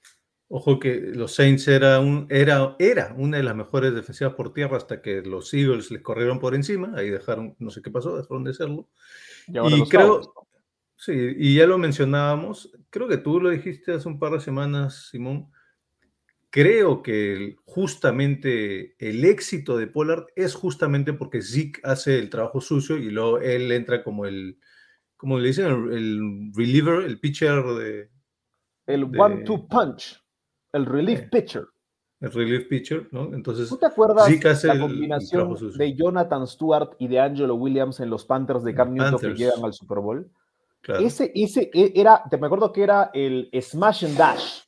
Ojo 0.51 0.79
que 0.79 0.95
los 1.13 1.35
Saints 1.35 1.67
era, 1.67 1.99
un, 1.99 2.25
era, 2.29 2.75
era 2.79 3.13
una 3.15 3.37
de 3.37 3.43
las 3.43 3.55
mejores 3.55 3.93
defensivas 3.93 4.33
por 4.33 4.51
tierra 4.51 4.77
hasta 4.77 4.99
que 4.99 5.21
los 5.21 5.53
Eagles 5.53 5.91
les 5.91 6.01
corrieron 6.01 6.39
por 6.39 6.55
encima, 6.55 6.91
ahí 6.95 7.11
dejaron, 7.11 7.55
no 7.59 7.69
sé 7.69 7.83
qué 7.83 7.91
pasó, 7.91 8.17
dejaron 8.17 8.43
de 8.43 8.55
serlo. 8.55 8.89
Y 9.47 9.57
ahora 9.57 9.77
Y 9.77 9.83
creo-. 9.87 10.33
Sí, 10.95 11.13
y 11.37 11.55
ya 11.55 11.65
lo 11.65 11.77
mencionábamos, 11.77 12.73
creo 12.89 13.07
que 13.07 13.15
tú 13.15 13.39
lo 13.39 13.51
dijiste 13.51 13.93
hace 13.93 14.07
un 14.09 14.19
par 14.19 14.33
de 14.33 14.41
semanas, 14.41 15.07
Simón. 15.09 15.49
Creo 16.49 17.03
que 17.03 17.55
justamente 17.63 18.95
el 18.97 19.23
éxito 19.23 19.77
de 19.77 19.87
Pollard 19.87 20.25
es 20.35 20.55
justamente 20.55 21.13
porque 21.13 21.41
Zeke 21.41 21.79
hace 21.83 22.19
el 22.19 22.29
trabajo 22.29 22.59
sucio 22.59 22.97
y 22.97 23.11
luego 23.11 23.39
él 23.39 23.71
entra 23.71 24.03
como 24.03 24.25
el, 24.25 24.59
como 25.15 25.39
le 25.39 25.47
dicen, 25.47 25.67
el, 25.67 25.93
el 25.93 26.51
reliever, 26.53 27.05
el 27.05 27.19
pitcher 27.19 27.63
de, 27.63 28.09
El 28.87 29.03
one-two 29.03 29.67
punch, 29.69 30.19
el 30.73 30.85
relief 30.85 31.21
Eh, 31.21 31.29
pitcher. 31.31 31.65
el 32.21 32.31
relief 32.31 32.67
pitcher, 32.67 33.07
¿no? 33.11 33.33
Entonces, 33.33 33.69
¿Tú 33.69 33.77
te 33.77 33.85
acuerdas 33.85 34.27
hace 34.45 34.67
la 34.67 34.73
el- 34.73 34.79
el 34.81 34.87
combinación 34.87 35.55
de 35.77 35.95
Jonathan 35.95 36.47
Stewart 36.47 36.89
y 36.99 37.07
de 37.07 37.19
Angelo 37.19 37.55
Williams 37.55 37.99
en 37.99 38.09
los 38.09 38.25
Panthers 38.25 38.63
de 38.63 38.73
Cam 38.75 38.93
Newton 38.93 39.19
que 39.19 39.33
llegan 39.35 39.63
al 39.63 39.73
Super 39.73 39.99
Bowl? 39.99 40.29
claro. 40.81 41.05
Ese, 41.05 41.31
ese 41.35 41.69
e- 41.73 41.93
era, 41.95 42.23
te 42.29 42.37
me 42.37 42.47
acuerdo 42.47 42.71
que 42.71 42.83
era 42.83 43.09
el 43.13 43.49
Smash 43.61 44.05
and 44.05 44.17
Dash, 44.17 44.61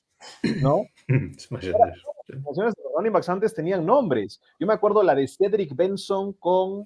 ¿no? 0.62 0.82
Smash 1.38 1.66
and 1.68 1.76
dash. 1.78 2.02
Las 2.28 2.44
canciones 2.46 2.74
de 2.76 2.84
los 2.84 2.92
running 2.96 3.12
backs 3.14 3.30
antes 3.30 3.54
tenían 3.54 3.86
nombres. 3.86 4.40
Yo 4.60 4.66
me 4.68 4.74
acuerdo 4.74 5.04
la 5.04 5.14
de 5.16 5.28
Cedric 5.28 5.76
Benson 5.76 6.34
con... 6.34 6.86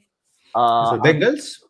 ¿Esos 0.53 1.01
Bengals? 1.01 1.68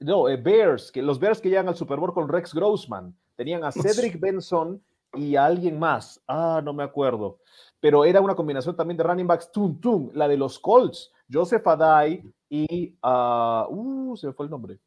no, 0.00 0.28
eh, 0.28 0.36
Bears, 0.36 0.90
que 0.90 1.00
los 1.02 1.18
Bears 1.20 1.40
que 1.40 1.48
llegan 1.48 1.68
al 1.68 1.76
Super 1.76 1.98
Bowl 1.98 2.12
con 2.12 2.28
Rex 2.28 2.52
Grossman. 2.54 3.14
Tenían 3.36 3.64
a 3.64 3.70
Cedric 3.72 4.18
Benson 4.18 4.82
y 5.14 5.36
alguien 5.36 5.78
más. 5.78 6.22
Ah, 6.26 6.60
no 6.62 6.72
me 6.72 6.82
acuerdo. 6.82 7.38
Pero 7.80 8.04
era 8.04 8.20
una 8.20 8.34
combinación 8.34 8.76
también 8.76 8.96
de 8.96 9.04
running 9.04 9.26
backs, 9.26 9.50
tum, 9.52 9.80
tum, 9.80 10.10
la 10.12 10.26
de 10.26 10.36
los 10.36 10.58
Colts, 10.58 11.12
Joseph 11.32 11.66
Adai 11.66 12.22
y, 12.48 12.96
ah, 13.02 13.66
uh, 13.68 14.16
se 14.16 14.26
me 14.26 14.32
fue 14.32 14.46
el 14.46 14.50
nombre. 14.50 14.78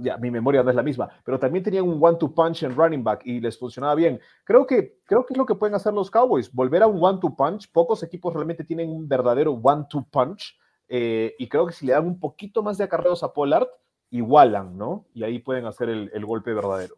Ya, 0.00 0.16
mi 0.16 0.32
memoria 0.32 0.64
no 0.64 0.70
es 0.70 0.74
la 0.74 0.82
misma, 0.82 1.08
pero 1.24 1.38
también 1.38 1.62
tenían 1.62 1.88
un 1.88 2.02
one-two 2.02 2.34
punch 2.34 2.64
en 2.64 2.74
running 2.74 3.04
back 3.04 3.22
y 3.24 3.40
les 3.40 3.56
funcionaba 3.56 3.94
bien. 3.94 4.20
Creo 4.42 4.66
que, 4.66 4.98
creo 5.04 5.24
que 5.24 5.34
es 5.34 5.38
lo 5.38 5.46
que 5.46 5.54
pueden 5.54 5.76
hacer 5.76 5.92
los 5.92 6.10
Cowboys, 6.10 6.52
volver 6.52 6.82
a 6.82 6.88
un 6.88 7.02
one-two 7.02 7.36
punch. 7.36 7.70
Pocos 7.70 8.02
equipos 8.02 8.34
realmente 8.34 8.64
tienen 8.64 8.90
un 8.90 9.06
verdadero 9.06 9.52
one-two 9.52 10.04
punch 10.10 10.58
eh, 10.88 11.34
y 11.38 11.48
creo 11.48 11.66
que 11.66 11.72
si 11.72 11.86
le 11.86 11.92
dan 11.92 12.06
un 12.06 12.18
poquito 12.18 12.64
más 12.64 12.78
de 12.78 12.84
acarreos 12.84 13.22
a 13.22 13.32
Pollard, 13.32 13.68
igualan, 14.10 14.76
¿no? 14.76 15.06
Y 15.14 15.22
ahí 15.22 15.38
pueden 15.38 15.66
hacer 15.66 15.88
el, 15.88 16.10
el 16.12 16.26
golpe 16.26 16.52
verdadero. 16.52 16.96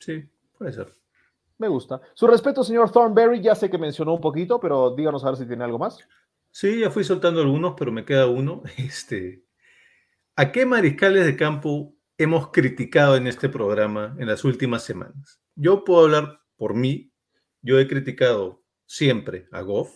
Sí, 0.00 0.28
puede 0.56 0.72
ser. 0.72 0.92
Me 1.58 1.68
gusta. 1.68 2.00
Su 2.14 2.26
respeto, 2.28 2.62
señor 2.62 2.90
Thornberry, 2.90 3.42
ya 3.42 3.54
sé 3.54 3.68
que 3.68 3.78
mencionó 3.78 4.14
un 4.14 4.20
poquito, 4.20 4.60
pero 4.60 4.94
díganos 4.94 5.24
a 5.24 5.30
ver 5.30 5.36
si 5.36 5.46
tiene 5.46 5.64
algo 5.64 5.78
más. 5.78 5.98
Sí, 6.50 6.80
ya 6.80 6.90
fui 6.90 7.04
soltando 7.04 7.40
algunos, 7.40 7.74
pero 7.76 7.92
me 7.92 8.04
queda 8.04 8.26
uno. 8.26 8.62
Este, 8.78 9.44
¿A 10.36 10.52
qué 10.52 10.66
mariscales 10.66 11.26
de 11.26 11.36
campo 11.36 11.96
hemos 12.16 12.52
criticado 12.52 13.16
en 13.16 13.26
este 13.26 13.48
programa 13.48 14.14
en 14.20 14.28
las 14.28 14.44
últimas 14.44 14.84
semanas? 14.84 15.40
Yo 15.56 15.84
puedo 15.84 16.04
hablar 16.04 16.40
por 16.56 16.74
mí. 16.74 17.12
Yo 17.60 17.80
he 17.80 17.88
criticado 17.88 18.62
siempre 18.86 19.48
a 19.50 19.62
Goff, 19.62 19.92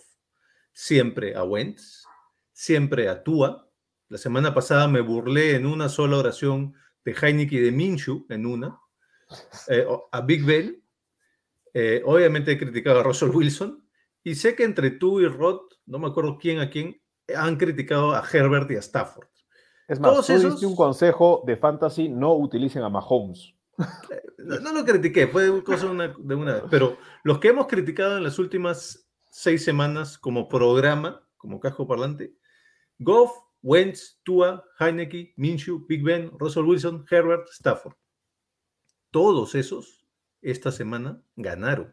siempre 0.72 1.36
a 1.36 1.44
Wentz, 1.44 2.04
siempre 2.52 3.08
a 3.08 3.22
Tua. 3.22 3.70
La 4.08 4.18
semana 4.18 4.52
pasada 4.52 4.88
me 4.88 5.00
burlé 5.00 5.54
en 5.54 5.64
una 5.64 5.88
sola 5.88 6.16
oración 6.16 6.74
de 7.04 7.12
Heineken 7.12 7.58
y 7.58 7.62
de 7.62 7.70
Minshew, 7.72 8.26
en 8.28 8.46
una. 8.46 8.80
Eh, 9.68 9.86
a 10.10 10.20
Big 10.22 10.44
Ben. 10.44 10.81
Eh, 11.74 12.02
obviamente 12.04 12.52
he 12.52 12.58
criticado 12.58 13.00
a 13.00 13.02
Russell 13.02 13.30
Wilson. 13.30 13.86
Y 14.24 14.34
sé 14.36 14.54
que 14.54 14.64
entre 14.64 14.90
tú 14.92 15.20
y 15.20 15.26
Rod, 15.26 15.60
no 15.86 15.98
me 15.98 16.08
acuerdo 16.08 16.38
quién 16.38 16.60
a 16.60 16.70
quién, 16.70 17.00
han 17.34 17.56
criticado 17.56 18.14
a 18.14 18.22
Herbert 18.30 18.70
y 18.70 18.76
a 18.76 18.80
Stafford. 18.80 19.26
Es 19.88 19.98
más, 19.98 20.12
Todos 20.12 20.26
tú 20.26 20.32
diste 20.34 20.48
esos- 20.48 20.62
un 20.62 20.76
consejo 20.76 21.42
de 21.46 21.56
fantasy, 21.56 22.08
no 22.08 22.34
utilicen 22.34 22.82
a 22.82 22.88
Mahomes. 22.88 23.54
No, 24.38 24.60
no 24.60 24.72
lo 24.72 24.84
critiqué, 24.84 25.26
fue 25.26 25.62
cosa 25.64 25.86
de 25.86 25.90
una, 25.92 26.08
de 26.16 26.34
una 26.34 26.54
vez. 26.54 26.64
Pero 26.70 26.96
los 27.24 27.38
que 27.38 27.48
hemos 27.48 27.66
criticado 27.66 28.16
en 28.16 28.22
las 28.22 28.38
últimas 28.38 29.08
seis 29.30 29.64
semanas 29.64 30.18
como 30.18 30.48
programa, 30.48 31.26
como 31.36 31.58
casco 31.58 31.86
parlante, 31.86 32.34
Goff, 32.98 33.32
Wentz, 33.62 34.20
Tua, 34.24 34.64
Heineke, 34.78 35.32
Minshew, 35.36 35.84
Big 35.88 36.02
Ben, 36.02 36.30
Russell 36.38 36.64
Wilson, 36.64 37.04
Herbert, 37.10 37.48
Stafford. 37.50 37.94
Todos 39.10 39.54
esos 39.54 40.01
esta 40.42 40.70
semana 40.70 41.22
ganaron. 41.36 41.90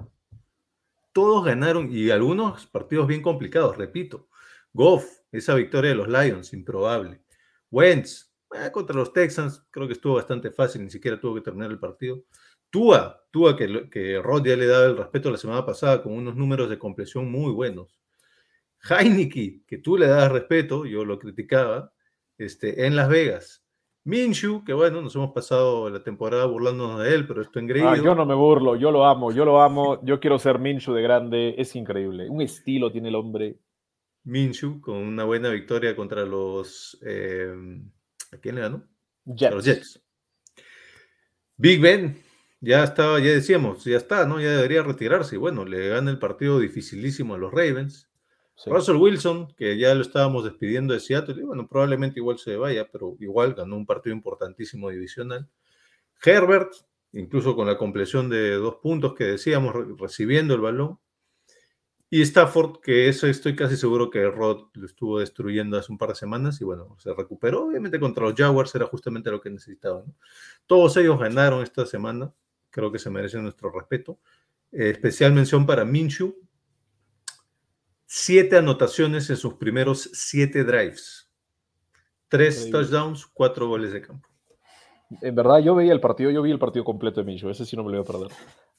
Todos 1.13 1.45
ganaron 1.45 1.89
y 1.91 2.09
algunos 2.09 2.67
partidos 2.67 3.07
bien 3.07 3.21
complicados, 3.21 3.77
repito. 3.77 4.27
Goff, 4.73 5.05
esa 5.31 5.55
victoria 5.55 5.91
de 5.91 5.95
los 5.95 6.07
Lions, 6.07 6.53
improbable. 6.53 7.21
Wentz, 7.71 8.33
eh, 8.53 8.71
contra 8.71 8.95
los 8.95 9.13
Texans, 9.13 9.65
creo 9.71 9.87
que 9.87 9.93
estuvo 9.93 10.15
bastante 10.15 10.51
fácil, 10.51 10.83
ni 10.83 10.89
siquiera 10.89 11.19
tuvo 11.19 11.35
que 11.35 11.41
terminar 11.41 11.71
el 11.71 11.79
partido. 11.79 12.23
Tua, 12.69 13.25
Tua 13.31 13.55
que, 13.55 13.89
que 13.89 14.21
Rod 14.21 14.45
ya 14.45 14.55
le 14.55 14.67
daba 14.67 14.85
el 14.85 14.97
respeto 14.97 15.31
la 15.31 15.37
semana 15.37 15.65
pasada 15.65 16.03
con 16.03 16.13
unos 16.13 16.35
números 16.35 16.69
de 16.69 16.77
compleción 16.77 17.31
muy 17.31 17.51
buenos. 17.51 17.99
Heineke, 18.87 19.63
que 19.67 19.77
tú 19.79 19.97
le 19.97 20.07
das 20.07 20.31
respeto, 20.31 20.85
yo 20.85 21.03
lo 21.03 21.19
criticaba, 21.19 21.93
este, 22.37 22.85
en 22.85 22.95
Las 22.95 23.09
Vegas. 23.09 23.63
Minshew, 24.05 24.63
que 24.63 24.73
bueno, 24.73 25.01
nos 25.01 25.15
hemos 25.15 25.31
pasado 25.33 25.89
la 25.89 26.03
temporada 26.03 26.45
burlándonos 26.45 27.01
de 27.01 27.13
él, 27.13 27.27
pero 27.27 27.41
esto 27.41 27.59
engreído. 27.59 27.89
Ah, 27.89 27.97
yo 27.97 28.15
no 28.15 28.25
me 28.25 28.33
burlo, 28.33 28.75
yo 28.75 28.91
lo 28.91 29.05
amo, 29.05 29.31
yo 29.31 29.45
lo 29.45 29.61
amo, 29.61 30.03
yo 30.03 30.19
quiero 30.19 30.39
ser 30.39 30.57
Minshew 30.57 30.93
de 30.93 31.01
grande, 31.01 31.55
es 31.57 31.75
increíble. 31.75 32.29
Un 32.29 32.41
estilo 32.41 32.91
tiene 32.91 33.09
el 33.09 33.15
hombre. 33.15 33.59
Minshew 34.23 34.81
con 34.81 34.97
una 34.97 35.23
buena 35.23 35.49
victoria 35.49 35.95
contra 35.95 36.23
los... 36.23 36.97
eh, 37.05 37.53
¿A 38.31 38.37
quién 38.37 38.55
le 38.55 38.61
ganó? 38.61 38.87
Jets. 39.25 39.53
Los 39.53 39.65
Jets. 39.65 40.03
Big 41.57 41.81
Ben, 41.81 42.17
ya 42.61 42.83
estaba, 42.83 43.19
ya 43.19 43.31
decíamos, 43.31 43.83
ya 43.83 43.97
está, 43.97 44.25
¿no? 44.25 44.39
Ya 44.39 44.51
debería 44.51 44.81
retirarse. 44.81 45.35
Y 45.35 45.39
bueno, 45.39 45.65
le 45.65 45.89
gana 45.89 46.09
el 46.09 46.19
partido 46.19 46.59
dificilísimo 46.59 47.35
a 47.35 47.37
los 47.37 47.51
Ravens. 47.51 48.08
Russell 48.65 48.97
Wilson, 48.97 49.53
que 49.55 49.77
ya 49.77 49.93
lo 49.95 50.01
estábamos 50.01 50.43
despidiendo 50.43 50.93
de 50.93 50.99
Seattle, 50.99 51.35
y 51.41 51.43
bueno, 51.43 51.67
probablemente 51.67 52.19
igual 52.19 52.37
se 52.39 52.57
vaya, 52.57 52.89
pero 52.91 53.15
igual 53.19 53.53
ganó 53.53 53.77
un 53.77 53.85
partido 53.85 54.15
importantísimo 54.15 54.89
divisional. 54.89 55.47
Herbert, 56.23 56.73
incluso 57.13 57.55
con 57.55 57.67
la 57.67 57.77
compleción 57.77 58.29
de 58.29 58.51
dos 58.55 58.75
puntos 58.75 59.13
que 59.15 59.23
decíamos, 59.23 59.73
re- 59.73 59.85
recibiendo 59.97 60.53
el 60.53 60.61
balón. 60.61 60.99
Y 62.11 62.23
Stafford, 62.23 62.79
que 62.81 63.07
eso 63.07 63.27
estoy 63.27 63.55
casi 63.55 63.77
seguro 63.77 64.09
que 64.09 64.25
Rod 64.25 64.69
lo 64.73 64.85
estuvo 64.87 65.19
destruyendo 65.19 65.77
hace 65.77 65.91
un 65.91 65.99
par 65.99 66.09
de 66.09 66.15
semanas 66.15 66.59
y 66.59 66.65
bueno, 66.65 66.97
se 66.97 67.13
recuperó. 67.13 67.65
Obviamente 67.65 67.99
contra 67.99 68.23
los 68.23 68.33
Jaguars 68.33 68.73
era 68.73 68.87
justamente 68.87 69.29
lo 69.29 69.39
que 69.39 69.51
necesitaban. 69.51 70.05
Todos 70.65 70.97
ellos 70.97 71.19
ganaron 71.19 71.61
esta 71.61 71.85
semana. 71.85 72.33
Creo 72.71 72.91
que 72.91 72.97
se 72.97 73.11
merecen 73.11 73.43
nuestro 73.43 73.71
respeto. 73.71 74.17
Eh, 74.71 74.89
especial 74.89 75.33
mención 75.33 75.67
para 75.67 75.85
Minshew. 75.85 76.35
Siete 78.11 78.57
anotaciones 78.57 79.29
en 79.29 79.37
sus 79.37 79.53
primeros 79.53 80.09
siete 80.13 80.63
drives. 80.63 81.29
Tres 82.27 82.65
Increíble. 82.65 82.79
touchdowns, 82.79 83.27
cuatro 83.27 83.67
goles 83.67 83.93
de 83.93 84.01
campo. 84.01 84.27
En 85.21 85.35
verdad, 85.35 85.59
yo 85.59 85.75
veía 85.75 85.93
el 85.93 85.99
partido, 85.99 86.31
yo 86.31 86.41
vi 86.41 86.49
el 86.49 86.57
partido 86.57 86.83
completo 86.83 87.21
de 87.21 87.27
Minshew, 87.27 87.51
ese 87.51 87.67
sí 87.67 87.77
no 87.77 87.83
me 87.83 87.91
lo 87.91 87.97
iba 87.97 88.03
a 88.03 88.11
perder. 88.11 88.31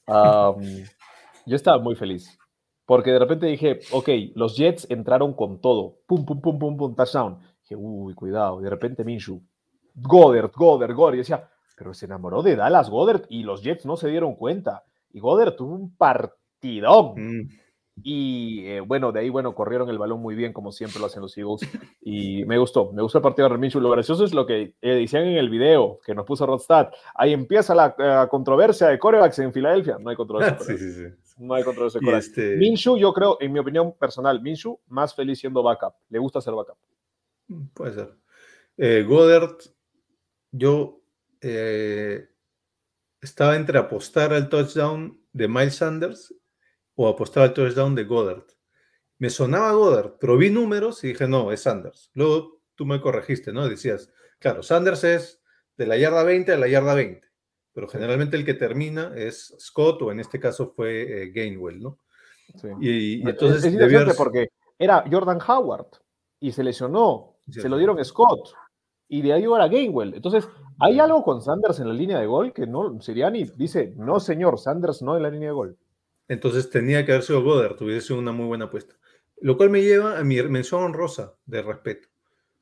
Am, 0.07 0.55
yo 1.45 1.55
estaba 1.55 1.81
muy 1.81 1.95
feliz, 1.95 2.37
porque 2.85 3.11
de 3.11 3.19
repente 3.19 3.45
dije, 3.45 3.79
ok, 3.93 4.09
los 4.35 4.57
Jets 4.57 4.85
entraron 4.89 5.33
con 5.33 5.61
todo, 5.61 5.99
pum, 6.07 6.25
pum, 6.25 6.41
pum, 6.41 6.59
pum, 6.59 6.75
pum, 6.75 6.93
touchdown. 6.93 7.39
Dije, 7.61 7.77
uy, 7.77 8.13
cuidado, 8.13 8.59
y 8.59 8.65
de 8.65 8.69
repente 8.69 9.05
Minshew, 9.05 9.41
Goddard, 9.95 10.51
Goddard, 10.53 10.93
Goddard, 10.93 11.15
y 11.15 11.19
decía, 11.19 11.49
pero 11.77 11.93
se 11.93 12.05
enamoró 12.05 12.43
de 12.43 12.57
Dallas 12.57 12.89
Goddard 12.89 13.27
y 13.29 13.43
los 13.43 13.63
Jets 13.63 13.85
no 13.85 13.95
se 13.95 14.09
dieron 14.09 14.35
cuenta. 14.35 14.83
Y 15.13 15.21
Goddard 15.21 15.55
tuvo 15.55 15.73
un 15.73 15.95
partidón. 15.95 17.13
Mm. 17.15 17.49
Y 18.03 18.65
eh, 18.65 18.79
bueno, 18.79 19.11
de 19.11 19.19
ahí, 19.19 19.29
bueno, 19.29 19.53
corrieron 19.53 19.89
el 19.89 19.97
balón 19.97 20.21
muy 20.21 20.33
bien, 20.33 20.53
como 20.53 20.71
siempre 20.71 20.99
lo 20.99 21.07
hacen 21.07 21.21
los 21.21 21.37
Eagles. 21.37 21.61
Y 22.01 22.45
me 22.45 22.57
gustó, 22.57 22.91
me 22.93 23.01
gustó 23.01 23.17
el 23.17 23.21
partido 23.21 23.49
de 23.49 23.57
Minshew. 23.57 23.81
Lo 23.81 23.91
gracioso 23.91 24.23
es 24.23 24.33
lo 24.33 24.45
que 24.45 24.75
eh, 24.81 24.95
decían 24.95 25.23
en 25.25 25.37
el 25.37 25.49
video 25.49 25.99
que 26.05 26.15
nos 26.15 26.25
puso 26.25 26.45
Rodstad. 26.45 26.89
Ahí 27.13 27.33
empieza 27.33 27.75
la 27.75 27.95
eh, 27.97 28.27
controversia 28.29 28.87
de 28.87 28.97
corebacks 28.97 29.39
en 29.39 29.53
Filadelfia. 29.53 29.97
No 29.99 30.09
hay 30.09 30.15
controversia. 30.15 30.57
Sí, 30.65 30.77
sí, 30.77 30.91
sí. 30.93 31.05
No 31.37 31.53
hay 31.53 31.63
controversia 31.63 31.99
de 32.01 32.17
este- 32.17 32.55
Minshew, 32.57 32.97
yo 32.97 33.13
creo, 33.13 33.37
en 33.39 33.51
mi 33.51 33.59
opinión 33.59 33.93
personal, 33.97 34.41
Minshew 34.41 34.79
más 34.87 35.13
feliz 35.13 35.39
siendo 35.39 35.61
backup. 35.63 35.93
Le 36.09 36.19
gusta 36.19 36.39
ser 36.39 36.53
backup. 36.53 36.77
Puede 37.73 37.93
ser. 37.93 38.15
Eh, 38.77 39.03
Goddard, 39.07 39.57
yo 40.51 40.99
estaba 43.21 43.55
entre 43.55 43.77
apostar 43.79 44.33
al 44.33 44.49
touchdown 44.49 45.19
de 45.33 45.47
Miles 45.47 45.75
Sanders 45.75 46.33
o 47.03 47.07
apostar 47.07 47.43
al 47.43 47.53
touchdown 47.53 47.95
de 47.95 48.03
Goddard. 48.03 48.43
Me 49.17 49.29
sonaba 49.29 49.71
Goddard, 49.73 50.13
pero 50.19 50.37
vi 50.37 50.49
números 50.49 51.03
y 51.03 51.09
dije, 51.09 51.27
no, 51.27 51.51
es 51.51 51.61
Sanders. 51.61 52.11
Luego 52.13 52.61
tú 52.75 52.85
me 52.85 52.99
corregiste, 53.01 53.51
¿no? 53.53 53.67
Decías, 53.67 54.11
claro, 54.39 54.63
Sanders 54.63 55.03
es 55.03 55.41
de 55.77 55.85
la 55.87 55.97
yarda 55.97 56.23
20 56.23 56.51
a 56.53 56.57
la 56.57 56.67
yarda 56.67 56.93
20, 56.95 57.27
pero 57.73 57.87
generalmente 57.87 58.37
el 58.37 58.45
que 58.45 58.53
termina 58.53 59.13
es 59.15 59.55
Scott 59.59 60.01
o 60.01 60.11
en 60.11 60.19
este 60.19 60.39
caso 60.39 60.73
fue 60.75 61.23
eh, 61.23 61.31
Gainwell, 61.31 61.79
¿no? 61.81 61.99
Sí. 62.55 62.67
Y, 62.81 62.89
y 62.89 63.21
Es- 63.23 63.29
entonces 63.29 63.63
es 63.65 63.73
interesante 63.73 64.03
haber- 64.03 64.15
porque 64.17 64.49
era 64.77 65.03
Jordan 65.09 65.39
Howard 65.47 65.87
y 66.39 66.51
se 66.51 66.63
lesionó, 66.63 67.37
Sí, 67.49 67.59
se 67.61 67.69
lo 67.69 67.77
dieron 67.77 68.03
Scott 68.05 68.53
y 69.07 69.21
de 69.21 69.33
ahí 69.33 69.43
era 69.43 69.67
Gainwell. 69.67 70.13
Entonces, 70.15 70.47
hay 70.79 70.99
algo 70.99 71.23
con 71.23 71.41
Sanders 71.41 71.79
en 71.79 71.87
la 71.87 71.93
línea 71.93 72.19
de 72.19 72.25
gol 72.27 72.53
que 72.53 72.65
no, 72.67 72.99
Siriani 73.01 73.43
dice, 73.55 73.93
no 73.97 74.19
señor, 74.19 74.57
Sanders 74.59 75.01
no 75.01 75.15
en 75.17 75.23
la 75.23 75.29
línea 75.29 75.49
de 75.49 75.53
gol. 75.53 75.77
Entonces 76.31 76.69
tenía 76.69 77.05
que 77.05 77.11
haber 77.11 77.25
sido 77.25 77.43
Goddard, 77.43 77.75
hubiese 77.83 78.07
sido 78.07 78.19
una 78.19 78.31
muy 78.31 78.45
buena 78.45 78.65
apuesta. 78.65 78.95
Lo 79.41 79.57
cual 79.57 79.69
me 79.69 79.81
lleva 79.81 80.17
a 80.17 80.23
mi 80.23 80.41
mención 80.43 80.81
honrosa 80.81 81.35
de 81.45 81.61
respeto. 81.61 82.07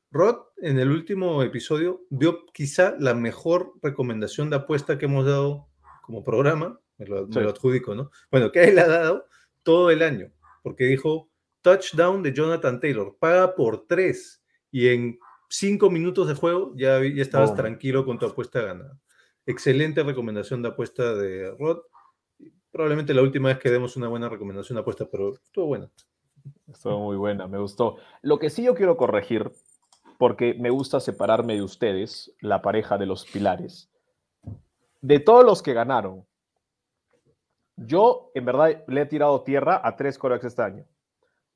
Rod, 0.09 0.37
en 0.57 0.79
el 0.79 0.89
último 0.89 1.43
episodio, 1.43 2.01
dio 2.09 2.47
quizá 2.47 2.95
la 2.97 3.13
mejor 3.13 3.73
recomendación 3.83 4.49
de 4.49 4.55
apuesta 4.55 4.97
que 4.97 5.05
hemos 5.05 5.23
dado 5.27 5.67
como 6.01 6.23
programa. 6.23 6.79
Me 6.97 7.05
lo, 7.05 7.27
me 7.27 7.33
Sí. 7.33 7.39
lo 7.41 7.49
adjudico, 7.49 7.93
¿no? 7.93 8.09
Bueno, 8.31 8.51
que 8.51 8.63
él 8.63 8.79
ha 8.79 8.87
dado 8.87 9.27
todo 9.61 9.91
el 9.91 10.01
año, 10.01 10.31
porque 10.63 10.85
dijo 10.85 11.29
touchdown 11.61 12.23
de 12.23 12.33
Jonathan 12.33 12.79
Taylor, 12.79 13.17
paga 13.19 13.53
por 13.53 13.85
tres 13.85 14.41
y 14.71 14.87
en 14.87 15.19
cinco 15.47 15.91
minutos 15.91 16.27
de 16.27 16.33
juego 16.33 16.73
ya, 16.75 16.99
ya 17.03 17.21
estabas 17.21 17.53
tranquilo 17.53 18.03
con 18.03 18.17
tu 18.17 18.25
apuesta 18.25 18.61
ganada. 18.63 18.97
Excelente 19.45 20.01
recomendación 20.01 20.63
de 20.63 20.69
apuesta 20.69 21.13
de 21.13 21.51
Rod. 21.59 21.81
Probablemente 22.71 23.13
la 23.13 23.21
última 23.21 23.49
vez 23.49 23.59
que 23.59 23.69
demos 23.69 23.97
una 23.97 24.07
buena 24.07 24.29
recomendación 24.29 24.77
apuesta, 24.77 25.07
pero 25.09 25.33
estuvo 25.33 25.65
buena. 25.65 25.89
Estuvo 26.67 26.99
muy 26.99 27.17
buena, 27.17 27.47
me 27.47 27.57
gustó. 27.57 27.97
Lo 28.21 28.39
que 28.39 28.49
sí 28.49 28.63
yo 28.63 28.75
quiero 28.75 28.95
corregir, 28.95 29.51
porque 30.17 30.53
me 30.53 30.69
gusta 30.69 30.99
separarme 30.99 31.55
de 31.55 31.63
ustedes, 31.63 32.35
la 32.41 32.61
pareja 32.61 32.97
de 32.97 33.05
los 33.05 33.25
pilares. 33.25 33.91
De 35.01 35.19
todos 35.19 35.45
los 35.45 35.63
que 35.63 35.73
ganaron, 35.73 36.25
yo 37.75 38.31
en 38.35 38.45
verdad 38.45 38.83
le 38.87 39.01
he 39.01 39.05
tirado 39.05 39.43
tierra 39.43 39.81
a 39.83 39.95
tres 39.95 40.17
corebacks 40.17 40.45
este 40.45 40.61
año. 40.61 40.85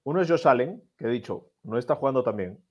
Uno 0.04 0.22
es 0.22 0.30
Josh 0.30 0.48
Allen, 0.48 0.84
que 0.98 1.06
he 1.06 1.10
dicho, 1.10 1.52
no 1.64 1.78
está 1.78 1.96
jugando 1.96 2.24
tan 2.24 2.38
bien. 2.38 2.64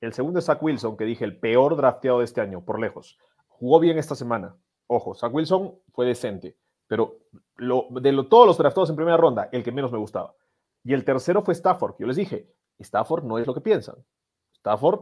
El 0.00 0.12
segundo 0.12 0.38
es 0.38 0.46
Zach 0.46 0.62
Wilson, 0.62 0.96
que 0.96 1.04
dije, 1.04 1.24
el 1.24 1.38
peor 1.38 1.76
drafteado 1.76 2.18
de 2.18 2.24
este 2.24 2.40
año, 2.40 2.64
por 2.64 2.80
lejos. 2.80 3.18
Jugó 3.48 3.80
bien 3.80 3.98
esta 3.98 4.14
semana. 4.14 4.56
Ojo, 4.86 5.14
Zach 5.14 5.32
Wilson 5.32 5.78
fue 5.92 6.06
decente, 6.06 6.58
pero 6.86 7.18
lo- 7.56 7.86
de 7.90 8.12
lo- 8.12 8.26
todos 8.26 8.46
los 8.46 8.58
draftados 8.58 8.90
en 8.90 8.96
primera 8.96 9.16
ronda, 9.16 9.48
el 9.52 9.62
que 9.62 9.72
menos 9.72 9.92
me 9.92 9.98
gustaba. 9.98 10.34
Y 10.82 10.92
el 10.92 11.04
tercero 11.04 11.42
fue 11.42 11.54
Stafford. 11.54 11.94
Yo 11.98 12.06
les 12.06 12.16
dije, 12.16 12.50
Stafford 12.78 13.24
no 13.24 13.38
es 13.38 13.46
lo 13.46 13.54
que 13.54 13.60
piensan. 13.60 13.96
Stafford 14.56 15.00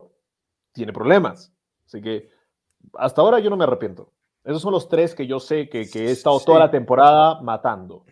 tiene 0.73 0.93
problemas. 0.93 1.53
Así 1.87 2.01
que 2.01 2.31
hasta 2.95 3.21
ahora 3.21 3.39
yo 3.41 3.51
no 3.51 3.57
me 3.57 3.65
arrepiento. 3.65 4.13
Esos 4.45 4.63
son 4.63 4.73
los 4.73 4.89
tres 4.89 5.15
que 5.15 5.27
yo 5.27 5.39
sé 5.41 5.69
que, 5.69 5.89
que 5.89 6.07
he 6.07 6.11
estado 6.11 6.41
toda 6.41 6.59
la 6.59 6.71
temporada 6.71 7.41
matando. 7.43 8.05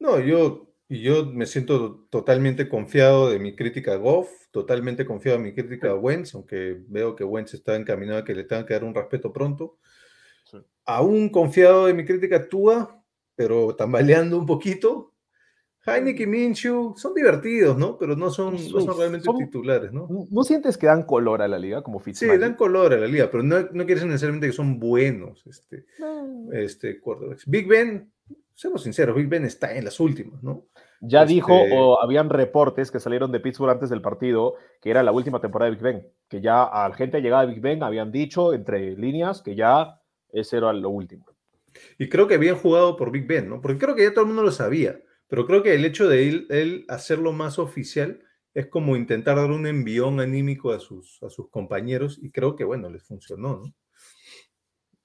No, 0.00 0.18
yo, 0.18 0.66
yo 0.88 1.26
me 1.26 1.46
siento 1.46 2.06
totalmente 2.10 2.68
confiado 2.68 3.30
de 3.30 3.38
mi 3.38 3.54
crítica 3.54 3.92
a 3.92 3.96
Goff, 3.96 4.28
totalmente 4.50 5.04
confiado 5.06 5.38
de 5.38 5.44
mi 5.44 5.54
crítica 5.54 5.90
a 5.90 5.94
Wentz, 5.94 6.34
aunque 6.34 6.82
veo 6.88 7.14
que 7.14 7.24
Wentz 7.24 7.54
está 7.54 7.76
encaminado 7.76 8.18
a 8.20 8.24
que 8.24 8.34
le 8.34 8.44
tengan 8.44 8.66
que 8.66 8.74
dar 8.74 8.84
un 8.84 8.94
respeto 8.94 9.32
pronto. 9.32 9.78
Sí. 10.44 10.58
Aún 10.86 11.28
confiado 11.28 11.86
de 11.86 11.94
mi 11.94 12.04
crítica 12.04 12.36
a 12.36 12.48
Tua, 12.48 12.97
pero 13.38 13.76
tambaleando 13.76 14.36
un 14.36 14.44
poquito. 14.46 15.14
Heineck 15.86 16.20
y 16.20 16.26
Minshew 16.26 16.94
son 16.96 17.14
divertidos, 17.14 17.78
¿no? 17.78 17.96
Pero 17.96 18.14
no 18.16 18.30
son, 18.30 18.54
no 18.54 18.80
son 18.80 18.98
realmente 18.98 19.24
Son- 19.24 19.38
titulares, 19.38 19.90
¿no? 19.92 20.06
¿No 20.10 20.26
¿No 20.28 20.42
sientes 20.42 20.76
que 20.76 20.86
dan 20.88 21.04
color 21.04 21.40
a 21.40 21.48
la 21.48 21.58
liga 21.58 21.80
como 21.82 22.00
Sí, 22.00 22.06
Fitzmagic? 22.06 22.40
dan 22.40 22.54
color 22.56 22.92
a 22.92 22.96
la 22.98 23.06
liga, 23.06 23.30
pero 23.30 23.42
no, 23.44 23.60
no 23.60 23.68
quiere 23.86 23.94
decir 23.94 24.06
necesariamente 24.08 24.48
que 24.48 24.52
son 24.52 24.78
buenos 24.78 25.46
este, 25.46 25.86
No. 26.00 26.52
este, 26.52 27.00
quarterbacks. 27.00 27.46
Big 27.46 27.66
Ben, 27.68 28.12
seamos 28.54 28.82
sinceros, 28.82 29.16
Big 29.16 29.28
Ben 29.28 29.44
está 29.46 29.74
en 29.74 29.84
las 29.84 29.98
últimas, 30.00 30.42
¿no? 30.42 30.66
Ya 31.00 31.22
Este- 31.22 31.34
dijo, 31.34 31.54
o 31.54 32.02
habían 32.02 32.28
reportes 32.28 32.90
que 32.90 32.98
salieron 33.00 33.30
de 33.32 33.40
Pittsburgh 33.40 33.70
antes 33.70 33.88
del 33.88 34.02
partido, 34.02 34.56
que 34.82 34.90
era 34.90 35.02
la 35.04 35.12
última 35.12 35.40
temporada 35.40 35.70
de 35.70 35.76
Big 35.76 35.84
Ben, 35.84 36.06
que 36.28 36.40
ya 36.42 36.64
a 36.64 36.86
la 36.88 36.94
gente 36.96 37.20
llegada 37.22 37.46
de 37.46 37.52
Big 37.54 37.62
Ben 37.62 37.82
habían 37.84 38.10
dicho 38.12 38.52
entre 38.52 38.94
líneas 38.96 39.40
que 39.42 39.54
ya 39.54 40.02
ese 40.32 40.56
era 40.58 40.72
lo 40.74 40.90
último. 40.90 41.24
Y 41.98 42.08
creo 42.08 42.28
que 42.28 42.38
bien 42.38 42.56
jugado 42.56 42.96
por 42.96 43.10
Big 43.10 43.26
Ben, 43.26 43.48
¿no? 43.48 43.60
Porque 43.60 43.78
creo 43.78 43.94
que 43.94 44.04
ya 44.04 44.10
todo 44.10 44.22
el 44.22 44.28
mundo 44.28 44.42
lo 44.42 44.52
sabía, 44.52 45.00
pero 45.28 45.46
creo 45.46 45.62
que 45.62 45.74
el 45.74 45.84
hecho 45.84 46.08
de 46.08 46.28
él, 46.28 46.46
él 46.50 46.84
hacerlo 46.88 47.32
más 47.32 47.58
oficial 47.58 48.22
es 48.54 48.66
como 48.66 48.96
intentar 48.96 49.36
dar 49.36 49.50
un 49.50 49.66
envión 49.66 50.20
anímico 50.20 50.72
a 50.72 50.80
sus, 50.80 51.22
a 51.22 51.30
sus 51.30 51.50
compañeros 51.50 52.18
y 52.20 52.30
creo 52.30 52.56
que, 52.56 52.64
bueno, 52.64 52.88
les 52.90 53.04
funcionó, 53.04 53.58
¿no? 53.58 53.74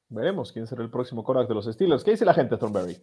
Veremos 0.09 0.51
quién 0.51 0.67
será 0.67 0.83
el 0.83 0.91
próximo 0.91 1.23
quarterback 1.23 1.49
de 1.49 1.55
los 1.55 1.65
Steelers. 1.65 2.03
¿Qué 2.03 2.11
dice 2.11 2.25
la 2.25 2.35
gente, 2.35 2.57
Thornberry? 2.57 2.97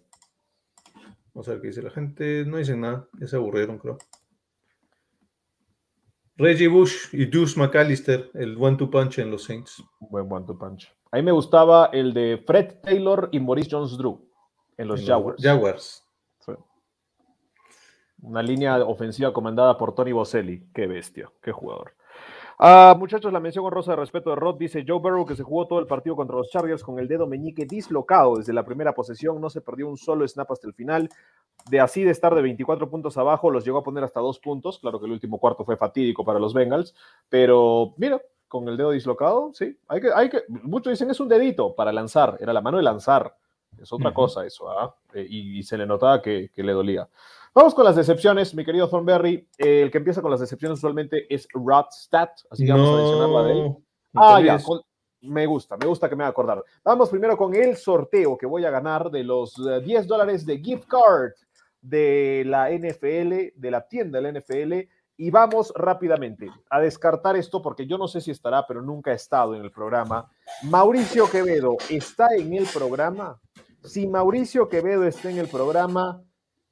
Vamos 1.34 1.48
a 1.48 1.52
ver 1.52 1.60
qué 1.60 1.68
dice 1.68 1.82
la 1.82 1.90
gente. 1.90 2.44
No 2.46 2.56
dicen 2.56 2.80
nada, 2.80 3.08
ya 3.18 3.26
se 3.26 3.36
aburrieron, 3.36 3.78
creo. 3.78 3.98
Reggie 6.36 6.68
Bush 6.68 7.08
y 7.12 7.26
Deuce 7.26 7.58
McAllister, 7.58 8.30
el 8.34 8.56
one-two 8.56 8.90
punch 8.90 9.18
en 9.18 9.30
los 9.30 9.44
Saints. 9.44 9.82
Buen 10.00 10.26
one 10.30 10.46
to 10.46 10.56
punch. 10.56 10.90
A 11.12 11.16
mí 11.16 11.22
me 11.22 11.32
gustaba 11.32 11.90
el 11.92 12.14
de 12.14 12.42
Fred 12.46 12.80
Taylor 12.82 13.28
y 13.32 13.40
Maurice 13.40 13.70
Jones-Drew 13.72 14.20
en 14.76 14.88
los 14.88 15.00
en 15.00 15.06
Jaguars. 15.06 15.42
Jaguars. 15.42 16.04
Sí. 16.38 16.52
Una 18.22 18.42
línea 18.42 18.76
ofensiva 18.84 19.32
comandada 19.32 19.76
por 19.76 19.94
Tony 19.94 20.12
Boselli. 20.12 20.68
Qué 20.72 20.86
bestia, 20.86 21.30
qué 21.42 21.50
jugador. 21.50 21.94
Ah, 22.62 22.94
muchachos, 22.96 23.32
la 23.32 23.40
mención 23.40 23.64
honrosa 23.64 23.92
de 23.92 23.96
respeto 23.96 24.28
de 24.30 24.36
Rod 24.36 24.56
dice 24.56 24.84
Joe 24.86 24.98
Burrow 24.98 25.24
que 25.24 25.34
se 25.34 25.42
jugó 25.42 25.66
todo 25.66 25.78
el 25.78 25.86
partido 25.86 26.14
contra 26.14 26.36
los 26.36 26.50
Chargers 26.50 26.84
con 26.84 26.98
el 26.98 27.08
dedo 27.08 27.26
meñique 27.26 27.64
dislocado 27.64 28.36
desde 28.36 28.52
la 28.52 28.66
primera 28.66 28.92
posesión, 28.92 29.40
no 29.40 29.48
se 29.48 29.62
perdió 29.62 29.88
un 29.88 29.96
solo 29.96 30.28
snap 30.28 30.52
hasta 30.52 30.66
el 30.66 30.74
final. 30.74 31.08
De 31.70 31.80
así 31.80 32.04
de 32.04 32.10
estar 32.10 32.34
de 32.34 32.42
24 32.42 32.90
puntos 32.90 33.16
abajo, 33.16 33.50
los 33.50 33.64
llegó 33.64 33.78
a 33.78 33.82
poner 33.82 34.04
hasta 34.04 34.20
dos 34.20 34.38
puntos. 34.38 34.78
Claro 34.78 35.00
que 35.00 35.06
el 35.06 35.12
último 35.12 35.38
cuarto 35.38 35.64
fue 35.64 35.78
fatídico 35.78 36.22
para 36.22 36.38
los 36.38 36.52
Bengals, 36.52 36.94
pero 37.30 37.94
mira, 37.96 38.20
con 38.50 38.68
el 38.68 38.76
dedo 38.76 38.90
dislocado, 38.90 39.52
sí, 39.54 39.78
hay 39.86 40.00
que, 40.00 40.10
hay 40.12 40.28
que, 40.28 40.42
muchos 40.48 40.90
dicen 40.90 41.08
es 41.10 41.20
un 41.20 41.28
dedito 41.28 41.74
para 41.74 41.92
lanzar, 41.92 42.36
era 42.40 42.52
la 42.52 42.60
mano 42.60 42.76
de 42.78 42.82
lanzar, 42.82 43.32
es 43.80 43.92
otra 43.92 44.12
cosa 44.12 44.44
eso, 44.44 44.68
¿ah? 44.68 44.92
Eh, 45.14 45.24
y, 45.26 45.58
y 45.60 45.62
se 45.62 45.78
le 45.78 45.86
notaba 45.86 46.20
que, 46.20 46.50
que 46.52 46.62
le 46.64 46.72
dolía. 46.72 47.08
Vamos 47.54 47.74
con 47.74 47.84
las 47.84 47.94
decepciones, 47.96 48.52
mi 48.54 48.64
querido 48.64 48.88
Thornberry. 48.88 49.48
Eh, 49.56 49.82
el 49.82 49.90
que 49.90 49.98
empieza 49.98 50.20
con 50.20 50.30
las 50.30 50.40
decepciones 50.40 50.78
usualmente 50.78 51.32
es 51.32 51.48
Rodstat, 51.52 52.30
así 52.50 52.66
que 52.66 52.72
vamos 52.72 52.90
a 52.90 52.96
mencionarla 52.96 53.42
de 53.44 53.52
él. 53.52 53.76
Ah, 54.14 54.40
ya, 54.44 54.62
con- 54.62 54.82
me 55.22 55.46
gusta, 55.46 55.76
me 55.76 55.86
gusta 55.86 56.08
que 56.08 56.16
me 56.16 56.24
acordar. 56.24 56.64
Vamos 56.82 57.08
primero 57.08 57.36
con 57.36 57.54
el 57.54 57.76
sorteo 57.76 58.36
que 58.36 58.46
voy 58.46 58.64
a 58.64 58.70
ganar 58.70 59.10
de 59.10 59.22
los 59.22 59.56
eh, 59.58 59.80
10 59.80 60.06
dólares 60.06 60.44
de 60.44 60.58
gift 60.58 60.86
card 60.88 61.32
de 61.80 62.42
la 62.46 62.70
NFL, 62.70 63.52
de 63.54 63.70
la 63.70 63.86
tienda 63.86 64.20
de 64.20 64.32
la 64.32 64.40
NFL. 64.40 64.88
Y 65.22 65.30
vamos 65.30 65.70
rápidamente 65.76 66.48
a 66.70 66.80
descartar 66.80 67.36
esto 67.36 67.60
porque 67.60 67.86
yo 67.86 67.98
no 67.98 68.08
sé 68.08 68.22
si 68.22 68.30
estará, 68.30 68.66
pero 68.66 68.80
nunca 68.80 69.10
ha 69.10 69.14
estado 69.14 69.54
en 69.54 69.60
el 69.60 69.70
programa. 69.70 70.32
Mauricio 70.62 71.30
Quevedo, 71.30 71.76
¿está 71.90 72.28
en 72.34 72.54
el 72.54 72.64
programa? 72.64 73.38
Si 73.84 74.08
Mauricio 74.08 74.66
Quevedo 74.70 75.04
está 75.04 75.28
en 75.28 75.36
el 75.36 75.48
programa, 75.48 76.24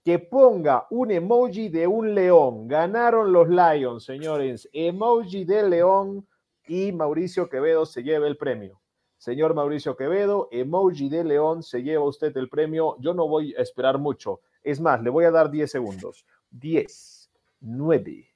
que 0.02 0.18
ponga 0.18 0.86
un 0.88 1.10
emoji 1.10 1.68
de 1.68 1.86
un 1.86 2.14
león. 2.14 2.66
Ganaron 2.68 3.34
los 3.34 3.50
Lions, 3.50 4.06
señores. 4.06 4.66
Emoji 4.72 5.44
de 5.44 5.68
león 5.68 6.26
y 6.66 6.92
Mauricio 6.92 7.50
Quevedo 7.50 7.84
se 7.84 8.02
lleva 8.02 8.26
el 8.28 8.38
premio. 8.38 8.80
Señor 9.18 9.52
Mauricio 9.52 9.94
Quevedo, 9.94 10.48
emoji 10.52 11.10
de 11.10 11.22
león, 11.22 11.62
se 11.62 11.82
lleva 11.82 12.06
usted 12.06 12.34
el 12.38 12.48
premio. 12.48 12.96
Yo 12.98 13.12
no 13.12 13.28
voy 13.28 13.54
a 13.56 13.60
esperar 13.60 13.98
mucho. 13.98 14.40
Es 14.62 14.80
más, 14.80 15.02
le 15.02 15.10
voy 15.10 15.26
a 15.26 15.30
dar 15.30 15.50
10 15.50 15.70
segundos. 15.70 16.24
10, 16.50 17.30
9, 17.60 18.28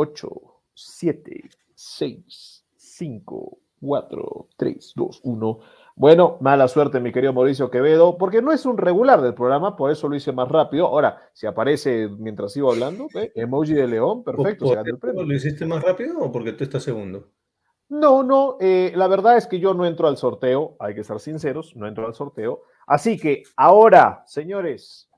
8, 0.00 0.30
7, 0.72 1.50
6, 1.74 2.64
5, 2.74 3.58
4, 3.82 4.48
3, 4.56 4.92
2, 4.96 5.20
1. 5.24 5.58
Bueno, 5.94 6.38
mala 6.40 6.68
suerte, 6.68 7.00
mi 7.00 7.12
querido 7.12 7.34
Mauricio 7.34 7.70
Quevedo, 7.70 8.16
porque 8.16 8.40
no 8.40 8.50
es 8.50 8.64
un 8.64 8.78
regular 8.78 9.20
del 9.20 9.34
programa, 9.34 9.76
por 9.76 9.90
eso 9.90 10.08
lo 10.08 10.16
hice 10.16 10.32
más 10.32 10.48
rápido. 10.48 10.86
Ahora, 10.86 11.18
si 11.34 11.46
aparece 11.46 12.08
mientras 12.08 12.54
sigo 12.54 12.72
hablando, 12.72 13.08
¿eh? 13.14 13.30
emoji 13.34 13.74
de 13.74 13.88
león, 13.88 14.24
perfecto, 14.24 14.68
se 14.68 14.80
el 14.80 14.98
premio. 14.98 15.22
¿Lo 15.22 15.34
hiciste 15.34 15.66
más 15.66 15.82
rápido 15.82 16.18
o 16.18 16.32
porque 16.32 16.52
tú 16.52 16.64
estás 16.64 16.82
segundo? 16.82 17.28
No, 17.90 18.22
no, 18.22 18.56
eh, 18.58 18.92
la 18.96 19.06
verdad 19.06 19.36
es 19.36 19.46
que 19.46 19.60
yo 19.60 19.74
no 19.74 19.84
entro 19.84 20.08
al 20.08 20.16
sorteo, 20.16 20.76
hay 20.78 20.94
que 20.94 21.04
ser 21.04 21.20
sinceros, 21.20 21.76
no 21.76 21.86
entro 21.86 22.06
al 22.06 22.14
sorteo. 22.14 22.62
Así 22.86 23.18
que 23.18 23.42
ahora, 23.54 24.22
señores, 24.26 25.09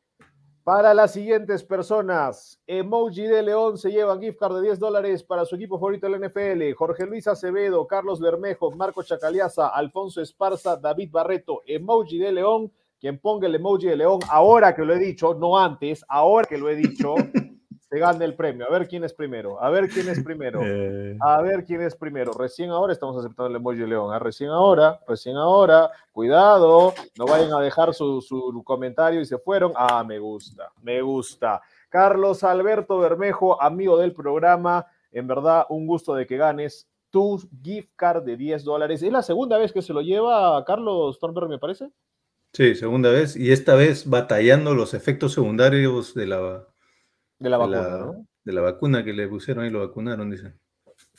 para 0.65 0.95
las 0.95 1.13
siguientes 1.13 1.65
personas, 1.65 2.61
Emoji 2.69 3.23
de 3.23 3.43
León 3.43 3.79
se 3.79 3.91
lleva 3.91 4.19
gift 4.19 4.39
card 4.39 4.57
de 4.57 4.63
10 4.63 4.79
dólares 4.79 5.25
para 5.25 5.45
su 5.45 5.57
equipo 5.57 5.77
favorito 5.77 6.09
del 6.09 6.21
NFL. 6.21 6.73
Jorge 6.77 7.05
Luis 7.05 7.27
Acevedo, 7.27 7.87
Carlos 7.89 8.21
Bermejo, 8.21 8.71
Marco 8.71 9.03
Chacaliaza, 9.03 9.69
Alfonso 9.69 10.21
Esparza, 10.21 10.77
David 10.77 11.11
Barreto. 11.11 11.63
Emoji 11.67 12.19
de 12.19 12.31
León, 12.31 12.73
quien 13.01 13.19
ponga 13.19 13.49
el 13.49 13.57
emoji 13.57 13.89
de 13.89 13.97
León, 13.97 14.21
ahora 14.31 14.77
que 14.77 14.85
lo 14.85 14.95
he 14.95 14.99
dicho, 15.01 15.35
no 15.35 15.59
antes, 15.59 16.05
ahora 16.09 16.47
que 16.47 16.57
lo 16.57 16.71
he 16.71 16.77
dicho, 16.77 17.15
se 17.93 17.99
gane 17.99 18.25
el 18.25 18.35
premio. 18.35 18.67
A 18.67 18.71
ver 18.71 18.89
quién 18.89 19.05
es 19.05 19.13
primero. 19.13 19.63
A 19.63 19.69
ver 19.69 19.87
quién 19.91 20.09
es 20.09 20.23
primero. 20.23 20.61
Eh. 20.75 21.19
A 21.21 21.43
ver 21.43 21.65
quién 21.65 21.83
es 21.83 21.95
primero. 21.95 22.33
Recién 22.33 22.71
ahora 22.71 22.95
estamos 22.95 23.19
aceptando 23.19 23.51
el 23.51 23.57
emoji 23.57 23.81
de 23.81 23.87
león. 23.87 24.15
¿eh? 24.15 24.19
Recién 24.19 24.49
ahora, 24.49 24.99
recién 25.07 25.37
ahora. 25.37 25.91
Cuidado. 26.11 26.95
No 27.19 27.27
vayan 27.27 27.53
a 27.53 27.61
dejar 27.61 27.93
su, 27.93 28.23
su 28.23 28.63
comentario 28.65 29.21
y 29.21 29.27
se 29.27 29.37
fueron. 29.37 29.73
Ah, 29.77 30.03
me 30.05 30.19
gusta, 30.19 30.73
me 30.81 31.03
gusta. 31.03 31.61
Carlos 31.91 32.43
Alberto 32.45 32.99
Bermejo, 32.99 33.61
amigo 33.61 33.99
del 33.99 34.15
programa. 34.15 34.87
En 35.11 35.27
verdad, 35.27 35.67
un 35.69 35.87
gusto 35.87 36.15
de 36.15 36.27
que 36.27 36.39
ganes 36.39 36.89
tu 37.11 37.39
gift 37.63 37.91
card 37.95 38.23
de 38.23 38.39
10 38.39 38.65
dólares. 38.65 39.03
¿Es 39.03 39.13
la 39.13 39.23
segunda 39.23 39.59
vez 39.59 39.71
que 39.71 39.83
se 39.83 39.93
lo 39.93 40.01
lleva 40.01 40.65
Carlos 40.65 41.19
Thornberg, 41.19 41.51
me 41.51 41.59
parece? 41.59 41.91
Sí, 42.55 42.75
segunda 42.75 43.11
vez. 43.11 43.37
Y 43.37 43.53
esta 43.53 43.75
vez 43.75 44.09
batallando 44.09 44.75
los 44.75 44.95
efectos 44.95 45.35
secundarios 45.35 46.15
de 46.15 46.27
la 46.27 46.72
de 47.43 47.51
la 47.51 47.59
vacuna, 47.59 48.13
De 48.45 48.53
la 48.53 48.61
vacuna 48.61 49.05
que 49.05 49.13
le 49.13 49.29
pusieron 49.29 49.67
y 49.67 49.71
lo 49.71 49.81
vacunaron, 49.81 50.31
dicen. 50.31 50.59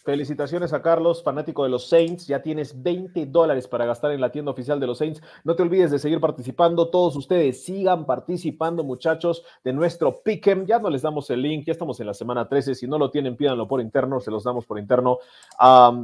Felicitaciones 0.04 0.74
a 0.74 0.82
Carlos, 0.82 1.24
fanático 1.24 1.64
de 1.64 1.70
los 1.70 1.88
Saints. 1.88 2.28
Ya 2.28 2.42
tienes 2.42 2.84
20 2.84 3.26
dólares 3.28 3.70
para 3.70 3.86
gastar 3.86 4.12
en 4.12 4.20
la 4.20 4.34
tienda 4.34 4.52
oficial 4.52 4.78
de 4.78 4.86
los 4.86 4.98
Saints. 4.98 5.22
No 5.46 5.56
te 5.56 5.64
olvides 5.64 5.92
de 5.92 6.00
seguir 6.00 6.20
participando. 6.20 6.90
Todos 6.90 7.16
ustedes 7.16 7.64
sigan 7.64 8.06
participando, 8.06 8.84
muchachos, 8.84 9.46
de 9.64 9.72
nuestro 9.72 10.22
Pick'em. 10.22 10.66
Ya 10.66 10.80
no 10.80 10.90
les 10.90 11.04
damos 11.04 11.30
el 11.30 11.42
link, 11.42 11.66
ya 11.66 11.72
estamos 11.72 12.02
en 12.02 12.08
la 12.08 12.14
semana 12.14 12.50
13. 12.50 12.76
Si 12.76 12.86
no 12.86 12.98
lo 12.98 13.12
tienen, 13.12 13.38
pídanlo 13.38 13.66
por 13.66 13.80
interno, 13.80 14.20
se 14.20 14.30
los 14.30 14.44
damos 14.44 14.66
por 14.66 14.78
interno. 14.78 15.20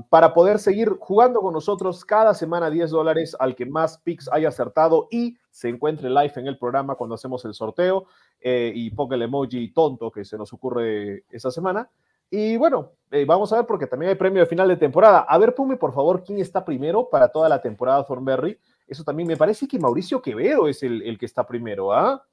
para 0.10 0.34
poder 0.34 0.60
seguir 0.60 0.96
jugando 0.98 1.42
con 1.42 1.54
nosotros 1.54 2.06
cada 2.06 2.34
semana 2.34 2.70
10 2.70 2.92
dólares 2.92 3.36
al 3.38 3.54
que 3.54 3.66
más 3.66 3.98
picks 3.98 4.30
haya 4.32 4.48
acertado 4.48 5.10
y 5.12 5.36
se 5.52 5.68
encuentre 5.68 6.10
live 6.10 6.32
en 6.38 6.48
el 6.48 6.58
programa 6.58 6.96
cuando 6.96 7.16
hacemos 7.16 7.44
el 7.44 7.54
sorteo. 7.54 8.06
Eh, 8.40 8.72
y 8.74 8.92
ponga 8.92 9.18
el 9.18 9.24
emoji 9.24 9.74
tonto 9.74 10.10
que 10.10 10.24
se 10.24 10.38
nos 10.38 10.54
ocurre 10.54 11.26
esa 11.30 11.52
semana. 11.52 11.90
Y 12.30 12.58
bueno, 12.58 12.94
eh, 13.12 13.26
vamos 13.26 13.52
a 13.52 13.58
ver 13.58 13.66
porque 13.66 13.88
también 13.88 14.12
hay 14.12 14.16
premio 14.16 14.42
de 14.42 14.46
final 14.46 14.68
de 14.68 14.78
temporada. 14.78 15.20
A 15.22 15.38
ver, 15.38 15.56
ponme 15.56 15.78
por 15.78 15.94
favor 15.94 16.24
quién 16.24 16.40
está 16.40 16.64
primero 16.64 17.10
para 17.10 17.30
toda 17.30 17.50
la 17.50 17.62
temporada 17.62 18.06
Thornberry. 18.06 18.58
Eso 18.88 19.04
también 19.04 19.28
me 19.28 19.38
parece 19.38 19.68
que 19.68 19.80
Mauricio 19.80 20.22
Quevedo 20.22 20.68
es 20.68 20.84
el, 20.84 21.18
que 21.18 21.26
está 21.26 21.46
primero, 21.46 21.92
¿ah? 21.92 22.24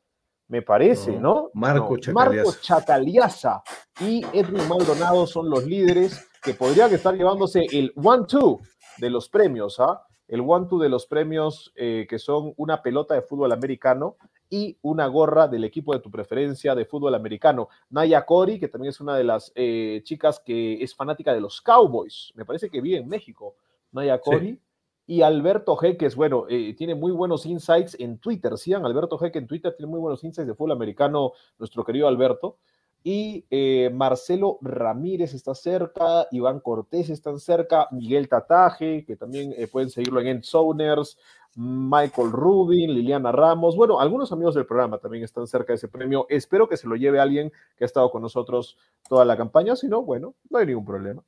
Me 0.48 0.62
parece, 0.62 1.18
¿no? 1.18 1.50
Marco 1.54 1.96
no, 1.96 2.12
Marco 2.12 2.52
Chacaliaza 2.60 3.62
y 4.00 4.24
Edwin 4.32 4.68
Maldonado 4.68 5.26
son 5.26 5.50
los 5.50 5.64
líderes 5.64 6.28
que 6.42 6.54
podrían 6.54 6.92
estar 6.94 7.14
llevándose 7.14 7.66
el 7.72 7.92
one-two 7.96 8.60
de 8.98 9.10
los 9.10 9.28
premios, 9.28 9.80
¿ah? 9.80 10.02
El 10.28 10.42
one-two 10.46 10.78
de 10.78 10.88
los 10.88 11.06
premios 11.06 11.72
eh, 11.74 12.06
que 12.08 12.18
son 12.18 12.52
una 12.56 12.80
pelota 12.82 13.14
de 13.14 13.22
fútbol 13.22 13.52
americano 13.52 14.16
y 14.48 14.78
una 14.82 15.06
gorra 15.06 15.48
del 15.48 15.64
equipo 15.64 15.92
de 15.92 16.00
tu 16.00 16.10
preferencia 16.10 16.74
de 16.74 16.84
fútbol 16.84 17.14
americano. 17.14 17.68
Naya 17.90 18.24
Cori, 18.24 18.58
que 18.58 18.68
también 18.68 18.90
es 18.90 19.00
una 19.00 19.16
de 19.16 19.24
las 19.24 19.52
eh, 19.54 20.00
chicas 20.04 20.40
que 20.40 20.82
es 20.82 20.94
fanática 20.94 21.32
de 21.32 21.40
los 21.40 21.60
Cowboys, 21.60 22.32
me 22.34 22.44
parece 22.44 22.70
que 22.70 22.80
vive 22.80 22.98
en 22.98 23.08
México. 23.08 23.56
Naya 23.92 24.18
Cori. 24.18 24.60
Y 25.08 25.22
Alberto 25.22 25.76
G, 25.76 25.96
que 25.96 26.06
es 26.06 26.16
bueno, 26.16 26.46
eh, 26.48 26.74
tiene 26.76 26.96
muy 26.96 27.12
buenos 27.12 27.46
insights 27.46 27.96
en 28.00 28.18
Twitter. 28.18 28.58
Sigan 28.58 28.84
Alberto 28.84 29.16
G, 29.16 29.30
que 29.30 29.38
en 29.38 29.46
Twitter 29.46 29.72
tiene 29.76 29.88
muy 29.88 30.00
buenos 30.00 30.24
insights 30.24 30.48
de 30.48 30.54
fútbol 30.54 30.72
americano, 30.72 31.30
nuestro 31.58 31.84
querido 31.84 32.08
Alberto. 32.08 32.58
Y 33.04 33.44
eh, 33.50 33.88
Marcelo 33.94 34.58
Ramírez 34.62 35.32
está 35.32 35.54
cerca, 35.54 36.26
Iván 36.32 36.58
Cortés 36.58 37.08
está 37.08 37.38
cerca, 37.38 37.86
Miguel 37.92 38.28
Tataje, 38.28 39.04
que 39.04 39.14
también 39.14 39.54
pueden 39.70 39.90
seguirlo 39.90 40.20
en 40.20 40.26
Endzoners, 40.26 41.16
Michael 41.56 42.32
Rubin, 42.32 42.94
Liliana 42.94 43.32
Ramos, 43.32 43.76
bueno, 43.76 43.98
algunos 43.98 44.30
amigos 44.30 44.54
del 44.54 44.66
programa 44.66 44.98
también 44.98 45.24
están 45.24 45.46
cerca 45.46 45.72
de 45.72 45.76
ese 45.76 45.88
premio. 45.88 46.26
Espero 46.28 46.68
que 46.68 46.76
se 46.76 46.86
lo 46.86 46.96
lleve 46.96 47.18
alguien 47.18 47.50
que 47.76 47.84
ha 47.84 47.86
estado 47.86 48.10
con 48.10 48.22
nosotros 48.22 48.76
toda 49.08 49.24
la 49.24 49.36
campaña, 49.36 49.74
si 49.74 49.88
no, 49.88 50.02
bueno, 50.02 50.34
no 50.50 50.58
hay 50.58 50.66
ningún 50.66 50.84
problema. 50.84 51.22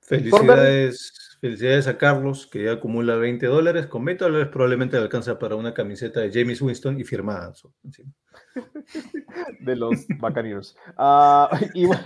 Felicidades, 0.00 1.36
felicidades 1.40 1.88
a 1.88 1.98
Carlos, 1.98 2.46
que 2.46 2.64
ya 2.64 2.72
acumula 2.72 3.16
20 3.16 3.44
dólares. 3.46 3.86
Con 3.88 4.04
20 4.04 4.24
dólares 4.24 4.48
probablemente 4.48 4.96
le 4.96 5.02
alcanza 5.02 5.36
para 5.36 5.56
una 5.56 5.74
camiseta 5.74 6.20
de 6.20 6.30
James 6.32 6.62
Winston 6.62 7.00
y 7.00 7.04
firmada. 7.04 7.52
de 9.60 9.76
los 9.76 10.06
Buccaneers. 10.20 10.76
Ah, 10.96 11.50
y 11.74 11.86
bueno, 11.86 12.02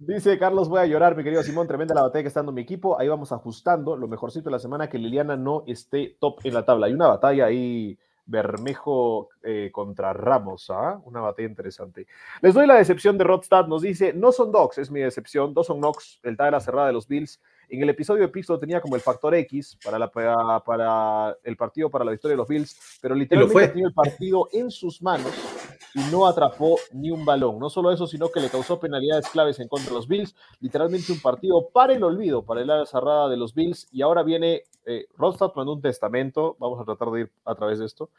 Dice 0.00 0.38
Carlos, 0.38 0.68
voy 0.68 0.78
a 0.78 0.86
llorar, 0.86 1.16
mi 1.16 1.24
querido 1.24 1.42
Simón, 1.42 1.66
tremenda 1.66 1.92
la 1.92 2.02
batalla 2.02 2.22
que 2.22 2.28
está 2.28 2.38
dando 2.38 2.52
mi 2.52 2.60
equipo. 2.60 3.00
Ahí 3.00 3.08
vamos 3.08 3.32
ajustando. 3.32 3.96
Lo 3.96 4.06
mejorcito 4.06 4.44
de 4.44 4.52
la 4.52 4.60
semana 4.60 4.88
que 4.88 4.96
Liliana 4.96 5.36
no 5.36 5.64
esté 5.66 6.16
top 6.20 6.38
en 6.44 6.54
la 6.54 6.64
tabla. 6.64 6.86
Hay 6.86 6.92
una 6.92 7.08
batalla 7.08 7.46
ahí, 7.46 7.98
Bermejo 8.24 9.28
eh, 9.42 9.70
contra 9.72 10.12
Ramos, 10.12 10.70
¿ah? 10.70 11.00
Una 11.04 11.20
batalla 11.20 11.48
interesante. 11.48 12.06
Les 12.42 12.54
doy 12.54 12.68
la 12.68 12.76
decepción 12.76 13.18
de 13.18 13.24
Rodstad. 13.24 13.66
Nos 13.66 13.82
dice, 13.82 14.12
no 14.12 14.30
son 14.30 14.52
dogs, 14.52 14.78
es 14.78 14.88
mi 14.88 15.00
decepción. 15.00 15.52
Dos 15.52 15.66
son 15.66 15.78
Knox, 15.78 16.20
el 16.22 16.36
la 16.38 16.60
cerrada 16.60 16.86
de 16.86 16.92
los 16.92 17.08
Bills. 17.08 17.40
En 17.68 17.82
el 17.82 17.88
episodio 17.88 18.22
de 18.22 18.28
Pixel 18.28 18.60
tenía 18.60 18.80
como 18.80 18.94
el 18.94 19.02
factor 19.02 19.34
X 19.34 19.76
para, 19.84 19.98
la, 19.98 20.08
para, 20.12 21.36
el 21.42 21.56
partido 21.56 21.90
para 21.90 22.04
la 22.04 22.12
victoria 22.12 22.34
de 22.34 22.38
los 22.38 22.48
Bills, 22.48 22.98
pero 23.02 23.16
literalmente 23.16 23.68
tenía 23.68 23.88
el 23.88 23.94
partido 23.94 24.48
en 24.52 24.70
sus 24.70 25.02
manos 25.02 25.57
y 25.94 26.00
no 26.10 26.26
atrapó 26.26 26.76
ni 26.92 27.10
un 27.10 27.24
balón. 27.24 27.58
No 27.58 27.70
solo 27.70 27.90
eso, 27.90 28.06
sino 28.06 28.30
que 28.30 28.40
le 28.40 28.50
causó 28.50 28.78
penalidades 28.78 29.28
claves 29.28 29.58
en 29.60 29.68
contra 29.68 29.90
de 29.90 29.96
los 29.96 30.08
Bills. 30.08 30.34
Literalmente 30.60 31.12
un 31.12 31.20
partido 31.20 31.68
para 31.68 31.94
el 31.94 32.02
olvido, 32.02 32.44
para 32.44 32.60
el 32.60 32.70
área 32.70 32.86
cerrada 32.86 33.28
de 33.28 33.36
los 33.36 33.54
Bills. 33.54 33.88
Y 33.92 34.02
ahora 34.02 34.22
viene, 34.22 34.62
eh, 34.84 35.06
Rodstad 35.16 35.52
mandó 35.54 35.72
un 35.72 35.82
testamento, 35.82 36.56
vamos 36.58 36.80
a 36.80 36.84
tratar 36.84 37.10
de 37.10 37.20
ir 37.20 37.32
a 37.44 37.54
través 37.54 37.78
de 37.78 37.86
esto. 37.86 38.10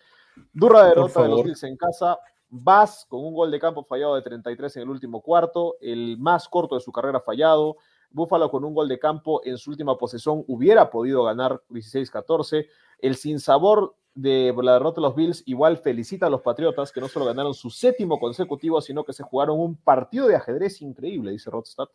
Dura 0.54 0.84
derrota 0.86 1.24
de 1.24 1.30
los 1.30 1.44
Bills 1.44 1.64
en 1.64 1.78
casa. 1.78 2.18
Vas 2.50 3.06
con 3.08 3.24
un 3.24 3.34
gol 3.34 3.52
de 3.52 3.60
campo 3.60 3.84
fallado 3.84 4.16
de 4.16 4.24
33 4.24 4.78
en 4.78 4.84
el 4.84 4.90
último 4.90 5.22
cuarto, 5.22 5.76
el 5.82 6.18
más 6.18 6.48
corto 6.48 6.76
de 6.76 6.82
su 6.82 6.92
carrera 6.92 7.20
fallado. 7.20 7.78
Búfalo 8.12 8.50
con 8.50 8.64
un 8.64 8.74
gol 8.74 8.88
de 8.88 8.98
campo 8.98 9.42
en 9.46 9.60
su 9.60 9.70
última 9.70 9.96
posesión 9.96 10.44
hubiera 10.48 10.90
podido 10.90 11.24
ganar 11.24 11.62
16-14. 11.70 12.68
El 12.98 13.16
sinsabor 13.16 13.96
de 14.16 14.54
la 14.62 14.74
derrota 14.74 15.02
de 15.02 15.08
los 15.08 15.16
Bills 15.16 15.44
igual 15.46 15.78
felicita 15.78 16.26
a 16.26 16.30
los 16.30 16.42
Patriotas 16.42 16.92
que 16.92 17.00
no 17.00 17.08
solo 17.08 17.26
ganaron 17.26 17.54
su 17.54 17.70
séptimo 17.70 18.20
consecutivo, 18.20 18.82
sino 18.82 19.04
que 19.04 19.14
se 19.14 19.24
jugaron 19.24 19.60
un 19.60 19.76
partido 19.76 20.28
de 20.28 20.36
ajedrez 20.36 20.82
increíble, 20.82 21.32
dice 21.32 21.50
Rodstad. 21.50 21.88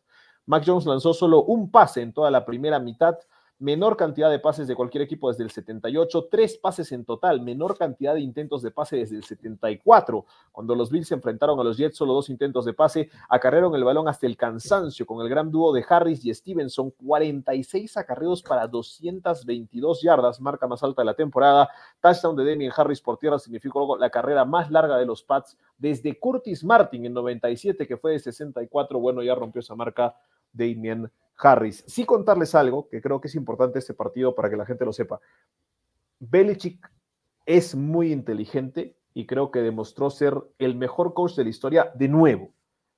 Mac 0.47 0.65
Jones 0.67 0.87
lanzó 0.87 1.15
solo 1.15 1.43
un 1.43 1.71
pase 1.71 2.03
en 2.03 2.13
toda 2.13 2.31
la 2.31 2.45
primera 2.45 2.79
mitad. 2.79 3.17
Menor 3.59 3.97
cantidad 3.97 4.31
de 4.31 4.39
pases 4.39 4.67
de 4.67 4.75
cualquier 4.75 5.03
equipo 5.03 5.29
desde 5.29 5.45
el 5.45 5.51
78, 5.51 6.29
tres 6.31 6.59
pases 6.59 6.93
en 6.93 7.05
total, 7.05 7.41
menor 7.41 7.79
cantidad 7.79 8.15
de 8.15 8.21
intentos 8.21 8.63
de 8.63 8.71
pase 8.71 8.97
desde 8.97 9.17
el 9.17 9.25
74. 9.25 10.25
Cuando 10.53 10.75
los 10.75 10.91
Bills 10.91 11.09
se 11.09 11.15
enfrentaron 11.15 11.59
a 11.61 11.65
los 11.65 11.77
Jets, 11.77 11.97
solo 11.97 12.15
dos 12.15 12.31
intentos 12.31 12.65
de 12.65 12.73
pase, 12.73 13.11
acarrearon 13.29 13.75
el 13.75 13.85
balón 13.85 14.09
hasta 14.09 14.27
el 14.27 14.37
cansancio 14.37 15.07
con 15.07 15.23
el 15.23 15.29
gran 15.29 15.51
dúo 15.51 15.73
de 15.73 15.85
Harris 15.89 16.25
y 16.25 16.35
Stevenson, 16.35 16.91
46 16.91 17.97
acarreos 17.97 18.43
para 18.43 18.67
222 18.67 20.03
yardas, 20.03 20.41
marca 20.41 20.67
más 20.67 20.83
alta 20.83 21.03
de 21.03 21.07
la 21.07 21.15
temporada. 21.15 21.69
Touchdown 22.01 22.37
de 22.37 22.45
Damien 22.45 22.73
Harris 22.77 23.01
por 23.01 23.19
tierra 23.19 23.39
significó 23.39 23.97
la 23.97 24.11
carrera 24.11 24.45
más 24.45 24.71
larga 24.71 24.99
de 24.99 25.07
los 25.07 25.23
Pats 25.23 25.57
desde 25.79 26.19
Curtis 26.19 26.65
Martin 26.65 27.07
en 27.07 27.15
97, 27.15 27.87
que 27.87 27.97
fue 27.97 28.13
de 28.13 28.19
64. 28.19 28.99
Bueno, 28.99 29.23
ya 29.23 29.35
rompió 29.35 29.61
esa 29.61 29.75
marca 29.75 30.17
Damien 30.55 31.11
Harris. 31.37 31.85
Sí 31.87 32.07
contarles 32.07 32.55
algo 32.55 32.89
que 32.89 33.03
creo 33.03 33.21
que 33.21 33.29
es 33.29 33.35
importante 33.35 33.79
este 33.79 33.95
partido 33.95 34.35
para 34.35 34.49
que 34.49 34.57
la 34.57 34.67
gente 34.67 34.85
lo 34.85 34.93
sepa. 34.93 35.21
Belichick 36.21 36.91
es 37.45 37.75
muy 37.75 38.13
inteligente 38.13 38.97
y 39.13 39.27
creo 39.27 39.51
que 39.51 39.61
demostró 39.61 40.11
ser 40.11 40.35
el 40.59 40.77
mejor 40.77 41.13
coach 41.15 41.35
de 41.35 41.45
la 41.45 41.51
historia 41.51 41.93
de 41.95 42.09
nuevo. 42.09 42.53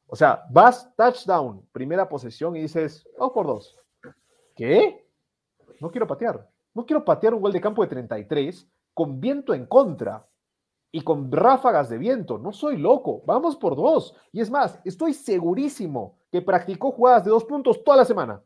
O 0.06 0.14
sea, 0.14 0.44
vas 0.50 0.94
touchdown, 0.96 1.66
primera 1.72 2.08
posesión 2.08 2.56
y 2.56 2.62
dices, 2.62 3.08
dos 3.18 3.32
por 3.32 3.46
dos. 3.46 3.76
¿Qué? 4.54 5.06
No 5.80 5.90
quiero 5.90 6.06
patear. 6.06 6.48
No 6.74 6.86
quiero 6.86 7.04
patear 7.04 7.34
un 7.34 7.40
gol 7.40 7.52
de 7.52 7.60
campo 7.60 7.82
de 7.82 7.88
33 7.88 8.68
con 8.94 9.20
viento 9.20 9.52
en 9.52 9.66
contra 9.66 10.26
y 10.92 11.02
con 11.02 11.30
ráfagas 11.30 11.88
de 11.88 11.98
viento. 11.98 12.38
No 12.38 12.52
soy 12.52 12.76
loco. 12.76 13.22
Vamos 13.26 13.56
por 13.56 13.76
dos. 13.76 14.14
Y 14.32 14.40
es 14.40 14.50
más, 14.50 14.80
estoy 14.84 15.12
segurísimo 15.12 16.15
que 16.30 16.42
practicó 16.42 16.92
jugadas 16.92 17.24
de 17.24 17.30
dos 17.30 17.44
puntos 17.44 17.82
toda 17.84 17.98
la 17.98 18.04
semana. 18.04 18.42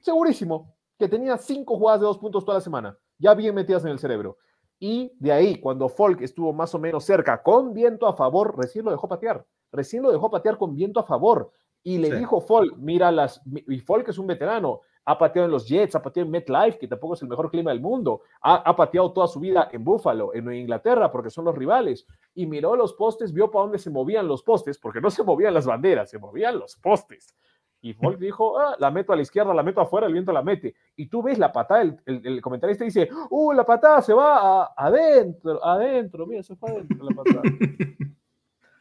Segurísimo 0.00 0.74
que 0.98 1.08
tenía 1.08 1.36
cinco 1.38 1.76
jugadas 1.76 2.00
de 2.00 2.06
dos 2.06 2.18
puntos 2.18 2.44
toda 2.44 2.58
la 2.58 2.62
semana, 2.62 2.98
ya 3.18 3.34
bien 3.34 3.54
metidas 3.54 3.84
en 3.84 3.90
el 3.90 3.98
cerebro. 3.98 4.36
Y 4.78 5.12
de 5.18 5.32
ahí, 5.32 5.60
cuando 5.60 5.88
Folk 5.88 6.22
estuvo 6.22 6.52
más 6.52 6.74
o 6.74 6.78
menos 6.78 7.04
cerca, 7.04 7.42
con 7.42 7.74
viento 7.74 8.06
a 8.06 8.14
favor, 8.14 8.56
recién 8.56 8.84
lo 8.84 8.90
dejó 8.90 9.08
patear. 9.08 9.44
Recién 9.72 10.02
lo 10.02 10.10
dejó 10.10 10.30
patear 10.30 10.56
con 10.56 10.74
viento 10.74 11.00
a 11.00 11.04
favor. 11.04 11.52
Y 11.82 11.98
le 11.98 12.14
dijo 12.16 12.40
Folk, 12.40 12.76
mira 12.76 13.10
las. 13.10 13.40
Y 13.46 13.78
Folk 13.80 14.08
es 14.08 14.18
un 14.18 14.26
veterano 14.26 14.80
ha 15.10 15.18
pateado 15.18 15.46
en 15.46 15.52
los 15.52 15.66
Jets, 15.66 15.94
ha 15.94 16.02
pateado 16.02 16.26
en 16.26 16.32
MetLife, 16.32 16.78
que 16.78 16.86
tampoco 16.86 17.14
es 17.14 17.22
el 17.22 17.28
mejor 17.28 17.50
clima 17.50 17.70
del 17.70 17.80
mundo, 17.80 18.22
ha, 18.42 18.56
ha, 18.56 18.76
pateado 18.76 19.12
toda 19.12 19.26
su 19.26 19.40
vida 19.40 19.68
en 19.72 19.82
Buffalo, 19.82 20.34
en 20.34 20.52
Inglaterra, 20.52 21.10
porque 21.10 21.30
son 21.30 21.44
los 21.46 21.56
rivales, 21.56 22.06
y 22.34 22.46
miró 22.46 22.76
los 22.76 22.94
postes, 22.94 23.32
vio 23.32 23.50
para 23.50 23.62
dónde 23.62 23.78
se 23.78 23.90
movían 23.90 24.28
los 24.28 24.42
postes, 24.42 24.78
porque 24.78 25.00
no 25.00 25.10
se 25.10 25.24
movían 25.24 25.54
las 25.54 25.66
banderas, 25.66 26.10
se 26.10 26.18
movían 26.18 26.58
los 26.58 26.76
postes. 26.76 27.34
Y 27.82 27.94
Folk 27.94 28.18
dijo, 28.20 28.58
ah, 28.58 28.76
la 28.78 28.90
meto 28.90 29.12
a 29.12 29.16
la 29.16 29.22
izquierda, 29.22 29.54
la 29.54 29.62
meto 29.62 29.80
afuera, 29.80 30.06
el 30.06 30.12
viento 30.12 30.32
la 30.32 30.42
mete. 30.42 30.74
Y 30.96 31.06
tú 31.06 31.22
ves 31.22 31.38
la 31.38 31.52
patada, 31.52 31.82
el, 31.82 31.98
el, 32.06 32.26
el 32.26 32.40
comentarista 32.40 32.84
dice, 32.84 33.08
uh, 33.30 33.52
la 33.52 33.64
patada 33.64 34.02
se 34.02 34.14
va 34.14 34.62
a, 34.62 34.74
adentro, 34.76 35.64
adentro, 35.64 36.26
mira, 36.26 36.42
se 36.42 36.56
fue 36.56 36.70
adentro 36.70 37.04
la 37.04 37.16
patada. 37.16 37.42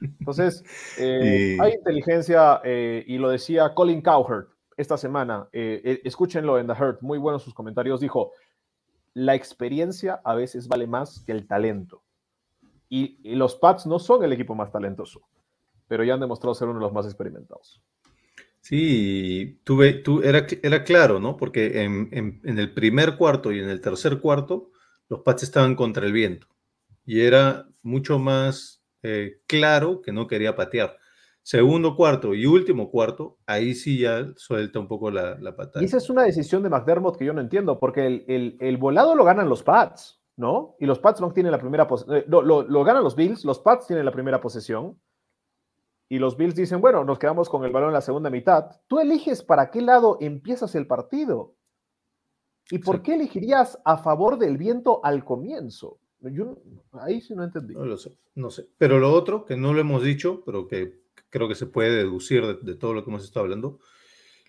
Entonces, 0.02 0.64
eh, 0.98 1.58
hay 1.60 1.74
inteligencia, 1.74 2.62
eh, 2.64 3.04
y 3.08 3.18
lo 3.18 3.30
decía 3.30 3.74
Colin 3.74 4.02
Cowherd, 4.02 4.48
esta 4.80 4.98
semana, 4.98 5.50
eh, 5.52 6.00
escúchenlo 6.06 6.58
en 6.58 6.68
The 6.68 6.74
Hurt, 6.74 7.02
muy 7.02 7.18
buenos 7.18 7.44
sus 7.44 7.54
comentarios, 7.54 8.00
dijo, 8.00 8.32
la 9.14 9.36
experiencia 9.36 10.22
a 10.24 10.36
veces 10.36 10.70
vale 10.70 10.88
más 10.88 11.20
que 11.26 11.34
el 11.34 11.48
talento. 11.48 12.02
Y, 12.88 13.36
los 13.36 13.56
Pats 13.56 13.86
no 13.86 14.00
son 14.00 14.24
el 14.24 14.32
equipo 14.32 14.56
más 14.56 14.72
talentoso, 14.72 15.28
pero 15.90 16.06
ya 16.06 16.14
han 16.14 16.22
demostrado 16.22 16.56
ser 16.56 16.70
uno 16.70 16.80
de 16.80 16.86
los 16.86 16.94
más 16.94 17.06
experimentados. 17.06 17.82
Sí, 18.62 19.60
tuve, 19.66 19.96
tú, 19.96 20.22
era, 20.22 20.48
era 20.64 20.84
claro, 20.86 21.20
¿no? 21.20 21.36
Porque 21.36 21.84
en, 21.84 22.40
el 22.44 22.74
primer 22.74 23.18
cuarto 23.18 23.52
y 23.52 23.60
en 23.60 23.70
el 23.70 23.82
tercer 23.82 24.22
cuarto, 24.22 24.72
los 25.10 25.20
Pats 25.24 25.44
estaban 25.44 25.76
contra 25.76 26.06
el 26.06 26.14
viento. 26.14 26.48
Y 27.06 27.20
era 27.20 27.68
mucho 27.82 28.18
más 28.18 28.82
eh, 29.04 29.42
claro 29.46 30.02
que 30.02 30.14
no 30.14 30.26
quería 30.26 30.56
patear 30.56 30.99
segundo 31.50 31.96
cuarto 31.96 32.36
y 32.36 32.46
último 32.46 32.92
cuarto, 32.92 33.40
ahí 33.48 33.74
sí 33.74 33.98
ya 33.98 34.24
suelta 34.36 34.80
un 34.80 34.88
poco 34.88 35.10
la, 35.10 35.36
la 35.40 35.56
patada. 35.56 35.82
Y 35.82 35.86
esa 35.86 35.98
es 35.98 36.08
una 36.12 36.22
decisión 36.22 36.62
de 36.62 36.70
McDermott 36.70 37.18
que 37.18 37.26
yo 37.26 37.34
no 37.34 37.42
entiendo, 37.42 37.80
porque 37.80 38.06
el, 38.06 38.24
el, 38.28 38.58
el 38.60 38.78
volado 38.78 39.16
lo 39.16 39.24
ganan 39.24 39.50
los 39.50 39.64
Pats, 39.64 40.22
¿no? 40.38 40.76
Y 40.80 40.86
los 40.86 41.00
Pats 41.00 41.22
no 41.22 41.32
tienen 41.32 41.52
la 41.52 41.58
primera 41.58 41.88
posesión, 41.88 42.24
lo, 42.28 42.44
lo, 42.44 42.62
lo, 42.62 42.84
ganan 42.84 43.04
los 43.04 43.16
Bills, 43.16 43.46
los 43.46 43.58
Pats 43.62 43.88
tienen 43.88 44.06
la 44.06 44.12
primera 44.12 44.40
posesión, 44.40 45.02
y 46.08 46.20
los 46.20 46.38
Bills 46.38 46.54
dicen, 46.54 46.82
bueno, 46.82 47.04
nos 47.04 47.18
quedamos 47.18 47.50
con 47.50 47.66
el 47.66 47.72
balón 47.72 47.90
en 47.90 47.94
la 47.96 48.02
segunda 48.02 48.30
mitad. 48.30 48.70
Tú 48.88 49.00
eliges 49.00 49.42
para 49.42 49.72
qué 49.72 49.82
lado 49.82 50.18
empiezas 50.22 50.76
el 50.76 50.86
partido. 50.86 51.56
¿Y 52.70 52.78
por 52.78 52.98
sí. 52.98 53.02
qué 53.02 53.16
elegirías 53.16 53.80
a 53.86 53.98
favor 53.98 54.38
del 54.38 54.58
viento 54.58 55.04
al 55.04 55.26
comienzo? 55.26 55.98
Yo 56.20 56.58
ahí 56.92 57.22
sí 57.22 57.34
no 57.34 57.44
entendí. 57.44 57.74
No 57.74 57.86
lo 57.86 57.98
sé, 57.98 58.16
no 58.36 58.52
sé. 58.52 58.70
Pero 58.78 59.00
lo 59.00 59.12
otro, 59.14 59.46
que 59.46 59.56
no 59.56 59.74
lo 59.74 59.82
hemos 59.82 60.04
dicho, 60.04 60.44
pero 60.46 60.68
que 60.68 61.00
creo 61.30 61.48
que 61.48 61.56
se 61.56 61.66
puede 61.66 61.92
deducir 61.92 62.60
de, 62.60 62.76
todo 62.76 62.94
lo 62.94 63.04
que 63.04 63.10
hemos 63.10 63.24
estado 63.24 63.46
hablando. 63.46 63.80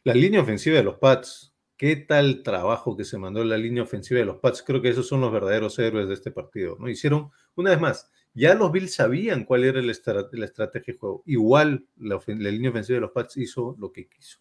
La 0.05 0.15
línea 0.15 0.41
ofensiva 0.41 0.77
de 0.77 0.85
los 0.85 0.97
Pats, 0.97 1.55
qué 1.77 1.97
tal 1.97 2.43
trabajo 2.43 2.97
que 2.97 3.05
se 3.05 3.19
mandó 3.19 3.43
en 3.43 3.49
la 3.49 3.59
línea 3.59 3.83
ofensiva 3.83 4.21
de 4.21 4.27
los 4.27 4.39
Pats. 4.39 4.63
Creo 4.63 4.81
que 4.83 4.89
esos 4.89 5.07
son 5.09 5.21
los 5.21 5.33
verdaderos 5.33 5.79
héroes 5.79 6.09
de 6.09 6.15
este 6.15 6.31
partido. 6.31 6.77
¿no? 6.79 6.89
Hicieron, 6.89 7.31
una 7.55 7.71
vez 7.71 7.81
más, 7.81 8.11
ya 8.33 8.55
los 8.55 8.71
Bills 8.71 8.95
sabían 8.95 9.45
cuál 9.45 9.65
era 9.65 9.83
la 9.83 9.93
estrategia 9.93 10.95
de 10.95 10.99
juego. 10.99 11.23
Igual 11.27 11.87
la, 11.97 12.21
la, 12.27 12.51
línea 12.51 12.71
ofensiva 12.71 12.97
de 12.97 13.01
los 13.01 13.13
Pats 13.13 13.37
hizo 13.37 13.77
lo 13.79 13.93
que 13.93 14.09
quiso. 14.09 14.39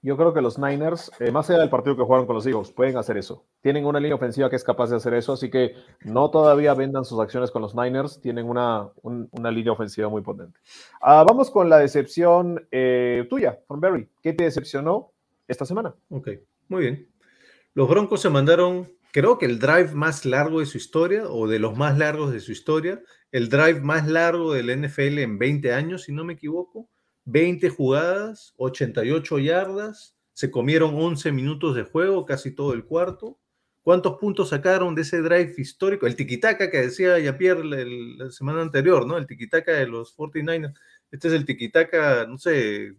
Yo 0.00 0.16
creo 0.16 0.32
que 0.32 0.40
los 0.40 0.60
Niners, 0.60 1.10
eh, 1.18 1.32
más 1.32 1.50
allá 1.50 1.58
del 1.58 1.70
partido 1.70 1.96
que 1.96 2.04
jugaron 2.04 2.24
con 2.26 2.36
los 2.36 2.46
Eagles, 2.46 2.70
pueden 2.70 2.96
hacer 2.96 3.16
eso. 3.16 3.44
Tienen 3.60 3.84
una 3.84 3.98
línea 3.98 4.14
ofensiva 4.14 4.48
que 4.48 4.54
es 4.54 4.62
capaz 4.62 4.90
de 4.90 4.96
hacer 4.96 5.12
eso, 5.14 5.32
así 5.32 5.50
que 5.50 5.74
no 6.04 6.30
todavía 6.30 6.72
vendan 6.74 7.04
sus 7.04 7.18
acciones 7.18 7.50
con 7.50 7.62
los 7.62 7.74
Niners. 7.74 8.20
Tienen 8.20 8.48
una, 8.48 8.90
un, 9.02 9.28
una 9.32 9.50
línea 9.50 9.72
ofensiva 9.72 10.08
muy 10.08 10.22
potente. 10.22 10.60
Uh, 11.02 11.26
vamos 11.26 11.50
con 11.50 11.68
la 11.68 11.78
decepción 11.78 12.68
eh, 12.70 13.26
tuya, 13.28 13.58
Berry. 13.68 14.08
¿Qué 14.22 14.32
te 14.32 14.44
decepcionó 14.44 15.10
esta 15.48 15.64
semana? 15.64 15.92
Ok, 16.10 16.28
muy 16.68 16.82
bien. 16.82 17.08
Los 17.74 17.88
Broncos 17.88 18.20
se 18.20 18.30
mandaron, 18.30 18.88
creo 19.10 19.36
que 19.36 19.46
el 19.46 19.58
drive 19.58 19.94
más 19.94 20.24
largo 20.24 20.60
de 20.60 20.66
su 20.66 20.78
historia, 20.78 21.28
o 21.28 21.48
de 21.48 21.58
los 21.58 21.76
más 21.76 21.98
largos 21.98 22.30
de 22.30 22.38
su 22.38 22.52
historia, 22.52 23.02
el 23.32 23.48
drive 23.48 23.80
más 23.80 24.06
largo 24.06 24.52
del 24.52 24.80
NFL 24.80 25.18
en 25.18 25.38
20 25.38 25.72
años, 25.72 26.04
si 26.04 26.12
no 26.12 26.24
me 26.24 26.34
equivoco 26.34 26.88
20 27.30 27.68
jugadas, 27.70 28.54
88 28.56 29.38
yardas, 29.38 30.16
se 30.32 30.50
comieron 30.50 30.94
11 30.94 31.30
minutos 31.32 31.76
de 31.76 31.82
juego, 31.82 32.24
casi 32.24 32.54
todo 32.54 32.72
el 32.72 32.84
cuarto. 32.84 33.38
¿Cuántos 33.82 34.18
puntos 34.18 34.50
sacaron 34.50 34.94
de 34.94 35.02
ese 35.02 35.20
drive 35.20 35.54
histórico? 35.58 36.06
El 36.06 36.16
tiquitaca 36.16 36.70
que 36.70 36.82
decía 36.82 37.18
Yapierre 37.18 37.64
la, 37.64 38.24
la 38.24 38.30
semana 38.30 38.62
anterior, 38.62 39.06
¿no? 39.06 39.16
El 39.16 39.26
tiquitaca 39.26 39.72
de 39.72 39.86
los 39.86 40.16
49ers. 40.16 40.74
Este 41.10 41.28
es 41.28 41.34
el 41.34 41.44
tiquitaca, 41.44 42.26
no 42.26 42.38
sé, 42.38 42.94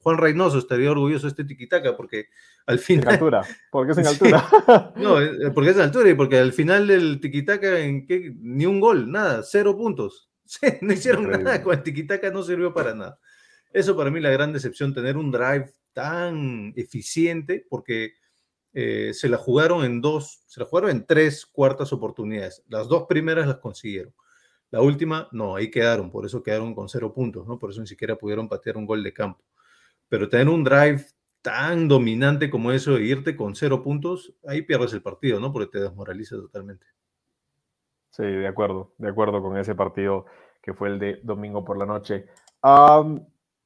Juan 0.00 0.18
Reynoso 0.18 0.58
estaría 0.58 0.90
orgulloso 0.90 1.26
de 1.26 1.30
este 1.30 1.44
tiquitaca 1.44 1.96
porque 1.96 2.26
al 2.66 2.78
final... 2.78 3.04
En 3.04 3.10
altura, 3.10 3.42
porque 3.70 3.92
es 3.92 3.98
en 3.98 4.06
altura. 4.08 4.48
Sí. 4.48 4.56
No, 5.02 5.20
eh, 5.20 5.50
porque 5.52 5.70
es 5.70 5.76
en 5.76 5.82
altura 5.82 6.10
y 6.10 6.14
porque 6.14 6.38
al 6.38 6.52
final 6.52 6.86
del 6.86 7.20
tiquitaca 7.20 7.78
en 7.78 8.06
qué, 8.06 8.32
ni 8.40 8.66
un 8.66 8.80
gol, 8.80 9.10
nada, 9.10 9.42
cero 9.44 9.76
puntos. 9.76 10.24
Sí, 10.48 10.66
no 10.80 10.94
hicieron 10.94 11.24
Increíble. 11.24 11.44
nada, 11.44 11.62
con 11.62 11.74
el 11.76 11.82
tiquitaca 11.82 12.30
no 12.30 12.42
sirvió 12.42 12.72
para 12.72 12.94
nada. 12.94 13.20
Eso 13.72 13.96
para 13.96 14.10
mí 14.10 14.20
la 14.20 14.30
gran 14.30 14.52
decepción, 14.52 14.94
tener 14.94 15.16
un 15.16 15.30
drive 15.30 15.72
tan 15.92 16.72
eficiente, 16.76 17.66
porque 17.68 18.12
eh, 18.72 19.12
se 19.14 19.28
la 19.28 19.36
jugaron 19.36 19.84
en 19.84 20.00
dos, 20.00 20.42
se 20.46 20.60
la 20.60 20.66
jugaron 20.66 20.90
en 20.90 21.06
tres 21.06 21.46
cuartas 21.46 21.92
oportunidades. 21.92 22.62
Las 22.68 22.88
dos 22.88 23.06
primeras 23.08 23.46
las 23.46 23.58
consiguieron. 23.58 24.14
La 24.70 24.80
última, 24.82 25.28
no, 25.32 25.56
ahí 25.56 25.70
quedaron, 25.70 26.10
por 26.10 26.26
eso 26.26 26.42
quedaron 26.42 26.74
con 26.74 26.88
cero 26.88 27.12
puntos, 27.14 27.46
¿no? 27.46 27.58
Por 27.58 27.70
eso 27.70 27.80
ni 27.80 27.86
siquiera 27.86 28.16
pudieron 28.16 28.48
patear 28.48 28.76
un 28.76 28.86
gol 28.86 29.02
de 29.02 29.12
campo. 29.12 29.42
Pero 30.08 30.28
tener 30.28 30.48
un 30.48 30.62
drive 30.62 31.06
tan 31.42 31.88
dominante 31.88 32.50
como 32.50 32.72
eso 32.72 32.94
de 32.94 33.04
irte 33.04 33.34
con 33.34 33.56
cero 33.56 33.82
puntos, 33.82 34.34
ahí 34.46 34.62
pierdes 34.62 34.92
el 34.92 35.02
partido, 35.02 35.40
¿no? 35.40 35.52
Porque 35.52 35.78
te 35.78 35.80
desmoraliza 35.80 36.36
totalmente. 36.36 36.86
Sí, 38.10 38.24
de 38.24 38.46
acuerdo, 38.46 38.92
de 38.98 39.08
acuerdo 39.08 39.40
con 39.42 39.56
ese 39.56 39.74
partido 39.74 40.26
que 40.62 40.74
fue 40.74 40.88
el 40.88 40.98
de 40.98 41.20
domingo 41.22 41.64
por 41.64 41.78
la 41.78 41.86
noche. 41.86 42.26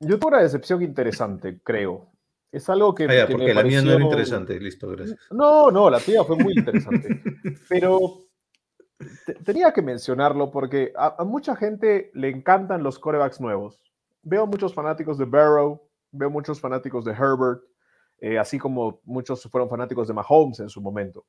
Yo 0.02 0.18
tuve 0.18 0.32
una 0.32 0.42
decepción 0.42 0.82
interesante, 0.82 1.60
creo. 1.62 2.08
Es 2.50 2.68
algo 2.68 2.94
que. 2.94 3.04
Ah, 3.04 3.14
ya, 3.14 3.26
que 3.26 3.32
porque 3.32 3.46
me 3.46 3.54
la 3.54 3.62
pareció... 3.62 3.82
mía 3.82 3.90
no 3.90 3.96
era 3.96 4.04
interesante, 4.04 4.60
listo, 4.60 4.88
gracias. 4.88 5.18
No, 5.30 5.70
no, 5.70 5.88
la 5.88 6.00
tuya 6.00 6.24
fue 6.24 6.36
muy 6.36 6.52
interesante. 6.52 7.22
pero 7.68 8.24
tenía 9.44 9.72
que 9.72 9.82
mencionarlo 9.82 10.50
porque 10.50 10.92
a, 10.96 11.16
a, 11.18 11.24
mucha 11.24 11.56
gente 11.56 12.10
le 12.14 12.28
encantan 12.28 12.82
los 12.82 12.98
corebacks 12.98 13.40
nuevos. 13.40 13.82
Veo 14.22 14.46
muchos 14.46 14.74
fanáticos 14.74 15.18
de 15.18 15.24
Barrow, 15.24 15.80
veo 16.10 16.30
muchos 16.30 16.60
fanáticos 16.60 17.04
de 17.04 17.12
Herbert, 17.12 17.62
eh, 18.18 18.38
así 18.38 18.58
como 18.58 19.00
muchos 19.04 19.42
fueron 19.50 19.68
fanáticos 19.68 20.06
de 20.06 20.14
Mahomes 20.14 20.60
en 20.60 20.68
su 20.68 20.80
momento. 20.80 21.24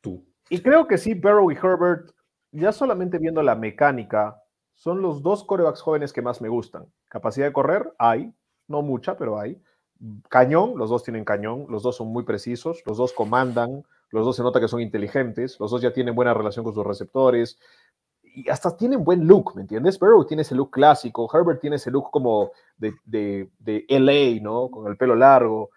Tú. 0.00 0.26
Y 0.50 0.60
creo 0.60 0.86
que 0.86 0.98
sí, 0.98 1.14
Barrow 1.14 1.50
y 1.50 1.54
Herbert, 1.54 2.10
ya 2.50 2.72
solamente 2.72 3.18
viendo 3.18 3.42
la 3.42 3.54
mecánica, 3.54 4.42
son 4.74 5.00
los 5.00 5.22
dos 5.22 5.44
corebacks 5.44 5.80
jóvenes 5.80 6.12
que 6.12 6.20
más 6.20 6.42
me 6.42 6.48
gustan. 6.48 6.86
Capacidad 7.12 7.44
de 7.44 7.52
correr, 7.52 7.92
hay, 7.98 8.32
no 8.68 8.80
mucha, 8.80 9.18
pero 9.18 9.38
hay. 9.38 9.60
cañón, 10.30 10.78
los 10.78 10.88
dos 10.88 11.02
tienen 11.04 11.26
cañón, 11.26 11.66
los 11.68 11.82
dos 11.82 11.96
son 11.96 12.08
muy 12.08 12.24
precisos, 12.24 12.82
los 12.86 12.96
dos 12.96 13.12
comandan, 13.12 13.84
los 14.08 14.24
dos 14.24 14.34
se 14.34 14.42
nota 14.42 14.60
que 14.60 14.66
son 14.66 14.80
inteligentes, 14.80 15.60
los 15.60 15.70
dos 15.70 15.82
ya 15.82 15.92
tienen 15.92 16.14
buena 16.14 16.32
relación 16.32 16.64
con 16.64 16.72
sus 16.72 16.86
receptores 16.86 17.58
y 18.22 18.48
hasta 18.48 18.74
tienen 18.74 19.04
buen 19.04 19.26
look, 19.26 19.54
¿me 19.54 19.60
entiendes? 19.60 19.98
Burrow 19.98 20.24
tiene 20.24 20.40
ese 20.40 20.54
look 20.54 20.70
clásico, 20.70 21.28
Herbert 21.30 21.60
tiene 21.60 21.76
ese 21.76 21.90
look 21.90 22.10
como 22.10 22.52
de, 22.78 22.94
de, 23.04 23.50
de 23.58 23.84
LA, 23.90 24.42
¿no? 24.42 24.70
Con 24.70 24.90
el 24.90 24.96
pelo 24.96 25.14
largo. 25.14 25.68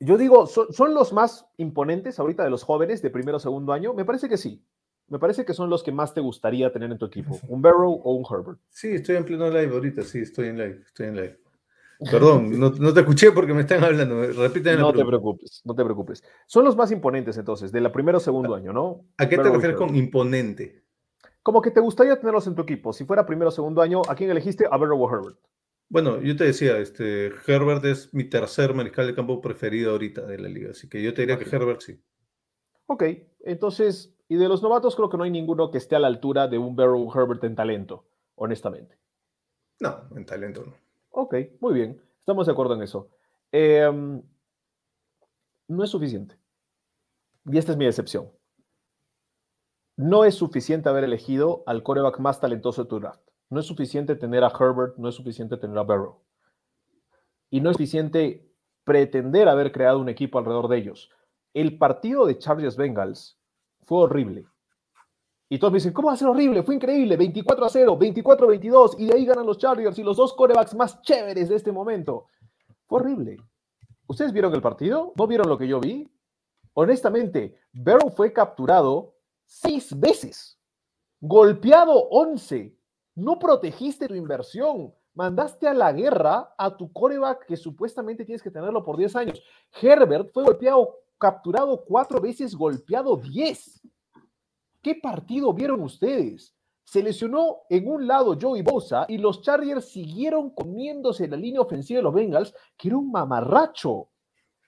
Yo 0.00 0.18
digo, 0.18 0.48
¿son, 0.48 0.72
¿son, 0.72 0.94
los 0.94 1.12
más 1.12 1.46
imponentes 1.58 2.18
ahorita 2.18 2.42
de 2.42 2.50
los 2.50 2.64
jóvenes 2.64 3.02
de 3.02 3.10
primero 3.10 3.36
o 3.36 3.40
segundo 3.40 3.72
año? 3.72 3.94
Me 3.94 4.04
parece 4.04 4.28
que 4.28 4.36
sí. 4.36 4.60
Me 5.08 5.18
parece 5.18 5.44
que 5.44 5.52
son 5.52 5.68
los 5.68 5.82
que 5.82 5.92
más 5.92 6.14
te 6.14 6.20
gustaría 6.20 6.72
tener 6.72 6.90
en 6.90 6.98
tu 6.98 7.06
equipo, 7.06 7.38
un 7.48 7.60
Barrow 7.60 8.00
o 8.04 8.14
un 8.14 8.24
Herbert. 8.28 8.58
Sí, 8.70 8.88
estoy 8.88 9.16
en 9.16 9.24
pleno 9.24 9.48
live 9.48 9.72
ahorita, 9.72 10.02
sí, 10.02 10.20
estoy 10.20 10.48
en 10.48 10.58
live, 10.58 10.82
estoy 10.86 11.06
en 11.08 11.16
live. 11.16 11.40
Perdón, 12.10 12.58
no, 12.58 12.70
no, 12.70 12.92
te 12.92 13.00
escuché 13.00 13.30
porque 13.32 13.54
me 13.54 13.62
están 13.62 13.84
hablando. 13.84 14.22
Repiten 14.32 14.78
No 14.78 14.92
te 14.92 15.04
preocupes, 15.04 15.62
no 15.64 15.74
te 15.74 15.84
preocupes. 15.84 16.24
Son 16.46 16.64
los 16.64 16.76
más 16.76 16.90
imponentes 16.90 17.36
entonces, 17.36 17.70
de 17.70 17.80
la 17.80 17.92
primera 17.92 18.18
o 18.18 18.20
segundo 18.20 18.54
año, 18.54 18.72
¿no? 18.72 19.04
¿A 19.18 19.28
qué 19.28 19.36
te 19.36 19.48
refieres 19.48 19.76
con 19.76 19.94
imponente? 19.94 20.84
Como 21.42 21.60
que 21.60 21.70
te 21.70 21.80
gustaría 21.80 22.18
tenerlos 22.18 22.46
en 22.46 22.54
tu 22.54 22.62
equipo. 22.62 22.92
Si 22.92 23.04
fuera 23.04 23.26
primero 23.26 23.48
o 23.48 23.52
segundo 23.52 23.82
año, 23.82 24.02
¿a 24.08 24.14
quién 24.14 24.30
elegiste? 24.30 24.66
¿A 24.70 24.76
Barrow 24.76 25.02
o 25.02 25.10
Herbert? 25.14 25.38
Bueno, 25.88 26.20
yo 26.20 26.34
te 26.34 26.44
decía, 26.44 26.78
este, 26.78 27.30
Herbert 27.46 27.84
es 27.84 28.12
mi 28.14 28.24
tercer 28.24 28.74
mariscal 28.74 29.06
de 29.06 29.14
campo 29.14 29.40
preferido 29.40 29.92
ahorita 29.92 30.22
de 30.22 30.38
la 30.38 30.48
liga, 30.48 30.70
así 30.70 30.88
que 30.88 31.02
yo 31.02 31.12
te 31.12 31.22
diría 31.22 31.36
okay. 31.36 31.48
que 31.48 31.54
Herbert 31.56 31.80
sí. 31.82 32.00
Ok, 32.86 33.04
entonces, 33.40 34.13
y 34.28 34.36
de 34.36 34.48
los 34.48 34.62
novatos 34.62 34.96
creo 34.96 35.10
que 35.10 35.16
no 35.16 35.24
hay 35.24 35.30
ninguno 35.30 35.70
que 35.70 35.78
esté 35.78 35.96
a 35.96 35.98
la 36.00 36.06
altura 36.06 36.48
de 36.48 36.58
un 36.58 36.76
Barrow 36.76 37.10
Herbert 37.12 37.44
en 37.44 37.54
talento, 37.54 38.04
honestamente. 38.36 38.98
No, 39.80 40.08
en 40.16 40.24
talento 40.24 40.64
no. 40.64 40.74
Ok, 41.10 41.34
muy 41.60 41.74
bien. 41.74 42.00
Estamos 42.18 42.46
de 42.46 42.52
acuerdo 42.52 42.74
en 42.74 42.82
eso. 42.82 43.08
Eh, 43.52 43.90
no 45.68 45.84
es 45.84 45.90
suficiente. 45.90 46.36
Y 47.46 47.58
esta 47.58 47.72
es 47.72 47.78
mi 47.78 47.84
decepción. 47.84 48.30
No 49.96 50.24
es 50.24 50.34
suficiente 50.34 50.88
haber 50.88 51.04
elegido 51.04 51.62
al 51.66 51.82
coreback 51.82 52.18
más 52.18 52.40
talentoso 52.40 52.82
de 52.82 52.88
tu 52.88 52.98
draft. 52.98 53.28
No 53.50 53.60
es 53.60 53.66
suficiente 53.66 54.16
tener 54.16 54.42
a 54.42 54.48
Herbert, 54.48 54.96
no 54.96 55.08
es 55.08 55.14
suficiente 55.14 55.56
tener 55.56 55.78
a 55.78 55.84
Barrow. 55.84 56.20
Y 57.50 57.60
no 57.60 57.70
es 57.70 57.76
suficiente 57.76 58.50
pretender 58.82 59.48
haber 59.48 59.70
creado 59.70 60.00
un 60.00 60.08
equipo 60.08 60.38
alrededor 60.38 60.68
de 60.68 60.78
ellos. 60.78 61.10
El 61.52 61.78
partido 61.78 62.26
de 62.26 62.38
Chargers 62.38 62.76
Bengals 62.76 63.38
fue 63.84 63.98
horrible. 63.98 64.46
Y 65.48 65.58
todos 65.58 65.72
me 65.72 65.76
dicen, 65.76 65.92
¿cómo 65.92 66.08
va 66.08 66.14
a 66.14 66.16
ser 66.16 66.28
horrible? 66.28 66.62
Fue 66.62 66.74
increíble, 66.74 67.16
24 67.16 67.66
a 67.66 67.68
0, 67.68 67.96
24 67.96 68.46
a 68.46 68.48
22, 68.48 68.96
y 68.98 69.06
de 69.06 69.14
ahí 69.14 69.26
ganan 69.26 69.46
los 69.46 69.58
Chargers 69.58 69.98
y 69.98 70.02
los 70.02 70.16
dos 70.16 70.32
corebacks 70.32 70.74
más 70.74 71.00
chéveres 71.02 71.48
de 71.48 71.56
este 71.56 71.70
momento. 71.70 72.26
Fue 72.86 73.00
horrible. 73.00 73.36
¿Ustedes 74.06 74.32
vieron 74.32 74.54
el 74.54 74.62
partido? 74.62 75.12
¿No 75.16 75.26
vieron 75.26 75.48
lo 75.48 75.56
que 75.56 75.68
yo 75.68 75.80
vi? 75.80 76.10
Honestamente, 76.74 77.56
Barrow 77.72 78.10
fue 78.10 78.32
capturado 78.32 79.14
seis 79.46 79.98
veces, 79.98 80.58
golpeado 81.20 82.08
11. 82.10 82.76
No 83.14 83.38
protegiste 83.38 84.08
tu 84.08 84.14
inversión. 84.14 84.92
Mandaste 85.14 85.68
a 85.68 85.74
la 85.74 85.92
guerra 85.92 86.54
a 86.58 86.76
tu 86.76 86.92
coreback 86.92 87.46
que 87.46 87.56
supuestamente 87.56 88.24
tienes 88.24 88.42
que 88.42 88.50
tenerlo 88.50 88.84
por 88.84 88.96
10 88.96 89.14
años. 89.14 89.42
Herbert 89.80 90.32
fue 90.32 90.42
golpeado, 90.42 90.98
capturado 91.18 91.84
cuatro 91.84 92.20
veces, 92.20 92.54
golpeado 92.54 93.16
10. 93.16 93.80
¿Qué 94.82 94.94
partido 94.96 95.52
vieron 95.52 95.80
ustedes? 95.80 96.54
Se 96.84 97.02
lesionó 97.02 97.62
en 97.70 97.88
un 97.88 98.06
lado 98.06 98.36
Joey 98.40 98.62
Bosa 98.62 99.06
y 99.08 99.18
los 99.18 99.40
Chargers 99.40 99.88
siguieron 99.88 100.50
comiéndose 100.50 101.26
la 101.26 101.36
línea 101.36 101.62
ofensiva 101.62 101.98
de 101.98 102.02
los 102.02 102.14
Bengals, 102.14 102.54
que 102.76 102.88
era 102.88 102.98
un 102.98 103.10
mamarracho. 103.10 104.10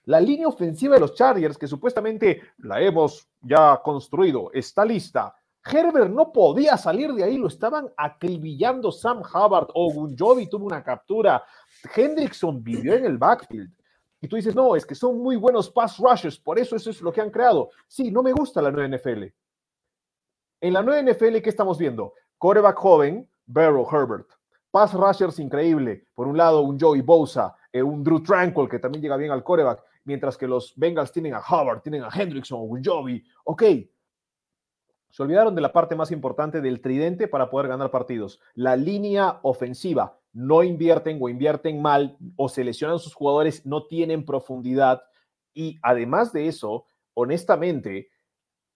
La 0.05 0.19
línea 0.19 0.47
ofensiva 0.47 0.95
de 0.95 1.01
los 1.01 1.13
Chargers, 1.13 1.57
que 1.57 1.67
supuestamente 1.67 2.41
la 2.59 2.81
hemos 2.81 3.29
ya 3.41 3.79
construido, 3.83 4.49
está 4.53 4.83
lista. 4.83 5.35
Herbert 5.69 6.09
no 6.09 6.31
podía 6.31 6.77
salir 6.77 7.13
de 7.13 7.23
ahí, 7.23 7.37
lo 7.37 7.47
estaban 7.47 7.89
acribillando 7.97 8.91
Sam 8.91 9.21
Hubbard 9.21 9.67
o 9.73 9.91
Gunjovi 9.91 10.47
tuvo 10.47 10.65
una 10.65 10.83
captura. 10.83 11.43
Hendrickson 11.95 12.63
vivió 12.63 12.93
en 12.93 13.05
el 13.05 13.17
backfield. 13.17 13.71
Y 14.19 14.27
tú 14.27 14.35
dices, 14.35 14.55
no, 14.55 14.75
es 14.75 14.85
que 14.85 14.95
son 14.95 15.19
muy 15.19 15.35
buenos 15.35 15.69
pass 15.69 15.97
rushers, 15.97 16.39
por 16.39 16.57
eso 16.57 16.75
eso 16.75 16.89
es 16.89 17.01
lo 17.01 17.11
que 17.11 17.21
han 17.21 17.29
creado. 17.29 17.69
Sí, 17.87 18.11
no 18.11 18.23
me 18.23 18.33
gusta 18.33 18.61
la 18.61 18.71
nueva 18.71 18.97
NFL. 18.97 19.25
En 20.59 20.73
la 20.73 20.81
nueva 20.81 21.11
NFL, 21.11 21.37
¿qué 21.37 21.49
estamos 21.49 21.77
viendo? 21.77 22.13
Coreback 22.37 22.77
joven, 22.77 23.29
Barrow 23.45 23.87
Herbert. 23.91 24.27
Pass 24.71 24.93
rushers 24.93 25.39
increíble. 25.39 26.07
Por 26.13 26.27
un 26.27 26.37
lado, 26.37 26.61
un 26.61 26.79
Joey 26.79 27.01
Bosa, 27.01 27.55
eh, 27.71 27.81
un 27.81 28.03
Drew 28.03 28.21
Tranquil, 28.21 28.67
que 28.67 28.79
también 28.79 29.01
llega 29.01 29.17
bien 29.17 29.31
al 29.31 29.43
coreback, 29.43 29.83
mientras 30.03 30.37
que 30.37 30.47
los 30.47 30.73
Bengals 30.75 31.11
tienen 31.11 31.33
a 31.33 31.39
Hubbard, 31.39 31.81
tienen 31.81 32.03
a 32.03 32.09
Hendrickson, 32.13 32.59
un 32.61 32.83
Joey. 32.83 33.23
Ok. 33.45 33.63
Se 35.09 35.23
olvidaron 35.23 35.55
de 35.55 35.61
la 35.61 35.71
parte 35.71 35.95
más 35.95 36.11
importante 36.11 36.61
del 36.61 36.81
tridente 36.81 37.27
para 37.27 37.49
poder 37.49 37.69
ganar 37.69 37.89
partidos. 37.89 38.39
La 38.55 38.75
línea 38.75 39.39
ofensiva. 39.43 40.19
No 40.37 40.63
invierten 40.63 41.17
o 41.21 41.29
invierten 41.29 41.81
mal 41.81 42.17
o 42.35 42.47
seleccionan 42.47 42.99
sus 42.99 43.13
jugadores, 43.13 43.65
no 43.65 43.87
tienen 43.87 44.25
profundidad. 44.25 45.01
Y 45.53 45.79
además 45.81 46.31
de 46.31 46.47
eso, 46.47 46.85
honestamente, 47.13 48.09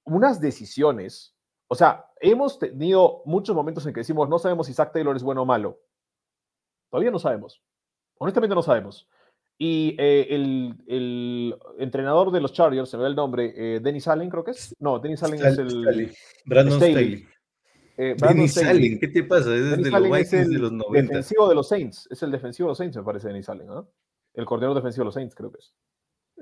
unas 0.04 0.42
decisiones 0.42 1.36
o 1.72 1.76
sea, 1.76 2.06
hemos 2.20 2.60
tenido 2.60 3.22
muchos 3.24 3.56
momentos 3.56 3.86
en 3.86 3.94
que 3.94 4.02
decimos, 4.02 4.28
no 4.28 4.40
sabemos 4.40 4.68
si 4.68 4.74
Zach 4.74 4.92
Taylor 4.92 5.16
es 5.16 5.24
bueno 5.24 5.44
o 5.44 5.46
malo. 5.46 5.80
Todavía 6.90 7.12
no 7.12 7.18
sabemos. 7.18 7.64
Honestamente 8.18 8.54
no 8.54 8.62
sabemos. 8.62 9.08
Y 9.58 9.96
eh, 9.98 10.28
el, 10.32 10.76
el, 10.86 11.56
entrenador 11.80 12.30
de 12.32 12.42
los 12.42 12.52
Chargers, 12.52 12.90
se 12.90 12.98
me 12.98 13.04
ve 13.04 13.10
el 13.10 13.16
nombre, 13.16 13.54
eh, 13.56 13.80
Dennis 13.80 14.10
Allen 14.10 14.30
creo 14.30 14.44
que 14.44 14.52
es. 14.52 14.76
No, 14.80 15.00
Dennis 15.00 15.24
Allen 15.24 15.46
es 15.46 15.58
el... 15.60 15.70
Staley. 15.70 16.12
Brandon 16.44 16.76
Staley. 16.76 17.26
Eh, 18.03 18.15
Dennis 18.18 18.57
Allen, 18.57 18.99
¿qué 18.99 19.07
te 19.10 19.23
pasa? 19.23 19.53
Es 19.53 19.78
de 19.78 19.91
los 19.91 20.03
Vikings 20.03 20.49
de 20.49 20.57
los 20.57 20.72
90. 20.72 21.02
defensivo 21.02 21.48
de 21.48 21.53
los 21.53 21.68
Saints. 21.68 22.07
Es 22.10 22.23
el 22.23 22.32
defensivo 22.32 22.68
de 22.68 22.72
los 22.72 22.78
Saints, 22.80 22.98
me 22.98 23.03
parece, 23.03 23.28
Dennis 23.28 23.48
Allen. 23.48 23.68
¿no? 23.68 23.91
El 24.34 24.45
coordinador 24.45 24.78
defensivo 24.78 25.03
de 25.03 25.06
los 25.06 25.14
Saints, 25.14 25.36
creo 25.36 25.52
que 25.52 25.60
es. 25.60 25.76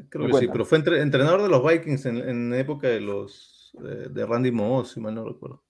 Creo 0.07 0.25
que 0.25 0.31
cuenta. 0.31 0.39
sí, 0.39 0.47
pero 0.49 0.63
fue 0.63 0.77
entre, 0.77 1.01
entrenador 1.01 1.41
de 1.41 1.49
los 1.49 1.61
Vikings 1.61 2.05
en, 2.05 2.17
en 2.17 2.53
época 2.53 2.87
de 2.87 3.01
los 3.01 3.71
de, 3.73 4.07
de 4.07 4.25
Randy 4.25 4.51
Moss, 4.51 4.91
si 4.91 5.01
mal 5.01 5.13
no 5.13 5.25
recuerdo. 5.25 5.61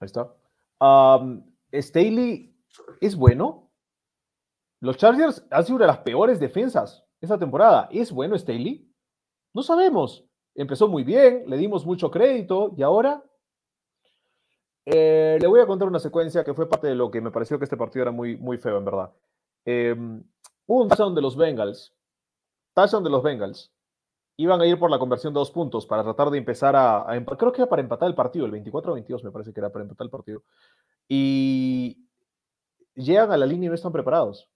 Ahí 0.00 0.06
está. 0.06 0.34
Um, 0.80 1.44
Staley 1.72 2.52
es 3.00 3.14
bueno. 3.14 3.70
Los 4.80 4.96
Chargers 4.96 5.46
han 5.52 5.64
sido 5.64 5.76
una 5.76 5.84
de 5.84 5.92
las 5.92 5.98
peores 5.98 6.40
defensas 6.40 7.04
esta 7.20 7.38
temporada. 7.38 7.88
¿Es 7.92 8.10
bueno 8.10 8.36
Staley? 8.36 8.92
No 9.54 9.62
sabemos. 9.62 10.24
Empezó 10.56 10.88
muy 10.88 11.04
bien, 11.04 11.44
le 11.46 11.56
dimos 11.56 11.86
mucho 11.86 12.10
crédito 12.10 12.74
y 12.76 12.82
ahora 12.82 13.22
eh, 14.90 15.38
le 15.40 15.46
voy 15.46 15.60
a 15.60 15.66
contar 15.66 15.88
una 15.88 15.98
secuencia 15.98 16.44
que 16.44 16.54
fue 16.54 16.68
parte 16.68 16.86
de 16.86 16.94
lo 16.94 17.10
que 17.10 17.20
me 17.20 17.30
pareció 17.30 17.58
que 17.58 17.64
este 17.64 17.76
partido 17.76 18.02
era 18.02 18.12
muy, 18.12 18.36
muy 18.36 18.58
feo, 18.58 18.78
en 18.78 18.84
verdad. 18.84 19.12
Hubo 20.66 20.82
un 20.82 20.88
touchdown 20.88 21.14
de 21.14 21.22
los 21.22 21.36
Bengals. 21.36 21.94
Touchdown 22.74 23.04
de 23.04 23.10
los 23.10 23.22
Bengals 23.22 23.72
iban 24.36 24.60
a 24.60 24.66
ir 24.66 24.78
por 24.78 24.90
la 24.90 24.98
conversión 24.98 25.34
de 25.34 25.38
dos 25.38 25.50
puntos 25.50 25.84
para 25.84 26.04
tratar 26.04 26.30
de 26.30 26.38
empezar 26.38 26.76
a, 26.76 27.10
a 27.10 27.16
empatar. 27.16 27.38
Creo 27.38 27.52
que 27.52 27.62
era 27.62 27.68
para 27.68 27.82
empatar 27.82 28.08
el 28.08 28.14
partido, 28.14 28.46
el 28.46 28.52
24-22 28.52 29.22
me 29.24 29.30
parece 29.32 29.52
que 29.52 29.60
era 29.60 29.70
para 29.70 29.82
empatar 29.82 30.04
el 30.06 30.10
partido. 30.10 30.42
Y 31.08 32.08
llegan 32.94 33.32
a 33.32 33.36
la 33.36 33.46
línea 33.46 33.66
y 33.66 33.68
no 33.68 33.74
están 33.74 33.92
preparados. 33.92 34.48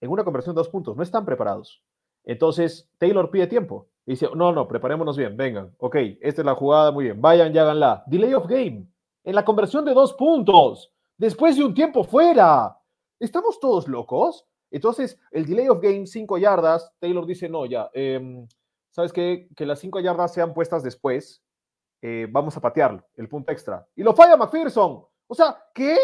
En 0.00 0.10
una 0.10 0.24
conversión 0.24 0.54
de 0.54 0.60
dos 0.60 0.68
puntos, 0.68 0.96
no 0.96 1.02
están 1.02 1.24
preparados. 1.24 1.82
Entonces, 2.24 2.88
Taylor 2.98 3.30
pide 3.30 3.46
tiempo. 3.46 3.88
Y 4.06 4.12
dice, 4.12 4.28
no, 4.34 4.52
no, 4.52 4.68
preparémonos 4.68 5.16
bien, 5.16 5.36
vengan. 5.36 5.74
Ok, 5.78 5.96
esta 6.20 6.42
es 6.42 6.46
la 6.46 6.54
jugada, 6.54 6.90
muy 6.90 7.04
bien. 7.04 7.20
Vayan 7.20 7.54
y 7.54 7.58
háganla. 7.58 8.04
Delay 8.06 8.34
of 8.34 8.46
game. 8.46 8.86
En 9.24 9.34
la 9.34 9.44
conversión 9.44 9.84
de 9.84 9.94
dos 9.94 10.12
puntos. 10.12 10.92
Después 11.16 11.56
de 11.56 11.64
un 11.64 11.74
tiempo 11.74 12.04
fuera. 12.04 12.78
¿Estamos 13.18 13.58
todos 13.58 13.88
locos? 13.88 14.46
Entonces, 14.70 15.18
el 15.30 15.46
delay 15.46 15.68
of 15.68 15.80
game, 15.80 16.06
cinco 16.06 16.36
yardas. 16.36 16.92
Taylor 16.98 17.24
dice, 17.26 17.48
no, 17.48 17.64
ya. 17.64 17.90
Eh, 17.94 18.46
¿sabes 18.94 19.12
qué? 19.12 19.48
Que 19.56 19.66
las 19.66 19.80
cinco 19.80 19.98
yardas 19.98 20.32
sean 20.32 20.54
puestas 20.54 20.82
después, 20.82 21.42
eh, 22.00 22.28
vamos 22.30 22.56
a 22.56 22.60
patearlo, 22.60 23.04
el 23.16 23.28
punto 23.28 23.50
extra. 23.50 23.86
Y 23.96 24.02
lo 24.02 24.14
falla 24.14 24.36
McPherson. 24.36 25.04
O 25.26 25.34
sea, 25.34 25.56
¿qué? 25.74 25.96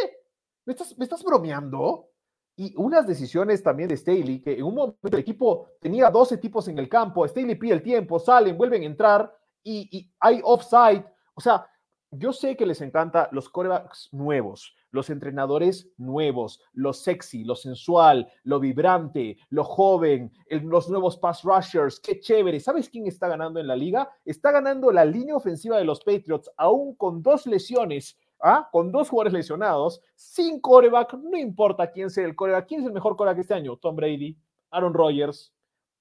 ¿Me 0.64 0.72
estás, 0.72 0.98
¿Me 0.98 1.04
estás 1.04 1.22
bromeando? 1.22 2.08
Y 2.56 2.74
unas 2.76 3.06
decisiones 3.06 3.62
también 3.62 3.88
de 3.88 3.96
Staley, 3.96 4.40
que 4.42 4.54
en 4.54 4.64
un 4.64 4.74
momento 4.74 4.98
el 5.02 5.18
equipo 5.20 5.68
tenía 5.80 6.10
12 6.10 6.38
tipos 6.38 6.66
en 6.68 6.78
el 6.78 6.88
campo, 6.88 7.26
Staley 7.26 7.54
pide 7.54 7.74
el 7.74 7.82
tiempo, 7.82 8.18
salen, 8.18 8.58
vuelven 8.58 8.82
a 8.82 8.86
entrar 8.86 9.34
y 9.62 10.10
hay 10.18 10.40
offside. 10.42 11.04
O 11.34 11.40
sea, 11.40 11.66
yo 12.10 12.32
sé 12.32 12.56
que 12.56 12.66
les 12.66 12.80
encanta 12.80 13.28
los 13.32 13.48
corebacks 13.48 14.08
nuevos, 14.12 14.74
los 14.90 15.10
entrenadores 15.10 15.88
nuevos, 15.96 16.60
lo 16.72 16.92
sexy, 16.92 17.44
lo 17.44 17.54
sensual, 17.54 18.30
lo 18.42 18.58
vibrante, 18.58 19.38
lo 19.48 19.64
joven, 19.64 20.32
los 20.48 20.90
nuevos 20.90 21.16
pass 21.16 21.42
rushers, 21.42 22.00
qué 22.00 22.18
chévere. 22.18 22.58
¿Sabes 22.58 22.88
quién 22.88 23.06
está 23.06 23.28
ganando 23.28 23.60
en 23.60 23.68
la 23.68 23.76
liga? 23.76 24.10
Está 24.24 24.50
ganando 24.50 24.90
la 24.90 25.04
línea 25.04 25.36
ofensiva 25.36 25.78
de 25.78 25.84
los 25.84 26.00
Patriots, 26.00 26.50
aún 26.56 26.96
con 26.96 27.22
dos 27.22 27.46
lesiones, 27.46 28.18
¿ah? 28.42 28.68
con 28.72 28.90
dos 28.90 29.08
jugadores 29.08 29.32
lesionados, 29.32 30.02
sin 30.14 30.60
coreback, 30.60 31.14
no 31.14 31.38
importa 31.38 31.90
quién 31.90 32.10
sea 32.10 32.24
el 32.24 32.34
coreback, 32.34 32.66
quién 32.66 32.80
es 32.80 32.86
el 32.86 32.92
mejor 32.92 33.16
coreback 33.16 33.38
este 33.38 33.54
año, 33.54 33.76
Tom 33.76 33.94
Brady. 33.94 34.36
Aaron 34.70 34.94
Rodgers, 34.94 35.52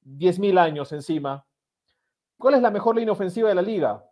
10.000 0.06 0.60
años 0.60 0.92
encima. 0.92 1.46
¿Cuál 2.38 2.56
es 2.56 2.62
la 2.62 2.72
mejor 2.72 2.96
línea 2.96 3.12
ofensiva 3.12 3.50
de 3.50 3.56
la 3.56 3.62
liga? 3.62 4.09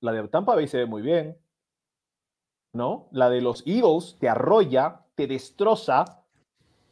La 0.00 0.12
de 0.12 0.28
Tampa 0.28 0.54
Bay 0.54 0.68
se 0.68 0.78
ve 0.78 0.86
muy 0.86 1.02
bien. 1.02 1.36
¿No? 2.72 3.08
La 3.12 3.28
de 3.28 3.40
los 3.40 3.66
Eagles 3.66 4.16
te 4.20 4.28
arrolla, 4.28 5.04
te 5.14 5.26
destroza. 5.26 6.04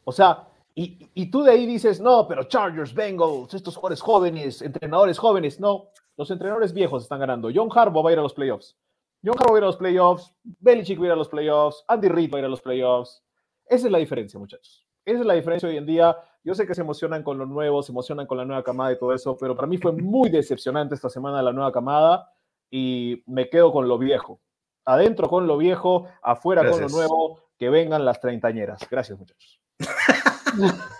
O 0.05 0.13
sea, 0.13 0.49
y, 0.75 1.11
y 1.15 1.31
tú 1.31 1.43
de 1.43 1.53
ahí 1.53 1.67
dices, 1.67 2.01
no, 2.01 2.27
pero 2.27 2.45
Chargers, 2.45 2.95
Bengals, 2.95 3.55
estos 3.55 3.77
jugadores 3.77 4.01
jóvenes, 4.01 4.63
entrenadores 4.63 5.19
jóvenes. 5.19 5.61
No, 5.61 5.91
los 6.17 6.31
entrenadores 6.31 6.73
viejos 6.73 7.05
están 7.05 7.21
ganando. 7.21 7.51
John 7.55 7.69
Harbaugh 7.73 8.05
va 8.05 8.11
a 8.11 8.13
ir 8.13 8.19
a 8.19 8.23
los 8.23 8.35
playoffs. 8.35 8.77
John 9.25 9.37
Harbaugh 9.39 9.53
va 9.53 9.57
a 9.57 9.61
ir 9.61 9.65
a 9.65 9.67
los 9.67 9.77
playoffs. 9.77 10.35
Belichick 10.43 10.99
va 10.99 11.05
a 11.05 11.07
ir 11.07 11.13
a 11.13 11.17
los 11.17 11.29
playoffs. 11.29 11.85
Andy 11.87 12.09
Reid 12.09 12.33
va 12.33 12.39
a 12.39 12.41
ir 12.41 12.45
a 12.45 12.49
los 12.49 12.61
playoffs. 12.61 13.23
Esa 13.67 13.87
es 13.87 13.93
la 13.93 13.99
diferencia, 13.99 14.39
muchachos. 14.39 14.87
Esa 15.05 15.21
es 15.21 15.27
la 15.27 15.35
diferencia 15.35 15.69
hoy 15.69 15.77
en 15.77 15.87
día. 15.87 16.17
Yo 16.43 16.55
sé 16.55 16.67
que 16.67 16.75
se 16.75 16.81
emocionan 16.81 17.23
con 17.23 17.39
lo 17.39 17.47
nuevo, 17.47 17.83
se 17.83 17.93
emocionan 17.93 18.27
con 18.27 18.39
la 18.39 18.45
nueva 18.45 18.63
camada 18.63 18.93
y 18.93 18.99
todo 18.99 19.13
eso, 19.13 19.37
pero 19.37 19.55
para 19.55 19.67
mí 19.67 19.79
fue 19.79 19.93
muy 19.93 20.29
decepcionante 20.29 20.95
esta 20.95 21.09
semana 21.09 21.43
la 21.43 21.53
nueva 21.53 21.71
camada 21.73 22.33
y 22.71 23.23
me 23.27 23.49
quedo 23.49 23.73
con 23.73 23.89
lo 23.89 23.99
viejo. 23.99 24.41
Adentro 24.85 25.29
con 25.29 25.47
lo 25.47 25.59
viejo, 25.59 26.09
afuera 26.23 26.69
con 26.69 26.81
lo 26.81 26.89
nuevo, 26.89 27.51
que 27.59 27.69
vengan 27.69 28.05
las 28.05 28.21
treintañeras. 28.21 28.89
Gracias, 28.91 29.19
muchachos. 29.19 29.61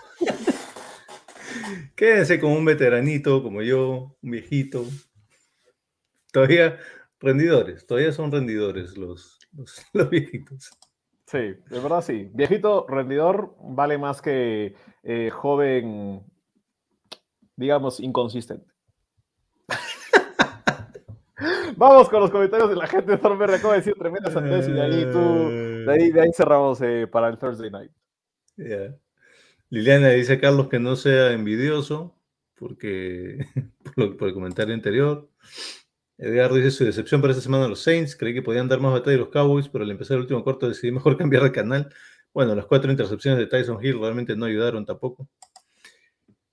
Quédense 1.95 2.39
con 2.39 2.51
un 2.51 2.65
veteranito 2.65 3.41
como 3.41 3.61
yo, 3.61 4.15
un 4.21 4.31
viejito. 4.31 4.85
Todavía 6.31 6.77
rendidores, 7.19 7.85
todavía 7.85 8.11
son 8.11 8.31
rendidores 8.31 8.97
los, 8.97 9.39
los, 9.51 9.85
los 9.93 10.09
viejitos. 10.09 10.71
Sí, 11.25 11.37
de 11.37 11.79
verdad 11.79 12.01
sí. 12.01 12.29
Viejito 12.33 12.85
rendidor 12.87 13.55
vale 13.61 13.97
más 13.97 14.21
que 14.21 14.75
eh, 15.03 15.29
joven, 15.29 16.23
digamos, 17.55 17.99
inconsistente. 17.99 18.68
Vamos 21.77 22.09
con 22.09 22.21
los 22.21 22.31
comentarios 22.31 22.69
de 22.69 22.75
la 22.75 22.87
gente. 22.87 23.17
Stormer 23.17 23.51
acaba 23.51 23.73
de 23.73 23.79
decir 23.79 23.95
tremenda 23.95 24.31
sandez 24.31 24.67
y 24.67 24.71
de 24.71 24.81
ahí 24.81 25.05
tú, 25.11 25.49
de 25.49 25.91
ahí, 25.91 26.11
de 26.11 26.33
cerramos 26.33 26.81
eh, 26.81 27.07
para 27.07 27.29
el 27.29 27.37
Thursday 27.37 27.71
night. 27.71 27.91
Liliana 29.69 30.09
dice 30.09 30.33
a 30.33 30.39
Carlos 30.39 30.67
que 30.67 30.79
no 30.79 30.95
sea 30.95 31.31
envidioso 31.31 32.15
porque 32.55 33.45
por, 33.95 34.27
el 34.27 34.33
comentario 34.33 34.73
anterior. 34.73 35.29
Edgardo 36.17 36.55
dice 36.55 36.71
su 36.71 36.83
decepción 36.83 37.21
para 37.21 37.31
esta 37.31 37.43
semana 37.43 37.67
los 37.67 37.81
Saints. 37.81 38.15
Creí 38.15 38.33
que 38.33 38.41
podían 38.41 38.67
dar 38.67 38.81
más 38.81 38.91
batalla 38.91 39.15
a 39.15 39.19
los 39.19 39.29
Cowboys, 39.29 39.69
pero 39.69 39.85
al 39.85 39.91
empezar 39.91 40.15
el 40.15 40.21
último 40.21 40.43
cuarto 40.43 40.67
decidí 40.67 40.91
mejor 40.91 41.17
cambiar 41.17 41.43
de 41.43 41.51
canal. 41.51 41.93
Bueno, 42.33 42.53
las 42.53 42.65
cuatro 42.65 42.91
intercepciones 42.91 43.39
de 43.39 43.47
Tyson 43.47 43.83
Hill 43.83 43.99
realmente 43.99 44.35
no 44.35 44.45
ayudaron 44.45 44.85
tampoco. 44.85 45.27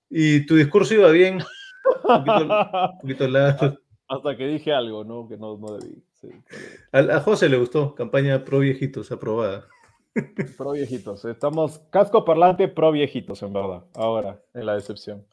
Y 0.09 0.47
tu 0.47 0.55
discurso 0.55 0.95
iba 0.95 1.11
bien. 1.11 1.41
Un 2.05 2.25
poquito, 2.25 2.45
un 2.45 2.99
poquito 3.01 3.29
largo. 3.29 3.86
Hasta 4.09 4.37
que 4.37 4.47
dije 4.47 4.73
algo, 4.73 5.05
¿no? 5.05 5.29
Que 5.29 5.37
no, 5.37 5.57
no 5.59 5.77
debí. 5.79 6.03
Sí, 6.15 6.29
A, 6.93 6.99
a 7.17 7.21
José 7.21 7.49
le 7.49 7.59
gustó. 7.59 7.95
Campaña 7.95 8.45
pro 8.45 8.61
viejitos 8.61 9.11
aprobada. 9.13 9.67
pro 10.57 10.73
viejitos. 10.73 11.25
Estamos 11.25 11.81
casco 11.91 12.25
parlante 12.25 12.69
pro 12.69 12.93
viejitos, 12.93 13.43
en 13.43 13.53
verdad. 13.53 13.85
Ahora, 13.95 14.41
en 14.55 14.67
la 14.67 14.75
decepción. 14.75 15.27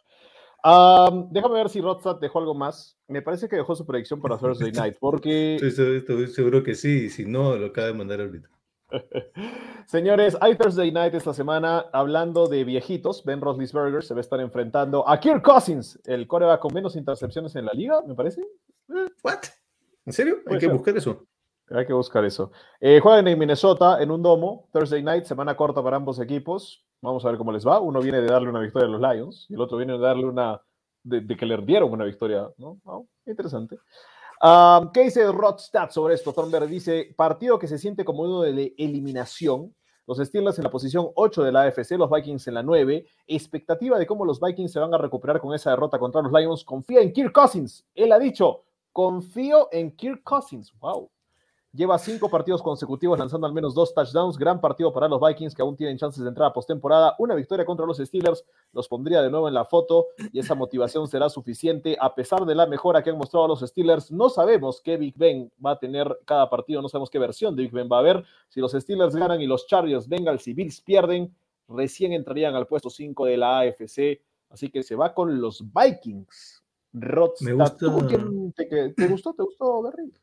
Am, 0.64 1.28
déjame 1.32 1.56
ver 1.56 1.70
si 1.70 1.82
Rodstad 1.82 2.20
dejó 2.20 2.40
algo 2.40 2.56
más. 2.56 2.98
Me 3.08 3.22
parece 3.22 3.48
que 3.50 3.58
dejó 3.58 3.76
su 3.76 3.86
predicción 3.86 4.22
para 4.22 4.38
Thursday 4.38 4.72
night, 4.92 4.96
porque 5.00 5.56
Estoy, 5.56 5.72
seguro- 5.72 5.98
estoy 5.98 6.28
seguro 6.28 6.64
que 6.64 6.76
sí. 6.76 7.06
y 7.06 7.10
Si 7.10 7.26
no, 7.26 7.56
lo 7.58 7.68
acaba 7.68 7.88
de 7.88 7.94
mandar 7.94 8.22
ahorita. 8.22 8.50
Señores, 9.88 10.38
hay 10.42 10.56
Thursday 10.56 10.92
Night 10.92 11.14
esta 11.14 11.34
semana 11.34 11.86
hablando 11.92 12.48
de 12.48 12.64
viejitos. 12.64 13.24
Ben 13.24 13.42
Roethlisberger 13.42 14.04
se 14.04 14.14
va 14.14 14.20
a 14.20 14.22
estar 14.22 14.40
enfrentando 14.40 15.08
a 15.08 15.20
Kirk 15.20 15.44
Cousins, 15.44 16.00
el 16.06 16.28
coreback 16.28 16.62
con 16.62 16.74
menos 16.74 16.96
intercepciones 16.96 17.56
en 17.56 17.66
la 17.66 17.74
liga, 17.74 18.02
me 18.02 18.16
parece. 18.16 18.46
¿What? 19.24 19.40
¿En 20.06 20.14
serio? 20.14 20.38
Hay 20.48 20.56
que 20.56 20.66
ser. 20.66 20.74
buscar 20.74 20.98
eso. 20.98 21.26
Hay 21.70 21.86
que 21.86 21.94
buscar 21.94 22.26
eso. 22.26 22.52
Eh, 22.80 23.00
juegan 23.00 23.28
en 23.28 23.40
Minnesota 23.40 24.02
en 24.02 24.12
un 24.12 24.22
domo. 24.22 24.70
Thursday 24.74 25.02
Night, 25.02 25.26
semana 25.26 25.56
corta 25.56 25.82
para 25.82 25.98
ambos 25.98 26.20
equipos. 26.20 26.86
Vamos 27.02 27.26
a 27.26 27.30
ver 27.30 27.38
cómo 27.38 27.52
les 27.52 27.66
va. 27.66 27.80
Uno 27.80 28.02
viene 28.02 28.22
de 28.22 28.28
darle 28.28 28.50
una 28.50 28.60
victoria 28.60 28.88
a 28.88 28.92
los 28.92 29.02
Lions 29.02 29.48
y 29.50 29.56
el 29.56 29.62
otro 29.62 29.78
viene 29.78 29.94
de 29.94 30.00
darle 30.00 30.26
una. 30.26 30.62
de, 31.04 31.22
de 31.22 31.38
que 31.38 31.46
le 31.46 31.58
dieron 31.58 31.92
una 31.92 32.06
victoria. 32.06 32.50
¿no? 32.58 32.80
Oh, 32.84 33.08
interesante. 33.26 33.78
Um, 34.44 34.92
¿Qué 34.92 35.04
dice 35.04 35.32
Rodstad 35.32 35.90
sobre 35.90 36.16
esto? 36.16 36.34
Thornberg 36.34 36.68
dice: 36.68 37.14
partido 37.16 37.58
que 37.58 37.68
se 37.68 37.78
siente 37.78 38.04
como 38.04 38.24
uno 38.24 38.42
de 38.42 38.74
eliminación. 38.78 39.74
Los 40.06 40.18
Steelers 40.18 40.58
en 40.58 40.66
la 40.66 40.70
posición 40.70 41.08
8 41.16 41.44
de 41.44 41.52
la 41.54 41.62
AFC, 41.62 41.92
los 41.92 42.12
Vikings 42.12 42.50
en 42.50 42.56
la 42.56 42.64
9. 42.64 43.08
Expectativa 43.26 43.98
de 43.98 44.06
cómo 44.06 44.26
los 44.26 44.42
Vikings 44.42 44.74
se 44.74 44.82
van 44.82 44.94
a 44.94 44.98
recuperar 44.98 45.40
con 45.40 45.54
esa 45.54 45.70
derrota 45.70 45.98
contra 45.98 46.22
los 46.22 46.34
Lions. 46.34 46.66
Confía 46.66 47.00
en 47.00 47.14
Kirk 47.14 47.32
Cousins. 47.32 47.86
Él 47.96 48.12
ha 48.12 48.20
dicho: 48.20 48.66
confío 48.92 49.70
en 49.72 49.96
Kirk 49.96 50.24
Cousins. 50.24 50.74
Wow. 50.80 51.10
Lleva 51.76 51.98
cinco 51.98 52.30
partidos 52.30 52.62
consecutivos 52.62 53.18
lanzando 53.18 53.48
al 53.48 53.54
menos 53.54 53.74
dos 53.74 53.96
touchdowns. 53.96 54.38
Gran 54.38 54.62
partido 54.62 54.94
para 54.94 55.08
los 55.08 55.20
Vikings 55.20 55.56
que 55.56 55.64
aún 55.64 55.76
tienen 55.76 55.98
chances 55.98 56.22
de 56.22 56.30
entrar 56.30 56.50
a 56.50 56.54
postemporada. 56.54 57.16
Una 57.18 57.34
victoria 57.34 57.66
contra 57.66 57.88
los 57.88 57.98
Steelers 57.98 58.46
los 58.74 58.88
pondría 58.88 59.24
de 59.24 59.32
nuevo 59.32 59.48
en 59.48 59.56
la 59.56 59.66
foto 59.66 60.10
y 60.32 60.38
esa 60.38 60.54
motivación 60.54 61.08
será 61.08 61.30
suficiente. 61.30 61.98
A 62.00 62.14
pesar 62.14 62.46
de 62.46 62.54
la 62.54 62.68
mejora 62.68 63.02
que 63.02 63.10
han 63.10 63.18
mostrado 63.18 63.48
los 63.48 63.62
Steelers, 63.62 64.12
no 64.12 64.30
sabemos 64.30 64.82
qué 64.82 64.98
Big 64.98 65.18
Ben 65.18 65.52
va 65.66 65.72
a 65.72 65.80
tener 65.80 66.20
cada 66.26 66.48
partido, 66.48 66.80
no 66.80 66.90
sabemos 66.90 67.10
qué 67.10 67.18
versión 67.18 67.56
de 67.56 67.64
Big 67.64 67.72
Ben 67.72 67.90
va 67.92 67.96
a 67.98 68.02
haber. 68.02 68.24
Si 68.50 68.60
los 68.60 68.74
Steelers 68.74 69.16
ganan 69.16 69.42
y 69.42 69.48
los 69.48 69.66
Chargers, 69.66 70.08
Bengals 70.08 70.48
y 70.48 70.54
Bills 70.54 70.80
pierden, 70.82 71.36
recién 71.68 72.14
entrarían 72.14 72.54
al 72.54 72.68
puesto 72.68 72.92
5 72.92 73.26
de 73.26 73.38
la 73.38 73.62
AFC. 73.62 74.22
Así 74.52 74.70
que 74.70 74.84
se 74.84 74.96
va 74.96 75.12
con 75.16 75.42
los 75.42 75.64
Vikings. 75.74 76.64
Rodstad, 76.94 77.46
Me 77.48 77.54
gusta- 77.54 77.78
¿tú 77.78 77.92
con 77.92 78.08
quién 78.08 78.54
te, 78.54 79.08
gustó? 79.08 79.34
¿Te 79.34 79.42
gustó, 79.42 79.82
Berry? 79.82 80.14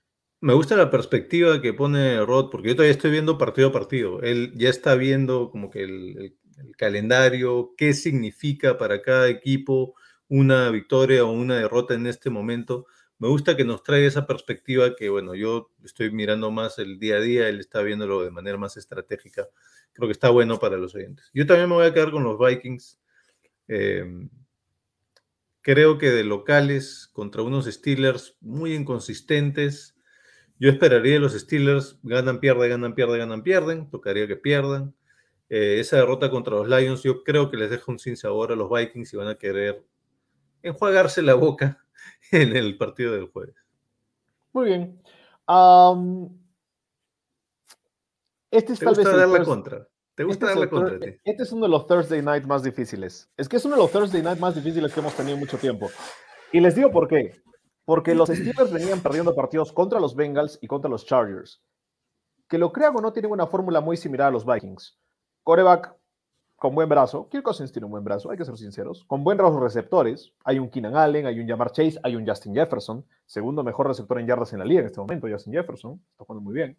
Me 0.42 0.54
gusta 0.54 0.74
la 0.74 0.90
perspectiva 0.90 1.60
que 1.60 1.74
pone 1.74 2.24
Rod, 2.24 2.48
porque 2.50 2.68
yo 2.68 2.74
todavía 2.74 2.92
estoy 2.92 3.10
viendo 3.10 3.36
partido 3.36 3.68
a 3.68 3.72
partido. 3.72 4.22
Él 4.22 4.52
ya 4.56 4.70
está 4.70 4.94
viendo 4.94 5.50
como 5.50 5.68
que 5.70 5.82
el, 5.82 6.36
calendario, 6.76 7.74
qué 7.76 7.94
significa 7.94 8.78
para 8.78 9.02
cada 9.02 9.28
equipo 9.28 9.94
una 10.28 10.70
victoria 10.70 11.24
o 11.24 11.30
una 11.30 11.56
derrota 11.56 11.94
en 11.94 12.06
este 12.06 12.30
momento. 12.30 12.86
Me 13.18 13.28
gusta 13.28 13.56
que 13.56 13.64
nos 13.64 13.82
traiga 13.82 14.08
esa 14.08 14.26
perspectiva 14.26 14.94
que, 14.96 15.10
bueno, 15.10 15.34
yo 15.34 15.72
estoy 15.84 16.10
mirando 16.10 16.50
más 16.50 16.78
el 16.78 16.98
día 16.98 17.16
a 17.16 17.20
día, 17.20 17.48
él 17.48 17.60
está 17.60 17.82
viéndolo 17.82 18.22
de 18.22 18.30
manera 18.30 18.56
más 18.56 18.76
estratégica. 18.78 19.48
Creo 19.92 20.08
que 20.08 20.12
está 20.12 20.30
bueno 20.30 20.58
para 20.58 20.78
los 20.78 20.94
oyentes. 20.94 21.30
Yo 21.34 21.46
también 21.46 21.68
me 21.68 21.74
voy 21.76 21.86
a 21.86 21.92
quedar 21.92 22.10
con 22.10 22.24
los 22.24 22.38
Vikings. 22.38 22.98
Eh, 23.68 24.04
creo 25.60 25.98
que 25.98 26.10
de 26.10 26.24
locales 26.24 27.10
contra 27.12 27.42
unos 27.42 27.66
Steelers 27.66 28.36
muy 28.40 28.74
inconsistentes. 28.74 29.96
Yo 30.60 30.68
esperaría 30.68 31.18
los 31.18 31.32
Steelers, 31.32 31.98
ganan, 32.02 32.38
pierden, 32.38 32.68
ganan, 32.68 32.94
pierden, 32.94 33.18
ganan, 33.18 33.42
pierden. 33.42 33.90
Tocaría 33.90 34.28
que 34.28 34.36
pierdan. 34.36 34.94
Eh, 35.48 35.80
esa 35.80 35.96
derrota 35.96 36.30
contra 36.30 36.54
los 36.54 36.68
Lions, 36.68 37.02
yo 37.02 37.24
creo 37.24 37.50
que 37.50 37.56
les 37.56 37.70
deja 37.70 37.90
un 37.90 37.98
sinsabor 37.98 38.52
a 38.52 38.56
los 38.56 38.70
Vikings 38.70 39.14
y 39.14 39.16
van 39.16 39.28
a 39.28 39.36
querer 39.36 39.82
enjuagarse 40.62 41.22
la 41.22 41.32
boca 41.32 41.82
en 42.30 42.54
el 42.54 42.76
partido 42.76 43.14
del 43.14 43.28
jueves. 43.28 43.56
Muy 44.52 44.66
bien. 44.66 45.02
Este 48.50 48.74
es 48.74 48.78
¿Te 48.78 48.84
tal 48.84 48.94
vez 48.94 49.04
gusta 49.04 49.10
el 49.12 49.16
dar 49.16 49.40
la 49.40 49.44
contra? 49.44 49.88
¿Te 50.14 50.24
gusta 50.24 50.46
este 50.46 50.60
dar 50.60 50.66
la 50.66 50.70
contra 50.70 51.00
ti? 51.00 51.16
Este 51.24 51.42
es 51.42 51.52
uno 51.52 51.62
de 51.62 51.70
los 51.70 51.86
Thursday 51.86 52.20
Night 52.20 52.44
más 52.44 52.62
difíciles. 52.62 53.30
Es 53.38 53.48
que 53.48 53.56
es 53.56 53.64
uno 53.64 53.76
de 53.76 53.82
los 53.82 53.90
Thursday 53.90 54.22
Night 54.22 54.38
más 54.38 54.54
difíciles 54.54 54.92
que 54.92 55.00
hemos 55.00 55.14
tenido 55.14 55.34
en 55.34 55.40
mucho 55.40 55.56
tiempo. 55.56 55.90
Y 56.52 56.60
les 56.60 56.74
digo 56.74 56.90
por 56.90 57.08
qué. 57.08 57.32
Porque 57.90 58.14
los 58.14 58.28
Steelers 58.28 58.72
venían 58.72 59.00
perdiendo 59.00 59.34
partidos 59.34 59.72
contra 59.72 59.98
los 59.98 60.14
Bengals 60.14 60.60
y 60.62 60.68
contra 60.68 60.88
los 60.88 61.04
Chargers. 61.04 61.60
Que 62.46 62.56
lo 62.56 62.70
crean 62.70 62.94
o 62.94 63.00
no, 63.00 63.12
tienen 63.12 63.32
una 63.32 63.48
fórmula 63.48 63.80
muy 63.80 63.96
similar 63.96 64.28
a 64.28 64.30
los 64.30 64.46
Vikings. 64.46 64.96
Coreback 65.42 65.96
con 66.54 66.72
buen 66.76 66.88
brazo. 66.88 67.28
Kirk 67.28 67.42
Cousins 67.42 67.72
tiene 67.72 67.86
un 67.86 67.90
buen 67.90 68.04
brazo, 68.04 68.30
hay 68.30 68.38
que 68.38 68.44
ser 68.44 68.56
sinceros. 68.56 69.04
Con 69.08 69.24
buenos 69.24 69.58
receptores. 69.58 70.32
Hay 70.44 70.60
un 70.60 70.70
Keenan 70.70 70.94
Allen, 70.94 71.26
hay 71.26 71.40
un 71.40 71.48
Jamar 71.48 71.72
Chase, 71.72 71.98
hay 72.04 72.14
un 72.14 72.24
Justin 72.24 72.54
Jefferson. 72.54 73.04
Segundo 73.26 73.64
mejor 73.64 73.88
receptor 73.88 74.20
en 74.20 74.28
yardas 74.28 74.52
en 74.52 74.60
la 74.60 74.64
liga 74.64 74.82
en 74.82 74.86
este 74.86 75.00
momento, 75.00 75.26
Justin 75.28 75.54
Jefferson. 75.54 76.00
Está 76.12 76.24
jugando 76.24 76.44
muy 76.44 76.54
bien. 76.54 76.78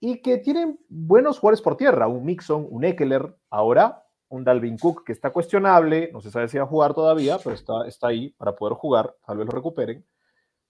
Y 0.00 0.22
que 0.22 0.38
tienen 0.38 0.80
buenos 0.88 1.38
jugadores 1.38 1.60
por 1.60 1.76
tierra. 1.76 2.08
Un 2.08 2.24
Mixon, 2.24 2.66
un 2.70 2.82
Eckler. 2.82 3.36
Ahora, 3.50 4.06
un 4.30 4.42
Dalvin 4.42 4.78
Cook 4.78 5.04
que 5.04 5.12
está 5.12 5.28
cuestionable. 5.34 6.08
No 6.14 6.22
se 6.22 6.30
sabe 6.30 6.48
si 6.48 6.56
va 6.56 6.64
a 6.64 6.66
jugar 6.66 6.94
todavía, 6.94 7.36
pero 7.44 7.54
está, 7.54 7.86
está 7.86 8.06
ahí 8.06 8.30
para 8.30 8.56
poder 8.56 8.72
jugar. 8.72 9.14
Tal 9.26 9.36
vez 9.36 9.44
lo 9.44 9.52
recuperen. 9.52 10.02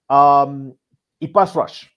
Um, 0.09 0.75
y 1.19 1.27
Pass 1.27 1.55
Rush. 1.55 1.87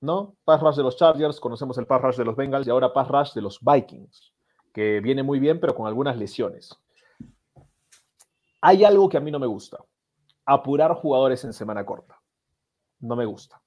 ¿no? 0.00 0.36
Pass 0.44 0.60
rush 0.60 0.76
de 0.76 0.82
los 0.82 0.96
Chargers, 0.96 1.40
conocemos 1.40 1.76
el 1.78 1.86
pass 1.86 2.02
rush 2.02 2.16
de 2.16 2.24
los 2.24 2.36
Bengals 2.36 2.66
y 2.66 2.70
ahora 2.70 2.92
pass 2.92 3.08
rush 3.08 3.32
de 3.34 3.42
los 3.42 3.58
Vikings, 3.60 4.32
que 4.72 5.00
viene 5.00 5.22
muy 5.22 5.38
bien, 5.38 5.60
pero 5.60 5.74
con 5.74 5.86
algunas 5.86 6.16
lesiones. 6.16 6.70
Hay 8.60 8.84
algo 8.84 9.08
que 9.08 9.16
a 9.16 9.20
mí 9.20 9.30
no 9.30 9.38
me 9.38 9.46
gusta, 9.46 9.78
apurar 10.44 10.94
jugadores 10.94 11.44
en 11.44 11.52
semana 11.52 11.84
corta. 11.84 12.20
No 13.00 13.14
me 13.14 13.26
gusta. 13.26 13.60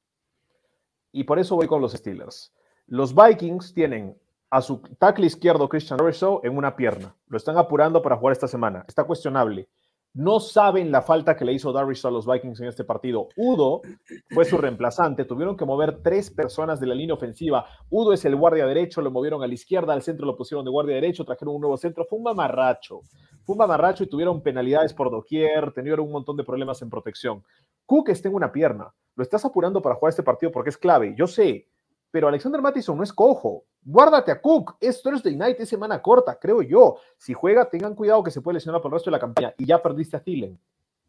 Y 1.13 1.23
por 1.23 1.39
eso 1.39 1.55
voy 1.55 1.67
con 1.67 1.81
los 1.81 1.93
Steelers. 1.93 2.53
Los 2.87 3.13
Vikings 3.15 3.73
tienen 3.73 4.17
a 4.49 4.61
su 4.61 4.81
tackle 4.99 5.25
izquierdo, 5.25 5.69
Christian 5.69 5.99
Rousseau, 5.99 6.41
en 6.43 6.57
una 6.57 6.75
pierna. 6.75 7.15
Lo 7.27 7.37
están 7.37 7.57
apurando 7.57 8.01
para 8.01 8.17
jugar 8.17 8.33
esta 8.33 8.47
semana. 8.47 8.83
Está 8.87 9.05
cuestionable. 9.05 9.69
No 10.13 10.41
saben 10.41 10.91
la 10.91 11.01
falta 11.01 11.37
que 11.37 11.45
le 11.45 11.53
hizo 11.53 11.71
Darius 11.71 12.03
a 12.03 12.11
los 12.11 12.25
Vikings 12.25 12.59
en 12.59 12.67
este 12.67 12.83
partido. 12.83 13.29
Udo 13.37 13.81
fue 14.29 14.43
su 14.43 14.57
reemplazante. 14.57 15.23
Tuvieron 15.23 15.55
que 15.55 15.63
mover 15.63 16.01
tres 16.03 16.29
personas 16.29 16.81
de 16.81 16.87
la 16.87 16.95
línea 16.95 17.13
ofensiva. 17.13 17.65
Udo 17.89 18.11
es 18.11 18.25
el 18.25 18.35
guardia 18.35 18.65
derecho, 18.65 19.01
lo 19.01 19.09
movieron 19.09 19.41
a 19.41 19.47
la 19.47 19.53
izquierda, 19.53 19.93
al 19.93 20.01
centro 20.01 20.25
lo 20.25 20.35
pusieron 20.35 20.65
de 20.65 20.71
guardia 20.71 20.95
derecho, 20.95 21.23
trajeron 21.23 21.55
un 21.55 21.61
nuevo 21.61 21.77
centro. 21.77 22.05
Fue 22.09 22.17
un 22.17 22.23
mamarracho. 22.23 22.99
Fue 23.45 23.53
un 23.53 23.59
mamarracho 23.59 24.03
y 24.03 24.07
tuvieron 24.07 24.41
penalidades 24.41 24.93
por 24.93 25.09
doquier, 25.09 25.71
tuvieron 25.71 26.05
un 26.05 26.11
montón 26.11 26.35
de 26.35 26.43
problemas 26.43 26.81
en 26.81 26.89
protección. 26.89 27.43
Cook 27.85 28.09
está 28.09 28.27
en 28.27 28.35
una 28.35 28.51
pierna. 28.51 28.93
Lo 29.15 29.23
estás 29.23 29.45
apurando 29.45 29.81
para 29.81 29.95
jugar 29.95 30.09
este 30.09 30.23
partido 30.23 30.51
porque 30.51 30.71
es 30.71 30.77
clave. 30.77 31.15
Yo 31.17 31.25
sé, 31.25 31.69
pero 32.11 32.27
Alexander 32.27 32.61
Mattison 32.61 32.97
no 32.97 33.03
es 33.03 33.13
cojo. 33.13 33.63
Guárdate 33.83 34.31
a 34.31 34.41
Cook. 34.41 34.75
Es 34.79 35.01
Thursday 35.01 35.35
night, 35.35 35.59
es 35.59 35.69
semana 35.69 36.01
corta, 36.01 36.37
creo 36.37 36.61
yo. 36.61 36.97
Si 37.17 37.33
juega, 37.33 37.69
tengan 37.69 37.95
cuidado 37.95 38.21
que 38.21 38.31
se 38.31 38.41
puede 38.41 38.55
lesionar 38.55 38.81
por 38.81 38.89
el 38.89 38.93
resto 38.93 39.09
de 39.09 39.15
la 39.15 39.19
campaña. 39.19 39.55
Y 39.57 39.65
ya 39.65 39.81
perdiste 39.81 40.17
a 40.17 40.23
Thielen. 40.23 40.59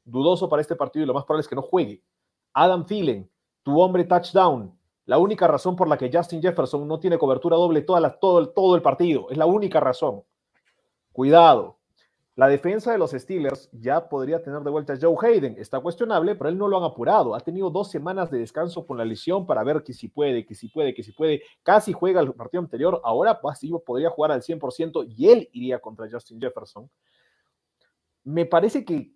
Dudoso 0.04 0.48
para 0.48 0.62
este 0.62 0.76
partido 0.76 1.02
y 1.02 1.06
lo 1.06 1.14
más 1.14 1.24
probable 1.24 1.42
es 1.42 1.48
que 1.48 1.56
no 1.56 1.62
juegue. 1.62 2.02
Adam 2.54 2.86
Thielen, 2.86 3.28
tu 3.62 3.80
hombre 3.80 4.04
touchdown. 4.04 4.72
La 5.04 5.18
única 5.18 5.48
razón 5.48 5.74
por 5.74 5.88
la 5.88 5.98
que 5.98 6.10
Justin 6.12 6.40
Jefferson 6.40 6.86
no 6.86 7.00
tiene 7.00 7.18
cobertura 7.18 7.56
doble 7.56 7.82
toda 7.82 8.00
la, 8.00 8.18
todo, 8.18 8.48
todo 8.50 8.76
el 8.76 8.82
partido. 8.82 9.28
Es 9.30 9.36
la 9.36 9.46
única 9.46 9.80
razón. 9.80 10.22
Cuidado. 11.12 11.78
La 12.34 12.48
defensa 12.48 12.90
de 12.90 12.96
los 12.96 13.10
Steelers 13.10 13.68
ya 13.72 14.08
podría 14.08 14.42
tener 14.42 14.62
de 14.62 14.70
vuelta 14.70 14.94
a 14.94 14.98
Joe 14.98 15.16
Hayden. 15.20 15.56
Está 15.58 15.80
cuestionable, 15.80 16.34
pero 16.34 16.48
él 16.48 16.56
no 16.56 16.66
lo 16.66 16.78
han 16.78 16.84
apurado. 16.84 17.34
Ha 17.34 17.40
tenido 17.40 17.68
dos 17.68 17.90
semanas 17.90 18.30
de 18.30 18.38
descanso 18.38 18.86
con 18.86 18.96
la 18.96 19.04
lesión 19.04 19.46
para 19.46 19.62
ver 19.62 19.82
que 19.82 19.92
si 19.92 20.08
puede, 20.08 20.46
que 20.46 20.54
si 20.54 20.68
puede, 20.68 20.94
que 20.94 21.02
si 21.02 21.12
puede. 21.12 21.42
Casi 21.62 21.92
juega 21.92 22.22
el 22.22 22.32
partido 22.32 22.62
anterior. 22.62 23.02
Ahora 23.04 23.38
pues, 23.38 23.60
podría 23.84 24.08
jugar 24.08 24.32
al 24.32 24.40
100% 24.40 25.14
y 25.14 25.28
él 25.28 25.50
iría 25.52 25.78
contra 25.78 26.08
Justin 26.10 26.40
Jefferson. 26.40 26.88
Me 28.24 28.46
parece 28.46 28.82
que 28.82 29.12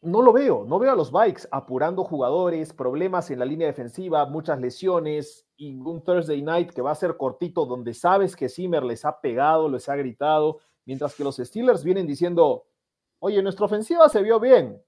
no 0.00 0.22
lo 0.22 0.32
veo. 0.32 0.64
No 0.64 0.78
veo 0.78 0.92
a 0.92 0.96
los 0.96 1.12
Bikes 1.12 1.46
apurando 1.50 2.04
jugadores, 2.04 2.72
problemas 2.72 3.30
en 3.30 3.40
la 3.40 3.44
línea 3.44 3.66
defensiva, 3.66 4.24
muchas 4.24 4.58
lesiones 4.58 5.46
y 5.58 5.74
un 5.74 6.02
Thursday 6.02 6.40
night 6.40 6.70
que 6.70 6.80
va 6.80 6.92
a 6.92 6.94
ser 6.94 7.18
cortito 7.18 7.66
donde 7.66 7.92
sabes 7.92 8.34
que 8.34 8.48
Zimmer 8.48 8.82
les 8.82 9.04
ha 9.04 9.20
pegado, 9.20 9.68
les 9.68 9.90
ha 9.90 9.96
gritado 9.96 10.60
Mientras 10.84 11.14
que 11.14 11.24
los 11.24 11.36
Steelers 11.36 11.84
vienen 11.84 12.06
diciendo, 12.06 12.66
oye, 13.20 13.42
nuestra 13.42 13.66
ofensiva 13.66 14.08
se 14.08 14.22
vio 14.22 14.40
bien. 14.40 14.82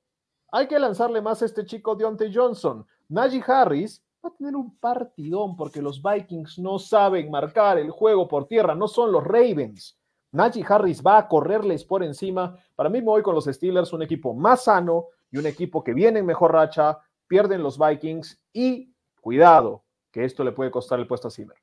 Hay 0.50 0.66
que 0.66 0.78
lanzarle 0.78 1.20
más 1.20 1.42
a 1.42 1.46
este 1.46 1.64
chico 1.64 1.94
Deontay 1.94 2.32
Johnson. 2.34 2.86
Najee 3.08 3.42
Harris 3.46 4.02
va 4.24 4.28
a 4.28 4.34
tener 4.34 4.54
un 4.56 4.76
partidón 4.78 5.56
porque 5.56 5.80
los 5.80 6.02
Vikings 6.02 6.58
no 6.58 6.78
saben 6.78 7.30
marcar 7.30 7.78
el 7.78 7.90
juego 7.90 8.28
por 8.28 8.46
tierra, 8.46 8.74
no 8.74 8.88
son 8.88 9.12
los 9.12 9.24
Ravens. 9.24 9.98
Najee 10.32 10.64
Harris 10.66 11.02
va 11.02 11.18
a 11.18 11.28
correrles 11.28 11.84
por 11.84 12.02
encima. 12.02 12.56
Para 12.74 12.88
mí 12.88 12.98
me 12.98 13.06
voy 13.06 13.22
con 13.22 13.34
los 13.34 13.44
Steelers, 13.44 13.92
un 13.92 14.02
equipo 14.02 14.34
más 14.34 14.64
sano 14.64 15.08
y 15.30 15.38
un 15.38 15.46
equipo 15.46 15.82
que 15.84 15.94
viene 15.94 16.20
en 16.20 16.26
mejor 16.26 16.52
racha, 16.52 16.98
pierden 17.26 17.62
los 17.62 17.78
Vikings 17.78 18.42
y 18.52 18.94
cuidado, 19.20 19.84
que 20.10 20.24
esto 20.24 20.44
le 20.44 20.52
puede 20.52 20.70
costar 20.70 21.00
el 21.00 21.06
puesto 21.06 21.28
a 21.28 21.30
Zimmer. 21.30 21.56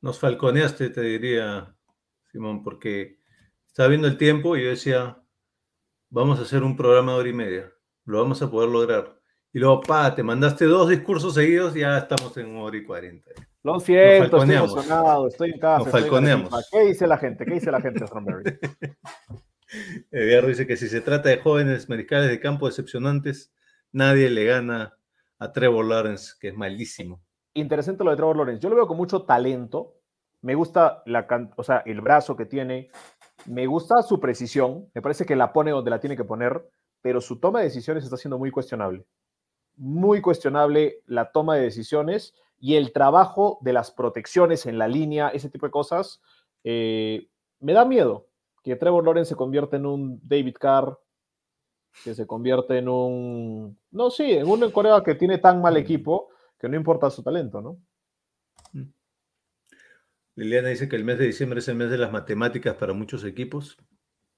Nos 0.00 0.18
falconeaste, 0.18 0.90
te 0.90 1.00
diría 1.00 1.75
Simón, 2.36 2.62
porque 2.62 3.18
estaba 3.66 3.88
viendo 3.88 4.06
el 4.06 4.18
tiempo 4.18 4.56
y 4.56 4.64
yo 4.64 4.68
decía, 4.68 5.18
vamos 6.10 6.38
a 6.38 6.42
hacer 6.42 6.62
un 6.62 6.76
programa 6.76 7.12
de 7.12 7.18
hora 7.18 7.28
y 7.30 7.32
media, 7.32 7.72
lo 8.04 8.20
vamos 8.20 8.42
a 8.42 8.50
poder 8.50 8.68
lograr. 8.68 9.18
Y 9.54 9.58
luego, 9.58 9.80
pa, 9.80 10.14
te 10.14 10.22
mandaste 10.22 10.66
dos 10.66 10.90
discursos 10.90 11.32
seguidos 11.32 11.74
y 11.76 11.80
ya 11.80 11.96
estamos 11.96 12.36
en 12.36 12.54
hora 12.58 12.76
y 12.76 12.84
cuarenta. 12.84 13.30
Lo 13.62 13.80
siento, 13.80 14.36
estoy 14.36 14.54
emocionado, 14.54 15.28
estoy 15.28 15.50
en 15.52 15.58
casa. 15.58 15.84
Nos 15.84 15.88
falconeamos. 15.90 16.68
¿Qué 16.70 16.80
dice 16.84 17.06
la 17.06 17.16
gente? 17.16 17.46
¿Qué 17.46 17.54
dice 17.54 17.70
la 17.70 17.80
gente, 17.80 18.06
Strawberry? 18.06 18.58
Edgardo 20.10 20.48
dice 20.48 20.66
que 20.66 20.76
si 20.76 20.88
se 20.88 21.00
trata 21.00 21.30
de 21.30 21.38
jóvenes 21.38 21.88
mariscales 21.88 22.28
de 22.28 22.38
campo 22.38 22.66
decepcionantes, 22.66 23.54
nadie 23.92 24.28
le 24.28 24.44
gana 24.44 24.98
a 25.38 25.52
Trevor 25.52 25.86
Lawrence, 25.86 26.34
que 26.38 26.48
es 26.48 26.54
malísimo. 26.54 27.22
Interesante 27.54 28.04
lo 28.04 28.10
de 28.10 28.16
Trevor 28.16 28.36
Lawrence. 28.36 28.62
Yo 28.62 28.68
lo 28.68 28.76
veo 28.76 28.86
con 28.86 28.98
mucho 28.98 29.22
talento, 29.22 29.95
me 30.46 30.54
gusta 30.54 31.02
la, 31.06 31.26
o 31.56 31.64
sea, 31.64 31.82
el 31.86 32.00
brazo 32.00 32.36
que 32.36 32.46
tiene, 32.46 32.88
me 33.46 33.66
gusta 33.66 34.00
su 34.02 34.20
precisión, 34.20 34.88
me 34.94 35.02
parece 35.02 35.26
que 35.26 35.34
la 35.34 35.52
pone 35.52 35.72
donde 35.72 35.90
la 35.90 35.98
tiene 35.98 36.16
que 36.16 36.22
poner, 36.22 36.70
pero 37.02 37.20
su 37.20 37.40
toma 37.40 37.58
de 37.58 37.64
decisiones 37.64 38.04
está 38.04 38.16
siendo 38.16 38.38
muy 38.38 38.52
cuestionable. 38.52 39.04
Muy 39.74 40.20
cuestionable 40.20 41.02
la 41.06 41.32
toma 41.32 41.56
de 41.56 41.62
decisiones 41.62 42.32
y 42.60 42.76
el 42.76 42.92
trabajo 42.92 43.58
de 43.60 43.72
las 43.72 43.90
protecciones 43.90 44.66
en 44.66 44.78
la 44.78 44.86
línea, 44.86 45.30
ese 45.30 45.50
tipo 45.50 45.66
de 45.66 45.72
cosas. 45.72 46.22
Eh, 46.62 47.26
me 47.58 47.72
da 47.72 47.84
miedo 47.84 48.28
que 48.62 48.76
Trevor 48.76 49.04
Lawrence 49.04 49.30
se 49.30 49.36
convierta 49.36 49.76
en 49.76 49.84
un 49.84 50.20
David 50.22 50.58
Carr, 50.60 50.96
que 52.04 52.14
se 52.14 52.24
convierte 52.24 52.78
en 52.78 52.88
un, 52.88 53.76
no, 53.90 54.10
sí, 54.10 54.30
en 54.30 54.46
un 54.48 54.70
Corea 54.70 55.02
que 55.02 55.16
tiene 55.16 55.38
tan 55.38 55.60
mal 55.60 55.76
equipo 55.76 56.28
que 56.56 56.68
no 56.68 56.76
importa 56.76 57.10
su 57.10 57.24
talento, 57.24 57.60
¿no? 57.60 57.78
Liliana 60.36 60.68
dice 60.68 60.88
que 60.88 60.96
el 60.96 61.04
mes 61.04 61.18
de 61.18 61.26
diciembre 61.26 61.60
es 61.60 61.68
el 61.68 61.76
mes 61.76 61.90
de 61.90 61.96
las 61.96 62.12
matemáticas 62.12 62.74
para 62.76 62.92
muchos 62.92 63.24
equipos. 63.24 63.78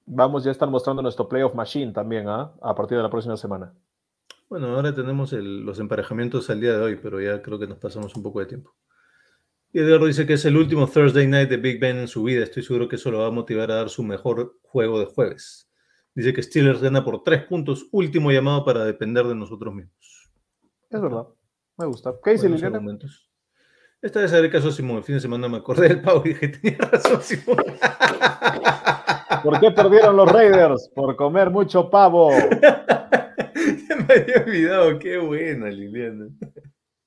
Vamos 0.05 0.45
ya 0.45 0.51
están 0.51 0.71
mostrando 0.71 1.01
nuestro 1.01 1.27
playoff 1.27 1.53
machine 1.53 1.91
también, 1.91 2.27
¿ah? 2.27 2.53
a 2.61 2.73
partir 2.73 2.97
de 2.97 3.03
la 3.03 3.09
próxima 3.09 3.35
semana. 3.35 3.73
Bueno, 4.49 4.75
ahora 4.75 4.95
tenemos 4.95 5.33
los 5.33 5.79
emparejamientos 5.79 6.49
al 6.49 6.61
día 6.61 6.71
de 6.71 6.81
hoy, 6.81 6.95
pero 6.95 7.21
ya 7.21 7.41
creo 7.41 7.59
que 7.59 7.67
nos 7.67 7.77
pasamos 7.77 8.15
un 8.15 8.23
poco 8.23 8.39
de 8.39 8.47
tiempo. 8.47 8.73
Y 9.71 9.79
Eduardo 9.79 10.07
dice 10.07 10.25
que 10.25 10.33
es 10.33 10.45
el 10.45 10.57
último 10.57 10.87
Thursday 10.87 11.27
night 11.27 11.49
de 11.49 11.57
Big 11.57 11.79
Ben 11.79 11.97
en 11.97 12.07
su 12.07 12.23
vida. 12.23 12.43
Estoy 12.43 12.63
seguro 12.63 12.87
que 12.87 12.95
eso 12.95 13.11
lo 13.11 13.19
va 13.19 13.27
a 13.27 13.31
motivar 13.31 13.69
a 13.69 13.75
dar 13.75 13.89
su 13.89 14.01
mejor 14.01 14.57
juego 14.63 14.99
de 14.99 15.05
jueves. 15.05 15.69
Dice 16.15 16.33
que 16.33 16.41
Steelers 16.41 16.81
gana 16.81 17.03
por 17.03 17.21
tres 17.21 17.43
puntos. 17.43 17.87
Último 17.91 18.31
llamado 18.31 18.65
para 18.65 18.83
depender 18.85 19.27
de 19.27 19.35
nosotros 19.35 19.75
mismos. 19.75 20.31
Es 20.89 20.99
verdad. 20.99 21.27
Me 21.77 21.85
gusta. 21.85 22.15
¿Qué 22.23 22.31
dice 22.31 22.49
Liliana? 22.49 22.81
Esta 24.01 24.21
vez 24.21 24.31
haré 24.31 24.49
caso 24.49 24.69
a 24.69 24.71
Simón. 24.71 24.97
El 24.97 25.03
fin 25.03 25.15
de 25.15 25.21
semana 25.21 25.49
me 25.49 25.57
acordé 25.57 25.89
del 25.89 26.01
pavo 26.01 26.21
y 26.23 26.29
dije, 26.29 26.47
tenía 26.47 26.77
razón, 26.77 27.21
Simón. 27.21 27.57
¿Por 29.43 29.59
qué 29.59 29.71
perdieron 29.71 30.15
los 30.15 30.31
Raiders? 30.31 30.89
Por 30.95 31.15
comer 31.15 31.49
mucho 31.49 31.89
pavo. 31.89 32.31
Se 32.31 33.95
me 33.95 34.13
había 34.13 34.43
olvidado. 34.45 34.99
Qué 34.99 35.17
buena, 35.17 35.67
Liliana. 35.67 36.29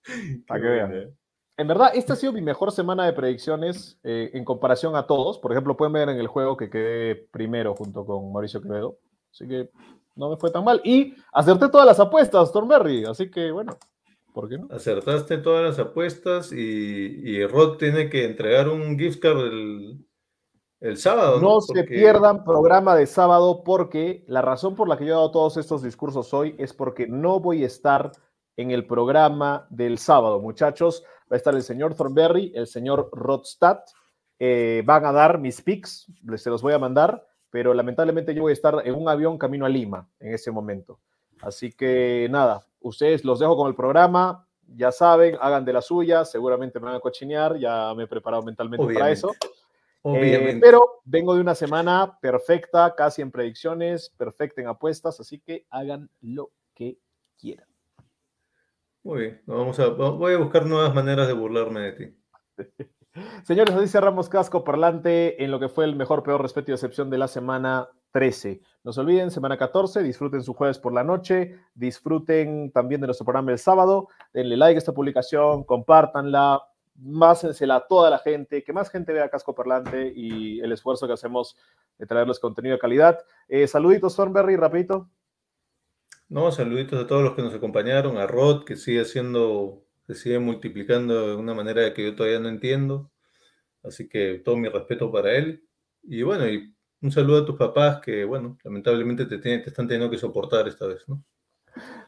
Para 0.47 0.61
que 0.61 0.67
vean. 0.67 1.15
En 1.57 1.69
verdad, 1.69 1.93
esta 1.95 2.13
ha 2.13 2.17
sido 2.17 2.33
mi 2.33 2.43
mejor 2.43 2.73
semana 2.73 3.07
de 3.07 3.13
predicciones 3.13 3.99
eh, 4.03 4.31
en 4.35 4.45
comparación 4.45 4.95
a 4.97 5.07
todos. 5.07 5.39
Por 5.39 5.53
ejemplo, 5.53 5.77
pueden 5.77 5.93
ver 5.93 6.09
en 6.11 6.19
el 6.19 6.27
juego 6.27 6.57
que 6.57 6.69
quedé 6.69 7.15
primero 7.31 7.75
junto 7.75 8.05
con 8.05 8.33
Mauricio 8.33 8.61
Quevedo. 8.61 8.99
Así 9.31 9.49
que 9.49 9.71
no 10.15 10.29
me 10.29 10.37
fue 10.37 10.51
tan 10.51 10.65
mal. 10.65 10.81
Y 10.85 11.15
acerté 11.33 11.69
todas 11.69 11.87
las 11.87 12.01
apuestas, 12.01 12.53
Thornberry. 12.53 13.05
Así 13.05 13.31
que 13.31 13.51
bueno, 13.51 13.79
¿Por 14.33 14.49
qué 14.49 14.59
no? 14.59 14.69
Acertaste 14.71 15.39
todas 15.39 15.63
las 15.63 15.79
apuestas 15.79 16.53
y, 16.53 16.57
y 16.57 17.47
Rod 17.47 17.77
tiene 17.77 18.09
que 18.09 18.25
entregar 18.25 18.69
un 18.69 18.99
gift 18.99 19.21
card 19.21 19.39
el, 20.81 20.97
sábado. 20.97 21.41
No, 21.41 21.61
se 21.61 21.85
pierdan 21.85 22.43
programa 22.43 22.97
de 22.97 23.07
sábado 23.07 23.63
porque 23.63 24.25
la 24.27 24.43
razón 24.43 24.75
por 24.75 24.89
la 24.89 24.97
que 24.97 25.05
yo 25.05 25.11
he 25.11 25.17
dado 25.17 25.31
todos 25.31 25.57
estos 25.57 25.83
discursos 25.83 26.35
hoy 26.35 26.57
es 26.59 26.73
porque 26.73 27.07
no 27.07 27.39
voy 27.39 27.63
a 27.63 27.67
estar 27.67 28.11
en 28.57 28.71
el 28.71 28.87
programa 28.87 29.67
del 29.71 29.99
sábado, 29.99 30.41
muchachos. 30.41 31.05
Va 31.31 31.37
a 31.37 31.37
estar 31.37 31.55
el 31.55 31.63
señor 31.63 31.95
Thornberry, 31.95 32.53
el 32.55 32.67
señor 32.67 33.11
Rodstad. 33.13 33.81
Eh, 34.39 34.83
van 34.85 35.05
a 35.05 35.13
dar 35.13 35.39
mis 35.39 35.63
pics, 35.63 36.11
se 36.37 36.51
los 36.51 36.63
voy 36.63 36.73
a 36.73 36.79
mandar, 36.79 37.25
pero 37.49 37.73
lamentablemente 37.75 38.35
yo 38.35 38.43
voy 38.43 38.51
a 38.51 38.55
estar 38.55 38.83
en 38.85 38.95
un 38.95 39.09
avión 39.09 39.39
camino 39.39 39.67
a 39.67 39.69
Lima 39.69 40.09
en 40.19 40.35
ese 40.35 40.51
momento. 40.51 40.99
Así 41.43 41.71
que 41.73 42.27
nada, 42.29 42.67
Ustedes 42.83 43.25
los 43.25 43.39
dejo 43.39 43.57
con 43.57 43.69
el 43.69 43.75
programa, 43.75 44.47
ya 44.77 44.93
saben, 44.93 45.37
hagan 45.41 45.65
de 45.65 45.73
la 45.73 45.83
suya, 45.83 46.25
seguramente 46.25 46.81
me 46.81 46.87
van 46.87 46.97
a 46.97 47.01
cochinear, 47.01 47.57
ya 47.59 47.95
me 47.95 48.05
he 48.05 48.07
preparado 48.07 48.43
mentalmente 48.43 48.95
para 48.95 49.11
eso. 49.11 49.33
Eh, 50.05 50.59
pero 50.61 51.03
vengo 51.05 51.35
de 51.35 51.41
una 51.41 51.55
semana 51.55 52.19
perfecta, 52.21 52.95
casi 52.97 53.23
en 53.23 53.31
predicciones, 53.31 54.11
perfecta 54.11 54.61
en 54.61 54.67
apuestas, 54.67 55.21
así 55.21 55.39
que 55.39 55.67
hagan 55.71 56.11
lo 56.21 56.51
que 56.75 56.99
quieran. 57.39 57.69
Muy 59.05 59.21
bien, 59.21 59.43
vamos 59.47 59.79
a, 59.79 59.89
voy 59.89 60.35
a 60.35 60.39
buscar 60.39 60.67
nuevas 60.67 60.95
maneras 60.95 61.29
de 61.29 61.35
burlarme 61.35 61.81
de 61.81 61.93
ti. 61.93 62.17
Señores, 63.45 63.75
así 63.75 63.89
cerramos 63.89 64.29
casco 64.29 64.65
parlante 64.65 65.43
en 65.45 65.51
lo 65.51 65.61
que 65.61 65.69
fue 65.69 65.85
el 65.85 65.97
mejor, 65.97 66.23
peor, 66.23 66.41
respeto 66.41 66.71
y 66.71 66.75
excepción 66.75 67.11
de 67.11 67.19
la 67.19 67.29
semana 67.29 67.89
13. 68.13 68.61
No 68.85 68.93
se 68.93 69.01
olviden, 69.01 69.31
semana 69.31 69.57
14, 69.57 70.03
disfruten 70.03 70.43
su 70.43 70.55
jueves 70.55 70.79
por 70.79 70.93
la 70.93 71.03
noche, 71.03 71.59
disfruten 71.75 72.71
también 72.71 73.01
de 73.01 73.09
nuestro 73.09 73.25
programa 73.25 73.53
el 73.53 73.59
sábado, 73.59 74.09
denle 74.33 74.57
like 74.57 74.77
a 74.77 74.79
esta 74.79 74.93
publicación, 74.93 75.65
compártanla, 75.65 76.63
másensela 76.97 77.77
a 77.77 77.87
toda 77.87 78.11
la 78.11 78.19
gente, 78.19 78.63
que 78.63 78.73
más 78.73 78.91
gente 78.91 79.13
vea 79.13 79.31
Casco 79.31 79.55
Parlante 79.55 80.13
y 80.15 80.61
el 80.61 80.73
esfuerzo 80.73 81.07
que 81.07 81.15
hacemos 81.15 81.57
de 81.99 82.07
traerles 82.07 82.39
contenido 82.39 82.75
de 82.75 82.81
calidad. 82.81 83.19
Eh, 83.49 83.67
saluditos, 83.67 84.15
Thornberry, 84.15 84.57
rapidito. 84.57 85.09
No, 86.29 86.51
saluditos 86.51 87.03
a 87.03 87.07
todos 87.07 87.23
los 87.23 87.35
que 87.35 87.43
nos 87.43 87.55
acompañaron, 87.55 88.17
a 88.17 88.27
Rod, 88.27 88.65
que 88.65 88.77
sigue 88.77 89.03
haciendo, 89.03 89.85
se 90.07 90.15
sigue 90.15 90.39
multiplicando 90.39 91.29
de 91.29 91.37
una 91.37 91.55
manera 91.55 91.93
que 91.93 92.05
yo 92.05 92.15
todavía 92.15 92.41
no 92.41 92.49
entiendo. 92.49 93.11
Así 93.83 94.09
que 94.09 94.41
todo 94.45 94.57
mi 94.57 94.69
respeto 94.69 95.11
para 95.11 95.37
él. 95.37 95.65
Y 96.03 96.23
bueno, 96.23 96.49
y 96.49 96.75
un 97.03 97.11
saludo 97.11 97.43
a 97.43 97.47
tus 97.47 97.57
papás 97.57 98.01
que, 98.01 98.25
bueno, 98.25 98.57
lamentablemente 98.63 99.27
te, 99.27 99.55
están 99.55 99.89
teniendo 99.89 100.11
que 100.11 100.19
soportar 100.19 100.69
esta 100.69 100.87
vez, 100.87 101.07
¿no? 101.09 101.23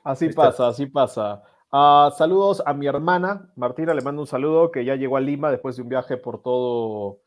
Así 0.04 0.28
pasa, 0.28 0.68
así 0.68 0.86
pasa. 0.86 1.42
Ah, 1.72 2.12
saludos 2.16 2.62
a 2.64 2.72
mi 2.72 2.86
hermana, 2.86 3.50
Martina, 3.56 3.92
le 3.94 4.02
mando 4.02 4.22
un 4.22 4.28
saludo 4.28 4.70
que 4.70 4.84
ya 4.84 4.94
llegó 4.94 5.16
a 5.16 5.20
Lima 5.20 5.50
después 5.50 5.74
de 5.74 5.82
un 5.82 5.88
viaje 5.88 6.16
por 6.16 6.40
todo, 6.40 7.18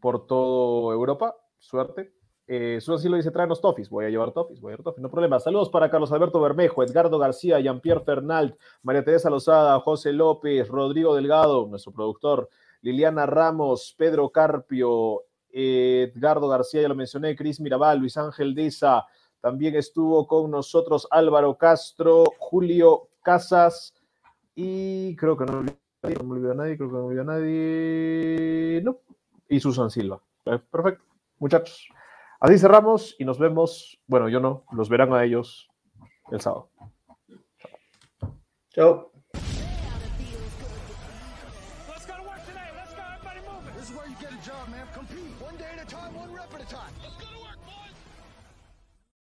por 0.00 0.26
todo 0.26 0.92
Europa. 0.92 1.34
Suerte. 1.58 2.14
Eh, 2.46 2.78
Susan 2.80 3.00
Silva 3.00 3.16
dice, 3.16 3.30
tráenos 3.30 3.60
tofis. 3.60 3.90
Voy 3.90 4.04
a 4.04 4.10
llevar 4.10 4.32
tofis, 4.32 4.60
voy 4.60 4.70
a 4.70 4.76
llevar 4.76 4.84
tofis, 4.84 5.02
no 5.02 5.10
problema. 5.10 5.40
Saludos 5.40 5.68
para 5.70 5.90
Carlos 5.90 6.12
Alberto 6.12 6.40
Bermejo, 6.40 6.82
Edgardo 6.82 7.18
García, 7.18 7.58
Jean-Pierre 7.60 8.04
Fernald, 8.04 8.54
María 8.82 9.04
Teresa 9.04 9.28
Lozada, 9.28 9.80
José 9.80 10.12
López, 10.12 10.68
Rodrigo 10.68 11.16
Delgado, 11.16 11.66
nuestro 11.66 11.92
productor, 11.92 12.48
Liliana 12.80 13.26
Ramos, 13.26 13.94
Pedro 13.98 14.30
Carpio, 14.30 15.24
eh, 15.52 16.12
Edgardo 16.14 16.48
García, 16.48 16.82
ya 16.82 16.88
lo 16.88 16.94
mencioné, 16.94 17.36
Cris 17.36 17.60
Mirabal, 17.60 17.98
Luis 17.98 18.16
Ángel 18.16 18.54
Deza, 18.54 19.06
también 19.40 19.76
estuvo 19.76 20.26
con 20.26 20.50
nosotros 20.50 21.06
Álvaro 21.10 21.56
Castro, 21.56 22.24
Julio 22.38 23.08
Casas 23.22 23.94
y 24.54 25.14
creo 25.16 25.36
que 25.36 25.44
no 25.44 25.62
me 25.62 25.72
olvidé 26.02 26.50
a 26.50 26.54
nadie, 26.54 26.76
creo 26.76 26.88
que 26.88 26.94
no 26.94 27.00
me 27.00 27.06
olvidé 27.06 27.20
a 27.20 27.24
nadie. 27.24 28.82
No. 28.82 28.98
Y 29.48 29.60
Susan 29.60 29.90
Silva. 29.90 30.20
Eh, 30.46 30.58
Perfecto. 30.70 31.04
Muchachos. 31.38 31.88
Así 32.40 32.58
cerramos 32.58 33.16
y 33.18 33.24
nos 33.24 33.38
vemos. 33.38 34.00
Bueno, 34.06 34.28
yo 34.28 34.40
no, 34.40 34.64
los 34.72 34.88
verán 34.88 35.12
a 35.12 35.24
ellos 35.24 35.68
el 36.30 36.40
sábado. 36.40 36.70
Chao. 38.70 39.17